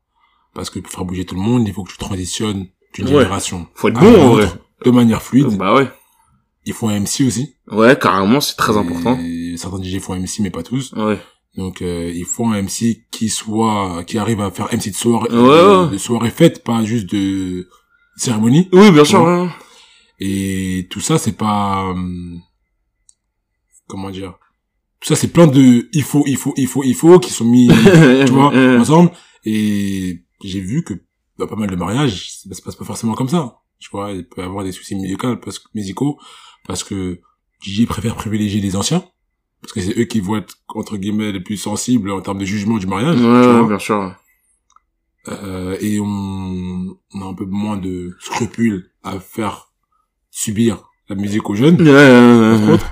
Parce 0.54 0.70
que 0.70 0.80
pour 0.80 0.92
faire 0.92 1.06
bouger 1.06 1.26
tout 1.26 1.36
le 1.36 1.42
monde, 1.42 1.68
il 1.68 1.74
faut 1.74 1.84
que 1.84 1.92
tu 1.92 1.98
transitionnes 1.98 2.68
d'une 2.94 3.06
Ouais. 3.08 3.14
génération 3.14 3.68
faut 3.76 3.90
être 3.90 3.98
à 3.98 4.02
bon 4.02 4.22
en 4.22 4.30
vrai 4.34 4.48
de 4.86 4.92
manière 4.92 5.22
fluide. 5.22 5.48
bah 5.58 5.74
ouais 5.76 5.88
Il 6.66 6.74
faut 6.74 6.88
un 6.90 7.00
MC 7.00 7.22
aussi. 7.28 7.56
ouais 7.72 7.98
carrément 8.00 8.40
c'est 8.42 8.56
très 8.56 8.74
Et 8.74 8.78
important 8.78 9.18
Certains 9.58 9.82
DJ 9.84 10.00
font 10.00 10.14
un 10.14 10.20
MC, 10.20 10.40
mais 10.42 10.50
pas 10.52 10.64
tous. 10.64 10.94
ouais 10.94 11.20
Donc 11.58 11.82
euh, 11.82 12.12
il 12.14 12.26
faut 12.26 12.46
un 12.46 12.62
MC 12.62 13.04
qui 13.12 13.30
soit 13.30 14.04
qui 14.08 14.18
arrive 14.18 14.42
à 14.42 14.52
faire 14.52 14.68
MC 14.72 14.90
de 14.92 14.96
soirée 14.96 15.30
Ouais, 15.30 15.36
de, 15.38 15.86
ouais. 15.86 15.92
de 15.92 15.98
soirée 15.98 16.30
fête, 16.32 16.64
pas 16.64 16.84
juste 16.84 17.10
de 17.12 17.68
cérémonie. 18.16 18.70
oui 18.72 18.90
bien 18.92 19.04
sûr. 19.06 19.22
Et 20.20 20.88
tout 20.90 21.00
ça 21.02 21.18
c'est 21.18 21.38
pas 21.38 21.90
hum, 21.92 22.42
comment 23.88 24.10
dire. 24.10 24.34
Tout 25.00 25.10
ça 25.10 25.16
c'est 25.16 25.28
plein 25.32 25.48
de 25.48 25.88
il 25.94 26.04
faut 26.04 26.24
il 26.26 26.38
faut 26.38 26.54
il 26.58 26.68
faut 26.68 26.84
il 26.84 26.96
faut 26.96 27.20
qui 27.20 27.32
sont 27.32 27.46
mis 27.46 27.68
tu 28.26 28.32
vois 28.32 28.54
Euh, 28.54 28.80
ensemble 28.80 29.12
et 29.46 30.24
j'ai 30.44 30.60
vu 30.60 30.84
que 30.84 30.94
dans 31.38 31.48
pas 31.48 31.56
mal 31.56 31.70
de 31.70 31.76
mariages 31.76 32.32
ça 32.32 32.54
se 32.54 32.62
passe 32.62 32.76
pas 32.76 32.86
forcément 32.86 33.14
comme 33.14 33.30
ça. 33.30 33.60
Tu 33.80 33.90
vois, 33.92 34.12
il 34.12 34.28
peut 34.28 34.42
y 34.42 34.46
avoir 34.46 34.64
des 34.64 34.72
soucis 34.72 34.96
musicaux 34.96 35.36
parce 35.38 35.60
que 35.60 35.68
musicaux 35.76 36.18
parce 36.68 36.84
que 36.84 37.22
DJ 37.62 37.86
préfère 37.86 38.16
privilégier 38.16 38.60
les 38.60 38.76
anciens 38.76 39.06
parce 39.62 39.72
que 39.74 39.82
c'est 39.82 39.98
eux 40.00 40.06
qui 40.06 40.20
vont 40.20 40.38
être 40.38 40.56
entre 40.70 40.98
guillemets 40.98 41.32
les 41.32 41.40
plus 41.42 41.58
sensibles 41.58 42.10
en 42.12 42.22
termes 42.22 42.40
de 42.40 42.46
jugement 42.46 42.78
du 42.80 42.88
mariage. 42.88 43.20
ouais, 43.22 43.68
bien 43.68 43.80
sûr 43.80 44.16
Euh, 45.28 45.78
et 45.82 46.00
on, 46.00 46.98
on 47.14 47.22
a 47.22 47.26
un 47.26 47.34
peu 47.34 47.46
moins 47.46 47.78
de 47.78 48.16
scrupules 48.20 48.90
à 49.04 49.20
faire 49.20 49.67
subir 50.42 50.84
la 51.10 51.16
musique 51.16 51.50
aux 51.50 51.56
jeunes. 51.56 51.78
Par 51.78 52.68
contre, 52.68 52.86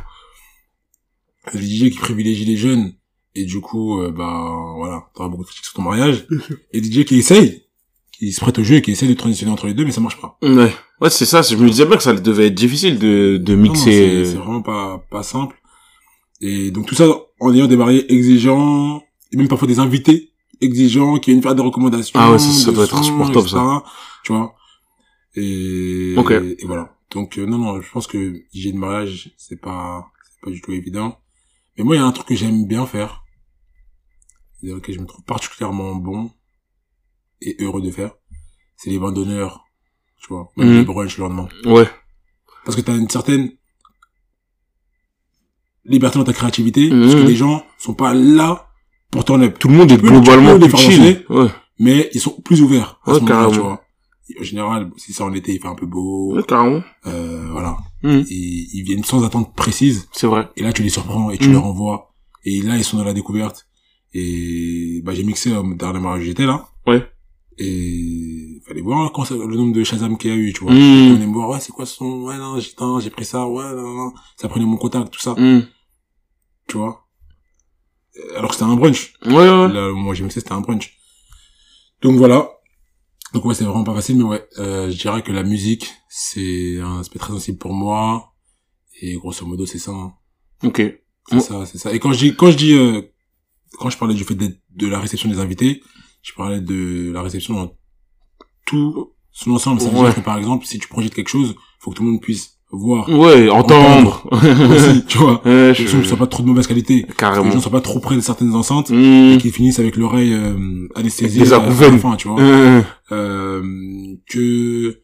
les 1.53 1.61
DJ 1.61 1.91
qui 1.91 1.99
privilégient 1.99 2.45
les 2.45 2.57
jeunes 2.57 2.93
et 3.35 3.45
du 3.45 3.59
coup, 3.61 4.01
euh, 4.01 4.11
bah 4.11 4.49
voilà, 4.77 5.05
t'auras 5.13 5.29
beaucoup 5.29 5.43
de 5.43 5.47
critiques 5.47 5.65
sur 5.65 5.73
ton 5.73 5.83
mariage. 5.83 6.25
Et 6.73 6.79
les 6.81 6.91
DJ 6.91 7.05
qui 7.05 7.17
essayent, 7.19 7.63
qui 8.11 8.31
se 8.31 8.39
prêtent 8.39 8.57
au 8.59 8.63
jeu 8.63 8.75
et 8.77 8.81
qui 8.81 8.91
essayent 8.91 9.09
de 9.09 9.13
transitionner 9.13 9.51
entre 9.51 9.67
les 9.67 9.73
deux, 9.73 9.83
mais 9.85 9.91
ça 9.91 10.01
marche 10.01 10.19
pas. 10.19 10.37
Ouais, 10.41 10.73
ouais, 11.01 11.09
c'est 11.09 11.25
ça. 11.25 11.41
Je 11.41 11.55
me 11.57 11.69
disais 11.69 11.85
bien 11.85 11.97
que 11.97 12.03
ça 12.03 12.13
devait 12.13 12.47
être 12.47 12.55
difficile 12.55 12.97
de, 12.97 13.37
de 13.37 13.55
mixer. 13.55 13.83
c'est 14.23 14.25
c'est 14.31 14.37
vraiment 14.37 14.61
pas 14.61 15.05
pas 15.11 15.21
simple. 15.21 15.55
Et 16.41 16.71
donc 16.71 16.85
tout 16.87 16.95
ça 16.95 17.05
en 17.41 17.53
ayant 17.53 17.67
des 17.67 17.75
mariés 17.77 18.11
exigeants 18.11 19.03
et 19.31 19.37
même 19.37 19.47
parfois 19.49 19.67
des 19.67 19.79
invités 19.79 20.31
exigeants 20.61 21.19
qui 21.19 21.31
viennent 21.31 21.43
faire 21.43 21.55
des 21.55 21.61
recommandations. 21.61 22.17
Ah 22.19 22.31
ouais, 22.31 22.39
ça- 22.39 22.49
ça 22.65 22.71
doit 22.71 22.85
être 22.85 22.91
sons, 22.91 22.97
insupportable, 23.21 23.45
etc., 23.47 23.59
Tu 24.23 24.31
vois. 24.33 24.55
Et, 25.35 26.15
Ok. 26.17 26.31
et 26.31 26.65
voilà. 26.65 26.94
Donc 27.15 27.39
euh, 27.39 27.45
non 27.47 27.57
non, 27.57 27.81
je 27.81 27.89
pense 27.91 28.05
que 28.07 28.43
DJ 28.53 28.73
de 28.73 28.77
mariage 28.77 29.33
c'est 29.37 29.59
pas 29.59 30.05
c'est 30.29 30.41
pas 30.41 30.51
du 30.51 30.61
tout 30.61 30.73
évident. 30.73 31.17
Mais 31.77 31.83
moi 31.83 31.95
il 31.95 31.99
y 31.99 32.01
a 32.01 32.05
un 32.05 32.11
truc 32.11 32.27
que 32.27 32.35
j'aime 32.35 32.67
bien 32.67 32.85
faire 32.85 33.23
et 34.61 34.79
que 34.81 34.91
je 34.93 34.99
me 34.99 35.05
trouve 35.05 35.23
particulièrement 35.25 35.95
bon 35.95 36.31
et 37.41 37.55
heureux 37.59 37.81
de 37.81 37.89
faire, 37.91 38.11
c'est 38.77 38.89
les 38.89 38.99
bandes 38.99 39.15
d'honneur, 39.15 39.65
tu 40.21 40.27
vois, 40.29 40.51
même 40.57 40.69
Mhm. 40.69 40.77
les 40.79 40.83
brunchs 40.85 41.17
le 41.17 41.23
lendemain. 41.25 41.47
Ouais. 41.65 41.87
Parce 42.65 42.75
que 42.75 42.81
t'as 42.81 42.97
une 42.97 43.09
certaine 43.09 43.51
liberté 45.85 46.17
dans 46.19 46.25
ta 46.25 46.33
créativité, 46.33 46.89
Mhm. 46.89 47.01
parce 47.01 47.15
que 47.15 47.27
les 47.27 47.35
gens 47.35 47.65
sont 47.77 47.93
pas 47.93 48.13
là 48.13 48.69
pour 49.11 49.23
ton 49.23 49.41
up. 49.41 49.57
Tout 49.59 49.67
le 49.69 49.75
monde 49.75 49.91
est 49.91 49.97
globalement 49.97 50.59
plus 50.59 50.75
chill. 50.77 51.25
Ouais. 51.29 51.47
Mais 51.79 52.09
ils 52.13 52.19
sont 52.21 52.41
plus 52.41 52.61
ouverts 52.61 52.99
à 53.05 53.11
Ouais, 53.13 53.19
ce 53.19 53.23
moment-là, 53.23 53.49
tu 53.53 53.59
vois. 53.59 53.84
En 54.39 54.43
général, 54.43 54.89
si 54.97 55.13
c'est 55.13 55.21
en 55.23 55.33
été, 55.33 55.53
il 55.53 55.59
fait 55.61 55.67
un 55.67 55.75
peu 55.75 55.85
beau, 55.85 56.35
Ouais, 56.35 56.43
carrément. 56.43 56.81
euh, 57.05 57.47
voilà. 57.51 57.77
Mhm. 58.03 58.25
Ils, 58.29 58.69
ils 58.73 58.83
viennent 58.83 59.03
sans 59.03 59.23
attente 59.23 59.53
précise, 59.55 60.07
C'est 60.11 60.25
vrai. 60.27 60.49
et 60.55 60.63
là 60.63 60.73
tu 60.73 60.81
les 60.83 60.89
surprends 60.89 61.29
et 61.29 61.37
tu 61.37 61.47
Mhm. 61.47 61.53
leur 61.53 61.65
envoies. 61.65 62.11
Et 62.43 62.61
là, 62.61 62.75
ils 62.77 62.83
sont 62.83 62.97
dans 62.97 63.03
la 63.03 63.13
découverte. 63.13 63.67
Et 64.13 65.01
bah 65.03 65.13
j'ai 65.13 65.23
mixé 65.23 65.51
au 65.55 65.73
dernier 65.75 65.99
mariage 65.99 66.23
où 66.23 66.25
j'étais 66.25 66.45
là. 66.45 66.67
Ouais. 66.87 67.05
Et 67.57 68.61
fallait 68.67 68.81
voir 68.81 69.11
quand 69.11 69.25
ça- 69.25 69.35
le 69.35 69.55
nombre 69.55 69.73
de 69.73 69.83
Shazam 69.83 70.17
qu'il 70.17 70.29
y 70.31 70.33
a 70.33 70.37
eu, 70.37 70.53
tu 70.53 70.63
vois. 70.63 70.73
Mhm. 70.73 71.15
On 71.23 71.27
me 71.27 71.33
voir, 71.33 71.49
ouais, 71.49 71.59
c'est 71.59 71.71
quoi 71.71 71.85
ce 71.85 71.95
son? 71.95 72.23
Ouais, 72.23 72.37
non, 72.37 72.59
j'ai 72.99 73.09
pris 73.11 73.25
ça, 73.25 73.47
ouais, 73.47 73.63
non, 73.63 73.81
non, 73.81 73.93
non. 74.05 74.13
Ça 74.37 74.47
prenait 74.49 74.65
mon 74.65 74.77
contact, 74.77 75.11
tout 75.11 75.19
ça, 75.19 75.35
Mhm. 75.37 75.65
tu 76.67 76.77
vois. 76.77 77.05
Euh, 78.17 78.37
Alors 78.37 78.49
que 78.51 78.55
c'était 78.55 78.69
un 78.69 78.75
brunch. 78.75 79.13
Ouais, 79.25 79.33
ouais. 79.33 79.67
Là, 79.73 79.91
moi, 79.93 80.13
j'ai 80.13 80.23
mixé, 80.23 80.39
c'était 80.39 80.53
un 80.53 80.61
brunch. 80.61 80.97
Donc 82.01 82.15
voilà. 82.17 82.49
Donc 83.35 83.43
ouais, 83.43 83.53
c'est 83.53 83.65
vraiment 83.65 83.83
pas 83.83 83.93
facile, 83.93 84.15
mais 84.15 84.23
ouais, 84.23 84.47
euh, 84.59 84.89
je 84.89 84.95
dirais 84.97 85.21
que 85.21 85.33
la 85.33 85.43
musique, 85.43 85.91
c'est 86.07 86.79
un 86.79 86.99
aspect 87.01 87.19
très 87.19 87.33
sensible 87.33 87.57
pour 87.57 87.73
moi. 87.73 88.33
Et 89.01 89.15
grosso 89.15 89.45
modo, 89.45 89.65
c'est 89.65 89.77
ça. 89.77 89.91
hein. 89.91 90.13
Ok. 90.63 90.81
C'est 91.29 91.39
ça, 91.41 91.65
c'est 91.65 91.77
ça. 91.77 91.93
Et 91.93 91.99
quand 91.99 92.13
je 92.13 92.19
dis, 92.19 92.35
quand 92.37 92.49
je 92.49 92.55
dis, 92.55 92.71
euh, 92.71 93.01
quand 93.77 93.89
je 93.89 93.97
parlais 93.97 94.13
du 94.15 94.23
fait 94.23 94.35
d'être 94.35 94.57
de 94.69 94.87
la 94.87 95.01
réception 95.01 95.27
des 95.29 95.39
invités, 95.39 95.83
je 96.21 96.31
parlais 96.33 96.61
de 96.61 97.11
la 97.13 97.21
réception 97.21 97.55
dans 97.55 97.77
tout 98.65 99.11
son 99.33 99.51
ensemble. 99.51 99.81
Ça 99.81 99.89
veut 99.89 99.97
Ouais. 99.99 100.05
dire 100.05 100.15
que, 100.15 100.21
par 100.21 100.37
exemple, 100.37 100.65
si 100.65 100.79
tu 100.79 100.87
projettes 100.87 101.13
quelque 101.13 101.27
chose, 101.27 101.55
faut 101.79 101.91
que 101.91 101.97
tout 101.97 102.03
le 102.05 102.11
monde 102.11 102.21
puisse 102.21 102.54
voir, 102.71 103.07
Ouais, 103.09 103.49
entendre. 103.49 104.27
aussi, 104.31 105.05
tu 105.05 105.17
vois. 105.17 105.41
Ouais, 105.45 105.73
Que 105.75 105.81
le 105.83 105.87
son 105.87 105.97
ne 105.99 106.03
soit 106.03 106.17
pas 106.17 106.27
trop 106.27 106.43
de 106.43 106.47
mauvaise 106.47 106.67
qualité. 106.67 107.03
Que 107.03 107.07
les 107.07 107.13
Carrément. 107.13 107.51
gens 107.51 107.61
soient 107.61 107.71
pas 107.71 107.81
trop 107.81 107.99
près 107.99 108.15
de 108.15 108.21
certaines 108.21 108.53
enceintes. 108.53 108.89
Mmh. 108.89 109.33
Et 109.33 109.37
qu'ils 109.39 109.51
finissent 109.51 109.79
avec 109.79 109.95
l'oreille 109.95 110.33
euh, 110.33 110.87
anesthésiée 110.95 111.43
Des 111.43 111.53
à 111.53 111.59
la 111.59 111.71
fin, 111.71 112.15
tu 112.15 112.27
vois. 112.27 112.41
Mmh. 112.41 112.83
Euh, 113.11 113.61
que 114.29 114.99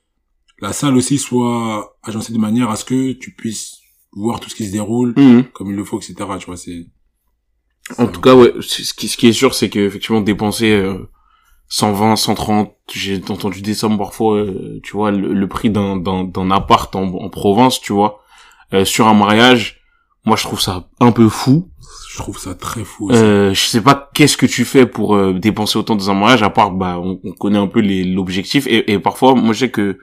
la 0.60 0.74
salle 0.74 0.96
aussi 0.98 1.18
soit 1.18 1.98
agencée 2.04 2.34
de 2.34 2.38
manière 2.40 2.70
à 2.70 2.76
ce 2.76 2.86
que 2.86 3.14
tu 3.14 3.32
puisses 3.34 3.78
voir 4.14 4.40
tout 4.40 4.50
ce 4.50 4.56
qui 4.56 4.66
se 4.68 4.72
déroule 4.72 5.14
Mmh. 5.16 5.44
comme 5.54 5.70
il 5.70 5.76
le 5.76 5.84
faut, 5.84 5.98
etc. 6.00 6.16
Tu 6.40 6.46
vois, 6.48 6.58
c'est... 6.58 6.88
En 7.98 8.08
tout 8.08 8.22
cas, 8.22 8.36
ouais, 8.36 8.54
ce 8.62 8.94
qui, 8.94 9.08
ce 9.08 9.18
qui 9.18 9.28
est 9.28 9.34
sûr, 9.34 9.54
c'est 9.54 9.70
que 9.70 9.80
effectivement 9.80 10.22
dépenser 10.22 10.72
euh, 10.72 11.10
120, 11.74 12.18
130, 12.18 12.76
j'ai 12.94 13.22
entendu 13.30 13.62
des 13.62 13.74
sommes 13.74 13.98
parfois, 13.98 14.36
euh, 14.36 14.82
tu 14.84 14.92
vois, 14.92 15.10
le, 15.10 15.34
le 15.34 15.48
prix 15.48 15.70
d'un 15.70 15.96
d'un 15.96 16.26
d'un 16.26 16.52
appart 16.52 16.94
en, 16.98 17.04
en 17.04 17.30
province, 17.30 17.80
tu 17.80 17.94
vois, 17.94 18.20
euh, 18.74 18.84
sur 18.84 19.08
un 19.08 19.14
mariage, 19.14 19.80
moi 20.26 20.36
je 20.36 20.44
trouve 20.44 20.60
ça 20.60 20.90
un 21.00 21.14
peu 21.14 21.30
fou. 21.30 21.70
Je 22.12 22.18
trouve 22.18 22.38
ça 22.38 22.56
très 22.56 22.84
fou 22.84 23.10
aussi. 23.10 23.18
Euh, 23.18 23.54
je 23.54 23.62
sais 23.62 23.80
pas 23.80 24.10
qu'est-ce 24.14 24.36
que 24.36 24.46
tu 24.46 24.66
fais 24.66 24.86
pour 24.86 25.16
euh, 25.16 25.32
dépenser 25.34 25.80
autant 25.80 25.96
dans 25.96 26.12
un 26.12 26.14
mariage, 26.14 26.44
à 26.44 26.50
part 26.50 26.72
bah 26.72 27.00
on, 27.00 27.22
on 27.24 27.32
connaît 27.32 27.58
un 27.58 27.68
peu 27.68 27.80
les 27.80 28.04
l'objectif 28.04 28.68
et, 28.68 28.92
et 28.92 29.00
parfois 29.00 29.34
moi 29.34 29.54
je 29.54 29.60
sais 29.60 29.72
que 29.72 29.98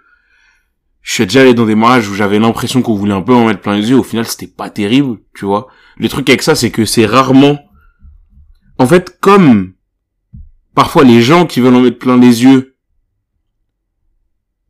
je 1.02 1.12
suis 1.12 1.24
déjà 1.24 1.42
allé 1.42 1.52
dans 1.52 1.66
des 1.66 1.74
mariages 1.74 2.08
où 2.08 2.14
j'avais 2.14 2.38
l'impression 2.38 2.80
qu'on 2.80 2.94
voulait 2.94 3.12
un 3.12 3.20
peu 3.20 3.34
en 3.34 3.44
mettre 3.44 3.60
plein 3.60 3.76
les 3.76 3.90
yeux. 3.90 3.98
Au 3.98 4.02
final, 4.02 4.26
c'était 4.26 4.46
pas 4.46 4.68
terrible, 4.68 5.18
tu 5.34 5.44
vois. 5.44 5.68
Le 5.96 6.08
truc 6.08 6.28
avec 6.28 6.42
ça, 6.42 6.54
c'est 6.54 6.70
que 6.70 6.84
c'est 6.84 7.06
rarement. 7.06 7.58
En 8.78 8.86
fait, 8.86 9.18
comme 9.20 9.72
parfois 10.78 11.02
les 11.02 11.22
gens 11.22 11.44
qui 11.44 11.58
veulent 11.58 11.74
en 11.74 11.80
mettre 11.80 11.98
plein 11.98 12.16
les 12.16 12.44
yeux 12.44 12.76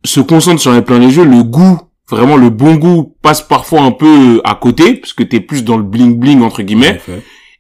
se 0.06 0.20
concentrent 0.20 0.58
sur 0.58 0.70
en 0.70 0.74
mettre 0.74 0.86
plein 0.86 0.98
les 0.98 1.14
yeux, 1.14 1.24
le 1.24 1.42
goût, 1.42 1.78
vraiment 2.08 2.38
le 2.38 2.48
bon 2.48 2.76
goût, 2.76 3.14
passe 3.20 3.42
parfois 3.42 3.82
un 3.82 3.90
peu 3.90 4.40
à 4.42 4.54
côté, 4.54 4.94
parce 4.94 5.12
que 5.12 5.22
t'es 5.22 5.40
plus 5.40 5.64
dans 5.64 5.76
le 5.76 5.82
bling 5.82 6.18
bling 6.18 6.40
entre 6.40 6.62
En 6.62 6.64
guillemets. 6.64 6.98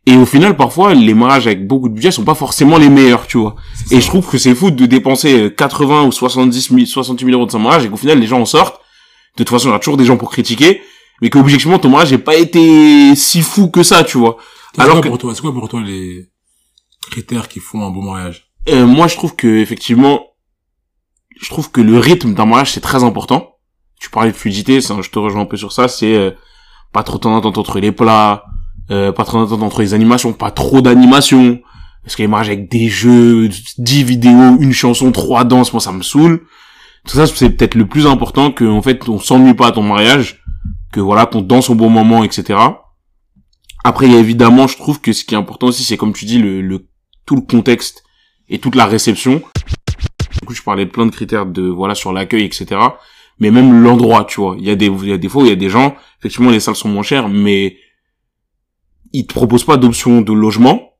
Et 0.06 0.16
au 0.16 0.24
final, 0.24 0.56
parfois, 0.56 0.94
les 0.94 1.12
mariages 1.12 1.46
avec 1.46 1.66
beaucoup 1.66 1.90
de 1.90 1.94
budget 1.94 2.10
sont 2.10 2.24
pas 2.24 2.34
forcément 2.34 2.78
les 2.78 2.88
meilleurs, 2.88 3.26
tu 3.26 3.36
vois. 3.36 3.54
Et 3.90 3.96
ça. 3.96 4.00
je 4.00 4.06
trouve 4.06 4.26
que 4.26 4.38
c'est 4.38 4.54
fou 4.54 4.70
de 4.70 4.86
dépenser 4.86 5.38
euh, 5.42 5.50
80 5.50 6.04
ou 6.04 6.12
70 6.12 6.68
000, 6.70 6.86
68 6.86 7.26
000 7.26 7.36
euros 7.36 7.44
de 7.44 7.50
son 7.50 7.58
mariage 7.58 7.84
et 7.84 7.90
qu'au 7.90 7.98
final, 7.98 8.18
les 8.18 8.26
gens 8.26 8.40
en 8.40 8.46
sortent. 8.46 8.80
De 9.36 9.44
toute 9.44 9.50
façon, 9.50 9.68
il 9.68 9.72
y 9.72 9.74
a 9.74 9.78
toujours 9.78 9.98
des 9.98 10.06
gens 10.06 10.16
pour 10.16 10.30
critiquer. 10.30 10.80
Mais 11.20 11.28
qu'objectivement, 11.28 11.78
ton 11.78 11.90
mariage 11.90 12.12
n'a 12.12 12.18
pas 12.18 12.36
été 12.36 13.14
si 13.14 13.42
fou 13.42 13.68
que 13.68 13.82
ça, 13.82 14.04
tu 14.04 14.16
vois. 14.16 14.38
Alors 14.78 14.94
quoi 14.94 15.02
que- 15.02 15.08
pour 15.08 15.18
toi, 15.18 15.34
c'est 15.34 15.42
quoi 15.42 15.52
pour 15.52 15.68
toi 15.68 15.82
les 15.82 16.30
critères 17.08 17.48
qui 17.48 17.60
font 17.60 17.84
un 17.86 17.90
bon 17.90 18.02
mariage 18.02 18.50
Euh, 18.68 18.86
moi, 18.86 19.06
je 19.06 19.16
trouve 19.16 19.34
que, 19.34 19.46
effectivement, 19.46 20.26
je 21.40 21.48
trouve 21.48 21.70
que 21.70 21.80
le 21.80 21.98
rythme 21.98 22.34
d'un 22.34 22.46
mariage, 22.46 22.72
c'est 22.72 22.80
très 22.80 23.04
important. 23.04 23.56
Tu 24.00 24.10
parlais 24.10 24.30
de 24.30 24.36
fluidité, 24.36 24.80
je 24.80 25.10
te 25.10 25.18
rejoins 25.18 25.42
un 25.42 25.46
peu 25.46 25.56
sur 25.56 25.72
ça, 25.72 25.88
c'est 25.88 26.14
euh, 26.14 26.30
pas 26.92 27.02
trop 27.02 27.18
temps 27.18 27.34
d'attente 27.34 27.58
entre 27.58 27.80
les 27.80 27.92
plats, 27.92 28.44
euh, 28.90 29.12
pas 29.12 29.24
trop 29.24 29.42
d'attente 29.42 29.62
entre 29.62 29.80
les 29.80 29.94
animations, 29.94 30.32
pas 30.32 30.50
trop 30.50 30.80
d'animations. 30.80 31.60
Parce 32.04 32.16
que 32.16 32.22
les 32.22 32.28
mariages 32.28 32.48
avec 32.48 32.70
des 32.70 32.88
jeux, 32.88 33.48
10 33.78 34.02
vidéos, 34.04 34.56
une 34.60 34.72
chanson, 34.72 35.12
trois 35.12 35.44
danses, 35.44 35.72
moi 35.72 35.80
ça 35.80 35.92
me 35.92 36.02
saoule. 36.02 36.46
Tout 37.06 37.16
ça, 37.16 37.26
c'est 37.26 37.50
peut-être 37.50 37.74
le 37.74 37.86
plus 37.86 38.06
important 38.06 38.50
que, 38.50 38.64
en 38.64 38.82
fait, 38.82 39.08
on 39.08 39.18
s'ennuie 39.18 39.54
pas 39.54 39.68
à 39.68 39.72
ton 39.72 39.82
mariage, 39.82 40.42
que 40.92 41.00
voilà, 41.00 41.26
qu'on 41.26 41.42
danse 41.42 41.70
au 41.70 41.74
bon 41.74 41.90
moment, 41.90 42.24
etc. 42.24 42.58
Après, 43.84 44.08
évidemment, 44.10 44.66
je 44.66 44.76
trouve 44.76 45.00
que 45.00 45.12
ce 45.12 45.24
qui 45.24 45.34
est 45.34 45.38
important 45.38 45.68
aussi, 45.68 45.84
c'est 45.84 45.96
comme 45.96 46.12
tu 46.12 46.24
dis, 46.24 46.38
le, 46.38 46.60
le 46.60 46.86
tout 47.28 47.36
le 47.36 47.42
contexte 47.42 48.04
et 48.48 48.58
toute 48.58 48.74
la 48.74 48.86
réception. 48.86 49.42
Du 50.40 50.46
coup, 50.46 50.54
je 50.54 50.62
parlais 50.62 50.86
de 50.86 50.90
plein 50.90 51.04
de 51.04 51.10
critères 51.10 51.44
de 51.44 51.62
voilà 51.62 51.94
sur 51.94 52.10
l'accueil, 52.10 52.44
etc. 52.44 52.80
Mais 53.38 53.50
même 53.50 53.82
l'endroit, 53.82 54.24
tu 54.24 54.40
vois. 54.40 54.56
Il 54.58 54.64
y 54.64 54.70
a 54.70 54.74
des 54.74 54.86
il 54.86 55.08
y 55.08 55.12
a 55.12 55.18
des 55.18 55.28
fois 55.28 55.42
où 55.42 55.44
il 55.44 55.50
y 55.50 55.52
a 55.52 55.56
des 55.56 55.68
gens, 55.68 55.94
effectivement, 56.20 56.50
les 56.50 56.58
salles 56.58 56.74
sont 56.74 56.88
moins 56.88 57.02
chères, 57.02 57.28
mais 57.28 57.76
ils 59.12 59.26
te 59.26 59.34
proposent 59.34 59.64
pas 59.64 59.76
d'option 59.76 60.22
de 60.22 60.32
logement 60.32 60.94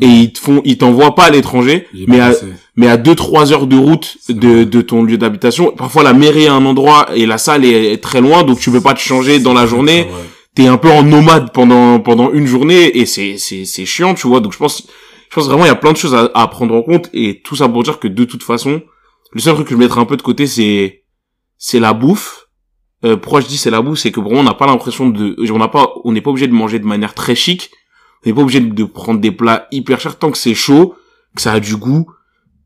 et 0.00 0.06
ils 0.06 0.32
te 0.32 0.38
font 0.38 0.62
ils 0.64 0.78
t'envoient 0.78 1.14
pas 1.14 1.24
à 1.24 1.30
l'étranger, 1.30 1.86
mais 2.08 2.20
à, 2.20 2.32
mais 2.76 2.88
à 2.88 2.96
2-3 2.96 3.52
heures 3.52 3.66
de 3.66 3.76
route 3.76 4.16
de, 4.30 4.64
de 4.64 4.80
ton 4.80 5.02
lieu 5.02 5.18
d'habitation. 5.18 5.70
Parfois, 5.72 6.02
la 6.02 6.14
mairie 6.14 6.44
est 6.44 6.48
à 6.48 6.54
un 6.54 6.64
endroit 6.64 7.08
et 7.14 7.26
la 7.26 7.36
salle 7.36 7.66
est, 7.66 7.92
est 7.92 8.02
très 8.02 8.22
loin, 8.22 8.42
donc 8.42 8.58
tu 8.58 8.70
peux 8.70 8.80
pas 8.80 8.94
te 8.94 9.00
changer 9.00 9.38
dans 9.38 9.52
la 9.52 9.66
journée. 9.66 10.08
T'es 10.54 10.66
un 10.66 10.78
peu 10.78 10.90
en 10.90 11.02
nomade 11.02 11.52
pendant 11.52 12.00
pendant 12.00 12.32
une 12.32 12.46
journée 12.46 12.96
et 12.96 13.04
c'est 13.04 13.36
c'est 13.36 13.66
c'est 13.66 13.84
chiant, 13.84 14.14
tu 14.14 14.28
vois. 14.28 14.40
Donc 14.40 14.52
je 14.54 14.58
pense 14.58 14.86
je 15.34 15.40
pense 15.40 15.48
vraiment 15.48 15.64
il 15.64 15.68
y 15.68 15.70
a 15.70 15.74
plein 15.74 15.90
de 15.92 15.96
choses 15.96 16.14
à, 16.14 16.30
à 16.34 16.46
prendre 16.46 16.74
en 16.74 16.82
compte 16.82 17.10
et 17.12 17.42
tout 17.42 17.56
ça 17.56 17.68
pour 17.68 17.82
dire 17.82 17.98
que 17.98 18.06
de 18.06 18.24
toute 18.24 18.44
façon, 18.44 18.82
le 19.32 19.40
seul 19.40 19.54
truc 19.54 19.66
que 19.66 19.74
je 19.74 19.78
mettrais 19.78 20.00
un 20.00 20.04
peu 20.04 20.16
de 20.16 20.22
côté, 20.22 20.46
c'est 20.46 21.02
c'est 21.58 21.80
la 21.80 21.92
bouffe. 21.92 22.46
Euh, 23.04 23.16
pourquoi 23.16 23.40
je 23.40 23.46
dis 23.46 23.56
c'est 23.58 23.70
la 23.70 23.82
bouffe, 23.82 23.98
c'est 23.98 24.12
que 24.12 24.20
vraiment 24.20 24.40
on 24.40 24.44
n'a 24.44 24.54
pas 24.54 24.66
l'impression 24.66 25.08
de, 25.08 25.34
on 25.50 25.58
n'a 25.58 25.68
pas, 25.68 25.92
on 26.04 26.12
n'est 26.12 26.20
pas 26.20 26.30
obligé 26.30 26.46
de 26.46 26.52
manger 26.54 26.78
de 26.78 26.86
manière 26.86 27.14
très 27.14 27.34
chic. 27.34 27.70
On 28.24 28.30
n'est 28.30 28.34
pas 28.34 28.42
obligé 28.42 28.60
de 28.60 28.84
prendre 28.84 29.20
des 29.20 29.32
plats 29.32 29.66
hyper 29.72 30.00
chers 30.00 30.16
tant 30.18 30.30
que 30.30 30.38
c'est 30.38 30.54
chaud, 30.54 30.94
que 31.34 31.42
ça 31.42 31.52
a 31.52 31.60
du 31.60 31.76
goût. 31.76 32.06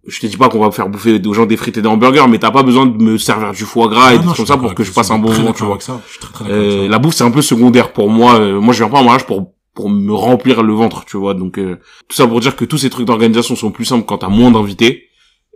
Je 0.06 0.20
te 0.20 0.26
dis 0.26 0.36
pas 0.36 0.48
qu'on 0.48 0.60
va 0.60 0.70
faire 0.70 0.88
bouffer 0.88 1.20
aux 1.26 1.34
gens 1.34 1.44
des 1.46 1.56
frites 1.56 1.76
et 1.78 1.82
des 1.82 1.88
hamburgers, 1.88 2.26
mais 2.28 2.38
t'as 2.38 2.50
pas 2.50 2.62
besoin 2.62 2.86
de 2.86 2.96
me 3.02 3.18
servir 3.18 3.52
du 3.52 3.64
foie 3.64 3.88
gras 3.88 4.14
et 4.14 4.18
des 4.18 4.24
comme 4.24 4.46
ça 4.46 4.56
pour 4.56 4.74
que 4.74 4.84
je 4.84 4.92
passe 4.92 5.10
un 5.10 5.18
bon 5.18 5.32
moment, 5.32 5.52
tu 5.52 5.64
vois. 5.64 5.72
avec 5.72 5.82
ça. 5.82 6.00
Je 6.06 6.12
suis 6.12 6.20
très 6.20 6.32
très 6.32 6.44
d'accord 6.44 6.56
avec 6.56 6.72
Euh, 6.72 6.82
ça. 6.84 6.88
la 6.88 6.98
bouffe 6.98 7.14
c'est 7.14 7.24
un 7.24 7.30
peu 7.30 7.42
secondaire 7.42 7.92
pour 7.92 8.08
moi. 8.08 8.38
Euh, 8.38 8.60
moi 8.60 8.72
je 8.72 8.82
viens 8.82 8.90
pas 8.90 8.98
en 9.00 9.04
mariage 9.04 9.26
pour 9.26 9.54
pour 9.78 9.90
me 9.90 10.12
remplir 10.12 10.64
le 10.64 10.72
ventre, 10.72 11.04
tu 11.04 11.16
vois. 11.16 11.34
Donc 11.34 11.56
euh, 11.56 11.78
tout 12.08 12.16
ça 12.16 12.26
pour 12.26 12.40
dire 12.40 12.56
que 12.56 12.64
tous 12.64 12.78
ces 12.78 12.90
trucs 12.90 13.06
d'organisation 13.06 13.54
sont 13.54 13.70
plus 13.70 13.84
simples 13.84 14.06
quand 14.06 14.18
t'as 14.18 14.28
moins 14.28 14.50
d'invités 14.50 15.06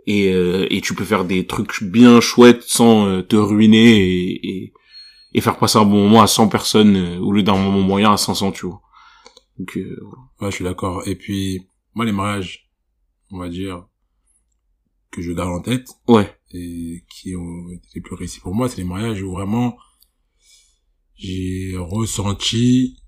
et 0.07 0.31
euh, 0.31 0.65
et 0.69 0.79
tu 0.79 0.95
peux 0.95 1.03
faire 1.03 1.25
des 1.25 1.45
trucs 1.45 1.83
bien 1.83 2.21
chouettes 2.21 2.63
sans 2.63 3.05
euh, 3.05 3.21
te 3.21 3.35
ruiner 3.35 3.97
et, 3.97 4.47
et 4.47 4.73
et 5.33 5.41
faire 5.41 5.57
passer 5.57 5.77
un 5.77 5.83
bon 5.83 6.03
moment 6.03 6.21
à 6.21 6.27
100 6.27 6.47
personnes 6.47 6.95
euh, 6.95 7.19
au 7.19 7.33
lieu 7.33 7.43
d'un 7.43 7.57
moment 7.57 7.81
moyen 7.81 8.13
à 8.13 8.17
500, 8.17 8.53
tu 8.53 8.65
vois. 8.65 8.81
Donc 9.59 9.75
euh. 9.75 9.99
Ouais, 10.39 10.51
je 10.51 10.55
suis 10.55 10.63
d'accord. 10.63 11.05
Et 11.05 11.17
puis, 11.17 11.67
moi, 11.93 12.05
les 12.05 12.13
mariages, 12.13 12.69
on 13.29 13.39
va 13.39 13.49
dire, 13.49 13.85
que 15.11 15.21
je 15.21 15.33
garde 15.33 15.51
en 15.51 15.61
tête, 15.61 15.89
ouais, 16.07 16.33
et 16.53 17.03
qui 17.09 17.35
ont 17.35 17.69
été 17.71 17.87
les 17.95 18.01
plus 18.01 18.15
réussis 18.15 18.39
pour 18.39 18.55
moi, 18.55 18.69
c'est 18.69 18.77
les 18.77 18.87
mariages 18.87 19.21
où 19.21 19.31
vraiment, 19.31 19.75
j'ai 21.15 21.73
ressenti 21.77 23.02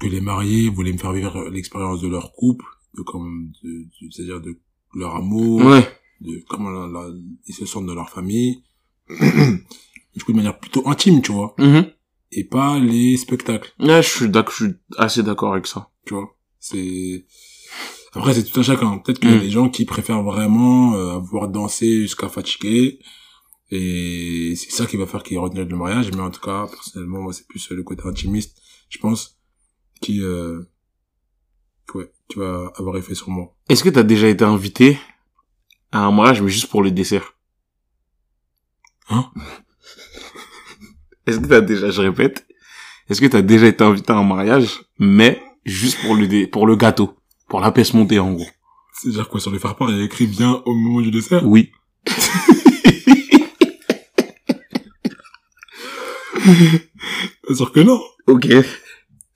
que 0.00 0.06
les 0.06 0.20
mariés 0.20 0.68
voulaient 0.68 0.92
me 0.92 0.98
faire 0.98 1.12
vivre 1.12 1.48
l'expérience 1.50 2.00
de 2.00 2.08
leur 2.08 2.32
couple, 2.32 2.64
de 2.96 3.02
comme, 3.02 3.50
de, 3.62 3.70
de- 3.70 4.10
c'est-à-dire 4.10 4.40
de 4.40 4.58
leur 4.94 5.16
amour, 5.16 5.64
ouais, 5.64 5.88
de 6.20 6.42
comment 6.48 6.70
la- 6.70 6.86
la- 6.86 7.14
ils 7.46 7.54
se 7.54 7.66
sentent 7.66 7.86
dans 7.86 7.94
leur 7.94 8.10
famille. 8.10 8.62
du 9.08 10.22
coup, 10.24 10.32
de 10.32 10.36
manière 10.36 10.58
plutôt 10.58 10.86
intime, 10.88 11.22
tu 11.22 11.32
vois, 11.32 11.54
Mhm. 11.58 11.86
et 12.32 12.44
pas 12.44 12.78
les 12.78 13.16
spectacles. 13.16 13.72
ouais, 13.80 14.02
je 14.02 14.08
suis 14.08 14.28
d'accord, 14.28 14.54
je 14.58 14.64
suis 14.66 14.74
assez 14.96 15.22
d'accord 15.22 15.52
avec 15.52 15.66
ça. 15.66 15.90
tu 16.06 16.14
vois 16.14 16.36
c'est 16.58 17.24
après 18.12 18.34
c'est 18.34 18.44
tout 18.44 18.60
un 18.60 18.62
chacun 18.62 18.98
peut-être 18.98 19.18
qu'il 19.20 19.30
y 19.30 19.34
a 19.34 19.36
Mm. 19.36 19.40
des 19.40 19.50
gens 19.50 19.68
qui 19.68 19.84
préfèrent 19.84 20.22
vraiment 20.22 20.94
euh, 20.94 21.18
voir 21.18 21.48
danser 21.48 22.02
jusqu'à 22.02 22.28
fatiguer 22.28 22.98
et 23.70 24.54
c'est 24.56 24.70
ça 24.70 24.86
qui 24.86 24.96
va 24.96 25.06
faire 25.06 25.22
qu'ils 25.22 25.38
retiennent 25.38 25.68
le 25.68 25.76
mariage 25.76 26.10
mais 26.12 26.20
en 26.20 26.30
tout 26.30 26.40
cas 26.40 26.66
personnellement 26.68 27.22
moi 27.22 27.32
c'est 27.32 27.46
plus 27.48 27.70
le 27.70 27.82
côté 27.82 28.02
intimiste 28.06 28.60
je 28.90 28.98
pense 28.98 29.38
qui 30.02 30.20
euh, 30.22 30.60
ouais 31.94 32.10
qui 32.28 32.38
va 32.38 32.70
avoir 32.76 32.96
effet 32.98 33.14
sur 33.14 33.30
moi. 33.30 33.54
Est-ce 33.68 33.82
que 33.84 33.88
t'as 33.88 34.02
déjà 34.02 34.28
été 34.28 34.44
invité 34.44 34.98
à 35.92 36.00
un 36.04 36.12
mariage 36.12 36.42
mais 36.42 36.50
juste 36.50 36.68
pour 36.68 36.82
le 36.82 36.90
dessert 36.90 37.34
Hein? 39.08 39.30
Est-ce 41.26 41.38
que 41.38 41.46
t'as 41.46 41.60
déjà, 41.60 41.90
je 41.90 42.00
répète, 42.00 42.46
est-ce 43.08 43.20
que 43.20 43.26
t'as 43.26 43.42
déjà 43.42 43.66
été 43.66 43.82
invité 43.84 44.12
à 44.12 44.16
un 44.16 44.24
mariage 44.24 44.80
mais 44.98 45.42
juste 45.64 46.00
pour 46.02 46.14
le 46.16 46.26
dé- 46.26 46.46
pour 46.46 46.66
le 46.66 46.76
gâteau, 46.76 47.16
pour 47.48 47.60
la 47.60 47.70
pièce 47.72 47.94
montée 47.94 48.18
en 48.18 48.32
gros? 48.32 48.46
C'est 48.94 49.08
à 49.08 49.12
dire 49.12 49.28
quoi 49.28 49.40
sur 49.40 49.50
les 49.50 49.58
faire 49.58 49.76
part 49.76 49.90
il 49.90 49.98
y 49.98 50.00
a 50.00 50.04
écrit 50.04 50.26
bien 50.26 50.62
au 50.66 50.74
moment 50.74 51.00
du 51.00 51.10
dessert 51.10 51.46
Oui. 51.46 51.70
bien 56.34 57.54
sûr 57.56 57.72
que 57.72 57.80
non. 57.80 58.00
Ok. 58.26 58.48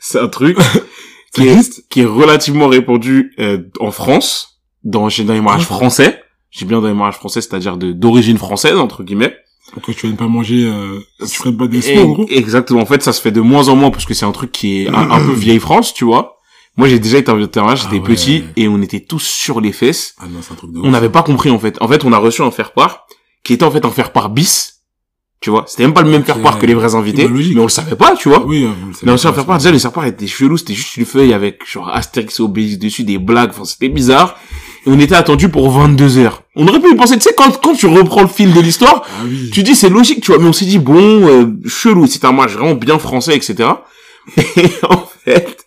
C'est 0.08 0.20
un 0.20 0.28
truc 0.28 0.56
qui 1.34 1.48
est, 1.48 1.88
qui 1.88 2.00
est 2.02 2.04
relativement 2.06 2.68
répandu 2.68 3.32
euh, 3.38 3.58
en 3.80 3.90
France, 3.90 4.60
dans, 4.84 5.08
dans 5.08 5.32
les 5.32 5.40
mariages 5.40 5.64
français. 5.64 6.20
J'ai 6.50 6.64
bien 6.64 6.80
dans 6.80 6.86
les 6.88 6.94
mariages 6.94 7.16
français, 7.16 7.40
c'est-à-dire 7.40 7.76
de 7.76 7.90
d'origine 7.92 8.38
française 8.38 8.76
entre 8.78 9.02
guillemets. 9.02 9.34
pourquoi 9.72 9.92
tu 9.94 10.06
viennes 10.06 10.16
pas 10.16 10.28
manger 10.28 10.64
euh, 10.64 11.00
tu 11.20 11.26
ferais 11.36 11.52
pas 11.52 11.66
des 11.66 11.98
en 11.98 12.04
gros 12.06 12.26
Exactement. 12.30 12.80
En 12.82 12.86
fait, 12.86 13.02
ça 13.02 13.12
se 13.12 13.20
fait 13.20 13.32
de 13.32 13.40
moins 13.40 13.68
en 13.68 13.74
moins 13.74 13.90
parce 13.90 14.04
que 14.04 14.14
c'est 14.14 14.24
un 14.24 14.32
truc 14.32 14.52
qui 14.52 14.82
est 14.82 14.88
un, 14.88 15.10
un 15.10 15.18
peu 15.26 15.32
vieille 15.44 15.58
France, 15.60 15.92
tu 15.92 16.04
vois. 16.04 16.36
Moi, 16.76 16.88
j'ai 16.88 16.98
déjà 17.00 17.18
été 17.18 17.30
invité 17.32 17.58
à 17.58 17.62
un 17.62 17.66
mariage, 17.66 17.84
Ah 17.86 17.88
j'étais 17.90 18.02
ouais. 18.02 18.14
petit 18.14 18.44
et 18.56 18.68
on 18.68 18.80
était 18.80 19.00
tous 19.00 19.22
sur 19.22 19.60
les 19.60 19.72
fesses. 19.72 20.14
ah 20.20 20.26
non 20.30 20.38
c'est 20.42 20.52
un 20.52 20.56
truc 20.56 20.72
de 20.72 20.78
On 20.80 20.90
n'avait 20.90 21.08
pas 21.08 21.22
compris 21.22 21.50
en 21.50 21.58
fait. 21.58 21.76
En 21.82 21.88
fait, 21.88 22.04
on 22.04 22.12
a 22.12 22.18
reçu 22.18 22.42
un 22.42 22.50
faire-part 22.50 23.06
qui 23.42 23.54
était 23.54 23.64
en 23.64 23.70
fait 23.70 23.84
un 23.84 23.90
faire-part 23.90 24.30
bis 24.30 24.75
Tu 25.40 25.50
vois, 25.50 25.64
c'était 25.68 25.82
même 25.82 25.92
pas 25.92 26.02
le 26.02 26.08
même 26.10 26.24
faire-part 26.24 26.58
que 26.58 26.64
les 26.66 26.74
vrais 26.74 26.94
invités, 26.94 27.28
mais 27.28 27.60
on 27.60 27.64
le 27.64 27.68
savait 27.68 27.94
pas, 27.94 28.16
tu 28.16 28.28
vois. 28.30 28.44
Oui, 28.46 28.64
vous 28.64 28.88
le 28.88 28.92
savez 28.94 29.06
Mais 29.06 29.12
ancien 29.12 29.30
pas, 29.30 29.36
faire-part, 29.36 29.58
déjà, 29.58 29.70
le 29.70 29.78
faire-part 29.78 30.06
était 30.06 30.26
chelou, 30.26 30.56
c'était 30.56 30.72
juste 30.74 30.96
une 30.96 31.04
feuille 31.04 31.34
avec, 31.34 31.60
genre, 31.70 31.88
Astérix 31.94 32.40
et 32.40 32.42
Obélix 32.42 32.78
dessus, 32.78 33.04
des 33.04 33.18
blagues, 33.18 33.50
enfin, 33.50 33.64
c'était 33.64 33.90
bizarre. 33.90 34.38
Et 34.86 34.90
on 34.90 34.98
était 34.98 35.14
attendu 35.14 35.48
pour 35.50 35.70
22 35.70 36.18
heures. 36.18 36.42
On 36.56 36.66
aurait 36.66 36.80
pu 36.80 36.90
y 36.90 36.94
penser, 36.96 37.16
tu 37.16 37.22
sais, 37.22 37.34
quand, 37.36 37.60
quand 37.60 37.74
tu 37.74 37.86
reprends 37.86 38.22
le 38.22 38.28
fil 38.28 38.52
de 38.54 38.60
l'histoire, 38.60 39.02
Ah 39.06 39.24
oui. 39.26 39.50
tu 39.52 39.62
dis 39.62 39.74
c'est 39.74 39.90
logique, 39.90 40.22
tu 40.22 40.32
vois, 40.32 40.40
mais 40.40 40.48
on 40.48 40.52
s'est 40.54 40.64
dit, 40.64 40.78
bon, 40.78 41.28
euh, 41.28 41.46
chelou, 41.68 42.06
c'est 42.06 42.24
un 42.24 42.32
match 42.32 42.52
vraiment 42.52 42.74
bien 42.74 42.98
français, 42.98 43.36
etc. 43.36 43.68
Et 44.56 44.70
en 44.88 45.06
fait, 45.24 45.66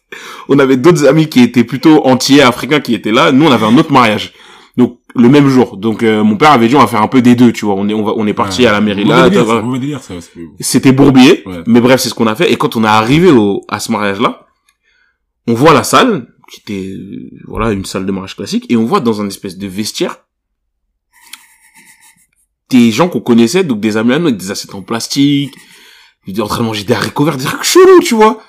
on 0.50 0.58
avait 0.58 0.78
d'autres 0.78 1.06
amis 1.06 1.28
qui 1.30 1.42
étaient 1.42 1.64
plutôt 1.64 2.06
entiers, 2.08 2.42
africains, 2.42 2.80
qui 2.80 2.96
étaient 2.96 3.12
là. 3.12 3.32
Nous, 3.32 3.46
on 3.46 3.52
avait 3.52 3.68
un 3.68 3.78
autre 3.78 3.92
mariage. 3.94 4.34
Le 5.16 5.28
même 5.28 5.48
jour. 5.48 5.78
Donc, 5.78 6.04
euh, 6.04 6.24
mon 6.24 6.38
père 6.38 6.52
avait 6.52 6.68
dit, 6.68 6.76
on 6.76 6.80
va 6.80 6.88
faire 6.88 7.02
un 7.02 7.08
peu 7.08 7.22
des 7.22 7.36
deux, 7.36 7.52
tu 7.52 7.66
vois. 7.66 7.74
On 7.76 7.90
est, 7.90 7.94
on 7.94 8.04
va, 8.04 8.14
on 8.16 8.28
est 8.28 8.34
parti 8.34 8.62
Ouais. 8.62 8.68
à 8.68 8.72
la 8.72 8.82
mairie 8.82 9.06
là. 9.06 9.28
c'était 10.60 10.92
bourbier. 10.92 11.44
Ouais. 11.48 11.64
Mais 11.66 11.82
bref, 11.82 12.00
c'est 12.00 12.10
ce 12.10 12.14
qu'on 12.14 12.28
a 12.28 12.36
fait. 12.36 12.52
Et 12.52 12.58
quand 12.58 12.76
on 12.76 12.84
est 12.84 12.88
arrivé 12.88 13.32
au, 13.32 13.64
à 13.68 13.80
ce 13.80 13.92
mariage-là, 13.92 14.46
on 15.48 15.54
voit 15.56 15.74
la 15.74 15.84
salle, 15.84 16.28
qui 16.52 16.62
était, 16.62 16.94
voilà, 17.48 17.72
une 17.72 17.86
salle 17.86 18.06
de 18.06 18.12
mariage 18.12 18.36
classique, 18.36 18.66
et 18.70 18.78
on 18.78 18.86
voit 18.86 19.00
dans 19.00 19.20
un 19.22 19.28
espèce 19.28 19.58
de 19.58 19.68
vestiaire, 19.68 20.18
des 22.70 22.92
gens 22.92 23.10
qu'on 23.10 23.22
connaissait, 23.22 23.64
donc 23.64 23.80
des 23.80 23.98
amis 23.98 24.14
à 24.14 24.20
nous, 24.20 24.28
avec 24.28 24.38
des 24.38 24.52
assiettes 24.52 24.76
en 24.76 24.84
plastique, 24.84 25.56
en 26.40 26.46
train 26.48 26.60
de 26.60 26.66
manger 26.68 26.84
des 26.84 26.94
haricots 26.94 27.26
verts, 27.26 27.38
des 27.38 27.46
trucs 27.46 27.64
chelous, 27.64 28.00
tu 28.04 28.14
vois. 28.14 28.40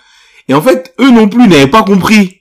Et 0.48 0.52
en 0.54 0.61
fait, 0.61 0.94
eux 1.00 1.11
non 1.11 1.28
plus 1.28 1.48
n'avaient 1.48 1.66
pas 1.68 1.82
compris 1.84 2.39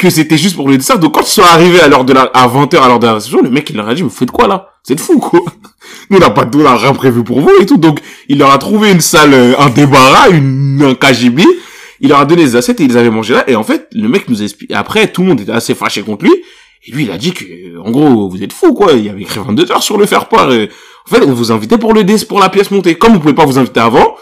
que 0.00 0.08
c'était 0.08 0.38
juste 0.38 0.56
pour 0.56 0.68
le 0.68 0.78
dessert. 0.78 0.98
Donc 0.98 1.14
quand 1.14 1.20
ils 1.20 1.30
sont 1.30 1.42
arrivés 1.42 1.80
à 1.80 1.88
l'heure 1.88 2.04
de 2.04 2.12
la, 2.12 2.22
à 2.22 2.48
20h 2.48 2.78
à 2.78 2.88
l'heure 2.88 2.98
de 2.98 3.06
la 3.06 3.14
réception, 3.14 3.42
le 3.42 3.50
mec, 3.50 3.68
il 3.70 3.76
leur 3.76 3.88
a 3.88 3.94
dit, 3.94 4.02
vous 4.02 4.08
faites 4.10 4.30
quoi 4.30 4.46
là? 4.48 4.70
Vous 4.86 4.92
êtes 4.94 5.00
fous, 5.00 5.18
quoi? 5.18 5.40
Nous, 6.08 6.16
on 6.16 6.20
n'a 6.20 6.30
pas 6.30 6.46
de, 6.46 6.58
on 6.58 6.64
a 6.64 6.76
rien 6.76 6.94
prévu 6.94 7.22
pour 7.22 7.40
vous 7.40 7.50
et 7.60 7.66
tout. 7.66 7.76
Donc, 7.76 8.00
il 8.28 8.38
leur 8.38 8.50
a 8.50 8.58
trouvé 8.58 8.90
une 8.90 9.02
salle, 9.02 9.34
euh, 9.34 9.54
un 9.58 9.68
débarras, 9.68 10.30
une, 10.30 10.82
un 10.82 10.94
KGB. 10.94 11.44
Il 12.00 12.08
leur 12.08 12.20
a 12.20 12.24
donné 12.24 12.42
les 12.42 12.56
assiettes 12.56 12.80
et 12.80 12.84
ils 12.84 12.96
avaient 12.96 13.10
mangé 13.10 13.34
là. 13.34 13.44
Et 13.46 13.54
en 13.56 13.62
fait, 13.62 13.88
le 13.92 14.08
mec 14.08 14.28
nous 14.28 14.40
a 14.40 14.44
expliqué. 14.44 14.74
Après, 14.74 15.06
tout 15.12 15.20
le 15.20 15.28
monde 15.28 15.40
était 15.42 15.52
assez 15.52 15.74
fâché 15.74 16.00
contre 16.00 16.24
lui. 16.24 16.32
Et 16.86 16.92
lui, 16.92 17.04
il 17.04 17.10
a 17.10 17.18
dit 17.18 17.32
que, 17.32 17.44
en 17.78 17.90
gros, 17.90 18.30
vous 18.30 18.42
êtes 18.42 18.54
fous, 18.54 18.72
quoi. 18.72 18.94
Il 18.94 19.06
avait 19.10 19.20
écrit 19.20 19.38
22 19.38 19.70
heures 19.70 19.82
sur 19.82 19.98
le 19.98 20.06
faire-part. 20.06 20.50
Et 20.52 20.70
En 21.06 21.14
fait, 21.14 21.22
on 21.22 21.34
vous 21.34 21.52
invitait 21.52 21.76
pour 21.76 21.92
le 21.92 22.04
dé, 22.04 22.16
pour 22.26 22.40
la 22.40 22.48
pièce 22.48 22.70
montée. 22.70 22.94
Comme 22.94 23.16
on 23.16 23.18
pouvait 23.18 23.34
pas 23.34 23.44
vous 23.44 23.58
inviter 23.58 23.80
avant. 23.80 24.16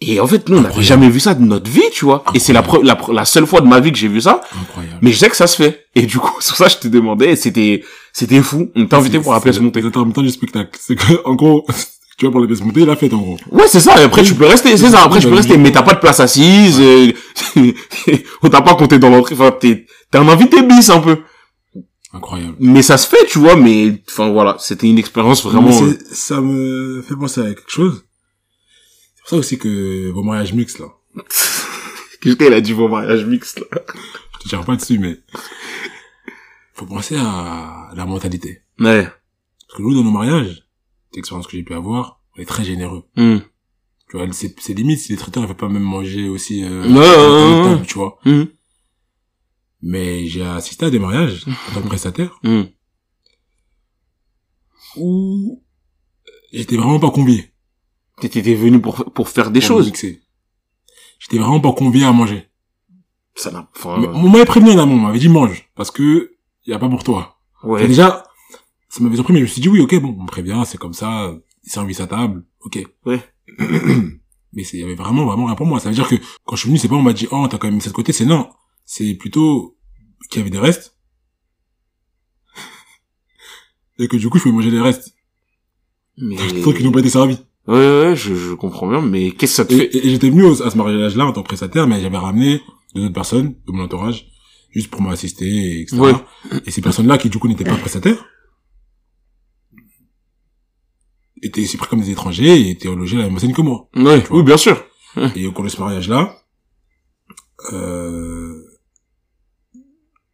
Et 0.00 0.20
en 0.20 0.26
fait, 0.26 0.48
nous, 0.48 0.58
on 0.58 0.60
n'avait 0.60 0.82
jamais 0.82 1.08
vu 1.08 1.20
ça 1.20 1.34
de 1.34 1.42
notre 1.42 1.70
vie, 1.70 1.82
tu 1.92 2.04
vois. 2.04 2.24
Et 2.34 2.38
c'est 2.38 2.52
la, 2.52 2.62
la, 2.82 2.98
la 3.12 3.24
seule 3.24 3.46
fois 3.46 3.60
de 3.60 3.66
ma 3.66 3.80
vie 3.80 3.92
que 3.92 3.96
j'ai 3.98 4.08
vu 4.08 4.20
ça. 4.20 4.40
Incroyable. 4.60 4.98
Mais 5.02 5.12
je 5.12 5.18
sais 5.18 5.30
que 5.30 5.36
ça 5.36 5.46
se 5.46 5.56
fait. 5.56 5.86
Et 5.94 6.02
du 6.06 6.18
coup, 6.18 6.34
sur 6.40 6.56
ça, 6.56 6.68
je 6.68 6.76
te 6.76 6.88
demandais, 6.88 7.36
c'était, 7.36 7.82
c'était 8.12 8.42
fou. 8.42 8.70
On 8.74 8.86
t'a 8.86 8.98
invité 8.98 9.18
pour 9.20 9.32
la 9.32 9.40
pièce 9.40 9.58
montée. 9.60 9.80
C'est 9.82 9.96
en 9.96 10.04
même 10.04 10.12
temps 10.12 10.22
du 10.22 10.30
spectacle. 10.30 10.70
C'est 10.80 10.96
que, 10.96 11.22
en 11.24 11.34
gros, 11.34 11.64
tu 12.18 12.26
vois, 12.26 12.32
pour 12.32 12.40
la 12.40 12.46
pièce 12.48 12.60
montée, 12.60 12.84
la 12.84 12.96
fête, 12.96 13.14
en 13.14 13.18
gros. 13.18 13.38
Ouais, 13.50 13.66
c'est 13.68 13.80
ça. 13.80 13.98
Et 14.00 14.04
après, 14.04 14.22
Oui. 14.22 14.26
tu 14.26 14.34
peux 14.34 14.46
rester. 14.46 14.76
C'est 14.76 14.90
ça. 14.90 15.04
Après, 15.04 15.20
tu 15.20 15.28
peux 15.28 15.34
rester. 15.34 15.56
Mais 15.56 15.70
t'as 15.72 15.82
pas 15.82 15.94
de 15.94 16.00
place 16.00 16.20
assise. 16.20 16.78
euh, 16.80 17.12
on 18.42 18.48
t'a 18.50 18.60
pas 18.62 18.74
compté 18.74 18.98
dans 18.98 19.10
l'entrée. 19.10 19.36
Enfin, 19.38 19.52
t'es, 19.58 19.86
t'es 20.10 20.18
un 20.18 20.28
invité 20.28 20.60
bis 20.62 20.90
un 20.90 21.00
peu. 21.00 21.18
Incroyable. 22.12 22.54
Mais 22.60 22.82
ça 22.82 22.96
se 22.96 23.06
fait, 23.08 23.24
tu 23.28 23.38
vois. 23.38 23.56
Mais, 23.56 24.02
enfin, 24.10 24.30
voilà. 24.30 24.56
C'était 24.58 24.88
une 24.88 24.98
expérience 24.98 25.42
vraiment. 25.44 25.70
Euh, 25.82 25.96
ça 26.12 26.40
me 26.40 27.02
fait 27.08 27.16
penser 27.16 27.40
à 27.40 27.44
quelque 27.44 27.70
chose. 27.70 28.04
Pour 29.24 29.30
ça 29.30 29.36
aussi 29.36 29.58
que 29.58 30.10
vos 30.10 30.22
mariages 30.22 30.52
mixtes, 30.52 30.80
là. 30.80 30.88
Qu'est-ce 32.20 32.36
qu'elle 32.36 32.52
a 32.52 32.60
dit 32.60 32.72
vos 32.74 32.88
mariages 32.88 33.24
mixtes, 33.24 33.58
là? 33.60 33.80
Je 34.34 34.38
te 34.44 34.48
dirai 34.50 34.64
pas 34.64 34.76
dessus, 34.76 34.98
mais. 34.98 35.18
Faut 36.74 36.84
penser 36.84 37.16
à 37.16 37.90
la 37.94 38.04
mentalité. 38.04 38.60
Ouais. 38.78 39.04
Parce 39.04 39.78
que 39.78 39.82
nous, 39.82 39.94
dans 39.94 40.04
nos 40.04 40.10
mariages, 40.10 40.66
l'expérience 41.14 41.46
que 41.46 41.56
j'ai 41.56 41.62
pu 41.62 41.72
avoir, 41.72 42.20
on 42.36 42.42
est 42.42 42.44
très 42.44 42.64
généreux. 42.64 43.04
Hmm. 43.16 43.38
Tu 44.10 44.18
vois, 44.18 44.26
c'est, 44.32 44.54
c'est 44.60 44.74
limite 44.74 44.98
si 44.98 45.12
les 45.12 45.16
traiteurs 45.18 45.42
ne 45.42 45.48
veulent 45.48 45.56
pas 45.56 45.68
même 45.70 45.82
manger 45.82 46.28
aussi, 46.28 46.62
euh, 46.62 46.82
table, 46.82 47.80
ouais. 47.80 47.86
tu 47.86 47.94
vois. 47.94 48.18
Hmm. 48.26 48.44
Mais 49.80 50.26
j'ai 50.26 50.44
assisté 50.44 50.84
à 50.86 50.90
des 50.90 50.98
mariages, 50.98 51.46
en 51.70 51.74
tant 51.74 51.80
que 51.82 51.86
prestataire, 51.88 52.38
Hmm. 52.42 52.64
où 54.96 55.62
j'étais 56.52 56.76
vraiment 56.76 57.00
pas 57.00 57.10
convié. 57.10 57.53
T'étais 58.20 58.54
venu 58.54 58.80
pour, 58.80 59.12
pour 59.12 59.28
faire 59.28 59.50
des 59.50 59.60
pour 59.60 59.68
choses. 59.68 59.86
mixer. 59.86 60.22
J'étais 61.18 61.38
vraiment 61.38 61.60
pas 61.60 61.72
convié 61.72 62.04
à 62.04 62.12
manger. 62.12 62.48
Ça 63.34 63.50
n'a, 63.50 63.68
enfin, 63.74 64.00
On 64.14 64.28
m'avait 64.28 64.44
prévenu 64.44 64.70
en 64.72 64.78
amont, 64.78 64.94
on 64.94 64.98
m'avait 64.98 65.18
dit 65.18 65.28
mange, 65.28 65.68
parce 65.74 65.90
que 65.90 66.36
y 66.66 66.72
a 66.72 66.78
pas 66.78 66.88
pour 66.88 67.02
toi. 67.02 67.38
Ouais. 67.64 67.86
déjà, 67.88 68.24
ça 68.88 69.02
m'avait 69.02 69.16
surpris, 69.16 69.32
mais 69.32 69.40
je 69.40 69.44
me 69.44 69.48
suis 69.48 69.60
dit 69.60 69.68
oui, 69.68 69.80
ok, 69.80 70.00
bon, 70.00 70.14
on 70.18 70.22
me 70.22 70.28
prévient, 70.28 70.62
c'est 70.66 70.78
comme 70.78 70.92
ça, 70.92 71.34
il 71.64 71.70
servi 71.70 71.94
sa 71.94 72.06
table, 72.06 72.44
ok. 72.60 72.78
Ouais. 73.06 73.20
mais 74.52 74.64
c'est, 74.64 74.78
y 74.78 74.84
avait 74.84 74.94
vraiment, 74.94 75.24
vraiment 75.24 75.46
rien 75.46 75.56
pour 75.56 75.66
moi. 75.66 75.80
Ça 75.80 75.88
veut 75.88 75.94
dire 75.94 76.08
que 76.08 76.14
quand 76.44 76.56
je 76.56 76.60
suis 76.60 76.68
venu, 76.68 76.78
c'est 76.78 76.88
pas 76.88 76.94
on 76.94 77.02
m'a 77.02 77.12
dit, 77.12 77.26
oh, 77.30 77.46
t'as 77.48 77.58
quand 77.58 77.66
même 77.66 77.74
mis 77.74 77.80
ça 77.80 77.90
de 77.90 77.94
côté, 77.94 78.12
c'est 78.12 78.24
non. 78.24 78.50
C'est 78.84 79.14
plutôt 79.14 79.76
qu'il 80.30 80.38
y 80.38 80.42
avait 80.42 80.50
des 80.50 80.58
restes. 80.58 80.96
Et 83.98 84.08
que 84.08 84.16
du 84.16 84.28
coup, 84.28 84.38
je 84.38 84.44
pouvais 84.44 84.54
manger 84.54 84.70
les 84.70 84.80
restes. 84.80 85.14
Mais... 86.16 86.36
Tant 86.62 86.72
qu'ils 86.72 86.84
n'ont 86.84 86.92
pas 86.92 87.00
été 87.00 87.10
servis. 87.10 87.38
Ouais, 87.66 87.74
ouais, 87.76 88.16
je, 88.16 88.34
je 88.34 88.52
comprends 88.54 88.88
bien, 88.88 89.00
mais 89.00 89.30
qu'est-ce 89.32 89.52
que 89.52 89.56
ça 89.56 89.64
te 89.64 89.74
fait? 89.74 89.86
et- 89.96 90.06
et 90.06 90.10
j'étais 90.10 90.28
venu 90.30 90.46
à 90.46 90.70
ce 90.70 90.76
mariage-là 90.76 91.26
en 91.26 91.32
tant 91.32 91.42
que 91.42 91.48
prestataire, 91.48 91.86
mais 91.86 92.00
j'avais 92.02 92.18
ramené 92.18 92.60
deux 92.94 93.04
autres 93.04 93.14
personnes 93.14 93.54
de 93.66 93.72
mon 93.72 93.84
entourage, 93.84 94.26
juste 94.70 94.90
pour 94.90 95.00
m'assister, 95.00 95.46
et 95.46 95.80
etc. 95.82 95.96
Ouais. 95.98 96.12
Et 96.66 96.70
ces 96.70 96.82
personnes-là, 96.82 97.16
qui 97.18 97.30
du 97.30 97.38
coup 97.38 97.48
n'étaient 97.48 97.64
pas 97.64 97.76
prestataires, 97.76 98.22
étaient 101.42 101.62
aussi 101.62 101.76
pris 101.76 101.88
comme 101.88 102.00
des 102.00 102.10
étrangers 102.10 102.60
et 102.60 102.70
étaient 102.70 102.88
logés 102.94 103.18
à 103.18 103.22
la 103.22 103.28
même 103.28 103.38
scène 103.38 103.52
que 103.52 103.62
moi. 103.62 103.88
Ouais, 103.96 104.22
oui, 104.30 104.42
bien 104.42 104.56
sûr. 104.56 104.82
Et 105.36 105.46
au 105.46 105.52
cours 105.52 105.64
de 105.64 105.68
ce 105.68 105.80
mariage-là, 105.80 106.36
euh, 107.72 108.62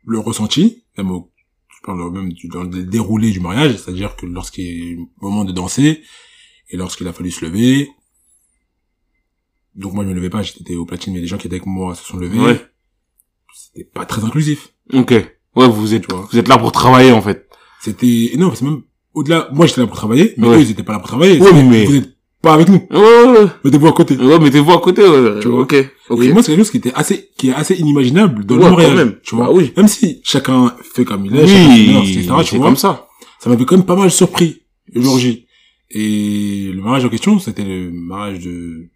le 0.05 0.19
ressenti, 0.19 0.85
même 0.97 1.11
au, 1.11 1.31
je 1.69 1.81
parle 1.87 2.11
même 2.13 2.33
du, 2.33 2.49
dans 2.49 2.63
le 2.65 2.85
déroulé 2.85 3.31
du 3.31 3.41
mariage, 3.41 3.77
c'est-à-dire 3.77 4.17
que 4.17 4.27
lorsqu'il 4.27 4.65
y 4.65 4.69
a 4.69 4.73
eu 4.93 4.97
le 4.97 5.03
moment 5.21 5.45
de 5.45 5.53
danser, 5.53 6.03
et 6.71 6.77
lorsqu'il 6.77 7.07
a 7.09 7.13
fallu 7.13 7.31
se 7.31 7.45
lever, 7.45 7.89
donc 9.75 9.93
moi 9.95 10.05
je 10.05 10.09
me 10.11 10.15
levais 10.15 10.31
pas, 10.31 10.43
j'étais 10.43 10.75
au 10.77 10.85
platine, 10.85 11.15
mais 11.15 11.21
les 11.21 11.27
gens 11.27 11.39
qui 11.39 11.47
étaient 11.47 11.57
avec 11.57 11.67
moi 11.67 11.95
se 11.95 12.05
sont 12.05 12.17
levés, 12.17 12.39
Ouais. 12.39 12.61
c'était 13.55 13.85
pas 13.89 14.05
très 14.05 14.25
inclusif. 14.25 14.71
Ok. 14.93 15.11
Ouais, 15.57 15.69
vous 15.69 15.95
êtes, 15.95 16.07
Tu 16.07 16.15
vois. 16.15 16.29
vous 16.31 16.39
êtes 16.39 16.49
là 16.49 16.59
pour 16.59 16.73
travailler, 16.73 17.13
en 17.13 17.23
fait. 17.23 17.49
C'était, 17.81 18.33
non, 18.37 18.53
c'est 18.55 18.65
même, 18.65 18.83
au-delà, 19.15 19.49
moi 19.53 19.67
j'étais 19.67 19.81
là 19.81 19.87
pour 19.87 19.97
travailler, 19.97 20.35
mais 20.37 20.47
Ouais. 20.49 20.57
eux 20.57 20.61
ils 20.61 20.71
étaient 20.71 20.83
pas 20.83 20.93
là 20.93 20.99
pour 20.99 21.09
travailler, 21.09 21.41
Ouais, 21.41 21.53
mais- 21.65 21.85
vous 21.87 21.97
êtes 21.97 22.11
pas 22.43 22.55
avec 22.55 22.69
nous, 22.69 22.87
Ouais, 22.91 23.47
mettez-vous 23.65 23.87
à 23.87 23.93
côté. 23.93 24.17
Ouais, 24.17 24.39
mettez-vous 24.39 24.73
à 24.73 24.81
côté, 24.81 25.03
ouais. 25.07 25.41
Tu 25.41 25.49
vois. 25.49 25.61
Ok. 25.61 25.75
Ok. 26.09 26.23
Et 26.25 26.33
moi, 26.33 26.43
c'est 26.43 26.53
quelque 26.53 26.61
chose 26.65 26.71
qui 26.71 26.79
était 26.79 26.93
assez, 26.95 27.31
qui 27.37 27.51
est 27.51 27.55
assez 27.55 27.75
inimaginable 27.75 28.45
dans 28.45 28.57
le 28.57 28.63
mariage. 28.63 28.95
même. 28.95 29.19
Tu 29.23 29.35
vois. 29.37 29.47
Bah 29.47 29.53
oui. 29.53 29.73
Même 29.77 29.89
si 29.89 30.21
chacun 30.25 30.75
fait 30.95 31.05
comme 31.05 31.27
il 31.27 31.37
est, 31.37 31.47
chacun 31.47 31.69
Oui, 32.01 32.11
etc., 32.19 32.33
tu 32.45 32.57
vois. 32.57 32.67
comme 32.67 32.77
ça. 32.77 33.09
Ça 33.39 33.49
m'avait 33.51 33.65
quand 33.65 33.77
même 33.77 33.87
pas 33.87 33.95
mal 33.97 34.11
surpris, 34.11 34.63
le 34.93 35.01
jour 35.03 35.19
J. 35.19 35.47
Et 35.91 36.71
le 36.73 36.81
mariage 36.83 37.05
en 37.05 37.09
question, 37.09 37.39
c'était 37.39 37.65
le 37.65 37.91
mariage 37.91 38.41
de 38.45 38.89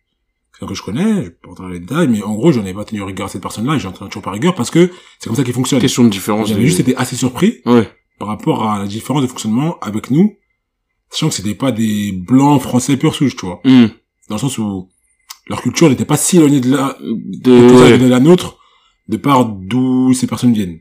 quelqu'un 0.53 0.67
que 0.69 0.75
je 0.75 0.83
connais, 0.83 1.15
je 1.17 1.21
vais 1.23 1.31
pas 1.31 1.49
rentrer 1.49 1.65
dans 1.65 1.71
les 1.71 1.81
détails, 1.81 2.09
mais 2.09 2.23
en 2.23 2.35
gros, 2.35 2.53
j'en 2.53 2.65
ai 2.65 2.73
pas 2.73 2.85
tenu 2.85 3.03
rigueur 3.03 3.27
à 3.27 3.29
cette 3.29 3.43
personne-là, 3.43 3.75
et 3.75 3.79
j'en 3.81 3.91
tiens 3.93 4.07
toujours 4.07 4.23
pas 4.23 4.31
rigueur 4.31 4.55
parce 4.55 4.71
que 4.71 4.91
c'est 5.19 5.27
comme 5.29 5.37
ça 5.37 5.43
qu'il 5.43 5.55
fonctionne. 5.55 5.81
Question 5.81 6.05
de 6.05 6.09
différence. 6.11 6.49
J'avais 6.49 6.65
juste 6.65 6.81
été 6.81 6.95
assez 6.97 7.17
surpris 7.17 7.61
Ouais. 7.67 7.89
par 8.19 8.29
rapport 8.29 8.71
à 8.71 8.79
la 8.79 8.87
différence 8.87 9.23
de 9.23 9.27
fonctionnement 9.27 9.79
avec 9.81 10.11
nous, 10.11 10.37
sachant 11.11 11.29
que 11.29 11.35
c'était 11.35 11.55
pas 11.55 11.73
des 11.73 12.13
blancs 12.13 12.61
français 12.63 12.97
pur 12.97 13.15
souche, 13.15 13.35
tu 13.35 13.47
vois. 13.47 13.61
Hmm. 13.65 13.87
Dans 14.29 14.37
le 14.37 14.41
sens 14.41 14.57
où 14.59 14.89
leur 15.49 15.61
culture 15.63 15.89
n'était 15.89 16.05
pas 16.05 16.17
si 16.17 16.37
éloignée 16.37 16.61
de 16.61 16.71
la, 16.71 16.97
De, 17.03 18.07
la 18.07 18.21
nôtre, 18.21 18.59
de 19.09 19.17
par 19.17 19.45
d'où 19.47 20.13
ces 20.15 20.27
personnes 20.29 20.53
viennent. 20.55 20.79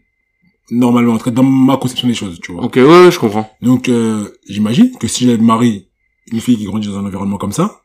Normalement, 0.72 1.14
en 1.14 1.18
tout 1.18 1.26
cas, 1.26 1.32
dans 1.32 1.44
ma 1.44 1.76
conception 1.78 2.08
des 2.08 2.14
choses, 2.14 2.40
tu 2.42 2.54
vois. 2.54 2.64
Ok, 2.64 2.76
ouais, 2.76 2.84
ouais, 2.84 3.12
je 3.12 3.20
comprends. 3.20 3.50
Donc, 3.62 3.90
euh, 3.90 4.30
j'imagine 4.48 4.92
que 4.98 5.08
si 5.08 5.26
je 5.26 5.32
marie 5.36 5.90
une 6.32 6.40
fille 6.42 6.58
qui 6.58 6.66
grandit 6.66 6.88
dans 6.88 6.98
un 7.00 7.06
environnement 7.06 7.38
comme 7.38 7.52
ça, 7.52 7.82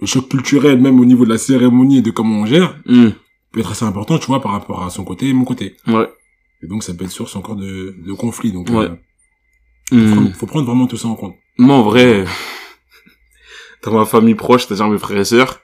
le 0.00 0.06
choc 0.06 0.28
culturel, 0.28 0.80
même 0.80 0.98
au 1.00 1.04
niveau 1.04 1.24
de 1.24 1.30
la 1.30 1.38
cérémonie 1.38 1.98
et 1.98 2.02
de 2.02 2.10
comment 2.10 2.40
on 2.40 2.46
gère, 2.46 2.76
Hmm. 2.86 3.10
peut 3.52 3.60
être 3.60 3.70
assez 3.72 3.84
important, 3.84 4.18
tu 4.18 4.26
vois, 4.26 4.40
par 4.40 4.52
rapport 4.52 4.82
à 4.84 4.90
son 4.90 5.04
côté 5.04 5.28
et 5.28 5.32
mon 5.32 5.44
côté. 5.44 5.76
Ouais. 5.86 6.08
Et 6.62 6.66
donc, 6.66 6.82
ça 6.84 6.94
peut 6.94 7.04
être 7.04 7.10
source 7.10 7.34
encore 7.36 7.56
de, 7.56 7.96
de 8.04 8.12
conflits. 8.12 8.52
Donc, 8.52 8.68
Ouais. 8.70 8.86
euh, 8.86 8.96
Hmm. 9.90 10.06
faut, 10.08 10.14
prendre, 10.14 10.34
faut 10.36 10.46
prendre 10.46 10.66
vraiment 10.66 10.86
tout 10.86 10.96
ça 10.96 11.08
en 11.08 11.14
compte. 11.16 11.34
Moi, 11.58 11.74
en 11.76 11.82
vrai, 11.82 12.24
dans 13.84 13.92
ma 13.98 14.04
famille 14.06 14.34
proche, 14.34 14.66
c'est-à-dire 14.66 14.88
mes 14.88 14.98
frères 14.98 15.18
et 15.18 15.24
sœurs, 15.24 15.60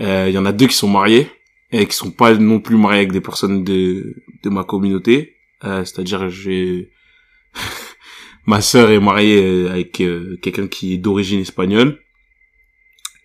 euh, 0.00 0.26
il 0.28 0.34
y 0.34 0.38
en 0.38 0.44
a 0.46 0.52
deux 0.52 0.66
qui 0.66 0.76
sont 0.76 0.88
mariés 0.88 1.30
et 1.72 1.86
qui 1.86 1.96
sont 1.96 2.10
pas 2.12 2.34
non 2.34 2.60
plus 2.60 2.76
mariés 2.76 3.00
avec 3.00 3.12
des 3.12 3.20
personnes 3.20 3.64
de 3.64 4.14
de 4.44 4.50
ma 4.50 4.62
communauté. 4.64 5.34
Euh, 5.64 5.84
c'est-à-dire, 5.84 6.28
j'ai 6.28 6.90
ma 8.46 8.60
sœur 8.60 8.90
est 8.90 9.00
mariée 9.00 9.42
euh, 9.42 9.70
avec 9.70 10.00
euh, 10.00 10.38
quelqu'un 10.42 10.66
qui 10.68 10.94
est 10.94 10.98
d'origine 10.98 11.40
espagnole 11.40 11.98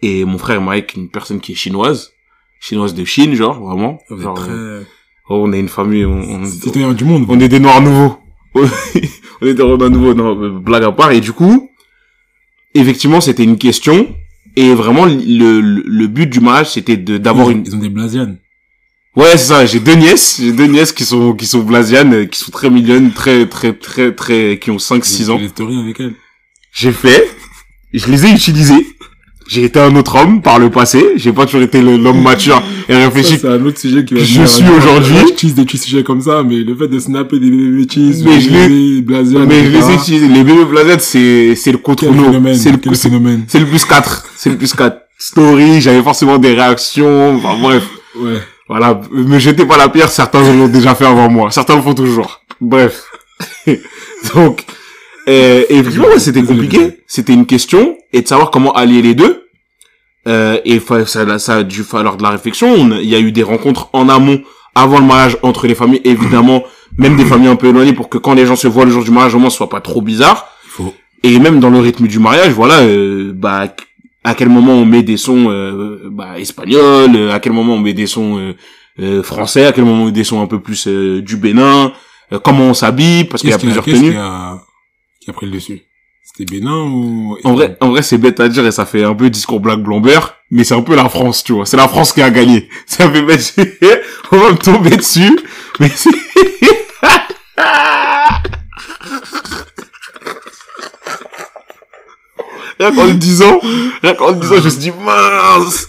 et 0.01 0.25
mon 0.25 0.37
frère 0.37 0.57
est 0.57 0.63
marié 0.63 0.81
avec 0.81 0.95
une 0.95 1.09
personne 1.09 1.39
qui 1.39 1.51
est 1.51 1.55
chinoise, 1.55 2.11
chinoise 2.59 2.93
de 2.95 3.05
Chine, 3.05 3.35
genre 3.35 3.59
vraiment. 3.63 3.99
Genre, 4.09 4.33
très 4.35 4.51
euh, 4.51 4.81
oh, 5.29 5.43
on 5.45 5.53
est 5.53 5.59
une 5.59 5.69
famille, 5.69 6.05
on, 6.05 6.19
on- 6.19 6.45
citoyen 6.45 6.93
du 6.93 7.03
monde. 7.05 7.25
on 7.29 7.39
est 7.39 7.49
des 7.49 7.59
noirs 7.59 7.81
nouveaux. 7.81 8.17
on 8.55 9.45
est 9.45 9.53
des 9.53 9.63
noirs 9.63 9.77
nouveaux, 9.89 10.13
non, 10.13 10.59
blague 10.59 10.83
à 10.83 10.91
part. 10.91 11.11
Et 11.11 11.21
du 11.21 11.31
coup, 11.33 11.69
effectivement, 12.73 13.21
c'était 13.21 13.43
une 13.43 13.57
question 13.57 14.13
Et 14.57 14.73
vraiment, 14.73 15.05
le, 15.05 15.61
le, 15.61 15.83
le 15.85 16.07
but 16.07 16.27
du 16.27 16.39
mariage, 16.41 16.71
c'était 16.71 16.97
de 16.97 17.17
d'avoir 17.17 17.49
une... 17.51 17.63
Ils 17.65 17.75
ont 17.75 17.79
des 17.79 17.89
blasianes. 17.89 18.37
Ouais, 19.15 19.31
c'est 19.31 19.37
ça, 19.39 19.65
j'ai 19.65 19.79
deux 19.81 19.95
nièces, 19.95 20.39
j'ai 20.41 20.53
deux 20.53 20.67
nièces 20.67 20.93
qui 20.93 21.03
sont, 21.03 21.33
qui 21.33 21.45
sont 21.45 21.59
blasianes, 21.59 22.29
qui 22.29 22.39
sont 22.39 22.51
très 22.51 22.69
mignonnes, 22.69 23.11
très, 23.11 23.45
très, 23.45 23.73
très, 23.73 24.13
très, 24.13 24.57
qui 24.57 24.71
ont 24.71 24.79
5, 24.79 25.03
6 25.03 25.29
ans. 25.29 25.37
J'ai 25.37 25.43
des 25.43 25.49
stories 25.49 25.79
avec 25.81 25.99
elles. 25.99 26.13
J'ai 26.71 26.93
fait, 26.93 27.29
je 27.93 28.07
les 28.07 28.25
ai 28.25 28.31
utilisés. 28.31 28.87
J'ai 29.49 29.65
été 29.65 29.81
un 29.81 29.93
autre 29.97 30.15
homme 30.15 30.41
par 30.41 30.59
le 30.59 30.69
passé, 30.69 31.03
j'ai 31.17 31.33
pas 31.33 31.45
toujours 31.45 31.61
été 31.61 31.81
l'homme 31.81 32.21
mature 32.23 32.63
et 32.87 32.95
réfléchi. 32.95 33.37
c'est 33.37 33.49
un 33.49 33.65
autre 33.65 33.79
sujet 33.79 34.05
qui 34.05 34.13
va 34.13 34.21
Je 34.23 34.45
suis 34.45 34.69
aujourd'hui. 34.69 35.13
Je 35.27 35.33
tease 35.33 35.55
des 35.55 35.65
petits 35.65 35.77
sujets 35.77 36.03
comme 36.05 36.21
ça, 36.21 36.41
mais 36.47 36.59
le 36.63 36.73
fait 36.73 36.87
de 36.87 36.97
snapper 36.97 37.37
des 37.37 37.49
bébés 37.49 37.85
cheese, 37.93 38.23
Mais 38.23 38.37
l'ai- 38.37 38.47
bébés 38.69 39.01
blasianes, 39.01 39.45
Mais 39.45 39.65
je 39.65 39.71
les 39.71 39.89
ai 39.89 39.95
utilisés. 39.95 40.27
Les 40.29 40.43
bébés 40.45 40.63
blasianes, 40.63 41.01
c'est, 41.01 41.55
c'est 41.57 41.73
le 41.73 41.79
contre 41.79 42.05
nous. 42.05 42.31
C'est 42.55 42.71
le, 42.71 42.95
phénomène. 42.95 43.43
c'est 43.49 43.59
le 43.59 43.65
plus 43.65 43.83
4. 43.83 44.25
C'est 44.37 44.51
le 44.51 44.57
plus 44.57 44.71
4. 44.73 44.99
Story, 45.17 45.81
j'avais 45.81 46.01
forcément 46.01 46.37
des 46.37 46.53
réactions, 46.53 47.35
enfin 47.35 47.57
bref. 47.61 47.83
Ouais. 48.15 48.37
Voilà, 48.71 49.01
me 49.11 49.37
jetez 49.37 49.65
pas 49.65 49.75
la 49.75 49.89
pierre, 49.89 50.09
certains 50.09 50.41
l'ont 50.53 50.69
déjà 50.69 50.95
fait 50.95 51.05
avant 51.05 51.29
moi, 51.29 51.51
certains 51.51 51.75
le 51.75 51.81
font 51.81 51.93
toujours. 51.93 52.39
Bref. 52.61 53.03
Donc, 54.33 54.63
euh, 55.27 55.65
et 55.67 55.75
effectivement, 55.75 56.07
ouais, 56.07 56.19
c'était 56.19 56.41
compliqué. 56.41 57.01
C'était 57.05 57.33
une 57.33 57.45
question, 57.45 57.97
et 58.13 58.21
de 58.21 58.27
savoir 58.29 58.49
comment 58.49 58.71
allier 58.71 59.01
les 59.01 59.13
deux. 59.13 59.49
Euh, 60.25 60.57
et 60.63 60.81
ça, 61.05 61.37
ça 61.37 61.55
a 61.57 61.63
dû 61.63 61.83
falloir 61.83 62.15
de 62.15 62.23
la 62.23 62.29
réflexion. 62.29 62.73
Il 62.97 63.09
y 63.09 63.15
a 63.15 63.19
eu 63.19 63.33
des 63.33 63.43
rencontres 63.43 63.89
en 63.91 64.07
amont, 64.07 64.41
avant 64.73 64.99
le 64.99 65.05
mariage, 65.05 65.37
entre 65.41 65.67
les 65.67 65.75
familles, 65.75 65.99
évidemment, 66.05 66.63
même 66.97 67.17
des 67.17 67.25
familles 67.25 67.49
un 67.49 67.57
peu 67.57 67.67
éloignées, 67.67 67.91
pour 67.91 68.07
que 68.07 68.19
quand 68.19 68.35
les 68.35 68.45
gens 68.45 68.55
se 68.55 68.69
voient 68.69 68.85
le 68.85 68.91
jour 68.91 69.03
du 69.03 69.11
mariage, 69.11 69.35
au 69.35 69.39
moins, 69.39 69.49
ce 69.49 69.57
soit 69.57 69.67
pas 69.67 69.81
trop 69.81 70.01
bizarre. 70.01 70.47
Faut, 70.65 70.93
Et 71.23 71.39
même 71.39 71.59
dans 71.59 71.71
le 71.71 71.79
rythme 71.79 72.07
du 72.07 72.19
mariage, 72.19 72.53
voilà, 72.53 72.75
euh, 72.83 73.33
bah, 73.35 73.67
à 74.23 74.35
quel 74.35 74.49
moment 74.49 74.73
on 74.73 74.85
met 74.85 75.03
des 75.03 75.17
sons 75.17 75.49
euh, 75.49 76.09
bah, 76.11 76.39
espagnols, 76.39 77.15
euh, 77.15 77.31
à 77.33 77.39
quel 77.39 77.53
moment 77.53 77.75
on 77.75 77.79
met 77.79 77.93
des 77.93 78.07
sons 78.07 78.37
euh, 78.37 78.53
euh, 78.99 79.23
français, 79.23 79.65
à 79.65 79.71
quel 79.71 79.83
moment 79.85 80.03
on 80.03 80.05
met 80.07 80.11
des 80.11 80.23
sons 80.23 80.41
un 80.41 80.47
peu 80.47 80.59
plus 80.59 80.87
euh, 80.87 81.21
du 81.21 81.37
Bénin, 81.37 81.93
euh, 82.31 82.39
comment 82.39 82.65
on 82.65 82.73
s'habille, 82.73 83.23
parce 83.25 83.41
qu'il 83.41 83.49
y 83.49 83.53
a 83.53 83.57
plusieurs 83.57 83.83
qu'est-ce 83.83 83.99
tenues. 83.99 84.11
qui 84.11 84.17
a, 84.17 84.61
qui 85.21 85.29
a 85.29 85.33
pris 85.33 85.45
le 85.47 85.53
dessus? 85.53 85.81
C'était 86.23 86.45
Bénin 86.53 86.83
ou... 86.83 87.37
En 87.43 87.53
vrai, 87.53 87.77
en 87.81 87.89
vrai, 87.89 88.03
c'est 88.03 88.17
bête 88.17 88.39
à 88.39 88.47
dire 88.47 88.65
et 88.65 88.71
ça 88.71 88.85
fait 88.85 89.03
un 89.03 89.15
peu 89.15 89.29
discours 89.29 89.59
black 89.59 89.79
blambert, 89.79 90.35
mais 90.51 90.63
c'est 90.63 90.75
un 90.75 90.81
peu 90.81 90.95
la 90.95 91.09
France, 91.09 91.43
tu 91.43 91.53
vois. 91.53 91.65
C'est 91.65 91.77
la 91.77 91.87
France 91.87 92.13
qui 92.13 92.21
a 92.21 92.29
gagné. 92.29 92.69
Ça 92.85 93.09
fait 93.09 93.21
bête. 93.21 93.55
on 94.31 94.37
va 94.37 94.51
me 94.51 94.57
tomber 94.57 94.95
dessus, 94.95 95.35
mais 95.79 95.89
c'est... 95.95 96.09
Rien 102.81 102.91
qu'en 102.95 103.05
le 103.05 103.13
disant, 103.13 103.59
rien 104.01 104.13
qu'en 104.15 104.29
le 104.31 104.35
disant, 104.39 104.55
je 104.57 104.65
me 104.65 104.69
suis 104.69 104.79
dit, 104.79 104.91
mince! 105.05 105.87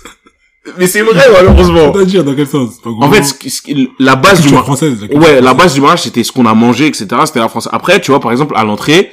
Mais 0.78 0.86
c'est 0.86 1.02
vrai, 1.02 1.20
malheureusement. 1.32 1.92
C'est-à-dire, 1.92 2.22
dans 2.22 2.34
quel 2.34 2.46
sens? 2.46 2.74
En 2.84 3.10
fait, 3.10 3.24
ce 3.24 3.34
ce 3.48 3.86
la 3.98 4.14
base 4.14 4.40
du 4.42 4.48
mariage, 4.48 4.64
française. 4.64 4.98
la 5.00 5.08
culture 5.08 5.20
Ouais, 5.28 5.40
la 5.40 5.54
base 5.54 5.74
du 5.74 5.80
mariage, 5.80 6.02
c'était 6.02 6.22
ce 6.22 6.30
qu'on 6.30 6.46
a 6.46 6.54
mangé, 6.54 6.86
etc. 6.86 7.06
C'était 7.26 7.40
la 7.40 7.48
France. 7.48 7.68
Après, 7.72 8.00
tu 8.00 8.10
vois, 8.12 8.20
par 8.20 8.30
exemple, 8.30 8.54
à 8.56 8.62
l'entrée, 8.62 9.10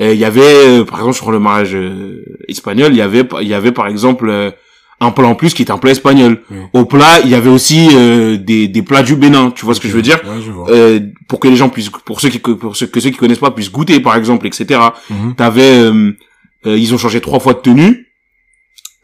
euh, 0.00 0.12
il 0.12 0.20
y 0.20 0.24
avait, 0.24 0.42
euh, 0.80 0.84
par 0.84 0.98
exemple, 1.00 1.16
sur 1.16 1.32
le 1.32 1.40
mariage 1.40 1.74
euh, 1.74 2.24
espagnol, 2.48 2.92
il 2.92 2.98
y 2.98 3.00
avait, 3.00 3.24
il 3.40 3.48
y 3.48 3.54
avait, 3.54 3.72
par 3.72 3.88
exemple, 3.88 4.52
un 5.00 5.10
plat 5.10 5.26
en 5.26 5.34
plus 5.34 5.52
qui 5.52 5.62
était 5.62 5.72
un 5.72 5.78
plat 5.78 5.90
espagnol. 5.90 6.42
Oui. 6.50 6.58
Au 6.74 6.84
plat, 6.84 7.18
il 7.24 7.30
y 7.30 7.34
avait 7.34 7.50
aussi 7.50 7.88
euh, 7.92 8.36
des, 8.36 8.68
des 8.68 8.82
plats 8.82 9.02
du 9.02 9.16
Bénin. 9.16 9.50
Tu 9.50 9.64
vois 9.64 9.74
ce 9.74 9.80
que 9.80 9.88
je 9.88 9.94
veux 9.94 10.02
dire? 10.02 10.20
Ouais, 10.24 10.40
je 10.46 10.52
vois. 10.52 10.70
euh, 10.70 11.00
Pour 11.26 11.40
que 11.40 11.48
les 11.48 11.56
gens 11.56 11.68
puissent, 11.70 11.90
pour 11.90 12.20
ceux 12.20 12.28
qui, 12.28 12.38
pour 12.38 12.76
ceux 12.76 12.86
que 12.86 13.00
ceux 13.00 13.10
qui 13.10 13.16
connaissent 13.18 13.38
pas 13.38 13.50
puissent 13.50 13.72
goûter, 13.72 13.98
par 13.98 14.14
exemple, 14.14 14.46
etc. 14.46 14.80
Mhm. 15.10 15.34
T'avais, 15.34 15.62
euh, 15.82 16.12
euh, 16.66 16.78
ils 16.78 16.94
ont 16.94 16.98
changé 16.98 17.20
trois 17.20 17.40
fois 17.40 17.54
de 17.54 17.60
tenue. 17.60 18.06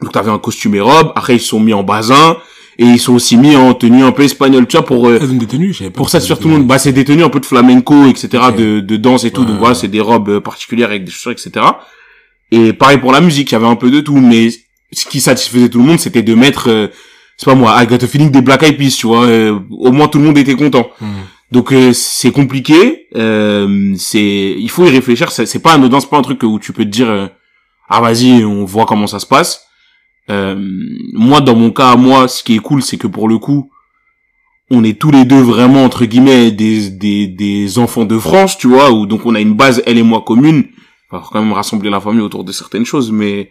Donc 0.01 0.13
t'avais 0.13 0.31
un 0.31 0.39
costume 0.39 0.75
et 0.75 0.81
robe. 0.81 1.13
Après, 1.15 1.37
ils 1.37 1.41
se 1.41 1.49
sont 1.49 1.61
mis 1.61 1.75
en 1.75 1.83
basin 1.83 2.39
et 2.79 2.85
ils 2.85 2.99
sont 2.99 3.15
aussi 3.15 3.37
mis 3.37 3.55
en 3.57 3.75
tenue 3.75 4.03
un 4.03 4.13
peu 4.13 4.23
espagnole. 4.23 4.67
Tu 4.67 4.77
vois, 4.77 4.87
pour 4.87 5.09
euh, 5.09 5.19
des 5.19 5.47
tenues, 5.47 5.75
pas. 5.75 5.91
pour 5.91 6.09
c'était 6.11 6.35
tout 6.37 6.49
le 6.49 6.55
monde, 6.55 6.67
bah 6.67 6.79
c'est 6.79 6.93
des 6.93 7.05
tenues 7.05 7.23
un 7.23 7.29
peu 7.29 7.41
de 7.41 7.47
flamenco, 7.47 8.07
etc., 8.07 8.45
de, 8.57 8.81
de 8.81 8.97
danse 8.97 9.25
et 9.25 9.31
tout. 9.31 9.43
Ouais, 9.43 9.47
donc 9.49 9.59
voilà, 9.59 9.75
c'est 9.75 9.89
des 9.89 10.01
robes 10.01 10.29
euh, 10.31 10.41
particulières 10.41 10.89
avec 10.89 11.05
des 11.05 11.11
chaussures, 11.11 11.33
etc. 11.33 11.67
Et 12.51 12.73
pareil 12.73 12.99
pour 12.99 13.13
la 13.13 13.21
musique, 13.21 13.51
il 13.51 13.53
y 13.53 13.57
avait 13.57 13.67
un 13.67 13.77
peu 13.77 13.91
de 13.91 14.01
tout, 14.01 14.17
mais 14.17 14.49
ce 14.93 15.05
qui 15.07 15.21
satisfaisait 15.21 15.69
tout 15.69 15.79
le 15.79 15.85
monde, 15.85 15.99
c'était 16.01 16.23
de 16.23 16.35
mettre, 16.35 16.69
euh, 16.71 16.89
c'est 17.37 17.45
pas 17.47 17.55
moi, 17.55 17.81
I 17.83 17.87
got 17.87 18.03
a 18.03 18.07
feeling 18.07 18.31
des 18.31 18.41
Black 18.41 18.63
Eyed 18.63 18.77
Peas, 18.79 18.97
tu 18.99 19.07
vois. 19.07 19.25
euh, 19.27 19.59
au 19.71 19.93
moins 19.93 20.09
tout 20.09 20.19
le 20.19 20.25
monde 20.25 20.39
était 20.39 20.57
content. 20.57 20.91
Mhm. 21.01 21.09
Donc 21.53 21.73
euh, 21.73 21.93
c'est 21.93 22.31
compliqué, 22.31 23.07
euh, 23.17 23.93
c'est, 23.99 24.55
il 24.59 24.71
faut 24.71 24.87
y 24.87 24.91
réfléchir. 24.91 25.31
C'est 25.33 25.47
c'est 25.47 25.59
pas 25.59 25.73
anodin, 25.75 26.01
c'est 26.01 26.09
pas 26.09 26.17
un 26.19 26.23
truc 26.23 26.43
où 26.45 26.59
tu 26.59 26.73
peux 26.73 26.85
te 26.85 26.89
dire, 26.89 27.11
euh, 27.11 27.27
ah 27.91 28.01
vas-y, 28.01 28.45
on 28.45 28.65
voit 28.65 28.87
comment 28.87 29.07
ça 29.09 29.19
se 29.19 29.27
passe. 29.27 29.67
Euh, 30.31 30.57
moi, 31.13 31.41
dans 31.41 31.57
mon 31.57 31.71
cas, 31.73 31.97
moi, 31.97 32.29
ce 32.29 32.43
qui 32.45 32.55
est 32.55 32.61
cool, 32.61 32.83
c'est 32.83 32.97
que 32.97 33.09
pour 33.09 33.29
le 33.29 33.39
coup, 33.39 33.71
on 34.71 34.85
est 34.85 34.99
tous 34.99 35.11
les 35.11 35.25
deux 35.25 35.41
vraiment 35.43 35.85
entre 35.85 36.05
guillemets 36.05 36.53
des 36.53 36.89
des 36.91 37.27
des 37.27 37.79
enfants 37.81 38.05
de 38.05 38.17
France, 38.19 38.57
tu 38.57 38.69
vois, 38.69 38.93
où 38.93 39.07
donc 39.07 39.27
on 39.27 39.35
a 39.35 39.41
une 39.41 39.55
base 39.55 39.83
elle 39.87 39.99
et 39.99 40.05
moi 40.05 40.23
commune. 40.25 40.69
Enfin, 41.11 41.25
faut 41.25 41.31
quand 41.33 41.43
même 41.43 41.53
rassembler 41.53 41.91
la 41.91 42.01
famille 42.01 42.21
autour 42.21 42.45
de 42.45 42.53
certaines 42.53 42.87
choses, 42.87 43.11
mais 43.11 43.51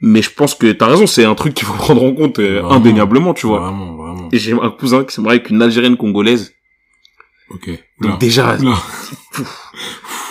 mais 0.00 0.22
je 0.22 0.30
pense 0.30 0.56
que 0.56 0.72
t'as 0.72 0.88
raison, 0.88 1.06
c'est 1.06 1.24
un 1.24 1.36
truc 1.36 1.54
qu'il 1.54 1.66
faut 1.66 1.74
prendre 1.84 2.02
en 2.02 2.12
compte 2.12 2.40
euh, 2.40 2.60
Vraiment. 2.60 2.74
indéniablement, 2.74 3.34
tu 3.34 3.46
vois. 3.46 3.60
Vraiment, 3.60 3.94
vraiment. 3.94 4.28
Et 4.32 4.38
j'ai 4.38 4.52
un 4.52 4.70
cousin 4.70 5.04
qui 5.04 5.14
s'est 5.14 5.22
marié 5.22 5.38
avec 5.38 5.50
une 5.50 5.62
Algérienne 5.62 5.96
congolaise. 5.96 6.52
Ok. 7.50 7.70
Donc 8.00 8.18
déjà. 8.18 8.56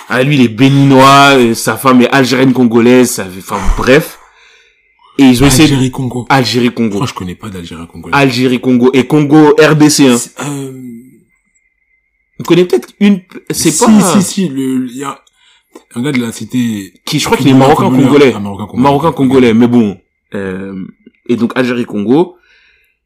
ah, 0.09 0.23
lui 0.23 0.35
il 0.35 0.41
est 0.41 0.47
béninois, 0.47 1.35
euh, 1.37 1.53
sa 1.53 1.77
femme 1.77 2.01
est 2.01 2.09
algérienne 2.09 2.53
congolaise, 2.53 3.11
ça 3.11 3.25
fait, 3.25 3.39
enfin 3.39 3.59
bref. 3.77 4.19
Et 5.17 5.23
ils 5.23 5.43
ont 5.43 5.47
essayé 5.47 5.63
Algérie, 5.69 5.91
Congo. 5.91 6.25
Algérie 6.29 6.71
Congo, 6.71 6.97
Moi, 6.97 7.07
je 7.07 7.13
connais 7.13 7.35
pas 7.35 7.49
d'Algérie, 7.49 7.87
Congo. 7.87 8.09
Algérie 8.11 8.59
Congo 8.59 8.91
et 8.93 9.07
Congo 9.07 9.55
RDC. 9.57 10.01
Hein. 10.01 10.17
Euh, 10.41 10.73
On 12.39 12.43
connaît 12.43 12.65
peut-être 12.65 12.89
une, 12.99 13.21
c'est 13.49 13.71
si, 13.71 13.85
pas 13.85 14.19
Si, 14.19 14.21
si, 14.21 14.49
le, 14.49 14.87
il 14.89 14.97
y 14.97 15.03
a 15.03 15.21
un 15.95 16.01
gars 16.01 16.11
de 16.11 16.19
la 16.19 16.31
cité. 16.31 16.93
qui, 17.05 17.19
je 17.19 17.25
crois 17.25 17.37
qu'il 17.37 17.47
est 17.47 17.53
marocain 17.53 17.89
congolais, 17.89 18.33
marocain 18.33 18.65
congolais. 18.65 18.83
marocain 18.83 19.11
congolais, 19.13 19.53
mais 19.53 19.67
bon. 19.67 19.97
Euh, 20.33 20.85
et 21.29 21.37
donc 21.37 21.53
Algérie 21.55 21.85
Congo. 21.85 22.35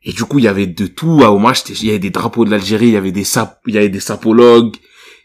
Et 0.03 0.13
du 0.13 0.23
coup 0.23 0.39
il 0.39 0.45
y 0.45 0.47
avait 0.47 0.65
de 0.65 0.87
tout 0.87 1.21
à 1.23 1.31
hommage. 1.31 1.63
Il 1.69 1.85
y 1.85 1.89
avait 1.89 1.99
des 1.99 2.09
drapeaux 2.09 2.45
de 2.45 2.49
l'Algérie, 2.49 2.87
il 2.87 2.93
y 2.93 2.97
avait 2.97 3.11
des 3.11 3.23
sap, 3.25 3.59
il 3.67 3.75
y 3.75 3.77
avait 3.77 3.89
des 3.89 3.99
sapologues, 3.99 4.75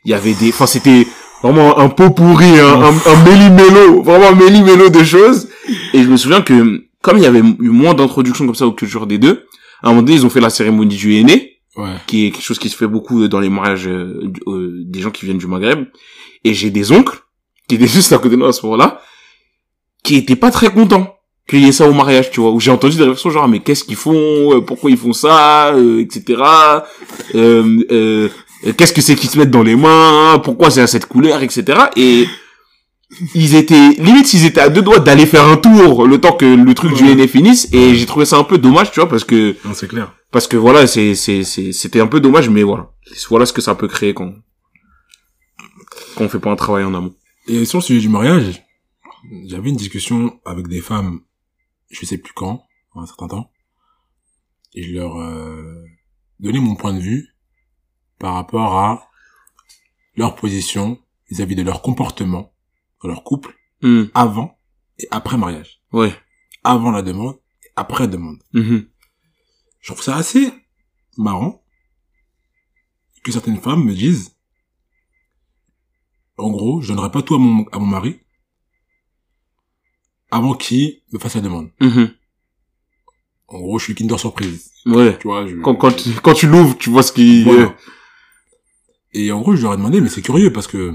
il 0.04 0.10
y 0.10 0.14
avait 0.14 0.34
des, 0.34 0.48
enfin 0.48 0.66
c'était 0.66 1.06
vraiment 1.44 1.78
un 1.78 1.88
pot 1.90 2.10
pourri, 2.10 2.58
un, 2.58 2.82
un, 2.82 2.88
un 2.88 3.24
méli-mélo, 3.24 4.02
vraiment 4.02 4.28
un 4.30 4.34
méli-mélo 4.34 4.88
de 4.88 5.04
choses. 5.04 5.48
Et 5.92 6.02
je 6.02 6.08
me 6.08 6.16
souviens 6.16 6.40
que 6.42 6.82
comme 7.02 7.18
il 7.18 7.22
y 7.22 7.26
avait 7.26 7.40
eu 7.40 7.68
moins 7.68 7.94
d'introduction 7.94 8.46
comme 8.46 8.54
ça 8.54 8.66
aux 8.66 8.72
cultures 8.72 9.06
des 9.06 9.18
deux, 9.18 9.44
à 9.82 9.88
un 9.88 9.90
moment 9.90 10.02
donné 10.02 10.16
ils 10.16 10.24
ont 10.26 10.30
fait 10.30 10.40
la 10.40 10.50
cérémonie 10.50 10.96
du 10.96 11.14
aîné 11.16 11.50
Ouais. 11.76 11.88
qui 12.06 12.26
est 12.26 12.30
quelque 12.30 12.44
chose 12.44 12.60
qui 12.60 12.68
se 12.68 12.76
fait 12.76 12.86
beaucoup 12.86 13.26
dans 13.26 13.40
les 13.40 13.48
mariages 13.48 13.88
euh, 13.88 14.30
euh, 14.46 14.70
des 14.86 15.00
gens 15.00 15.10
qui 15.10 15.24
viennent 15.24 15.38
du 15.38 15.48
Maghreb. 15.48 15.86
Et 16.44 16.54
j'ai 16.54 16.70
des 16.70 16.92
oncles 16.92 17.18
qui 17.68 17.74
étaient 17.74 17.86
juste 17.98 18.12
à 18.12 18.18
côté 18.18 18.36
de 18.36 18.40
nous 18.40 18.46
à 18.46 18.52
ce 18.52 18.64
moment-là, 18.64 19.00
qui 20.04 20.14
étaient 20.14 20.36
pas 20.36 20.52
très 20.52 20.68
contents 20.70 21.16
qu'il 21.48 21.58
y 21.64 21.66
ait 21.68 21.72
ça 21.72 21.88
au 21.88 21.92
mariage, 21.92 22.30
tu 22.30 22.40
vois. 22.40 22.52
Où 22.52 22.60
j'ai 22.60 22.70
entendu 22.70 22.94
des 22.96 23.02
réflexions 23.02 23.30
genre 23.30 23.48
mais 23.48 23.58
qu'est-ce 23.58 23.82
qu'ils 23.82 23.96
font, 23.96 24.14
euh, 24.14 24.60
pourquoi 24.60 24.88
ils 24.92 24.96
font 24.96 25.12
ça, 25.12 25.74
euh, 25.74 25.98
etc. 26.00 26.40
Euh, 26.40 26.80
euh, 27.34 27.84
euh, 27.90 28.28
qu'est-ce 28.72 28.92
que 28.92 29.00
c'est 29.02 29.14
qu'ils 29.16 29.30
se 29.30 29.38
mettent 29.38 29.50
dans 29.50 29.62
les 29.62 29.76
mains, 29.76 30.40
pourquoi 30.42 30.70
c'est 30.70 30.80
à 30.80 30.86
cette 30.86 31.06
couleur, 31.06 31.42
etc. 31.42 31.78
Et 31.96 32.26
ils 33.34 33.54
étaient 33.54 33.90
limite 33.90 34.32
ils 34.32 34.44
étaient 34.46 34.60
à 34.60 34.68
deux 34.70 34.82
doigts 34.82 34.98
d'aller 34.98 35.26
faire 35.26 35.44
un 35.46 35.56
tour 35.56 36.06
le 36.06 36.18
temps 36.20 36.32
que 36.32 36.46
le 36.46 36.74
truc 36.74 36.94
du 36.94 37.08
aîné 37.08 37.28
finisse. 37.28 37.68
Et 37.72 37.94
j'ai 37.94 38.06
trouvé 38.06 38.24
ça 38.24 38.38
un 38.38 38.44
peu 38.44 38.58
dommage, 38.58 38.90
tu 38.90 39.00
vois, 39.00 39.08
parce 39.08 39.24
que 39.24 39.54
Non, 39.64 39.74
c'est 39.74 39.88
clair. 39.88 40.12
parce 40.30 40.46
que 40.46 40.56
voilà, 40.56 40.86
c'est 40.86 41.14
c'est 41.14 41.44
c'est 41.44 41.72
c'était 41.72 42.00
un 42.00 42.06
peu 42.06 42.20
dommage, 42.20 42.48
mais 42.48 42.62
voilà, 42.62 42.90
voilà 43.28 43.46
ce 43.46 43.52
que 43.52 43.60
ça 43.60 43.74
peut 43.74 43.88
créer 43.88 44.14
quand 44.14 44.32
quand 46.16 46.24
on 46.24 46.28
fait 46.28 46.38
pas 46.38 46.50
un 46.50 46.56
travail 46.56 46.84
en 46.84 46.94
amont. 46.94 47.14
Et 47.46 47.64
sur 47.66 47.78
le 47.78 47.82
sujet 47.84 48.00
du 48.00 48.08
mariage, 48.08 48.62
j'avais 49.46 49.68
une 49.68 49.76
discussion 49.76 50.40
avec 50.46 50.68
des 50.68 50.80
femmes, 50.80 51.20
je 51.90 52.06
sais 52.06 52.18
plus 52.18 52.32
quand, 52.34 52.62
un 52.94 53.06
certain 53.06 53.28
temps, 53.28 53.50
et 54.74 54.82
je 54.82 54.92
leur 54.94 55.20
euh, 55.20 55.84
donnais 56.40 56.60
mon 56.60 56.74
point 56.74 56.94
de 56.94 57.00
vue 57.00 57.33
par 58.24 58.32
rapport 58.32 58.78
à 58.78 59.10
leur 60.16 60.34
position 60.34 60.98
vis-à-vis 61.28 61.56
de 61.56 61.62
leur 61.62 61.82
comportement 61.82 62.54
dans 63.02 63.08
leur 63.10 63.22
couple 63.22 63.54
Hmm, 63.82 64.04
avant 64.14 64.58
et 64.98 65.06
après 65.10 65.36
mariage. 65.36 65.82
Ouais. 65.92 66.10
Avant 66.62 66.90
la 66.90 67.02
demande 67.02 67.36
et 67.64 67.68
après 67.76 68.08
demande. 68.08 68.38
Mhm. 68.54 68.88
Je 69.82 69.92
trouve 69.92 70.02
ça 70.02 70.16
assez 70.16 70.50
marrant 71.18 71.62
que 73.24 73.30
certaines 73.30 73.60
femmes 73.60 73.84
me 73.84 73.92
disent 73.92 74.34
en 76.38 76.48
gros, 76.50 76.80
je 76.80 76.88
donnerai 76.94 77.10
pas 77.10 77.20
tout 77.20 77.34
à 77.34 77.38
mon, 77.38 77.66
à 77.72 77.78
mon 77.78 77.84
mari 77.86 78.20
avant 80.30 80.54
qu'il 80.54 81.02
me 81.12 81.18
fasse 81.18 81.34
la 81.34 81.42
demande. 81.42 81.70
Mhm. 81.78 82.08
En 83.48 83.60
gros, 83.60 83.78
je 83.78 83.84
suis 83.84 83.94
Kinder 83.94 84.18
Surprise. 84.18 84.70
Ouais. 84.86 85.18
Tu 85.18 85.28
vois, 85.28 85.46
je, 85.46 85.56
Quand 85.56 85.74
quand 85.74 85.92
tu, 85.92 86.08
quand 86.22 86.32
tu 86.32 86.46
l'ouvres, 86.46 86.78
tu 86.78 86.88
vois 86.88 87.02
ce 87.02 87.12
qui. 87.12 87.44
Voilà. 87.44 87.76
Et 89.14 89.30
en 89.32 89.40
gros, 89.40 89.54
je 89.56 89.62
leur 89.62 89.74
ai 89.74 89.76
demandé, 89.76 90.00
mais 90.00 90.08
c'est 90.08 90.22
curieux 90.22 90.52
parce 90.52 90.66
que 90.66 90.92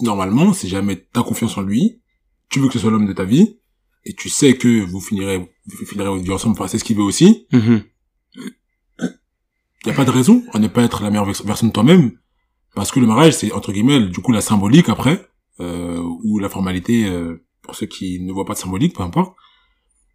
normalement, 0.00 0.52
si 0.52 0.68
jamais 0.68 0.96
t'as 1.12 1.22
confiance 1.22 1.56
en 1.58 1.62
lui, 1.62 2.00
tu 2.48 2.60
veux 2.60 2.66
que 2.68 2.74
ce 2.74 2.78
soit 2.80 2.90
l'homme 2.90 3.06
de 3.06 3.12
ta 3.12 3.24
vie, 3.24 3.58
et 4.04 4.14
tu 4.14 4.28
sais 4.28 4.56
que 4.56 4.80
vous 4.84 5.00
finirez, 5.00 5.38
vous 5.38 5.86
finirez 5.86 6.08
votre 6.08 6.22
vie 6.24 6.32
ensemble, 6.32 6.52
enfin, 6.56 6.68
c'est 6.68 6.78
ce 6.78 6.84
qu'il 6.84 6.96
veut 6.96 7.02
aussi, 7.02 7.46
Mhm. 7.52 7.82
y 9.86 9.90
a 9.90 9.92
pas 9.92 10.04
de 10.04 10.10
raison 10.10 10.44
à 10.52 10.58
ne 10.58 10.68
pas 10.68 10.82
être 10.82 11.02
la 11.02 11.10
meilleure 11.10 11.24
vers- 11.26 11.42
version 11.44 11.66
de 11.68 11.72
toi-même, 11.72 12.12
parce 12.74 12.90
que 12.92 13.00
le 13.00 13.06
mariage, 13.06 13.34
c'est, 13.34 13.52
entre 13.52 13.72
guillemets, 13.72 14.00
du 14.08 14.20
coup, 14.20 14.32
la 14.32 14.40
symbolique 14.40 14.88
après, 14.88 15.28
euh, 15.60 16.00
ou 16.24 16.38
la 16.38 16.48
formalité, 16.48 17.06
euh, 17.06 17.44
pour 17.62 17.74
ceux 17.74 17.86
qui 17.86 18.20
ne 18.20 18.32
voient 18.32 18.44
pas 18.44 18.54
de 18.54 18.58
symbolique, 18.58 18.94
peu 18.96 19.02
importe. 19.02 19.36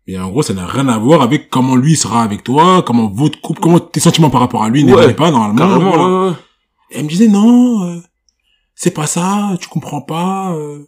Et 0.07 0.19
en 0.19 0.29
gros, 0.29 0.41
ça 0.41 0.53
n'a 0.53 0.65
rien 0.67 0.87
à 0.89 0.97
voir 0.97 1.21
avec 1.21 1.49
comment 1.49 1.75
lui 1.75 1.95
sera 1.95 2.23
avec 2.23 2.43
toi, 2.43 2.83
comment 2.85 3.07
votre 3.09 3.39
couple, 3.39 3.61
comment 3.61 3.79
tes 3.79 3.99
sentiments 4.01 4.29
par 4.29 4.41
rapport 4.41 4.63
à 4.63 4.69
lui 4.69 4.83
Ouais. 4.83 4.89
n'évoluent 4.91 5.15
pas, 5.15 5.31
normalement. 5.31 5.79
Voilà. 5.79 6.27
ouais. 6.31 6.35
Et 6.91 6.97
elle 6.97 7.05
me 7.05 7.09
disait 7.09 7.27
non, 7.29 7.83
euh, 7.85 7.99
c'est 8.75 8.91
pas 8.91 9.07
ça, 9.07 9.55
tu 9.61 9.69
comprends 9.69 10.01
pas. 10.01 10.53
Euh, 10.55 10.79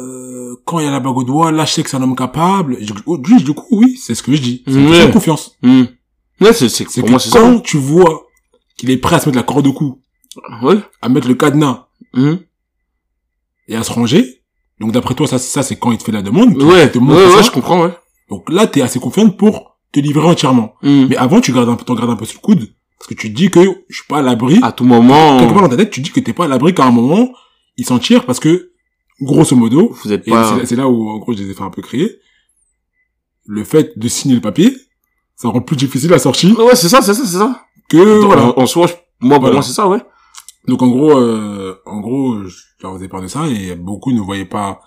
euh, 0.00 0.56
quand 0.64 0.78
il 0.80 0.84
y 0.84 0.88
a 0.88 0.90
la 0.90 1.00
bague 1.00 1.16
au 1.16 1.24
doigt, 1.24 1.52
là 1.52 1.64
je 1.64 1.72
sais 1.72 1.82
que 1.82 1.90
c'est 1.90 1.96
un 1.96 2.02
homme 2.02 2.16
capable. 2.16 2.78
Je, 2.80 2.92
oh, 3.06 3.16
du 3.18 3.54
coup 3.54 3.66
oui, 3.78 3.96
c'est 3.96 4.14
ce 4.14 4.22
que 4.22 4.34
je 4.34 4.42
dis. 4.42 4.62
C'est 4.66 4.72
une 4.74 4.90
de 4.90 5.12
confiance. 5.12 5.56
Mhm. 5.62 5.86
Ouais, 6.40 6.52
c'est, 6.52 6.68
c'est, 6.68 6.88
C'est 6.90 7.00
pour 7.00 7.06
que 7.06 7.10
moi, 7.12 7.20
c'est 7.20 7.30
ça. 7.30 7.40
quand 7.40 7.60
tu 7.60 7.76
vois 7.78 8.26
qu'il 8.76 8.90
est 8.90 8.96
prêt 8.98 9.16
à 9.16 9.20
se 9.20 9.28
mettre 9.28 9.36
la 9.38 9.44
corde 9.44 9.66
au 9.68 9.72
cou, 9.72 10.00
Ouais. 10.62 10.78
à 11.00 11.08
mettre 11.08 11.28
le 11.28 11.34
cadenas 11.34 11.86
Mhm. 12.12 12.40
et 13.68 13.76
à 13.76 13.84
se 13.84 13.92
ranger. 13.92 14.42
Donc 14.80 14.92
d'après 14.92 15.14
toi, 15.14 15.26
ça, 15.26 15.38
ça 15.38 15.62
c'est 15.62 15.76
quand 15.76 15.92
il 15.92 15.98
te 15.98 16.04
fait 16.04 16.12
la 16.12 16.22
demande. 16.22 16.60
Ouais, 16.62 16.90
te 16.90 16.98
ouais, 16.98 17.26
ouais, 17.36 17.42
je 17.42 17.50
comprends, 17.50 17.82
ouais. 17.84 17.92
Donc 18.30 18.50
là, 18.50 18.66
t'es 18.66 18.82
assez 18.82 18.98
confiante 18.98 19.36
pour 19.36 19.76
te 19.92 20.00
livrer 20.00 20.26
entièrement. 20.26 20.74
Mhm. 20.82 21.06
Mais 21.10 21.16
avant, 21.16 21.40
tu 21.40 21.52
gardes 21.52 21.68
un 21.68 21.76
peu, 21.76 21.84
t'en 21.84 21.94
gardes 21.94 22.10
un 22.10 22.16
peu 22.16 22.24
sur 22.24 22.40
le 22.40 22.44
coude. 22.46 22.68
Parce 22.98 23.08
que 23.08 23.14
tu 23.14 23.30
te 23.32 23.36
dis 23.36 23.50
que 23.50 23.60
je 23.88 23.94
suis 23.96 24.06
pas 24.08 24.18
à 24.18 24.22
l'abri. 24.22 24.58
À 24.62 24.72
tout 24.72 24.84
moment, 24.84 25.38
quelque 25.38 25.52
part 25.52 25.62
dans 25.62 25.68
ta 25.68 25.76
tête, 25.76 25.90
tu 25.90 26.00
dis 26.00 26.10
que 26.10 26.20
t'es 26.20 26.32
pas 26.32 26.46
à 26.46 26.48
l'abri 26.48 26.74
qu'à 26.74 26.84
un 26.86 26.90
moment, 26.90 27.28
ils 27.76 27.84
s'en 27.84 27.98
tirent 27.98 28.24
parce 28.24 28.40
que, 28.40 28.70
grosso 29.20 29.54
modo, 29.54 29.94
vous 30.02 30.12
êtes 30.12 30.24
pas... 30.28 30.58
c'est 30.64 30.74
là- 30.76 30.88
où, 30.88 31.08
en 31.10 31.18
gros, 31.18 31.32
je 31.34 31.42
les 31.42 31.50
ai 31.50 31.54
fait 31.54 31.62
un 31.62 31.70
peu 31.70 31.82
crier, 31.82 32.18
le 33.46 33.62
fait 33.64 33.98
de 33.98 34.08
signer 34.08 34.34
le 34.36 34.40
papier, 34.40 34.74
ça 35.36 35.48
rend 35.48 35.60
plus 35.60 35.76
difficile 35.76 36.10
la 36.10 36.18
sortie 36.18 36.52
Ouais, 36.52 36.74
c'est 36.74 36.88
ça, 36.88 37.02
c'est 37.02 37.12
ça, 37.14 37.24
c'est 37.24 37.36
ça. 37.38 37.60
que, 37.88 38.24
voilà. 38.24 38.46
En, 38.56 38.62
en 38.62 38.66
soi, 38.66 38.86
je- 38.86 38.94
moi, 39.20 39.36
pour 39.36 39.40
Voilà. 39.42 39.54
moi, 39.56 39.62
c'est 39.62 39.72
ça, 39.74 39.86
ouais. 39.86 39.98
Donc, 40.66 40.82
en 40.82 40.88
gros, 40.88 41.18
euh, 41.18 41.76
en 41.86 42.00
gros, 42.00 42.44
je 42.44 42.56
leur 42.82 42.94
faisais 42.94 43.08
part 43.08 43.20
de 43.22 43.26
ça 43.28 43.46
et 43.48 43.74
beaucoup 43.74 44.12
ne 44.12 44.20
voyaient 44.20 44.44
pas 44.46 44.80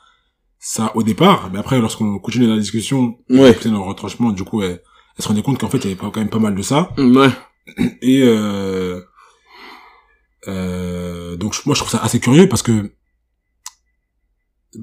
ça 0.59 0.91
au 0.95 1.03
départ. 1.03 1.49
Mais 1.53 1.59
après, 1.59 1.79
lorsqu'on 1.79 2.17
continuait 2.19 2.47
la 2.47 2.57
discussion, 2.57 3.17
Ouais. 3.29 3.55
on 3.65 3.69
dans 3.69 3.77
le 3.77 3.83
retranchement, 3.83 4.31
du 4.31 4.43
coup, 4.43 4.61
elle, 4.63 4.81
elle 5.17 5.23
se 5.23 5.27
rendait 5.27 5.43
compte 5.43 5.59
qu'en 5.59 5.69
fait, 5.69 5.77
il 5.77 5.83
y 5.83 5.87
avait 5.87 5.95
pas, 5.95 6.09
quand 6.11 6.19
même 6.19 6.29
pas 6.29 6.39
mal 6.39 6.55
de 6.55 6.61
ça. 6.63 6.89
Ouais. 6.97 7.29
Et 8.01 8.21
euh, 8.23 9.01
euh, 10.47 11.35
donc 11.35 11.53
moi 11.65 11.75
je 11.75 11.81
trouve 11.81 11.91
ça 11.91 11.97
assez 11.99 12.19
curieux 12.21 12.47
parce 12.47 12.61
que 12.61 12.93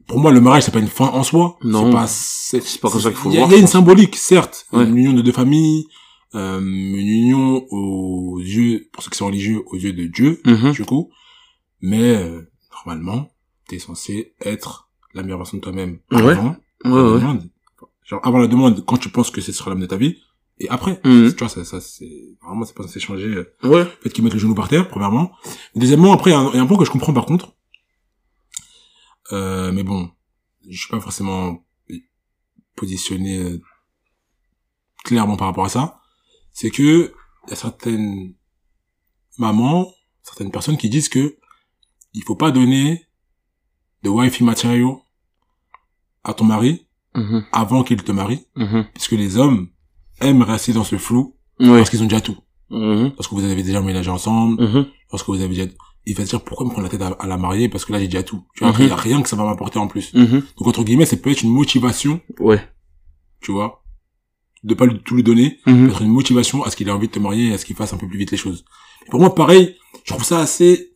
pour 0.06 0.18
moi 0.18 0.30
le 0.32 0.40
mariage 0.40 0.64
c'est 0.64 0.70
pas 0.72 0.80
une 0.80 0.88
fin 0.88 1.06
en 1.06 1.22
soi. 1.22 1.56
Non. 1.62 1.86
C'est 1.86 1.92
pas 1.96 2.06
c'est 2.06 2.60
C'est 2.62 2.80
pas 2.80 2.90
comme 2.90 3.00
ça 3.00 3.08
qu'il 3.10 3.18
faut 3.18 3.30
y 3.30 3.36
a- 3.36 3.38
voir, 3.40 3.50
Il 3.50 3.52
y 3.54 3.56
a 3.56 3.60
une 3.60 3.66
symbolique 3.66 4.16
certes, 4.16 4.66
Ouais. 4.72 4.84
une 4.84 4.96
union 4.98 5.12
de 5.12 5.22
deux 5.22 5.32
familles, 5.32 5.86
euh, 6.34 6.60
une 6.60 6.96
union 6.96 7.64
aux 7.70 8.38
yeux 8.40 8.88
pour 8.92 9.02
ceux 9.02 9.10
qui 9.10 9.18
sont 9.18 9.26
religieux 9.26 9.62
aux 9.66 9.76
yeux 9.76 9.92
de 9.92 10.04
Dieu 10.06 10.40
Mhm. 10.44 10.72
du 10.72 10.84
coup. 10.84 11.10
Mais 11.80 12.16
euh, 12.16 12.42
normalement 12.72 13.30
t'es 13.68 13.78
censé 13.78 14.34
être 14.40 14.90
la 15.14 15.22
meilleure 15.22 15.38
version 15.38 15.58
de 15.58 15.62
toi-même 15.62 16.00
Ouais. 16.10 16.32
avant 16.32 16.56
Ouais, 16.84 16.90
la 16.90 17.02
ouais. 17.12 17.20
demande. 17.20 17.50
Genre 18.04 18.20
avant 18.24 18.38
la 18.38 18.46
demande 18.46 18.84
quand 18.84 18.96
tu 18.98 19.08
penses 19.08 19.30
que 19.30 19.40
ce 19.40 19.52
sera 19.52 19.70
l'homme 19.70 19.80
de 19.80 19.86
ta 19.86 19.96
vie 19.96 20.16
et 20.58 20.68
après. 20.68 21.00
Mhm. 21.04 21.32
Tu 21.32 21.38
vois 21.38 21.48
ça 21.48 21.64
ça 21.64 21.80
c'est 21.80 22.10
vraiment 22.42 22.64
c'est 22.64 22.74
pas 22.74 22.82
censé 22.84 23.00
changer. 23.00 23.26
euh, 23.28 23.54
Ouais. 23.62 23.84
le 23.84 23.90
fait 24.02 24.10
qu'ils 24.10 24.22
mettent 24.24 24.34
le 24.34 24.38
genou 24.40 24.54
par 24.54 24.68
terre, 24.68 24.88
premièrement. 24.88 25.32
Deuxièmement, 25.76 26.12
après, 26.12 26.30
il 26.30 26.34
y 26.34 26.36
a 26.36 26.40
un- 26.40 26.66
point 26.66 26.76
que 26.78 26.84
je 26.84 26.90
comprends 26.90 27.12
par 27.14 27.26
contre. 27.26 27.54
Euh, 29.32 29.72
mais 29.72 29.82
bon, 29.82 30.10
je 30.68 30.76
suis 30.78 30.88
pas 30.90 31.00
forcément 31.00 31.64
positionné 32.76 33.38
euh, 33.38 33.60
clairement 35.04 35.36
par 35.36 35.46
rapport 35.48 35.64
à 35.64 35.68
ça. 35.68 36.00
C'est 36.54 36.70
que 36.70 37.12
il 37.46 37.50
y 37.50 37.52
a 37.52 37.56
certaines 37.56 38.32
mamans, 39.38 39.92
certaines 40.22 40.50
personnes 40.50 40.78
qui 40.78 40.88
disent 40.88 41.08
que 41.10 41.36
il 42.14 42.22
faut 42.22 42.36
pas 42.36 42.50
donner 42.50 43.04
de 44.02 44.08
wifi 44.08 44.44
material 44.44 44.94
à 46.22 46.32
ton 46.32 46.44
mari 46.44 46.86
Mhm. 47.16 47.44
avant 47.52 47.84
qu'il 47.84 48.02
te 48.02 48.10
marie, 48.12 48.46
Mhm. 48.56 48.86
puisque 48.94 49.12
les 49.12 49.36
hommes 49.36 49.68
aiment 50.20 50.42
rester 50.42 50.72
dans 50.72 50.84
ce 50.84 50.96
flou 50.96 51.36
Ouais. 51.60 51.78
parce 51.78 51.90
qu'ils 51.90 52.02
ont 52.02 52.06
déjà 52.06 52.20
tout. 52.20 52.36
Mhm. 52.70 53.12
Parce 53.16 53.28
que 53.28 53.34
vous 53.36 53.44
avez 53.44 53.62
déjà 53.62 53.80
ménagé 53.82 54.10
ensemble, 54.10 54.60
Mhm. 54.64 54.86
parce 55.10 55.22
que 55.22 55.30
vous 55.32 55.40
avez 55.40 55.48
déjà 55.54 55.66
il 56.06 56.14
va 56.14 56.24
se 56.26 56.30
dire 56.30 56.42
pourquoi 56.44 56.66
me 56.66 56.70
prendre 56.70 56.84
la 56.84 56.90
tête 56.90 57.00
à, 57.00 57.08
à 57.08 57.26
la 57.26 57.38
marier 57.38 57.70
parce 57.70 57.86
que 57.86 57.92
là 57.92 57.98
j'ai 57.98 58.08
déjà 58.08 58.22
tout 58.22 58.44
tu 58.54 58.62
vois 58.62 58.74
il 58.78 58.88
y 58.88 58.90
a 58.90 58.96
rien 58.96 59.22
que 59.22 59.28
ça 59.28 59.36
va 59.36 59.44
m'apporter 59.44 59.78
en 59.78 59.86
plus 59.88 60.12
donc 60.14 60.66
entre 60.68 60.84
guillemets 60.84 61.06
ça 61.06 61.16
peut 61.16 61.30
être 61.30 61.40
une 61.42 61.50
motivation 61.50 62.20
Ouais. 62.40 62.60
tu 63.40 63.52
vois 63.52 63.83
de 64.64 64.74
pas 64.74 64.86
lui- 64.86 65.00
tout 65.04 65.14
lui 65.14 65.22
donner 65.22 65.58
Mhm. 65.66 65.86
peut 65.86 65.92
être 65.92 66.02
une 66.02 66.08
motivation 66.10 66.62
à 66.64 66.70
ce 66.70 66.76
qu'il 66.76 66.88
ait 66.88 66.92
envie 66.92 67.06
de 67.08 67.12
te 67.12 67.18
marier 67.20 67.48
et 67.48 67.54
à 67.54 67.58
ce 67.58 67.64
qu'il 67.64 67.76
fasse 67.76 67.92
un 67.92 67.96
peu 67.98 68.08
plus 68.08 68.18
vite 68.18 68.30
les 68.32 68.36
choses. 68.36 68.64
Pour 69.10 69.20
moi 69.20 69.34
pareil 69.34 69.76
je 70.04 70.12
trouve 70.12 70.24
ça 70.24 70.40
assez 70.40 70.90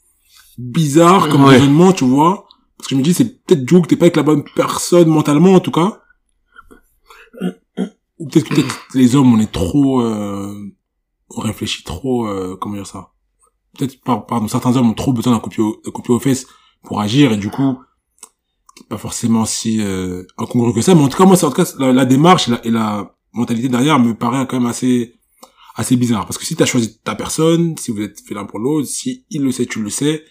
bizarre 0.58 1.28
comme 1.28 1.44
Ouais. 1.44 1.50
raisonnement 1.58 1.92
tu 1.92 2.04
vois. 2.04 2.46
Parce 2.76 2.88
que 2.88 2.94
je 2.94 2.98
me 2.98 3.02
dis 3.04 3.14
c'est 3.14 3.44
peut-être 3.44 3.68
Joe 3.68 3.82
que 3.82 3.86
t'es 3.88 3.96
pas 3.96 4.06
avec 4.06 4.16
la 4.16 4.22
bonne 4.22 4.44
personne 4.56 5.08
mentalement 5.08 5.52
en 5.54 5.60
tout 5.60 5.70
cas. 5.70 6.00
Ou 8.18 8.26
peut-être 8.28 8.48
que 8.48 8.60
les 8.98 9.14
hommes 9.16 9.32
on 9.34 9.38
est 9.40 9.52
trop 9.52 10.00
euh, 10.00 10.54
on 11.30 11.40
réfléchit 11.40 11.84
trop 11.84 12.26
euh, 12.26 12.56
comment 12.60 12.74
dire 12.76 12.86
ça. 12.86 13.10
Peut-être 13.78 14.00
par- 14.02 14.26
pardon 14.26 14.48
certains 14.48 14.76
hommes 14.76 14.90
ont 14.90 14.94
trop 14.94 15.12
besoin 15.12 15.32
d'un 15.34 15.40
coup 15.40 15.50
coup 15.50 15.80
de 15.84 16.02
pied 16.02 16.14
aux 16.14 16.18
fesses 16.18 16.46
pour 16.84 17.00
agir 17.00 17.32
et 17.32 17.36
du 17.36 17.50
coup 17.50 17.78
pas 18.88 18.96
forcément 18.98 19.44
si 19.44 19.80
euh, 19.80 20.24
incongru 20.38 20.72
que 20.72 20.80
ça. 20.80 20.94
Mais 20.94 21.02
en 21.02 21.08
tout 21.08 21.18
cas 21.18 21.26
moi 21.26 21.36
c'est 21.36 21.46
en 21.46 21.50
tout 21.50 21.62
cas 21.62 21.70
la, 21.78 21.92
la 21.92 22.04
démarche 22.04 22.48
et 22.48 22.52
la, 22.52 22.66
et 22.66 22.70
la 22.70 23.14
mentalité 23.33 23.68
derrière 23.68 23.99
me 23.99 24.14
paraît 24.14 24.47
quand 24.47 24.59
même 24.59 24.68
assez 24.68 25.14
assez 25.76 25.97
bizarre 25.97 26.24
parce 26.26 26.39
que 26.39 26.45
si 26.45 26.57
t'as 26.57 26.66
choisi 26.66 26.99
ta 27.01 27.14
personne 27.14 27.76
si 27.79 27.91
vous 27.93 28.01
êtes 28.03 28.20
fait 28.26 28.35
l'un 28.35 28.45
pour 28.47 28.59
l'autre 28.59 28.89
si 28.89 29.24
il 29.31 29.43
le 29.43 29.53
sait 29.53 29.66
tu 29.66 29.81
le 29.83 29.91
sais 29.91 30.24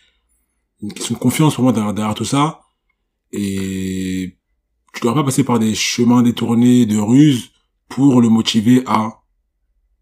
une 0.81 0.91
question 0.93 1.15
de 1.15 1.19
confiance 1.19 1.55
pour 1.55 1.63
moi 1.63 1.73
derrière, 1.73 1.93
derrière 1.93 2.15
tout 2.15 2.25
ça 2.25 2.59
et 3.31 4.37
tu 4.93 5.01
dois 5.01 5.13
pas 5.13 5.23
passer 5.23 5.43
par 5.43 5.59
des 5.59 5.75
chemins 5.75 6.21
détournés 6.21 6.85
de 6.85 6.97
ruses 6.97 7.51
pour 7.89 8.21
le 8.21 8.29
motiver 8.29 8.83
à 8.87 9.19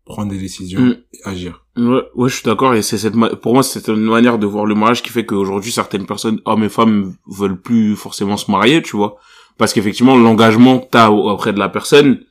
prendre 0.06 0.32
des 0.32 0.38
décisions 0.38 0.82
Mm. 0.82 0.96
et 1.14 1.20
agir 1.28 1.66
Ouais, 1.78 2.02
ouais, 2.16 2.30
je 2.30 2.36
suis 2.36 2.44
d'accord 2.46 2.74
et 2.76 2.82
c'est 2.82 2.98
cette 2.98 3.16
pour 3.42 3.54
moi 3.54 3.64
c'est 3.64 3.88
une 3.90 4.06
manière 4.06 4.40
de 4.40 4.46
voir 4.48 4.66
le 4.66 4.76
mariage 4.76 5.02
qui 5.04 5.10
fait 5.10 5.26
qu'aujourd'hui 5.26 5.72
certaines 5.72 6.06
personnes 6.06 6.40
hommes 6.46 6.64
et 6.64 6.70
femmes 6.70 7.16
veulent 7.28 7.60
plus 7.60 7.96
forcément 7.98 8.38
se 8.38 8.50
marier, 8.50 8.82
tu 8.82 8.96
vois. 8.96 9.18
Parce 9.58 9.74
qu'effectivement 9.74 10.16
l'engagement 10.16 10.80
que 10.80 10.86
t'as 10.90 11.10
au- 11.10 11.30
auprès 11.30 11.52
de 11.54 11.60
la 11.60 11.68
personne, 11.70 12.22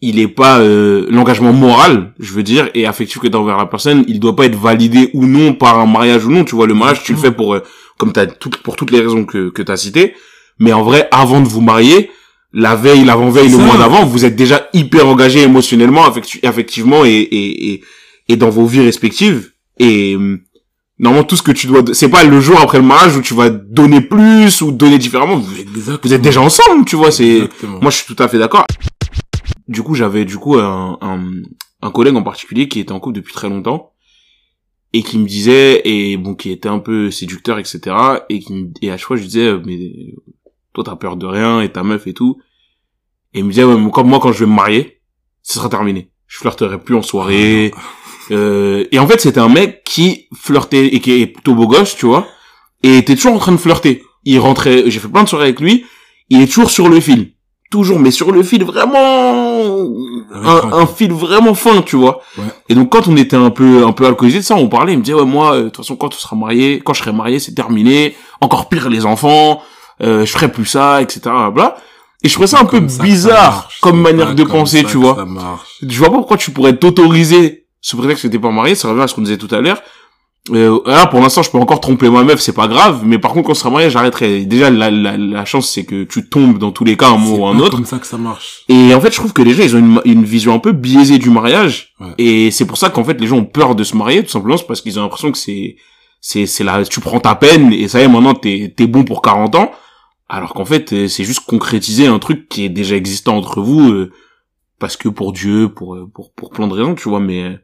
il 0.00 0.18
est 0.18 0.28
pas 0.28 0.58
euh, 0.58 1.06
l'engagement 1.10 1.52
moral, 1.52 2.12
je 2.18 2.32
veux 2.32 2.42
dire, 2.42 2.68
et 2.74 2.86
affectif 2.86 3.18
que 3.18 3.28
t'as 3.28 3.38
envers 3.38 3.56
la 3.56 3.66
personne, 3.66 4.04
il 4.08 4.20
doit 4.20 4.36
pas 4.36 4.44
être 4.46 4.58
validé 4.58 5.10
ou 5.14 5.26
non 5.26 5.54
par 5.54 5.78
un 5.78 5.86
mariage 5.86 6.26
ou 6.26 6.30
non, 6.30 6.44
tu 6.44 6.54
vois. 6.54 6.66
Le 6.66 6.74
mariage, 6.74 7.02
tu 7.02 7.12
le 7.12 7.18
fais 7.18 7.32
pour 7.32 7.54
euh, 7.54 7.62
comme 7.98 8.12
t'as 8.12 8.26
toutes 8.26 8.58
pour 8.58 8.76
toutes 8.76 8.90
les 8.90 9.00
raisons 9.00 9.24
que 9.24 9.48
que 9.48 9.62
t'as 9.62 9.76
citées, 9.76 10.14
mais 10.58 10.72
en 10.72 10.82
vrai 10.82 11.08
avant 11.10 11.40
de 11.40 11.48
vous 11.48 11.62
marier, 11.62 12.10
la 12.52 12.76
veille, 12.76 13.04
l'avant-veille, 13.04 13.48
le 13.48 13.56
Ça. 13.56 13.64
mois 13.64 13.76
d'avant, 13.76 14.04
vous 14.04 14.24
êtes 14.24 14.36
déjà 14.36 14.68
hyper 14.72 15.06
engagé 15.06 15.42
émotionnellement, 15.42 16.06
affectu- 16.08 16.46
affectivement 16.46 17.04
et, 17.04 17.10
et, 17.10 17.72
et, 17.72 17.84
et 18.28 18.36
dans 18.36 18.50
vos 18.50 18.66
vies 18.66 18.80
respectives. 18.80 19.50
Et 19.78 20.14
euh, 20.14 20.40
normalement, 20.98 21.24
tout 21.26 21.36
ce 21.36 21.42
que 21.42 21.52
tu 21.52 21.66
dois... 21.66 21.82
C'est 21.92 22.08
pas 22.08 22.24
le 22.24 22.40
jour 22.40 22.58
après 22.62 22.78
le 22.78 22.84
mariage 22.84 23.16
où 23.16 23.20
tu 23.20 23.34
vas 23.34 23.50
donner 23.50 24.00
plus 24.00 24.62
ou 24.62 24.72
donner 24.72 24.96
différemment. 24.96 25.36
Vous, 25.36 25.52
vous 26.02 26.14
êtes 26.14 26.22
déjà 26.22 26.40
ensemble, 26.40 26.86
tu 26.86 26.96
vois. 26.96 27.10
C'est. 27.10 27.48
Moi, 27.62 27.90
je 27.90 27.96
suis 27.96 28.14
tout 28.14 28.22
à 28.22 28.28
fait 28.28 28.38
d'accord. 28.38 28.64
Du 29.68 29.82
coup, 29.82 29.94
j'avais 29.94 30.24
du 30.24 30.36
coup 30.38 30.56
un, 30.58 30.98
un, 31.00 31.24
un 31.82 31.90
collègue 31.90 32.14
en 32.16 32.22
particulier 32.22 32.68
qui 32.68 32.80
était 32.80 32.92
en 32.92 33.00
couple 33.00 33.16
depuis 33.16 33.34
très 33.34 33.48
longtemps 33.48 33.92
et 34.92 35.02
qui 35.02 35.18
me 35.18 35.26
disait 35.26 35.82
et 35.84 36.16
bon 36.16 36.34
qui 36.34 36.50
était 36.50 36.68
un 36.68 36.78
peu 36.78 37.10
séducteur 37.10 37.58
etc 37.58 37.96
et 38.28 38.38
qui 38.38 38.52
me- 38.52 38.70
et 38.80 38.90
à 38.90 38.96
chaque 38.96 39.08
fois 39.08 39.16
je 39.16 39.24
disais 39.24 39.46
euh, 39.46 39.60
mais 39.66 40.14
toi 40.72 40.84
t'as 40.84 40.94
peur 40.96 41.16
de 41.16 41.26
rien 41.26 41.60
et 41.60 41.70
ta 41.72 41.82
meuf 41.82 42.06
et 42.06 42.14
tout. 42.14 42.40
Et 43.34 43.40
il 43.40 43.44
me 43.44 43.50
disait 43.50 43.64
ouais 43.64 43.76
mais 43.76 43.90
comme 43.90 44.08
moi 44.08 44.20
quand 44.20 44.32
je 44.32 44.44
vais 44.44 44.50
me 44.50 44.54
marier 44.54 45.00
ce 45.42 45.54
sera 45.54 45.68
terminé. 45.68 46.10
Je 46.28 46.38
flirterai 46.38 46.78
plus 46.80 46.94
en 46.94 47.02
soirée. 47.02 47.72
Euh, 48.30 48.86
et 48.92 48.98
en 48.98 49.06
fait 49.06 49.20
c'était 49.20 49.40
un 49.40 49.48
mec 49.48 49.82
qui 49.84 50.28
flirtait 50.34 50.86
et 50.94 51.00
qui 51.00 51.12
est 51.22 51.26
plutôt 51.26 51.54
beau 51.54 51.66
gosse 51.66 51.94
tu 51.96 52.06
vois 52.06 52.26
et 52.82 52.98
était 52.98 53.14
toujours 53.16 53.34
en 53.34 53.38
train 53.38 53.52
de 53.52 53.56
flirter. 53.58 54.02
Il 54.24 54.38
rentrait 54.38 54.88
j'ai 54.90 55.00
fait 55.00 55.08
plein 55.08 55.24
de 55.24 55.28
soirées 55.28 55.46
avec 55.46 55.60
lui 55.60 55.84
il 56.30 56.40
est 56.40 56.46
toujours 56.46 56.70
sur 56.70 56.88
le 56.88 56.98
fil 57.00 57.34
toujours 57.70 57.98
mais 57.98 58.10
sur 58.10 58.30
le 58.32 58.42
fil 58.42 58.64
vraiment 58.64 59.82
un, 60.32 60.72
un 60.72 60.86
fil 60.86 61.12
vraiment 61.12 61.54
fin 61.54 61.82
tu 61.82 61.96
vois. 61.96 62.20
Ouais. 62.38 62.44
et 62.68 62.74
donc 62.74 62.90
quand 62.90 63.08
on 63.08 63.16
était 63.16 63.36
un 63.36 63.50
peu 63.50 63.84
un 63.84 63.92
peu 63.92 64.06
alcoolisé 64.06 64.38
de 64.38 64.44
ça 64.44 64.54
on 64.54 64.68
parlait 64.68 64.92
il 64.92 64.98
me 64.98 65.02
disait 65.02 65.16
ouais 65.16 65.24
moi 65.24 65.54
euh, 65.54 65.58
de 65.58 65.64
toute 65.64 65.78
façon 65.78 65.96
quand 65.96 66.08
tu 66.08 66.18
seras 66.18 66.36
marié 66.36 66.80
quand 66.84 66.94
je 66.94 67.00
serai 67.02 67.12
marié 67.12 67.38
c'est 67.38 67.54
terminé. 67.54 68.14
Encore 68.40 68.68
pire 68.68 68.88
les 68.88 69.04
enfants 69.06 69.62
euh, 70.02 70.24
je 70.24 70.30
ferai 70.32 70.50
plus 70.52 70.66
ça 70.66 71.00
etc 71.02 71.20
bla 71.52 71.76
et 72.22 72.28
je 72.28 72.32
trouvais 72.34 72.46
ça 72.46 72.60
un 72.60 72.64
peu 72.64 72.80
ça 72.88 72.96
ça 72.98 73.02
bizarre 73.02 73.68
comme 73.80 74.00
manière 74.00 74.34
de 74.34 74.42
comme 74.44 74.52
penser 74.60 74.84
tu 74.84 74.96
vois. 74.98 75.16
Ça 75.16 75.24
marche. 75.24 75.78
je 75.86 75.98
vois 75.98 76.10
pas 76.10 76.16
pourquoi 76.16 76.36
tu 76.36 76.50
pourrais 76.50 76.76
t'autoriser 76.76 77.66
sous 77.80 77.96
prétexte 77.96 78.24
que 78.24 78.28
t'es 78.28 78.38
pas 78.38 78.50
marié 78.50 78.74
ça 78.74 78.88
revient 78.88 79.02
à 79.02 79.08
ce 79.08 79.14
qu'on 79.14 79.22
disait 79.22 79.38
tout 79.38 79.52
à 79.54 79.60
l'heure 79.60 79.80
Euh, 80.52 80.78
là, 80.86 81.06
pour 81.06 81.20
l'instant, 81.20 81.42
je 81.42 81.50
peux 81.50 81.58
encore 81.58 81.80
tromper 81.80 82.08
ma 82.08 82.22
meuf, 82.22 82.40
c'est 82.40 82.52
pas 82.52 82.68
grave. 82.68 83.02
Mais 83.04 83.18
par 83.18 83.32
contre, 83.32 83.46
quand 83.46 83.52
on 83.52 83.54
sera 83.56 83.70
marié, 83.70 83.90
j'arrêterai. 83.90 84.44
Déjà, 84.44 84.70
la, 84.70 84.90
la, 84.90 85.16
la 85.16 85.44
chance, 85.44 85.68
c'est 85.70 85.84
que 85.84 86.04
tu 86.04 86.28
tombes 86.28 86.58
dans 86.58 86.70
tous 86.70 86.84
les 86.84 86.96
cas, 86.96 87.08
un 87.08 87.16
moment 87.18 87.36
ou 87.36 87.46
un 87.48 87.56
C'est 87.56 87.62
autre. 87.64 87.76
comme 87.76 87.84
ça 87.84 87.98
que 87.98 88.06
ça 88.06 88.16
marche. 88.16 88.62
Et 88.68 88.94
en 88.94 89.00
fait, 89.00 89.10
je 89.10 89.16
trouve 89.16 89.32
que 89.32 89.42
les 89.42 89.54
gens, 89.54 89.64
ils 89.64 89.74
ont 89.74 89.80
une, 89.80 90.00
une 90.04 90.24
vision 90.24 90.54
un 90.54 90.60
peu 90.60 90.70
biaisée 90.72 91.18
du 91.18 91.30
mariage. 91.30 91.94
Ouais. 91.98 92.14
Et 92.18 92.50
c'est 92.52 92.64
pour 92.66 92.76
ça 92.78 92.90
qu'en 92.90 93.02
fait, 93.02 93.20
les 93.20 93.26
gens 93.26 93.38
ont 93.38 93.44
peur 93.44 93.74
de 93.74 93.82
se 93.82 93.96
marier, 93.96 94.22
tout 94.22 94.30
simplement, 94.30 94.56
c'est 94.56 94.66
parce 94.68 94.80
qu'ils 94.80 94.98
ont 95.00 95.02
l'impression 95.02 95.32
que 95.32 95.38
c'est, 95.38 95.76
c'est, 96.20 96.46
c'est 96.46 96.62
là, 96.62 96.84
tu 96.84 97.00
prends 97.00 97.18
ta 97.18 97.34
peine, 97.34 97.72
et 97.72 97.88
ça 97.88 98.00
y 98.00 98.04
est, 98.04 98.08
maintenant, 98.08 98.34
t'es, 98.34 98.72
t'es 98.76 98.86
bon 98.86 99.02
pour 99.02 99.22
40 99.22 99.54
ans. 99.56 99.72
Alors 100.28 100.54
qu'en 100.54 100.64
fait, 100.64 100.92
euh, 100.92 101.08
c'est 101.08 101.24
juste 101.24 101.40
concrétiser 101.46 102.06
un 102.06 102.18
truc 102.20 102.48
qui 102.48 102.64
est 102.64 102.68
déjà 102.68 102.94
existant 102.96 103.36
entre 103.36 103.60
vous, 103.60 103.90
euh, 103.90 104.12
parce 104.78 104.96
que 104.96 105.08
pour 105.08 105.32
Dieu, 105.32 105.68
pour, 105.68 105.94
euh, 105.96 106.08
pour, 106.14 106.32
pour 106.32 106.50
plein 106.50 106.68
de 106.68 106.72
raisons, 106.72 106.94
tu 106.94 107.08
vois, 107.08 107.20
mais, 107.20 107.42
euh, 107.42 107.56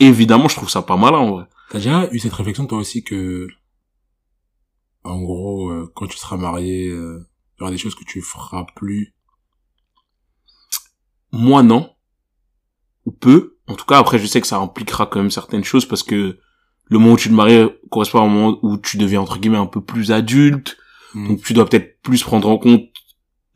évidemment, 0.00 0.48
je 0.48 0.56
trouve 0.56 0.70
ça 0.70 0.82
pas 0.82 0.96
mal, 0.96 1.14
en 1.14 1.30
vrai. 1.30 1.44
T'as 1.70 1.78
déjà 1.78 2.08
eu 2.12 2.18
cette 2.18 2.32
réflexion 2.32 2.66
toi 2.66 2.78
aussi 2.78 3.02
que, 3.02 3.48
en 5.02 5.20
gros, 5.20 5.70
euh, 5.70 5.90
quand 5.94 6.06
tu 6.06 6.18
seras 6.18 6.36
marié, 6.36 6.88
euh, 6.88 7.26
il 7.56 7.60
y 7.60 7.62
aura 7.62 7.70
des 7.70 7.78
choses 7.78 7.94
que 7.94 8.04
tu 8.04 8.22
feras 8.22 8.66
plus? 8.76 9.14
Moi, 11.32 11.62
non. 11.62 11.90
Ou 13.06 13.12
peu. 13.12 13.56
En 13.66 13.74
tout 13.74 13.86
cas, 13.86 13.98
après, 13.98 14.18
je 14.18 14.26
sais 14.26 14.40
que 14.40 14.46
ça 14.46 14.58
impliquera 14.58 15.06
quand 15.06 15.18
même 15.18 15.30
certaines 15.30 15.64
choses 15.64 15.86
parce 15.86 16.02
que 16.02 16.38
le 16.86 16.98
moment 16.98 17.14
où 17.14 17.16
tu 17.16 17.28
te 17.28 17.34
maries 17.34 17.70
correspond 17.90 18.20
à 18.20 18.24
un 18.24 18.28
moment 18.28 18.58
où 18.62 18.76
tu 18.76 18.98
deviens, 18.98 19.20
entre 19.20 19.38
guillemets, 19.38 19.58
un 19.58 19.66
peu 19.66 19.80
plus 19.80 20.12
adulte. 20.12 20.76
Hmm. 21.14 21.28
Donc, 21.28 21.42
tu 21.42 21.54
dois 21.54 21.66
peut-être 21.66 22.00
plus 22.02 22.22
prendre 22.22 22.48
en 22.48 22.58
compte 22.58 22.84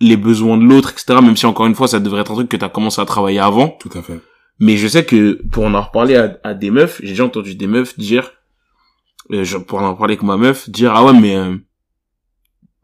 les 0.01 0.17
besoins 0.17 0.57
de 0.57 0.65
l'autre, 0.65 0.93
etc. 0.93 1.21
Même 1.23 1.37
si, 1.37 1.47
encore 1.47 1.67
une 1.67 1.75
fois, 1.75 1.89
ça 1.89 2.01
devrait 2.01 2.23
être 2.23 2.33
un 2.33 2.37
truc 2.37 2.49
que 2.49 2.57
tu 2.57 2.65
as 2.65 2.69
commencé 2.69 3.01
à 3.01 3.05
travailler 3.05 3.41
avant. 3.41 3.69
Tout 3.81 3.91
à 3.95 4.03
fait. 4.03 4.21
Mais 4.61 4.77
je 4.77 4.89
sais 4.89 5.05
que, 5.05 5.41
pour 5.51 5.65
en 5.65 5.81
reparler 5.83 6.17
à, 6.17 6.39
à 6.43 6.55
des 6.55 6.71
meufs, 6.71 7.01
j'ai 7.03 7.11
déjà 7.11 7.25
entendu 7.25 7.55
des 7.55 7.67
meufs 7.67 7.97
dire, 7.99 8.33
euh, 9.33 9.45
pour 9.67 9.81
en 9.81 9.95
parler 9.95 10.15
avec 10.15 10.23
ma 10.25 10.37
meuf, 10.37 10.69
dire, 10.69 10.93
ah 10.95 11.05
ouais, 11.05 11.13
mais, 11.13 11.37
euh, 11.37 11.57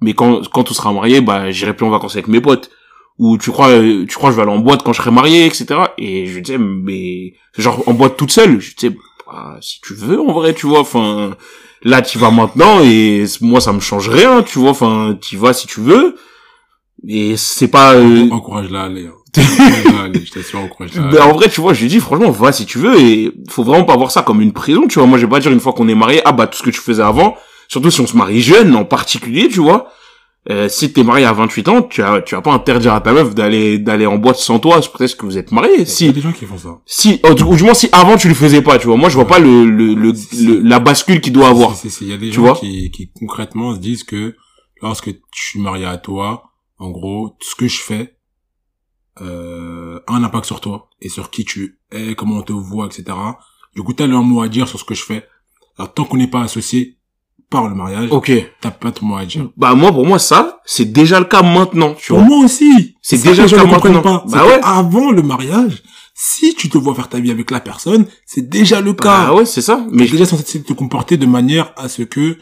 mais 0.01 0.15
quand, 0.15 0.49
quand 0.51 0.71
on 0.71 0.75
sera 0.75 0.93
marié, 0.93 1.21
bah, 1.21 1.51
j'irai 1.51 1.75
plus 1.75 1.87
en 1.87 1.91
vacances 1.91 2.15
avec 2.15 2.29
mes 2.29 2.41
potes. 2.41 2.71
Ou 3.19 3.39
tu 3.39 3.51
crois, 3.53 3.69
euh, 3.69 4.05
tu 4.07 4.17
crois 4.17 4.31
que 4.31 4.33
je 4.35 4.37
vais 4.41 4.43
aller 4.47 4.57
en 4.57 4.59
boîte 4.61 4.83
quand 4.83 4.93
je 4.93 4.99
serai 5.01 5.13
marié, 5.13 5.47
etc. 5.47 5.67
Et 5.99 6.27
je 6.27 6.41
disais, 6.41 6.59
mais, 6.59 7.35
genre, 7.57 7.83
en 7.89 7.95
boîte 7.95 8.17
toute 8.17 8.33
seule. 8.33 8.61
Je 8.61 8.75
disais, 8.75 8.97
bah, 9.27 9.57
si 9.61 9.81
tu 9.81 9.95
veux, 9.95 10.21
en 10.21 10.33
vrai, 10.33 10.53
tu 10.55 10.67
vois, 10.67 10.81
enfin, 10.81 11.37
là, 11.83 12.03
tu 12.03 12.19
vas 12.19 12.31
maintenant 12.31 12.81
et 12.83 13.25
moi, 13.41 13.61
ça 13.61 13.73
me 13.73 13.81
change 13.81 14.09
rien, 14.09 14.43
tu 14.43 14.59
vois, 14.59 14.71
enfin, 14.71 15.17
tu 15.21 15.37
vas 15.37 15.53
si 15.53 15.67
tu 15.69 15.81
veux. 15.81 16.17
Et 17.07 17.37
c'est 17.37 17.69
pas, 17.69 17.95
euh, 17.95 18.29
Encourage-la 18.31 18.83
à 18.83 18.85
aller. 18.87 19.07
hein. 19.07 19.13
Je 19.43 20.31
t'assure, 20.33 20.59
à 20.61 21.11
ben, 21.11 21.23
en 21.23 21.33
vrai, 21.33 21.49
tu 21.49 21.61
vois, 21.61 21.75
je 21.75 21.83
lui 21.83 21.89
dis, 21.89 22.01
franchement, 22.01 22.31
va 22.31 22.53
si 22.53 22.67
tu 22.67 22.79
veux, 22.79 22.99
et 23.01 23.33
faut 23.49 23.65
vraiment 23.65 23.85
pas 23.85 23.97
voir 23.97 24.11
ça 24.11 24.23
comme 24.23 24.41
une 24.41 24.53
prison, 24.53 24.87
tu 24.89 24.99
vois. 24.99 25.07
Moi, 25.09 25.19
je 25.19 25.27
vais 25.27 25.31
pas 25.31 25.41
dire 25.41 25.53
une 25.53 25.61
fois 25.61 25.73
qu'on 25.73 25.89
est 25.89 25.95
marié, 25.95 26.21
ah 26.25 26.33
bah, 26.33 26.47
tout 26.47 26.59
ce 26.59 26.63
que 26.63 26.71
tu 26.71 26.81
faisais 26.81 27.03
avant, 27.03 27.37
surtout 27.69 27.91
si 27.91 28.01
on 28.01 28.07
se 28.07 28.17
marie 28.17 28.41
jeune, 28.41 28.75
en 28.77 28.85
particulier, 28.85 29.49
tu 29.49 29.61
vois. 29.61 29.89
Euh, 30.51 30.69
si 30.69 30.93
t'es 30.93 31.03
marié 31.05 31.25
à 31.25 31.33
28 31.33 31.69
ans, 31.69 31.81
tu 31.83 32.03
as, 32.03 32.21
tu 32.21 32.35
vas 32.35 32.43
pas 32.43 32.53
interdire 32.53 32.93
à 32.93 33.01
ta 33.01 33.15
meuf 33.15 33.35
d'aller, 33.35 33.79
d'aller 33.79 34.05
en 34.05 34.19
boîte 34.19 34.37
sans 34.37 34.59
toi, 34.59 34.83
c'est 34.83 34.93
peut-être 34.93 35.17
que 35.17 35.25
vous 35.25 35.39
êtes 35.39 35.53
mariés. 35.53 35.73
Il 35.77 35.79
y 35.79 35.83
a 35.83 35.87
Si, 35.87 36.13
des 36.13 36.21
gens 36.21 36.33
qui 36.33 36.45
font 36.45 36.59
ça. 36.59 36.81
si, 36.85 37.19
ou 37.27 37.33
du 37.57 37.63
moins 37.65 37.73
si 37.73 37.89
avant 37.93 38.19
tu 38.19 38.29
le 38.29 38.35
faisais 38.35 38.61
pas, 38.61 38.77
tu 38.79 38.87
vois. 38.87 38.97
Moi, 38.99 39.09
je 39.09 39.15
vois 39.15 39.27
pas 39.27 39.39
le, 39.39 39.65
le, 39.65 39.95
le, 39.95 40.13
le- 40.13 40.61
la 40.61 40.81
bascule 40.81 41.23
qu'il 41.23 41.33
doit 41.33 41.49
avoir. 41.49 41.75
C'est- 41.75 41.89
Il 42.03 42.09
y 42.09 42.13
a 42.13 42.19
des 42.19 42.27
Tu 42.29 42.35
gens 42.35 42.43
vois 42.43 42.55
qui, 42.57 42.91
qui 42.91 43.11
concrètement 43.19 43.75
se 43.75 43.81
disent 43.81 44.05
que 44.05 44.37
lorsque 44.83 45.09
je 45.09 45.43
suis 45.43 45.61
marié 45.61 45.87
à 45.87 45.97
toi, 45.97 46.43
en 46.79 46.91
gros, 46.91 47.31
tout 47.41 47.49
ce 47.49 47.55
que 47.55 47.67
je 47.67 47.81
fais 47.81 48.13
euh, 49.21 50.01
a 50.07 50.15
un 50.15 50.25
impact 50.25 50.45
sur 50.47 50.61
toi 50.61 50.89
et 51.01 51.09
sur 51.09 51.31
qui 51.31 51.45
tu 51.45 51.79
es, 51.93 52.15
comment 52.15 52.37
on 52.39 52.43
te 52.43 52.53
voit, 52.53 52.87
etc. 52.87 53.05
Du 53.77 53.83
coup, 53.83 53.93
t'as 53.93 54.07
leur 54.07 54.23
mot 54.23 54.41
à 54.43 54.49
dire 54.49 54.69
sur 54.69 54.79
ce 54.79 54.85
que 54.85 54.95
je 54.95 55.05
fais. 55.05 55.27
Alors, 55.79 55.93
tant 55.95 56.05
qu'on 56.05 56.17
n'est 56.17 56.27
pas 56.29 56.43
associé 56.43 56.99
par 57.51 57.69
le 57.69 57.75
mariage, 57.75 58.09
Ok. 58.11 58.33
t'as 58.61 58.71
pas 58.73 58.91
ton 58.91 59.07
mot 59.07 59.17
à 59.17 59.25
dire. 59.27 59.49
Bah, 59.57 59.75
moi, 59.75 59.93
pour 59.93 60.07
moi, 60.07 60.19
ça, 60.19 60.61
c'est 60.65 60.93
déjà 60.93 61.21
le 61.21 61.27
cas 61.27 61.43
maintenant, 61.43 61.95
tu 61.95 62.09
Pour 62.09 62.19
vois. 62.19 62.27
moi 62.29 62.45
aussi. 62.45 62.97
C'est 63.03 63.23
déjà 63.23 63.45
le 63.45 63.49
cas 63.51 63.65
maintenant. 63.65 64.03
pas. 64.03 64.25
Bah 64.29 64.47
ouais. 64.47 64.61
Avant 64.63 65.11
le 65.13 65.23
mariage, 65.23 65.83
si 66.15 66.55
tu 66.55 66.69
te 66.69 66.79
vois 66.79 66.95
faire 66.95 67.09
ta 67.09 67.21
vie 67.21 67.31
avec 67.31 67.51
la 67.51 67.61
personne, 67.61 68.07
c'est 68.27 68.49
déjà 68.49 68.81
le 68.81 68.93
cas. 68.95 69.27
Bah, 69.29 69.35
ouais, 69.35 69.45
c'est 69.47 69.63
ça. 69.63 69.85
Mais 69.91 70.05
Mais 70.05 70.09
déjà 70.09 70.27
censé 70.27 70.63
te 70.63 70.73
comporter 70.73 71.17
de 71.17 71.27
manière 71.27 71.73
à 71.77 71.89
ce 71.89 72.03
que 72.03 72.39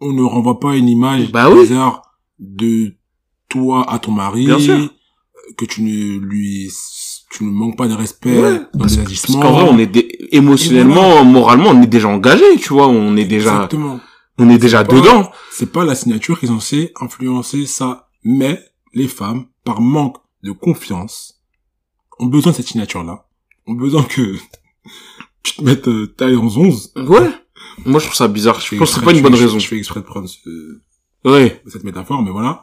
on 0.00 0.12
ne 0.12 0.22
renvoie 0.22 0.60
pas 0.60 0.76
une 0.76 0.88
image 0.88 1.30
Bah 1.30 1.50
oui. 1.50 1.60
bizarre 1.62 2.02
de 2.38 2.94
toi 3.48 3.90
à 3.90 3.98
ton 3.98 4.12
mari, 4.12 4.46
Bien 4.46 4.58
sûr. 4.58 4.88
que 5.56 5.64
tu 5.64 5.82
ne 5.82 6.18
lui, 6.18 6.70
tu 7.30 7.44
ne 7.44 7.50
manques 7.50 7.76
pas 7.76 7.88
de 7.88 7.94
respect 7.94 8.40
Ouais, 8.40 8.58
dans 8.72 8.80
parce, 8.80 8.92
tes 8.92 8.98
parce 9.02 9.06
agissements. 9.08 9.40
qu'en 9.40 9.52
vrai, 9.52 9.68
on 9.70 9.78
est 9.78 10.08
émotionnellement, 10.32 11.24
moralement, 11.24 11.70
on 11.70 11.82
est 11.82 11.86
déjà 11.86 12.08
engagé, 12.08 12.44
tu 12.58 12.72
vois. 12.72 12.88
On 12.88 13.16
est 13.16 13.24
déjà, 13.24 13.54
Exactement. 13.54 14.00
on 14.38 14.48
est 14.50 14.58
déjà 14.58 14.84
pas- 14.84 14.94
dedans. 14.96 15.30
C'est 15.52 15.70
pas 15.72 15.84
la 15.84 15.94
signature 15.94 16.38
qui 16.38 16.46
est 16.46 16.48
censée 16.48 16.92
influencer 17.00 17.66
ça. 17.66 18.08
Mais 18.24 18.58
les 18.94 19.08
femmes, 19.08 19.46
par 19.64 19.80
manque 19.80 20.16
de 20.42 20.52
confiance, 20.52 21.40
ont 22.18 22.26
besoin 22.26 22.52
de 22.52 22.56
cette 22.56 22.68
signature-là. 22.68 23.26
Ont 23.66 23.74
besoin 23.74 24.02
que 24.02 24.36
tu 25.42 25.56
te 25.56 25.62
mettes 25.62 25.88
euh, 25.88 26.06
taille 26.06 26.36
en 26.36 26.44
11. 26.46 26.92
Ouais. 26.96 27.28
Moi, 27.84 28.00
je 28.00 28.04
trouve 28.06 28.14
ça 28.16 28.28
bizarre. 28.28 28.60
Je 28.60 28.66
fais 28.68 28.76
pense 28.76 28.90
que 28.90 29.00
c'est 29.00 29.04
pas 29.04 29.10
une 29.10 29.18
je 29.18 29.22
bonne 29.22 29.34
raison. 29.34 29.58
Je 29.58 29.66
fais 29.66 29.76
exprès 29.76 30.00
de 30.00 30.04
prendre 30.06 30.28
ce, 30.28 30.38
Ouais. 31.24 31.62
cette 31.66 31.84
métaphore, 31.84 32.22
mais 32.22 32.30
voilà, 32.30 32.62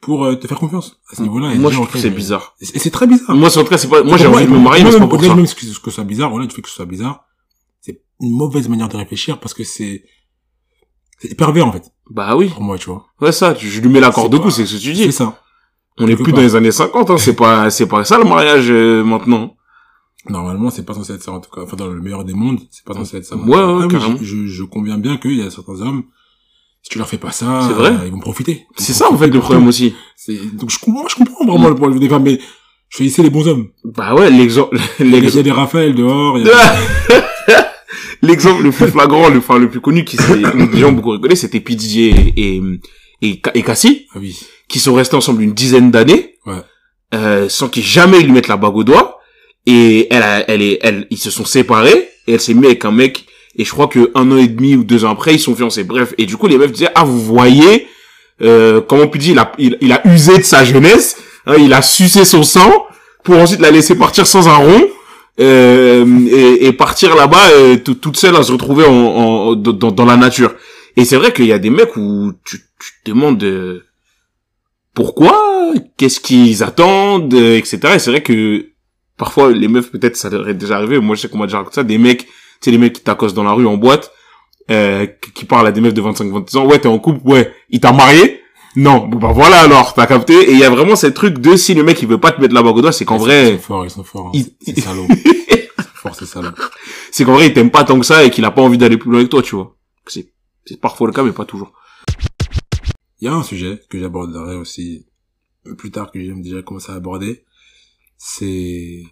pour 0.00 0.24
euh, 0.24 0.34
te 0.36 0.46
faire 0.46 0.58
confiance 0.58 0.98
à 1.12 1.16
ce 1.16 1.22
niveau-là. 1.22 1.52
et 1.52 1.58
Moi, 1.58 1.70
je 1.70 1.76
trouve 1.76 1.90
que 1.90 1.98
c'est 1.98 2.10
bizarre. 2.10 2.54
Et 2.60 2.78
c'est 2.78 2.90
très 2.90 3.06
bizarre. 3.06 3.36
Moi, 3.36 3.50
c'est 3.50 3.60
en 3.60 3.64
tout 3.64 3.70
cas, 3.70 3.78
c'est 3.78 3.88
pas, 3.88 4.02
moi, 4.02 4.16
j'ai 4.16 4.26
envie 4.26 4.44
de 4.46 4.50
me 4.50 4.58
marier, 4.58 4.82
mais 4.84 4.92
c'est 4.92 4.98
pas 4.98 5.06
pour 5.06 5.22
ça. 5.22 5.34
même 5.34 5.46
que, 5.46 5.50
ce 5.66 5.90
soit 5.90 6.04
bizarre, 6.04 6.30
voilà, 6.30 6.46
du 6.46 6.54
fait 6.54 6.62
que 6.62 6.68
ce 6.68 6.74
soit 6.74 6.86
bizarre, 6.86 7.24
c'est 7.80 8.00
une 8.20 8.32
mauvaise 8.36 8.68
manière 8.68 8.88
de 8.88 8.96
réfléchir 8.96 9.38
parce 9.40 9.52
que 9.54 9.62
c'est, 9.64 10.04
c'est 11.18 11.34
pervers, 11.34 11.66
en 11.66 11.72
fait, 11.72 11.90
Bah 12.10 12.34
oui. 12.36 12.48
pour 12.48 12.62
moi, 12.62 12.78
tu 12.78 12.86
vois. 12.90 13.06
Ouais, 13.20 13.32
ça, 13.32 13.52
tu- 13.54 13.68
je 13.68 13.80
lui 13.80 13.88
mets 13.90 14.00
la 14.00 14.10
corde 14.10 14.32
C'est 14.32 14.38
de 14.38 14.42
cou, 14.42 14.48
pas- 14.48 14.50
c'est 14.54 14.66
ce 14.66 14.74
que 14.76 14.80
tu 14.80 14.94
C'est 14.96 15.06
dis. 15.06 15.12
ça. 15.12 15.38
On 15.98 16.04
est 16.04 16.10
quelque 16.10 16.22
plus 16.22 16.32
part. 16.32 16.40
dans 16.40 16.46
les 16.46 16.56
années 16.56 16.72
50, 16.72 17.10
hein. 17.10 17.18
C'est 17.18 17.36
pas, 17.36 17.68
c'est 17.68 17.86
pas 17.86 18.04
ça 18.04 18.16
le 18.16 18.24
mariage, 18.24 18.70
euh, 18.70 19.04
maintenant. 19.04 19.54
Normalement, 20.28 20.70
c'est 20.70 20.84
pas 20.84 20.94
censé 20.94 21.12
être 21.14 21.22
ça, 21.22 21.32
en 21.32 21.40
tout 21.40 21.50
cas. 21.50 21.62
Enfin, 21.62 21.76
dans 21.76 21.86
le 21.88 22.00
meilleur 22.00 22.24
des 22.24 22.32
mondes, 22.34 22.60
c'est 22.70 22.84
pas 22.84 22.94
censé 22.94 23.18
être 23.18 23.24
ça. 23.26 23.36
Ouais, 23.36 23.44
ouais, 23.56 23.84
Après, 23.84 23.88
carrément. 23.98 24.16
je, 24.20 24.24
je, 24.24 24.46
je 24.46 24.62
conviens 24.64 24.98
bien 24.98 25.16
qu'il 25.18 25.36
y 25.36 25.42
a 25.42 25.50
certains 25.50 25.80
hommes, 25.80 26.04
si 26.82 26.90
tu 26.90 26.98
leur 26.98 27.08
fais 27.08 27.18
pas 27.18 27.30
ça, 27.32 27.46
vrai. 27.74 27.90
euh, 27.90 28.06
ils 28.06 28.12
vont 28.12 28.20
profiter. 28.20 28.66
C'est 28.76 28.92
ça, 28.92 29.10
en 29.12 29.16
fait, 29.16 29.28
le 29.28 29.38
problème 29.40 29.66
aussi. 29.68 29.94
Donc 30.54 30.70
je 30.70 30.78
comprends, 30.78 31.00
moi, 31.02 31.08
je 31.10 31.16
comprends 31.16 31.44
vraiment 31.46 31.68
le 31.88 31.94
vue 31.94 32.00
des 32.00 32.08
femmes, 32.08 32.22
mais 32.24 32.38
choisissez 32.88 33.22
les 33.22 33.30
bons 33.30 33.46
hommes. 33.48 33.68
Bah 33.84 34.14
ouais, 34.14 34.30
l'exemple, 34.30 34.78
Il 35.00 35.10
y 35.14 35.38
a- 35.38 35.42
des 35.42 35.50
Raphaël 35.50 35.94
dehors, 35.94 36.38
y 36.38 36.48
a 36.50 36.76
l'exemple 38.22 38.62
le 38.62 38.70
plus 38.70 38.86
flagrant, 38.88 39.28
le, 39.28 39.38
enfin, 39.38 39.58
le 39.58 39.68
plus 39.68 39.80
connu 39.80 40.04
qui 40.04 40.16
s'est, 40.16 40.36
les 40.72 40.78
gens 40.78 40.88
ont 40.88 40.92
beaucoup 40.92 41.10
rigolé, 41.10 41.36
c'était 41.36 41.60
P. 41.60 41.74
Diddy 41.74 42.02
et, 42.04 42.34
et, 42.36 42.62
et, 43.22 43.42
et 43.54 43.62
Cassie, 43.62 44.06
Ah 44.14 44.18
oui. 44.20 44.38
qui 44.68 44.78
sont 44.78 44.94
restés 44.94 45.16
ensemble 45.16 45.42
une 45.42 45.52
dizaine 45.52 45.90
d'années, 45.90 46.34
Ouais. 46.46 46.62
euh, 47.14 47.48
sans 47.48 47.68
qu'ils 47.68 47.82
jamais 47.84 48.20
lui 48.20 48.32
mettent 48.32 48.48
la 48.48 48.56
bague 48.56 48.76
au 48.76 48.84
doigt. 48.84 49.18
Et 49.66 50.06
elle, 50.10 50.22
a- 50.22 50.50
elle 50.50 50.62
est, 50.62 50.78
elle, 50.82 51.06
ils 51.10 51.18
se 51.18 51.30
sont 51.30 51.44
séparés, 51.44 52.08
et 52.26 52.32
elle 52.34 52.40
s'est 52.40 52.54
mise 52.54 52.64
avec 52.66 52.84
un 52.84 52.92
mec, 52.92 53.26
et 53.56 53.64
je 53.64 53.70
crois 53.70 53.88
que 53.88 54.10
un 54.14 54.30
an 54.32 54.36
et 54.36 54.46
demi 54.48 54.76
ou 54.76 54.84
deux 54.84 55.04
ans 55.04 55.10
après, 55.10 55.34
ils 55.34 55.38
sont 55.40 55.54
fiancés. 55.56 55.84
Bref. 55.84 56.14
Et 56.18 56.26
du 56.26 56.36
coup, 56.36 56.46
les 56.46 56.56
meufs 56.58 56.72
disaient, 56.72 56.90
ah, 56.94 57.04
vous 57.04 57.20
voyez, 57.20 57.88
euh, 58.42 58.80
comment 58.80 59.02
on 59.02 59.08
peut 59.08 59.18
dire, 59.18 59.32
il 59.32 59.38
a, 59.38 59.76
il, 59.80 59.92
a 59.92 60.06
usé 60.06 60.38
de 60.38 60.42
sa 60.42 60.64
jeunesse, 60.64 61.16
hein, 61.46 61.56
il 61.58 61.72
a 61.72 61.82
sucé 61.82 62.24
son 62.24 62.42
sang, 62.42 62.86
pour 63.24 63.36
ensuite 63.36 63.60
la 63.60 63.70
laisser 63.70 63.96
partir 63.96 64.26
sans 64.26 64.48
un 64.48 64.54
rond, 64.56 64.84
euh, 65.40 66.06
et, 66.30 66.66
et 66.66 66.72
partir 66.72 67.14
là-bas, 67.16 67.48
euh, 67.54 67.76
tout- 67.76 67.94
toute 67.94 68.16
seule 68.16 68.36
à 68.36 68.42
se 68.42 68.52
retrouver 68.52 68.84
en, 68.86 68.92
en- 68.92 69.54
dans, 69.56 69.90
dans 69.90 70.04
la 70.04 70.16
nature. 70.16 70.54
Et 70.96 71.04
c'est 71.04 71.16
vrai 71.16 71.32
qu'il 71.32 71.46
y 71.46 71.52
a 71.52 71.58
des 71.58 71.70
mecs 71.70 71.96
où 71.96 72.32
tu, 72.44 72.58
tu 72.78 72.92
te 73.04 73.10
demandes, 73.10 73.42
euh, 73.42 73.84
pourquoi, 74.94 75.72
qu'est-ce 75.96 76.20
qu'ils 76.20 76.62
attendent, 76.62 77.32
euh, 77.34 77.56
etc. 77.56 77.78
Et 77.94 77.98
c'est 77.98 78.10
vrai 78.10 78.22
que 78.22 78.66
parfois 79.16 79.50
les 79.52 79.68
meufs 79.68 79.90
peut-être 79.90 80.16
ça 80.16 80.30
leur 80.30 80.48
est 80.48 80.54
déjà 80.54 80.76
arrivé. 80.76 80.98
Moi 80.98 81.14
je 81.16 81.22
sais 81.22 81.28
qu'on 81.28 81.38
m'a 81.38 81.46
déjà 81.46 81.58
raconté 81.58 81.74
ça, 81.76 81.84
des 81.84 81.98
mecs, 81.98 82.26
sais 82.60 82.70
les 82.70 82.78
mecs 82.78 82.92
qui 82.94 83.02
t'accostent 83.02 83.36
dans 83.36 83.44
la 83.44 83.52
rue 83.52 83.66
en 83.66 83.76
boîte, 83.76 84.12
euh, 84.70 85.06
qui 85.34 85.44
parlent 85.44 85.66
à 85.66 85.72
des 85.72 85.80
meufs 85.80 85.94
de 85.94 86.02
25-26 86.02 86.56
ans. 86.58 86.66
Ouais 86.66 86.78
t'es 86.78 86.88
en 86.88 86.98
couple, 86.98 87.20
ouais. 87.28 87.52
Il 87.70 87.80
t'a 87.80 87.92
marié? 87.92 88.40
Non. 88.76 89.06
Bon 89.08 89.18
bah 89.18 89.32
voilà 89.34 89.60
alors, 89.62 89.94
t'as 89.94 90.06
capté? 90.06 90.34
Et 90.34 90.52
il 90.52 90.58
y 90.58 90.64
a 90.64 90.70
vraiment 90.70 90.94
ce 90.96 91.08
truc 91.08 91.38
de 91.38 91.56
si 91.56 91.74
le 91.74 91.82
mec 91.82 92.00
il 92.02 92.08
veut 92.08 92.20
pas 92.20 92.30
te 92.32 92.40
mettre 92.40 92.54
la 92.54 92.62
bague 92.62 92.76
au 92.76 92.82
doigt, 92.82 92.92
c'est 92.92 93.04
qu'en 93.04 93.16
Ils 93.16 93.20
vrai, 93.20 93.52
sont 93.52 93.58
forts, 93.58 93.84
ils 93.84 93.90
sont 93.90 94.04
forts. 94.04 94.26
hein. 94.28 94.30
il- 94.34 94.52
C'est 94.60 94.74
c'est 94.76 94.80
salaud. 94.82 95.06
Fort, 95.94 96.14
c'est 96.14 96.26
salaud. 96.26 96.50
c'est 97.10 97.24
qu'en 97.24 97.34
vrai 97.34 97.48
il 97.48 97.52
t'aime 97.52 97.70
pas 97.70 97.82
tant 97.84 97.98
que 97.98 98.06
ça 98.06 98.24
et 98.24 98.30
qu'il 98.30 98.44
a 98.44 98.50
pas 98.52 98.62
envie 98.62 98.78
d'aller 98.78 98.96
plus 98.96 99.10
loin 99.10 99.18
avec 99.20 99.30
toi, 99.30 99.42
tu 99.42 99.56
vois. 99.56 99.76
C'est 100.06 100.32
c'est 100.66 100.80
parfois 100.80 101.06
le 101.08 101.12
cas 101.12 101.22
mais 101.24 101.32
pas 101.32 101.44
toujours. 101.44 101.72
Il 103.20 103.24
y 103.26 103.28
a 103.28 103.34
un 103.34 103.42
sujet 103.42 103.80
que 103.90 103.98
j'aborderai 103.98 104.54
aussi 104.56 105.04
plus 105.76 105.90
tard, 105.90 106.10
que 106.12 106.18
j'aime 106.24 106.40
déjà 106.40 106.62
commencer 106.62 106.90
à 106.92 106.94
aborder. 106.94 107.44
C'est 108.16 109.02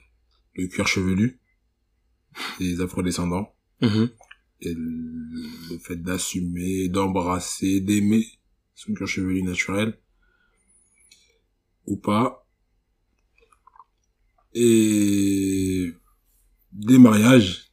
le 0.54 0.66
cuir 0.68 0.86
chevelu 0.86 1.37
des 2.58 2.80
afrodescendants. 2.80 3.54
Mhm. 3.80 4.10
Et 4.60 4.74
le 4.74 5.78
fait 5.78 5.96
d'assumer, 5.96 6.88
d'embrasser, 6.88 7.80
d'aimer 7.80 8.26
son 8.74 8.92
cuir 8.94 9.06
chevelu 9.06 9.42
naturel. 9.42 9.98
Ou 11.86 11.96
pas. 11.96 12.46
Et 14.54 15.92
des 16.72 16.98
mariages 16.98 17.72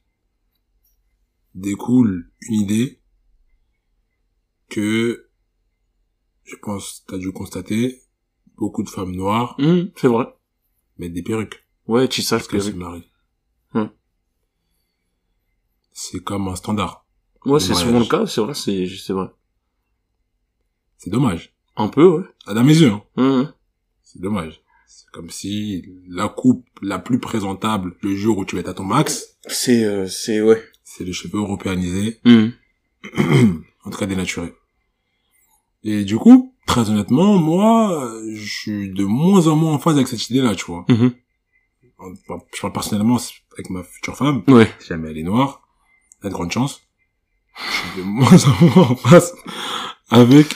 découle 1.54 2.30
une 2.42 2.54
idée 2.54 3.00
que, 4.68 5.28
je 6.44 6.54
pense, 6.56 7.04
t'as 7.08 7.18
dû 7.18 7.32
constater, 7.32 8.02
beaucoup 8.56 8.82
de 8.82 8.88
femmes 8.90 9.14
noires 9.14 9.56
Hum, 9.58 9.90
c'est 9.96 10.08
vrai. 10.08 10.26
mettent 10.98 11.12
des 11.14 11.22
perruques 11.22 11.64
Ouais, 11.86 12.08
tu 12.08 12.22
sais 12.22 12.36
parce 12.36 12.48
qu'elles 12.48 12.62
se 12.62 12.70
marient. 12.70 13.08
Hum. 16.06 16.10
C'est 16.12 16.24
comme 16.24 16.48
un 16.48 16.56
standard. 16.56 17.04
Ouais, 17.44 17.60
c'est 17.60 17.74
souvent 17.74 17.98
le 18.00 18.04
cas, 18.06 18.26
c'est 18.26 18.40
vrai, 18.40 18.54
c'est, 18.54 18.86
c'est 18.88 19.12
vrai. 19.12 19.28
C'est 20.98 21.10
dommage. 21.10 21.52
Un 21.76 21.88
peu, 21.88 22.06
ouais. 22.06 22.24
À 22.46 22.54
mes 22.62 22.76
yeux, 22.76 22.90
hein. 22.90 23.02
Hum, 23.16 23.52
C'est 24.02 24.20
dommage. 24.20 24.60
C'est 24.86 25.08
comme 25.12 25.30
si 25.30 25.84
la 26.08 26.28
coupe 26.28 26.66
la 26.82 26.98
plus 26.98 27.18
présentable 27.20 27.96
le 28.02 28.14
jour 28.14 28.38
où 28.38 28.44
tu 28.44 28.56
vas 28.56 28.60
être 28.60 28.68
à 28.68 28.74
ton 28.74 28.84
max, 28.84 29.36
C'est, 29.46 29.84
euh, 29.84 30.06
c'est, 30.08 30.40
ouais. 30.40 30.62
c'est 30.84 31.04
les 31.04 31.12
cheveux 31.12 31.38
européanisés, 31.38 32.20
Hum. 32.24 32.52
en 33.84 33.90
tout 33.90 33.98
cas 33.98 34.06
dénaturés. 34.06 34.54
Et 35.84 36.04
du 36.04 36.16
coup, 36.18 36.54
très 36.66 36.90
honnêtement, 36.90 37.36
moi, 37.38 38.10
je 38.34 38.44
suis 38.44 38.90
de 38.90 39.04
moins 39.04 39.46
en 39.46 39.54
moins 39.54 39.74
en 39.74 39.78
phase 39.78 39.94
avec 39.96 40.08
cette 40.08 40.28
idée-là, 40.30 40.54
tu 40.56 40.64
vois. 40.66 40.84
Mhm. 40.88 41.12
Je 42.52 42.60
parle 42.60 42.72
personnellement 42.72 43.18
avec 43.52 43.70
ma 43.70 43.82
future 43.84 44.16
femme, 44.16 44.42
Ouais. 44.48 44.68
si 44.80 44.88
jamais 44.88 45.10
elle 45.10 45.18
est 45.18 45.22
noire, 45.22 45.65
elle 46.20 46.26
a 46.26 46.28
de 46.30 46.34
grandes 46.34 46.52
chances. 46.52 46.82
Je 47.56 47.72
suis 47.72 47.98
de 47.98 48.02
moins 48.02 48.44
en 48.46 48.64
moins 48.66 48.88
en 48.90 48.96
phase 48.96 49.34
avec 50.10 50.46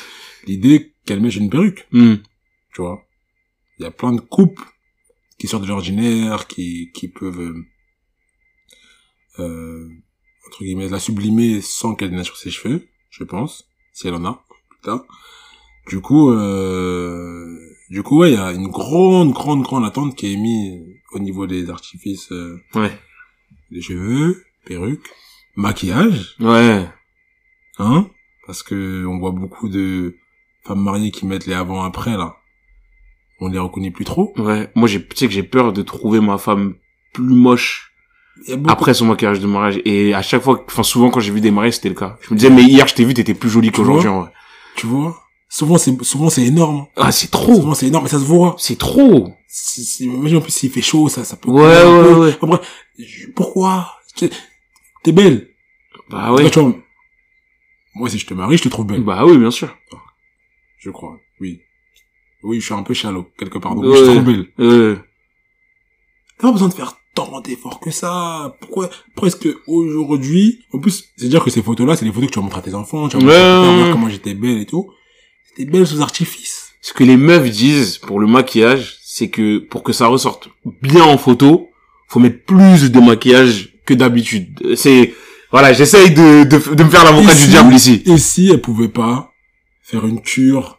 l'idée 0.47 0.95
qu'elle 1.07 1.21
mette 1.21 1.37
une 1.37 1.51
perruque. 1.51 1.87
Hum. 1.93 2.23
tu 2.75 2.83
vois. 2.83 3.03
Il 3.79 3.83
y 3.85 3.87
a 3.87 3.91
plein 3.91 4.13
de 4.13 4.21
coupes 4.21 4.61
qui 5.39 5.47
sortent 5.49 5.63
de 5.63 5.69
l'ordinaire, 5.69 6.47
qui, 6.47 6.91
qui 6.93 7.09
peuvent, 7.09 7.41
euh, 7.41 7.65
euh, 9.39 9.89
entre 10.47 10.63
guillemets, 10.65 10.89
la 10.89 10.99
sublimer 11.01 11.61
sans 11.63 11.95
qu'elle 11.95 12.11
dénature 12.11 12.37
ses 12.37 12.51
cheveux, 12.51 12.87
je 13.11 13.25
pense, 13.25 13.67
si 13.95 14.07
elle 14.09 14.15
en 14.15 14.25
a, 14.27 14.45
putain. 14.77 15.03
Du 15.89 16.01
coup, 16.01 16.31
euh, 16.31 17.59
du 17.89 18.03
coup, 18.03 18.19
ouais, 18.19 18.33
il 18.33 18.35
y 18.35 18.39
a 18.39 18.53
une 18.53 18.69
grande, 18.69 19.33
grande, 19.33 19.63
grande 19.63 19.85
attente 19.87 20.15
qui 20.15 20.33
est 20.33 20.37
mise 20.37 20.83
au 21.13 21.19
niveau 21.19 21.47
des 21.47 21.71
artifices, 21.71 22.31
euh, 22.33 22.61
Ouais. 22.75 22.93
des 23.71 23.81
cheveux, 23.81 24.45
perruques, 24.67 25.09
maquillage, 25.57 26.37
Ouais. 26.41 26.87
hein, 27.79 28.07
parce 28.47 28.63
que 28.63 29.05
on 29.07 29.19
voit 29.19 29.31
beaucoup 29.33 29.69
de 29.69 30.17
femmes 30.65 30.83
mariées 30.83 31.11
qui 31.11 31.27
mettent 31.27 31.47
les 31.47 31.55
avant-après, 31.55 32.17
là. 32.17 32.37
On 33.41 33.49
les 33.49 33.59
reconnaît 33.59 33.91
plus 33.91 34.05
trop. 34.05 34.35
Ouais. 34.37 34.71
Moi, 34.75 34.87
j'ai, 34.87 35.01
tu 35.07 35.17
sais 35.17 35.27
que 35.27 35.33
j'ai 35.33 35.43
peur 35.43 35.73
de 35.73 35.81
trouver 35.83 36.21
ma 36.21 36.37
femme 36.37 36.75
plus 37.15 37.25
moche 37.35 37.93
après 38.69 38.93
son 38.95 39.07
maquillage 39.07 39.41
de 39.41 39.47
mariage. 39.47 39.81
Et 39.87 40.13
à 40.15 40.21
chaque 40.23 40.43
fois, 40.43 40.63
enfin, 40.67 40.83
souvent 40.83 41.09
quand 41.11 41.21
j'ai 41.21 41.33
vu 41.33 41.41
des 41.41 41.51
mariés, 41.51 41.73
c'était 41.73 41.89
le 41.89 41.95
cas. 41.95 42.19
Je 42.21 42.33
me 42.35 42.39
disais, 42.39 42.51
mais 42.51 42.63
hier, 42.63 42.87
je 42.87 42.95
t'ai 42.95 43.05
vu, 43.05 43.15
t'étais 43.15 43.33
plus 43.35 43.49
jolie 43.49 43.71
qu'aujourd'hui, 43.73 44.09
en 44.09 44.21
vrai. 44.23 44.33
Tu 44.77 44.87
vois? 44.87 45.19
Souvent 45.53 45.79
c'est 45.79 46.01
souvent 46.05 46.31
c'est 46.31 46.45
énorme. 46.45 46.87
Ah, 46.97 47.11
c'est 47.11 47.31
trop. 47.31 47.57
Souvent 47.57 47.75
c'est 47.75 47.89
énorme, 47.89 48.05
mais 48.05 48.11
ça 48.11 48.21
se 48.21 48.25
voit. 48.25 48.55
C'est 48.59 48.79
trop. 48.79 49.33
Imagine 49.99 50.37
en 50.37 50.41
plus 50.43 50.53
s'il 50.53 50.71
fait 50.71 50.81
chaud, 50.83 51.09
ça 51.09 51.25
ça 51.25 51.37
peut. 51.37 51.51
Ouais, 51.51 51.63
ouais, 51.85 52.13
ouais. 52.13 52.39
Après, 52.41 52.61
je- 52.99 53.27
pourquoi? 53.35 53.97
T'es 55.03 55.13
belle. 55.13 55.49
Bah 56.09 56.33
ouais. 56.33 56.49
Vois, 56.51 56.75
moi 57.95 58.09
si 58.09 58.19
je 58.19 58.27
te 58.27 58.35
marie, 58.35 58.57
je 58.57 58.63
te 58.65 58.69
trouve 58.69 58.87
belle. 58.87 59.03
Bah 59.03 59.25
oui, 59.25 59.37
bien 59.39 59.51
sûr. 59.51 59.77
Je 60.79 60.91
crois. 60.91 61.19
Oui. 61.41 61.61
Oui, 62.43 62.61
je 62.61 62.65
suis 62.65 62.75
un 62.75 62.83
peu 62.83 62.95
shallow 62.95 63.27
quelque 63.39 63.59
part. 63.59 63.75
Donc 63.75 63.85
Ouais. 63.85 63.97
je 63.97 64.01
te 64.05 64.11
trouve 64.11 64.25
belle. 64.25 64.47
Euh, 64.61 64.97
T'as 66.39 66.49
pas 66.49 66.53
besoin 66.53 66.69
de 66.69 66.75
faire 66.75 66.95
tant 67.15 67.41
d'efforts 67.41 67.81
que 67.81 67.91
ça. 67.91 68.57
Pourquoi 68.61 68.89
Presque 69.15 69.49
aujourd'hui. 69.67 70.61
En 70.73 70.79
plus, 70.79 71.05
c'est 71.17 71.29
dire 71.29 71.45
que 71.45 71.51
ces 71.51 71.63
photos-là, 71.63 71.97
c'est 71.97 72.05
les 72.07 72.13
photos 72.13 72.29
que 72.29 72.33
tu 72.35 72.39
vas 72.39 72.45
montrer 72.45 72.61
à 72.61 72.63
tes 72.63 72.75
enfants. 72.75 73.09
Tu 73.09 73.19
vas 73.19 73.23
Ouais, 73.23 73.27
montrer 73.29 73.43
à 73.43 73.77
ouais, 73.77 73.83
ouais. 73.85 73.93
comment 73.93 74.09
j'étais 74.09 74.35
belle 74.35 74.59
et 74.59 74.67
tout. 74.67 74.91
C'était 75.45 75.71
belle 75.71 75.87
sous 75.87 76.01
artifice. 76.01 76.73
ce 76.81 76.95
que 76.95 77.05
les 77.05 77.17
meufs 77.19 77.51
disent 77.51 77.99
pour 77.99 78.21
le 78.21 78.27
maquillage, 78.27 78.97
c'est 79.03 79.29
que 79.29 79.59
pour 79.59 79.83
que 79.83 79.93
ça 79.93 80.07
ressorte 80.07 80.49
bien 80.81 81.03
en 81.05 81.19
photo, 81.19 81.69
faut 82.09 82.21
mettre 82.21 82.43
plus 82.47 82.91
de 82.91 83.01
maquillage 83.01 83.70
que 83.91 83.95
d'habitude. 83.95 84.75
C'est 84.77 85.13
voilà, 85.51 85.73
j'essaye 85.73 86.11
de, 86.11 86.45
de 86.45 86.75
de 86.75 86.85
me 86.85 86.91
faire 86.91 87.05
l'avocat 87.05 87.35
du 87.35 87.47
diable 87.49 87.75
ici. 87.75 88.03
Et 88.07 88.19
si 88.19 88.51
elle 88.51 88.61
pouvait 88.61 88.89
pas 88.89 89.33
faire 89.83 90.07
une 90.07 90.21
cure 90.21 90.79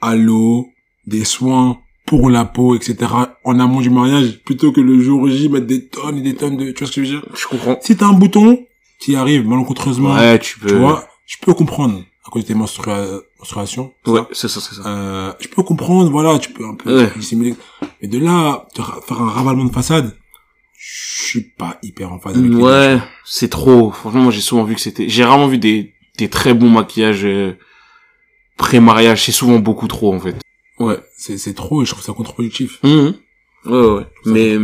à 0.00 0.16
l'eau, 0.16 0.68
des 1.06 1.24
soins 1.24 1.78
pour 2.04 2.30
la 2.30 2.44
peau, 2.44 2.74
etc., 2.76 2.96
en 3.44 3.58
amont 3.60 3.80
du 3.80 3.90
mariage, 3.90 4.40
plutôt 4.44 4.72
que 4.72 4.80
le 4.80 5.00
jour 5.00 5.28
J, 5.28 5.48
mettre 5.48 5.66
des 5.66 5.86
tonnes 5.86 6.18
et 6.18 6.22
des 6.22 6.34
tonnes 6.34 6.56
de, 6.56 6.70
tu 6.72 6.78
vois 6.84 6.86
ce 6.92 6.96
que 6.96 7.04
je 7.04 7.14
veux 7.14 7.20
dire? 7.20 7.28
Je 7.34 7.46
comprends. 7.46 7.78
Si 7.80 7.96
t'as 7.96 8.06
un 8.06 8.12
bouton 8.12 8.64
qui 9.00 9.14
arrive 9.16 9.46
malencontreusement, 9.46 10.14
Ouais, 10.14 10.38
tu 10.38 10.58
peux. 10.58 10.68
tu 10.68 10.74
vois, 10.76 11.06
je 11.26 11.36
peux 11.40 11.54
comprendre 11.54 12.02
à 12.26 12.30
cause 12.30 12.42
de 12.42 12.48
tes 12.48 12.54
menstrua- 12.54 13.20
menstruations. 13.38 13.92
Ouais, 14.06 14.20
c'est 14.32 14.48
ça, 14.48 14.60
c'est 14.60 14.74
ça. 14.76 14.82
Euh, 14.86 15.32
je 15.40 15.48
peux 15.48 15.62
comprendre, 15.62 16.10
voilà, 16.10 16.38
tu 16.38 16.50
peux 16.52 16.64
un 16.66 16.74
peu 16.74 17.02
Ouais. 17.04 17.10
dissimuler. 17.16 17.54
Mais 18.02 18.08
de 18.08 18.18
là, 18.18 18.66
faire 18.74 19.20
un 19.22 19.30
ravalement 19.30 19.64
de 19.64 19.72
façade, 19.72 20.16
je 20.88 21.24
suis 21.26 21.40
pas 21.40 21.78
hyper 21.82 22.12
en 22.12 22.20
phase 22.20 22.38
avec 22.38 22.52
Ouais, 22.52 22.98
c'est 23.24 23.50
trop. 23.50 23.90
Franchement, 23.90 24.22
moi 24.22 24.32
j'ai 24.32 24.40
souvent 24.40 24.62
vu 24.62 24.76
que 24.76 24.80
c'était. 24.80 25.08
J'ai 25.08 25.24
rarement 25.24 25.48
vu 25.48 25.58
des 25.58 25.94
des 26.16 26.28
très 26.28 26.54
bons 26.54 26.70
maquillages 26.70 27.24
euh, 27.24 27.58
pré-mariage. 28.56 29.24
C'est 29.24 29.32
souvent 29.32 29.58
beaucoup 29.58 29.88
trop 29.88 30.14
en 30.14 30.20
fait. 30.20 30.36
Ouais, 30.78 30.98
c'est, 31.16 31.38
c'est 31.38 31.54
trop 31.54 31.82
et 31.82 31.84
je 31.84 31.90
trouve 31.90 32.04
ça 32.04 32.12
contre-productif. 32.12 32.78
Mhm. 32.84 33.14
Ouais, 33.64 33.72
ouais. 33.72 33.86
ouais. 33.94 34.06
Mais 34.26 34.56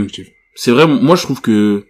c'est 0.54 0.70
vrai, 0.70 0.86
moi 0.86 1.16
je 1.16 1.22
trouve 1.22 1.40
que 1.40 1.86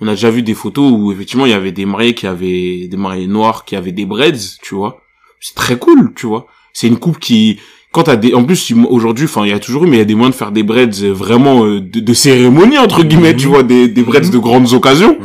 on 0.00 0.08
a 0.08 0.10
déjà 0.10 0.30
vu 0.30 0.42
des 0.42 0.54
photos 0.54 0.92
où 0.92 1.10
effectivement 1.12 1.46
il 1.46 1.50
y 1.50 1.54
avait 1.54 1.72
des 1.72 1.86
mariés 1.86 2.14
qui 2.14 2.26
avaient 2.26 2.86
des 2.86 2.96
mariés 2.98 3.28
noirs 3.28 3.64
qui 3.64 3.76
avaient 3.76 3.92
des 3.92 4.06
braids, 4.06 4.58
tu 4.62 4.74
vois. 4.74 5.00
C'est 5.40 5.54
très 5.54 5.78
cool, 5.78 6.12
tu 6.14 6.26
vois. 6.26 6.46
C'est 6.74 6.86
une 6.86 6.98
coupe 6.98 7.18
qui 7.18 7.58
quand 7.92 8.04
t'as 8.04 8.16
des 8.16 8.34
en 8.34 8.44
plus 8.44 8.72
aujourd'hui 8.88 9.24
enfin 9.24 9.44
il 9.44 9.50
y 9.50 9.52
a 9.52 9.58
toujours 9.58 9.84
eu 9.84 9.88
mais 9.88 9.96
il 9.96 9.98
y 9.98 10.02
a 10.02 10.04
des 10.04 10.14
moyens 10.14 10.34
de 10.34 10.38
faire 10.38 10.52
des 10.52 10.62
braids 10.62 10.88
euh, 11.02 11.12
vraiment 11.12 11.64
euh, 11.64 11.80
de, 11.80 12.00
de 12.00 12.14
cérémonie 12.14 12.78
entre 12.78 13.02
guillemets, 13.02 13.32
Mhm. 13.32 13.38
tu 13.38 13.46
vois 13.48 13.62
des 13.62 13.88
des 13.88 14.02
braids 14.02 14.20
Mhm. 14.22 14.30
de 14.30 14.38
grandes 14.38 14.72
occasions 14.72 15.18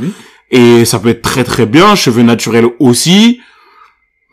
et 0.51 0.85
ça 0.85 0.99
peut 0.99 1.09
être 1.09 1.21
très 1.21 1.43
très 1.43 1.65
bien, 1.65 1.95
cheveux 1.95 2.23
naturels 2.23 2.67
aussi. 2.79 3.39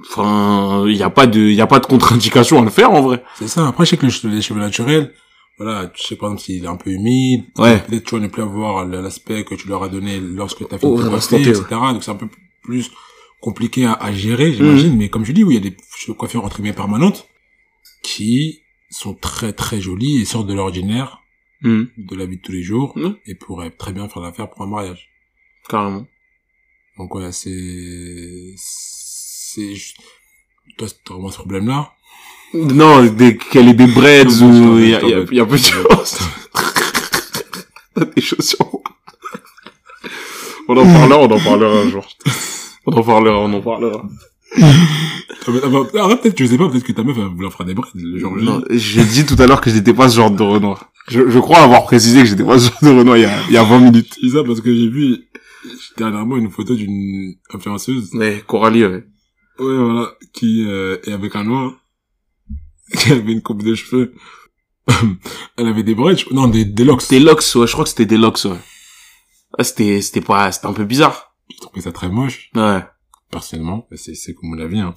Enfin, 0.00 0.84
il 0.88 0.96
y 0.96 1.02
a 1.02 1.10
pas 1.10 1.26
de 1.26 1.38
il 1.40 1.54
y 1.54 1.60
a 1.60 1.66
pas 1.66 1.78
de 1.78 1.86
contre-indication 1.86 2.60
à 2.60 2.64
le 2.64 2.70
faire 2.70 2.90
en 2.92 3.02
vrai. 3.02 3.22
C'est 3.38 3.48
ça. 3.48 3.68
Après, 3.68 3.84
je 3.84 3.90
sais 3.90 3.96
que 3.96 4.06
le- 4.06 4.34
les 4.34 4.42
cheveux 4.42 4.60
naturels, 4.60 5.12
voilà, 5.58 5.86
tu 5.94 6.02
sais, 6.06 6.16
par 6.16 6.28
exemple, 6.30 6.42
s'il 6.42 6.64
est 6.64 6.68
un 6.68 6.76
peu 6.76 6.90
humide, 6.90 7.44
Ouais. 7.58 7.78
peut-être 7.86 8.04
tu 8.04 8.14
vas 8.16 8.20
ne 8.20 8.26
plus 8.28 8.42
avoir 8.42 8.84
le- 8.84 9.00
l'aspect 9.00 9.44
que 9.44 9.54
tu 9.54 9.68
leur 9.68 9.82
as 9.84 9.88
donné 9.88 10.18
lorsque 10.20 10.58
tu 10.66 10.74
as 10.74 10.78
fait 10.78 10.86
Oh, 10.86 10.96
coiffée, 10.98 11.42
T, 11.42 11.48
etc. 11.50 11.64
Donc 11.92 12.02
c'est 12.02 12.10
un 12.10 12.16
peu 12.16 12.26
plus 12.64 12.90
compliqué 13.40 13.86
à, 13.86 13.92
à 13.92 14.12
gérer, 14.12 14.52
j'imagine. 14.52 14.96
Mais 14.96 15.08
comme 15.08 15.24
je 15.24 15.32
dis, 15.32 15.44
oui, 15.44 15.54
il 15.56 15.64
y 15.64 15.66
a 15.66 15.70
des 15.70 16.14
coiffures 16.14 16.44
entre 16.44 16.56
guillemets 16.56 16.72
permanentes 16.74 17.26
qui 18.02 18.62
sont 18.90 19.14
très 19.14 19.52
très 19.52 19.80
jolies 19.80 20.20
et 20.20 20.24
sortent 20.24 20.46
de 20.48 20.54
l'ordinaire, 20.54 21.18
Mhm. 21.62 21.88
de 21.96 22.16
la 22.16 22.26
vie 22.26 22.36
de 22.38 22.42
tous 22.42 22.52
les 22.52 22.62
jours, 22.62 22.98
et 23.24 23.34
pourraient 23.36 23.70
très 23.70 23.92
bien 23.92 24.08
faire 24.08 24.20
l'affaire 24.22 24.50
pour 24.50 24.62
un 24.62 24.66
mariage. 24.66 25.08
Carrément. 25.68 26.06
Donc 26.98 27.14
ouais, 27.14 27.30
c'est... 27.32 28.54
c'est... 28.56 29.74
Toi, 30.76 30.88
t'as 31.04 31.14
vraiment 31.14 31.30
ce 31.30 31.38
problème-là? 31.38 31.92
Non, 32.54 33.04
des, 33.06 33.36
qu'elle 33.38 33.68
ait 33.68 33.74
des 33.74 33.86
Non, 33.86 34.74
ou 34.74 34.78
il 34.78 34.88
y 34.90 34.94
a, 34.94 35.00
y 35.02 35.14
a, 35.14 35.24
y 35.32 35.40
a 35.40 35.46
peu 35.46 35.56
de 35.56 35.62
choses. 35.62 36.18
Des 38.16 38.22
choses 38.22 38.48
sur 38.48 38.58
moi. 38.72 38.82
On 40.68 40.76
en 40.76 40.84
parlera, 40.84 41.18
on 41.20 41.30
en 41.30 41.38
parlera 41.40 41.80
un 41.80 41.88
jour. 41.90 42.06
On 42.86 42.92
en 42.92 43.02
parlera, 43.02 43.38
on 43.38 43.52
en 43.52 43.60
parlera. 43.60 44.08
Ah, 44.60 45.50
mais- 45.50 45.60
ah, 45.64 45.68
bah, 45.68 46.02
Arrête, 46.04 46.20
peut-être, 46.22 46.38
je 46.38 46.44
sais 46.46 46.58
pas, 46.58 46.68
peut-être 46.68 46.84
que 46.84 46.92
ta 46.92 47.02
meuf, 47.02 47.16
elle 47.18 47.24
vous 47.34 47.42
la 47.42 47.50
fera 47.50 47.64
des 47.64 47.74
braids. 47.74 47.88
Non, 47.94 48.62
j'ai 48.70 49.04
dit 49.04 49.24
tout 49.26 49.36
à 49.38 49.46
l'heure 49.46 49.60
que 49.60 49.70
j'étais 49.70 49.94
pas 49.94 50.08
ce 50.08 50.16
genre 50.16 50.30
de 50.30 50.42
Renoir. 50.42 50.90
Je, 51.08 51.28
je 51.28 51.38
crois 51.38 51.58
avoir 51.58 51.84
précisé 51.84 52.20
que 52.20 52.26
j'étais 52.26 52.44
pas 52.44 52.58
ce 52.58 52.68
genre 52.70 52.78
de 52.82 52.98
Renoir 52.98 53.16
il 53.16 53.22
y 53.22 53.26
a, 53.26 53.42
il 53.48 53.52
y 53.54 53.56
a 53.56 53.64
20 53.64 53.80
minutes. 53.80 54.16
C'est 54.20 54.28
ça 54.28 54.44
parce 54.44 54.60
que 54.60 54.74
j'ai 54.74 54.88
vu 54.88 55.18
dernièrement 55.96 56.36
une 56.36 56.50
photo 56.50 56.74
d'une 56.74 57.34
influenceuse. 57.52 58.10
Mais 58.12 58.42
Coralie, 58.46 58.84
ouais. 58.84 59.04
Ouais, 59.58 59.76
voilà, 59.76 60.10
qui 60.32 60.64
euh, 60.66 60.98
est 61.04 61.12
avec 61.12 61.34
un 61.36 61.44
noir, 61.44 61.72
qui 62.98 63.12
avait 63.12 63.32
une 63.32 63.42
coupe 63.42 63.62
de 63.62 63.74
cheveux. 63.74 64.14
Elle 65.56 65.68
avait 65.68 65.82
des 65.82 65.94
braids, 65.94 66.16
non, 66.30 66.46
des, 66.48 66.64
des 66.64 66.84
locks. 66.84 67.08
Des 67.08 67.20
locks, 67.20 67.44
ouais, 67.54 67.66
je 67.66 67.72
crois 67.72 67.84
que 67.84 67.90
c'était 67.90 68.06
des 68.06 68.16
locks, 68.16 68.44
ouais. 68.44 68.58
Ah, 69.58 69.64
c'était, 69.64 70.00
c'était 70.00 70.20
pas, 70.22 70.50
c'était 70.52 70.66
un 70.66 70.72
peu 70.72 70.84
bizarre. 70.84 71.34
J'ai 71.50 71.58
trouvé 71.58 71.80
ça 71.82 71.92
très 71.92 72.08
moche, 72.08 72.50
Ouais. 72.54 72.82
Personnellement. 73.32 73.88
C'est, 73.96 74.14
c'est 74.14 74.34
comme 74.34 74.50
mon 74.50 74.58
avis, 74.60 74.78
hein. 74.78 74.94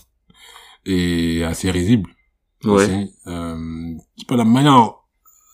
Et 0.85 1.43
assez 1.43 1.71
risible. 1.71 2.11
Ouais. 2.63 3.07
Euh, 3.25 3.93
c'est 4.17 4.27
pas 4.27 4.35
la 4.35 4.45
manière 4.45 4.93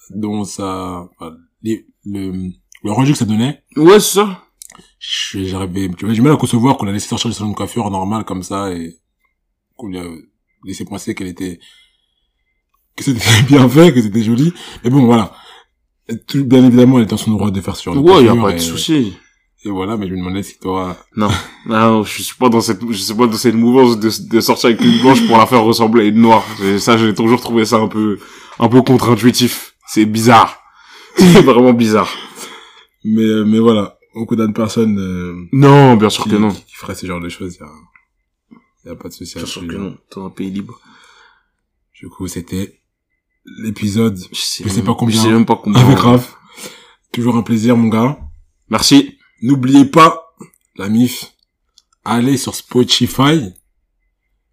dont 0.10 0.44
ça, 0.44 1.08
enfin, 1.18 1.38
les- 1.62 1.86
le, 2.06 2.50
le 2.84 2.92
rendu 2.92 3.14
que 3.14 3.18
ça 3.18 3.26
donnait. 3.26 3.64
Ouais, 3.78 4.00
c'est 4.02 4.16
ça. 4.16 4.44
J'arrivais, 5.00 5.90
tu 5.98 6.06
vois, 6.06 6.10
j'ai 6.14 6.16
du 6.16 6.22
mal 6.22 6.34
à 6.34 6.38
concevoir 6.38 6.78
qu'on 6.78 6.88
a 6.88 6.92
laissé 6.92 7.08
sortir 7.08 7.30
du 7.30 7.36
salon 7.36 7.52
de 7.52 7.56
coiffure 7.56 7.90
normal 7.92 8.26
comme 8.26 8.44
ça 8.44 8.74
et 8.74 8.98
qu'on 9.78 9.88
lui 9.88 10.00
a 10.00 10.06
laissé 10.66 10.86
penser 10.86 11.16
qu'elle 11.16 11.28
était, 11.28 11.60
que 12.96 13.04
c'était 13.04 13.20
bien 13.48 13.68
fait, 13.70 13.94
que 13.94 14.02
c'était 14.02 14.24
joli. 14.24 14.54
Mais 14.84 14.90
bon, 14.90 15.06
voilà. 15.06 15.34
Tout- 16.28 16.44
bien 16.46 16.66
évidemment, 16.66 16.98
elle 16.98 17.04
est 17.06 17.10
dans 17.10 17.18
son 17.18 17.32
droit 17.32 17.52
de 17.52 17.62
faire 17.62 17.76
sur 17.78 17.94
une 17.94 18.00
Ouais, 18.00 18.24
y 18.24 18.28
a 18.28 18.36
pas 18.36 18.52
de 18.52 18.58
et- 18.58 18.60
souci. 18.60 19.14
Et 19.64 19.70
voilà, 19.70 19.96
mais 19.96 20.08
je 20.08 20.14
me 20.14 20.18
demandais 20.18 20.42
si 20.42 20.58
toi... 20.58 20.98
Non, 21.16 21.30
non, 21.68 22.04
je 22.04 22.24
suis 22.24 22.36
pas 22.36 22.50
dans 22.50 22.62
cette, 22.62 22.80
je 22.90 22.98
suis 22.98 23.14
pas 23.14 23.28
dans 23.28 23.38
cette 23.38 23.54
mouvance 23.54 24.00
de, 24.00 24.10
de 24.28 24.40
sortir 24.42 24.70
avec 24.72 24.82
une 24.82 25.00
blanche 25.02 25.26
pour 25.28 25.38
la 25.38 25.46
faire 25.46 25.62
ressembler 25.64 26.06
à 26.06 26.08
une 26.08 26.20
noire. 26.22 26.44
Et 26.64 26.80
ça, 26.80 26.98
j'ai 26.98 27.14
toujours 27.14 27.40
trouvé 27.42 27.64
ça 27.66 27.78
un 27.78 27.88
peu, 27.88 28.18
un 28.58 28.68
peu 28.68 28.82
contre-intuitif. 28.82 29.76
C'est 29.86 30.06
bizarre. 30.06 30.58
C'est 31.16 31.44
vraiment 31.44 31.74
bizarre. 31.74 32.10
Mais, 33.04 33.22
euh, 33.22 33.44
mais 33.46 33.60
voilà, 33.60 34.00
on 34.16 34.26
condamne 34.26 34.54
personne 34.54 34.98
euh, 34.98 35.36
Non, 35.54 35.96
bien 35.96 36.10
sûr 36.10 36.24
qui, 36.24 36.32
que 36.32 36.36
non. 36.38 36.50
qui 36.50 36.74
ferait 36.76 36.96
ce 36.96 37.06
genre 37.06 37.22
de 37.22 37.30
choses. 37.30 37.56
Il 37.60 38.88
y 38.88 38.90
a, 38.90 38.90
y 38.90 38.94
a 38.94 38.96
pas 38.96 39.10
de 39.10 39.14
souci. 39.14 39.36
Bien 39.36 39.46
sûr 39.46 39.62
que 39.62 39.68
là-dessus. 39.68 39.84
non. 39.84 39.98
Dans 40.16 40.26
un 40.26 40.30
pays 40.32 40.50
libre. 40.50 40.80
Du 42.00 42.10
coup, 42.10 42.28
c'était 42.28 42.80
l'épisode 43.60 44.18
Je 44.32 44.40
sais, 44.42 44.64
Je 44.64 44.70
sais 44.70 44.78
même- 44.78 44.86
pas 44.86 44.96
combien. 44.96 45.16
Je 45.16 45.22
sais 45.22 45.32
même 45.32 45.46
pas 45.46 45.56
combien. 45.62 45.86
avec 45.86 46.00
Raph. 46.00 46.36
Toujours 47.12 47.36
un 47.36 47.44
plaisir, 47.44 47.78
mon 47.78 47.90
gars. 47.90 48.18
Merci. 48.70 49.18
N'oubliez 49.42 49.86
pas, 49.86 50.36
la 50.76 50.90
MIF, 50.90 51.34
allez 52.06 52.38
sur 52.38 52.56
Spotify. 52.56 53.54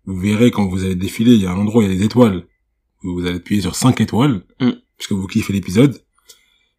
Vous 0.07 0.17
verrez 0.19 0.51
quand 0.51 0.67
vous 0.67 0.85
allez 0.85 0.95
défiler, 0.97 1.33
il 1.35 1.43
y 1.43 1.47
a 1.47 1.53
un 1.53 1.59
endroit, 1.59 1.85
il 1.85 1.91
y 1.91 1.95
a 1.95 1.99
des 1.99 2.05
étoiles. 2.05 2.47
Vous 3.03 3.21
allez 3.27 3.37
appuyer 3.37 3.61
sur 3.61 3.75
5 3.77 4.01
étoiles, 4.01 4.45
Mm. 4.61 4.71
puisque 4.97 5.13
vous 5.13 5.27
kiffez 5.27 5.53
l'épisode. 5.53 6.03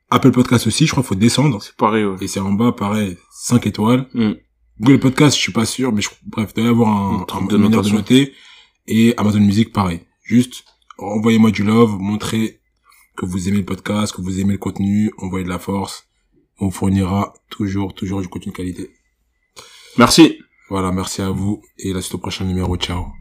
Apple 0.10 0.32
Podcast 0.32 0.66
aussi, 0.68 0.86
je 0.88 0.91
crois 0.91 1.03
qu'il 1.03 1.10
faut 1.10 1.16
descendre. 1.16 1.62
C'est 1.62 1.76
pareil, 1.76 2.03
ouais. 2.03 2.18
Et 2.22 2.28
c'est 2.28 2.39
en 2.39 2.51
bas, 2.51 2.72
pareil, 2.72 3.18
5 3.32 3.68
étoiles. 3.68 4.07
Mm. 4.14 4.32
Google 4.82 4.99
Podcast, 4.99 5.36
je 5.38 5.41
suis 5.41 5.51
pas 5.51 5.66
sûr, 5.66 5.91
mais 5.91 6.01
je, 6.01 6.10
bref, 6.26 6.53
doit 6.53 6.64
y 6.66 6.68
avoir 6.68 6.89
un, 6.89 7.26
Un 7.32 7.45
de 7.45 7.57
manière 7.57 7.82
de 7.84 7.89
noter. 7.89 8.34
Et 8.88 9.14
Amazon 9.18 9.39
Music, 9.41 9.72
pareil. 9.72 10.01
Juste, 10.24 10.64
envoyez-moi 10.97 11.51
du 11.51 11.64
love, 11.64 11.97
montrez 11.99 12.60
que 13.16 13.26
vous 13.26 13.47
aimez 13.49 13.57
le 13.60 13.66
podcast, 13.66 14.16
que 14.16 14.22
vous 14.22 14.39
aimez 14.39 14.53
le 14.53 14.57
contenu, 14.60 15.12
envoyez 15.20 15.43
de 15.45 15.49
la 15.49 15.60
force. 15.60 16.09
On 16.60 16.72
fournira 16.72 17.34
toujours, 17.49 17.93
toujours 17.93 18.22
du 18.22 18.28
contenu 18.28 18.51
de 18.51 18.57
qualité. 18.57 18.91
Merci. 19.97 20.39
Voilà, 20.70 20.91
merci 20.91 21.22
à 21.22 21.30
vous. 21.30 21.62
Et 21.78 21.93
là, 21.93 22.01
c'est 22.01 22.14
au 22.16 22.20
prochain 22.20 22.45
numéro. 22.45 22.76
Ciao. 22.78 23.18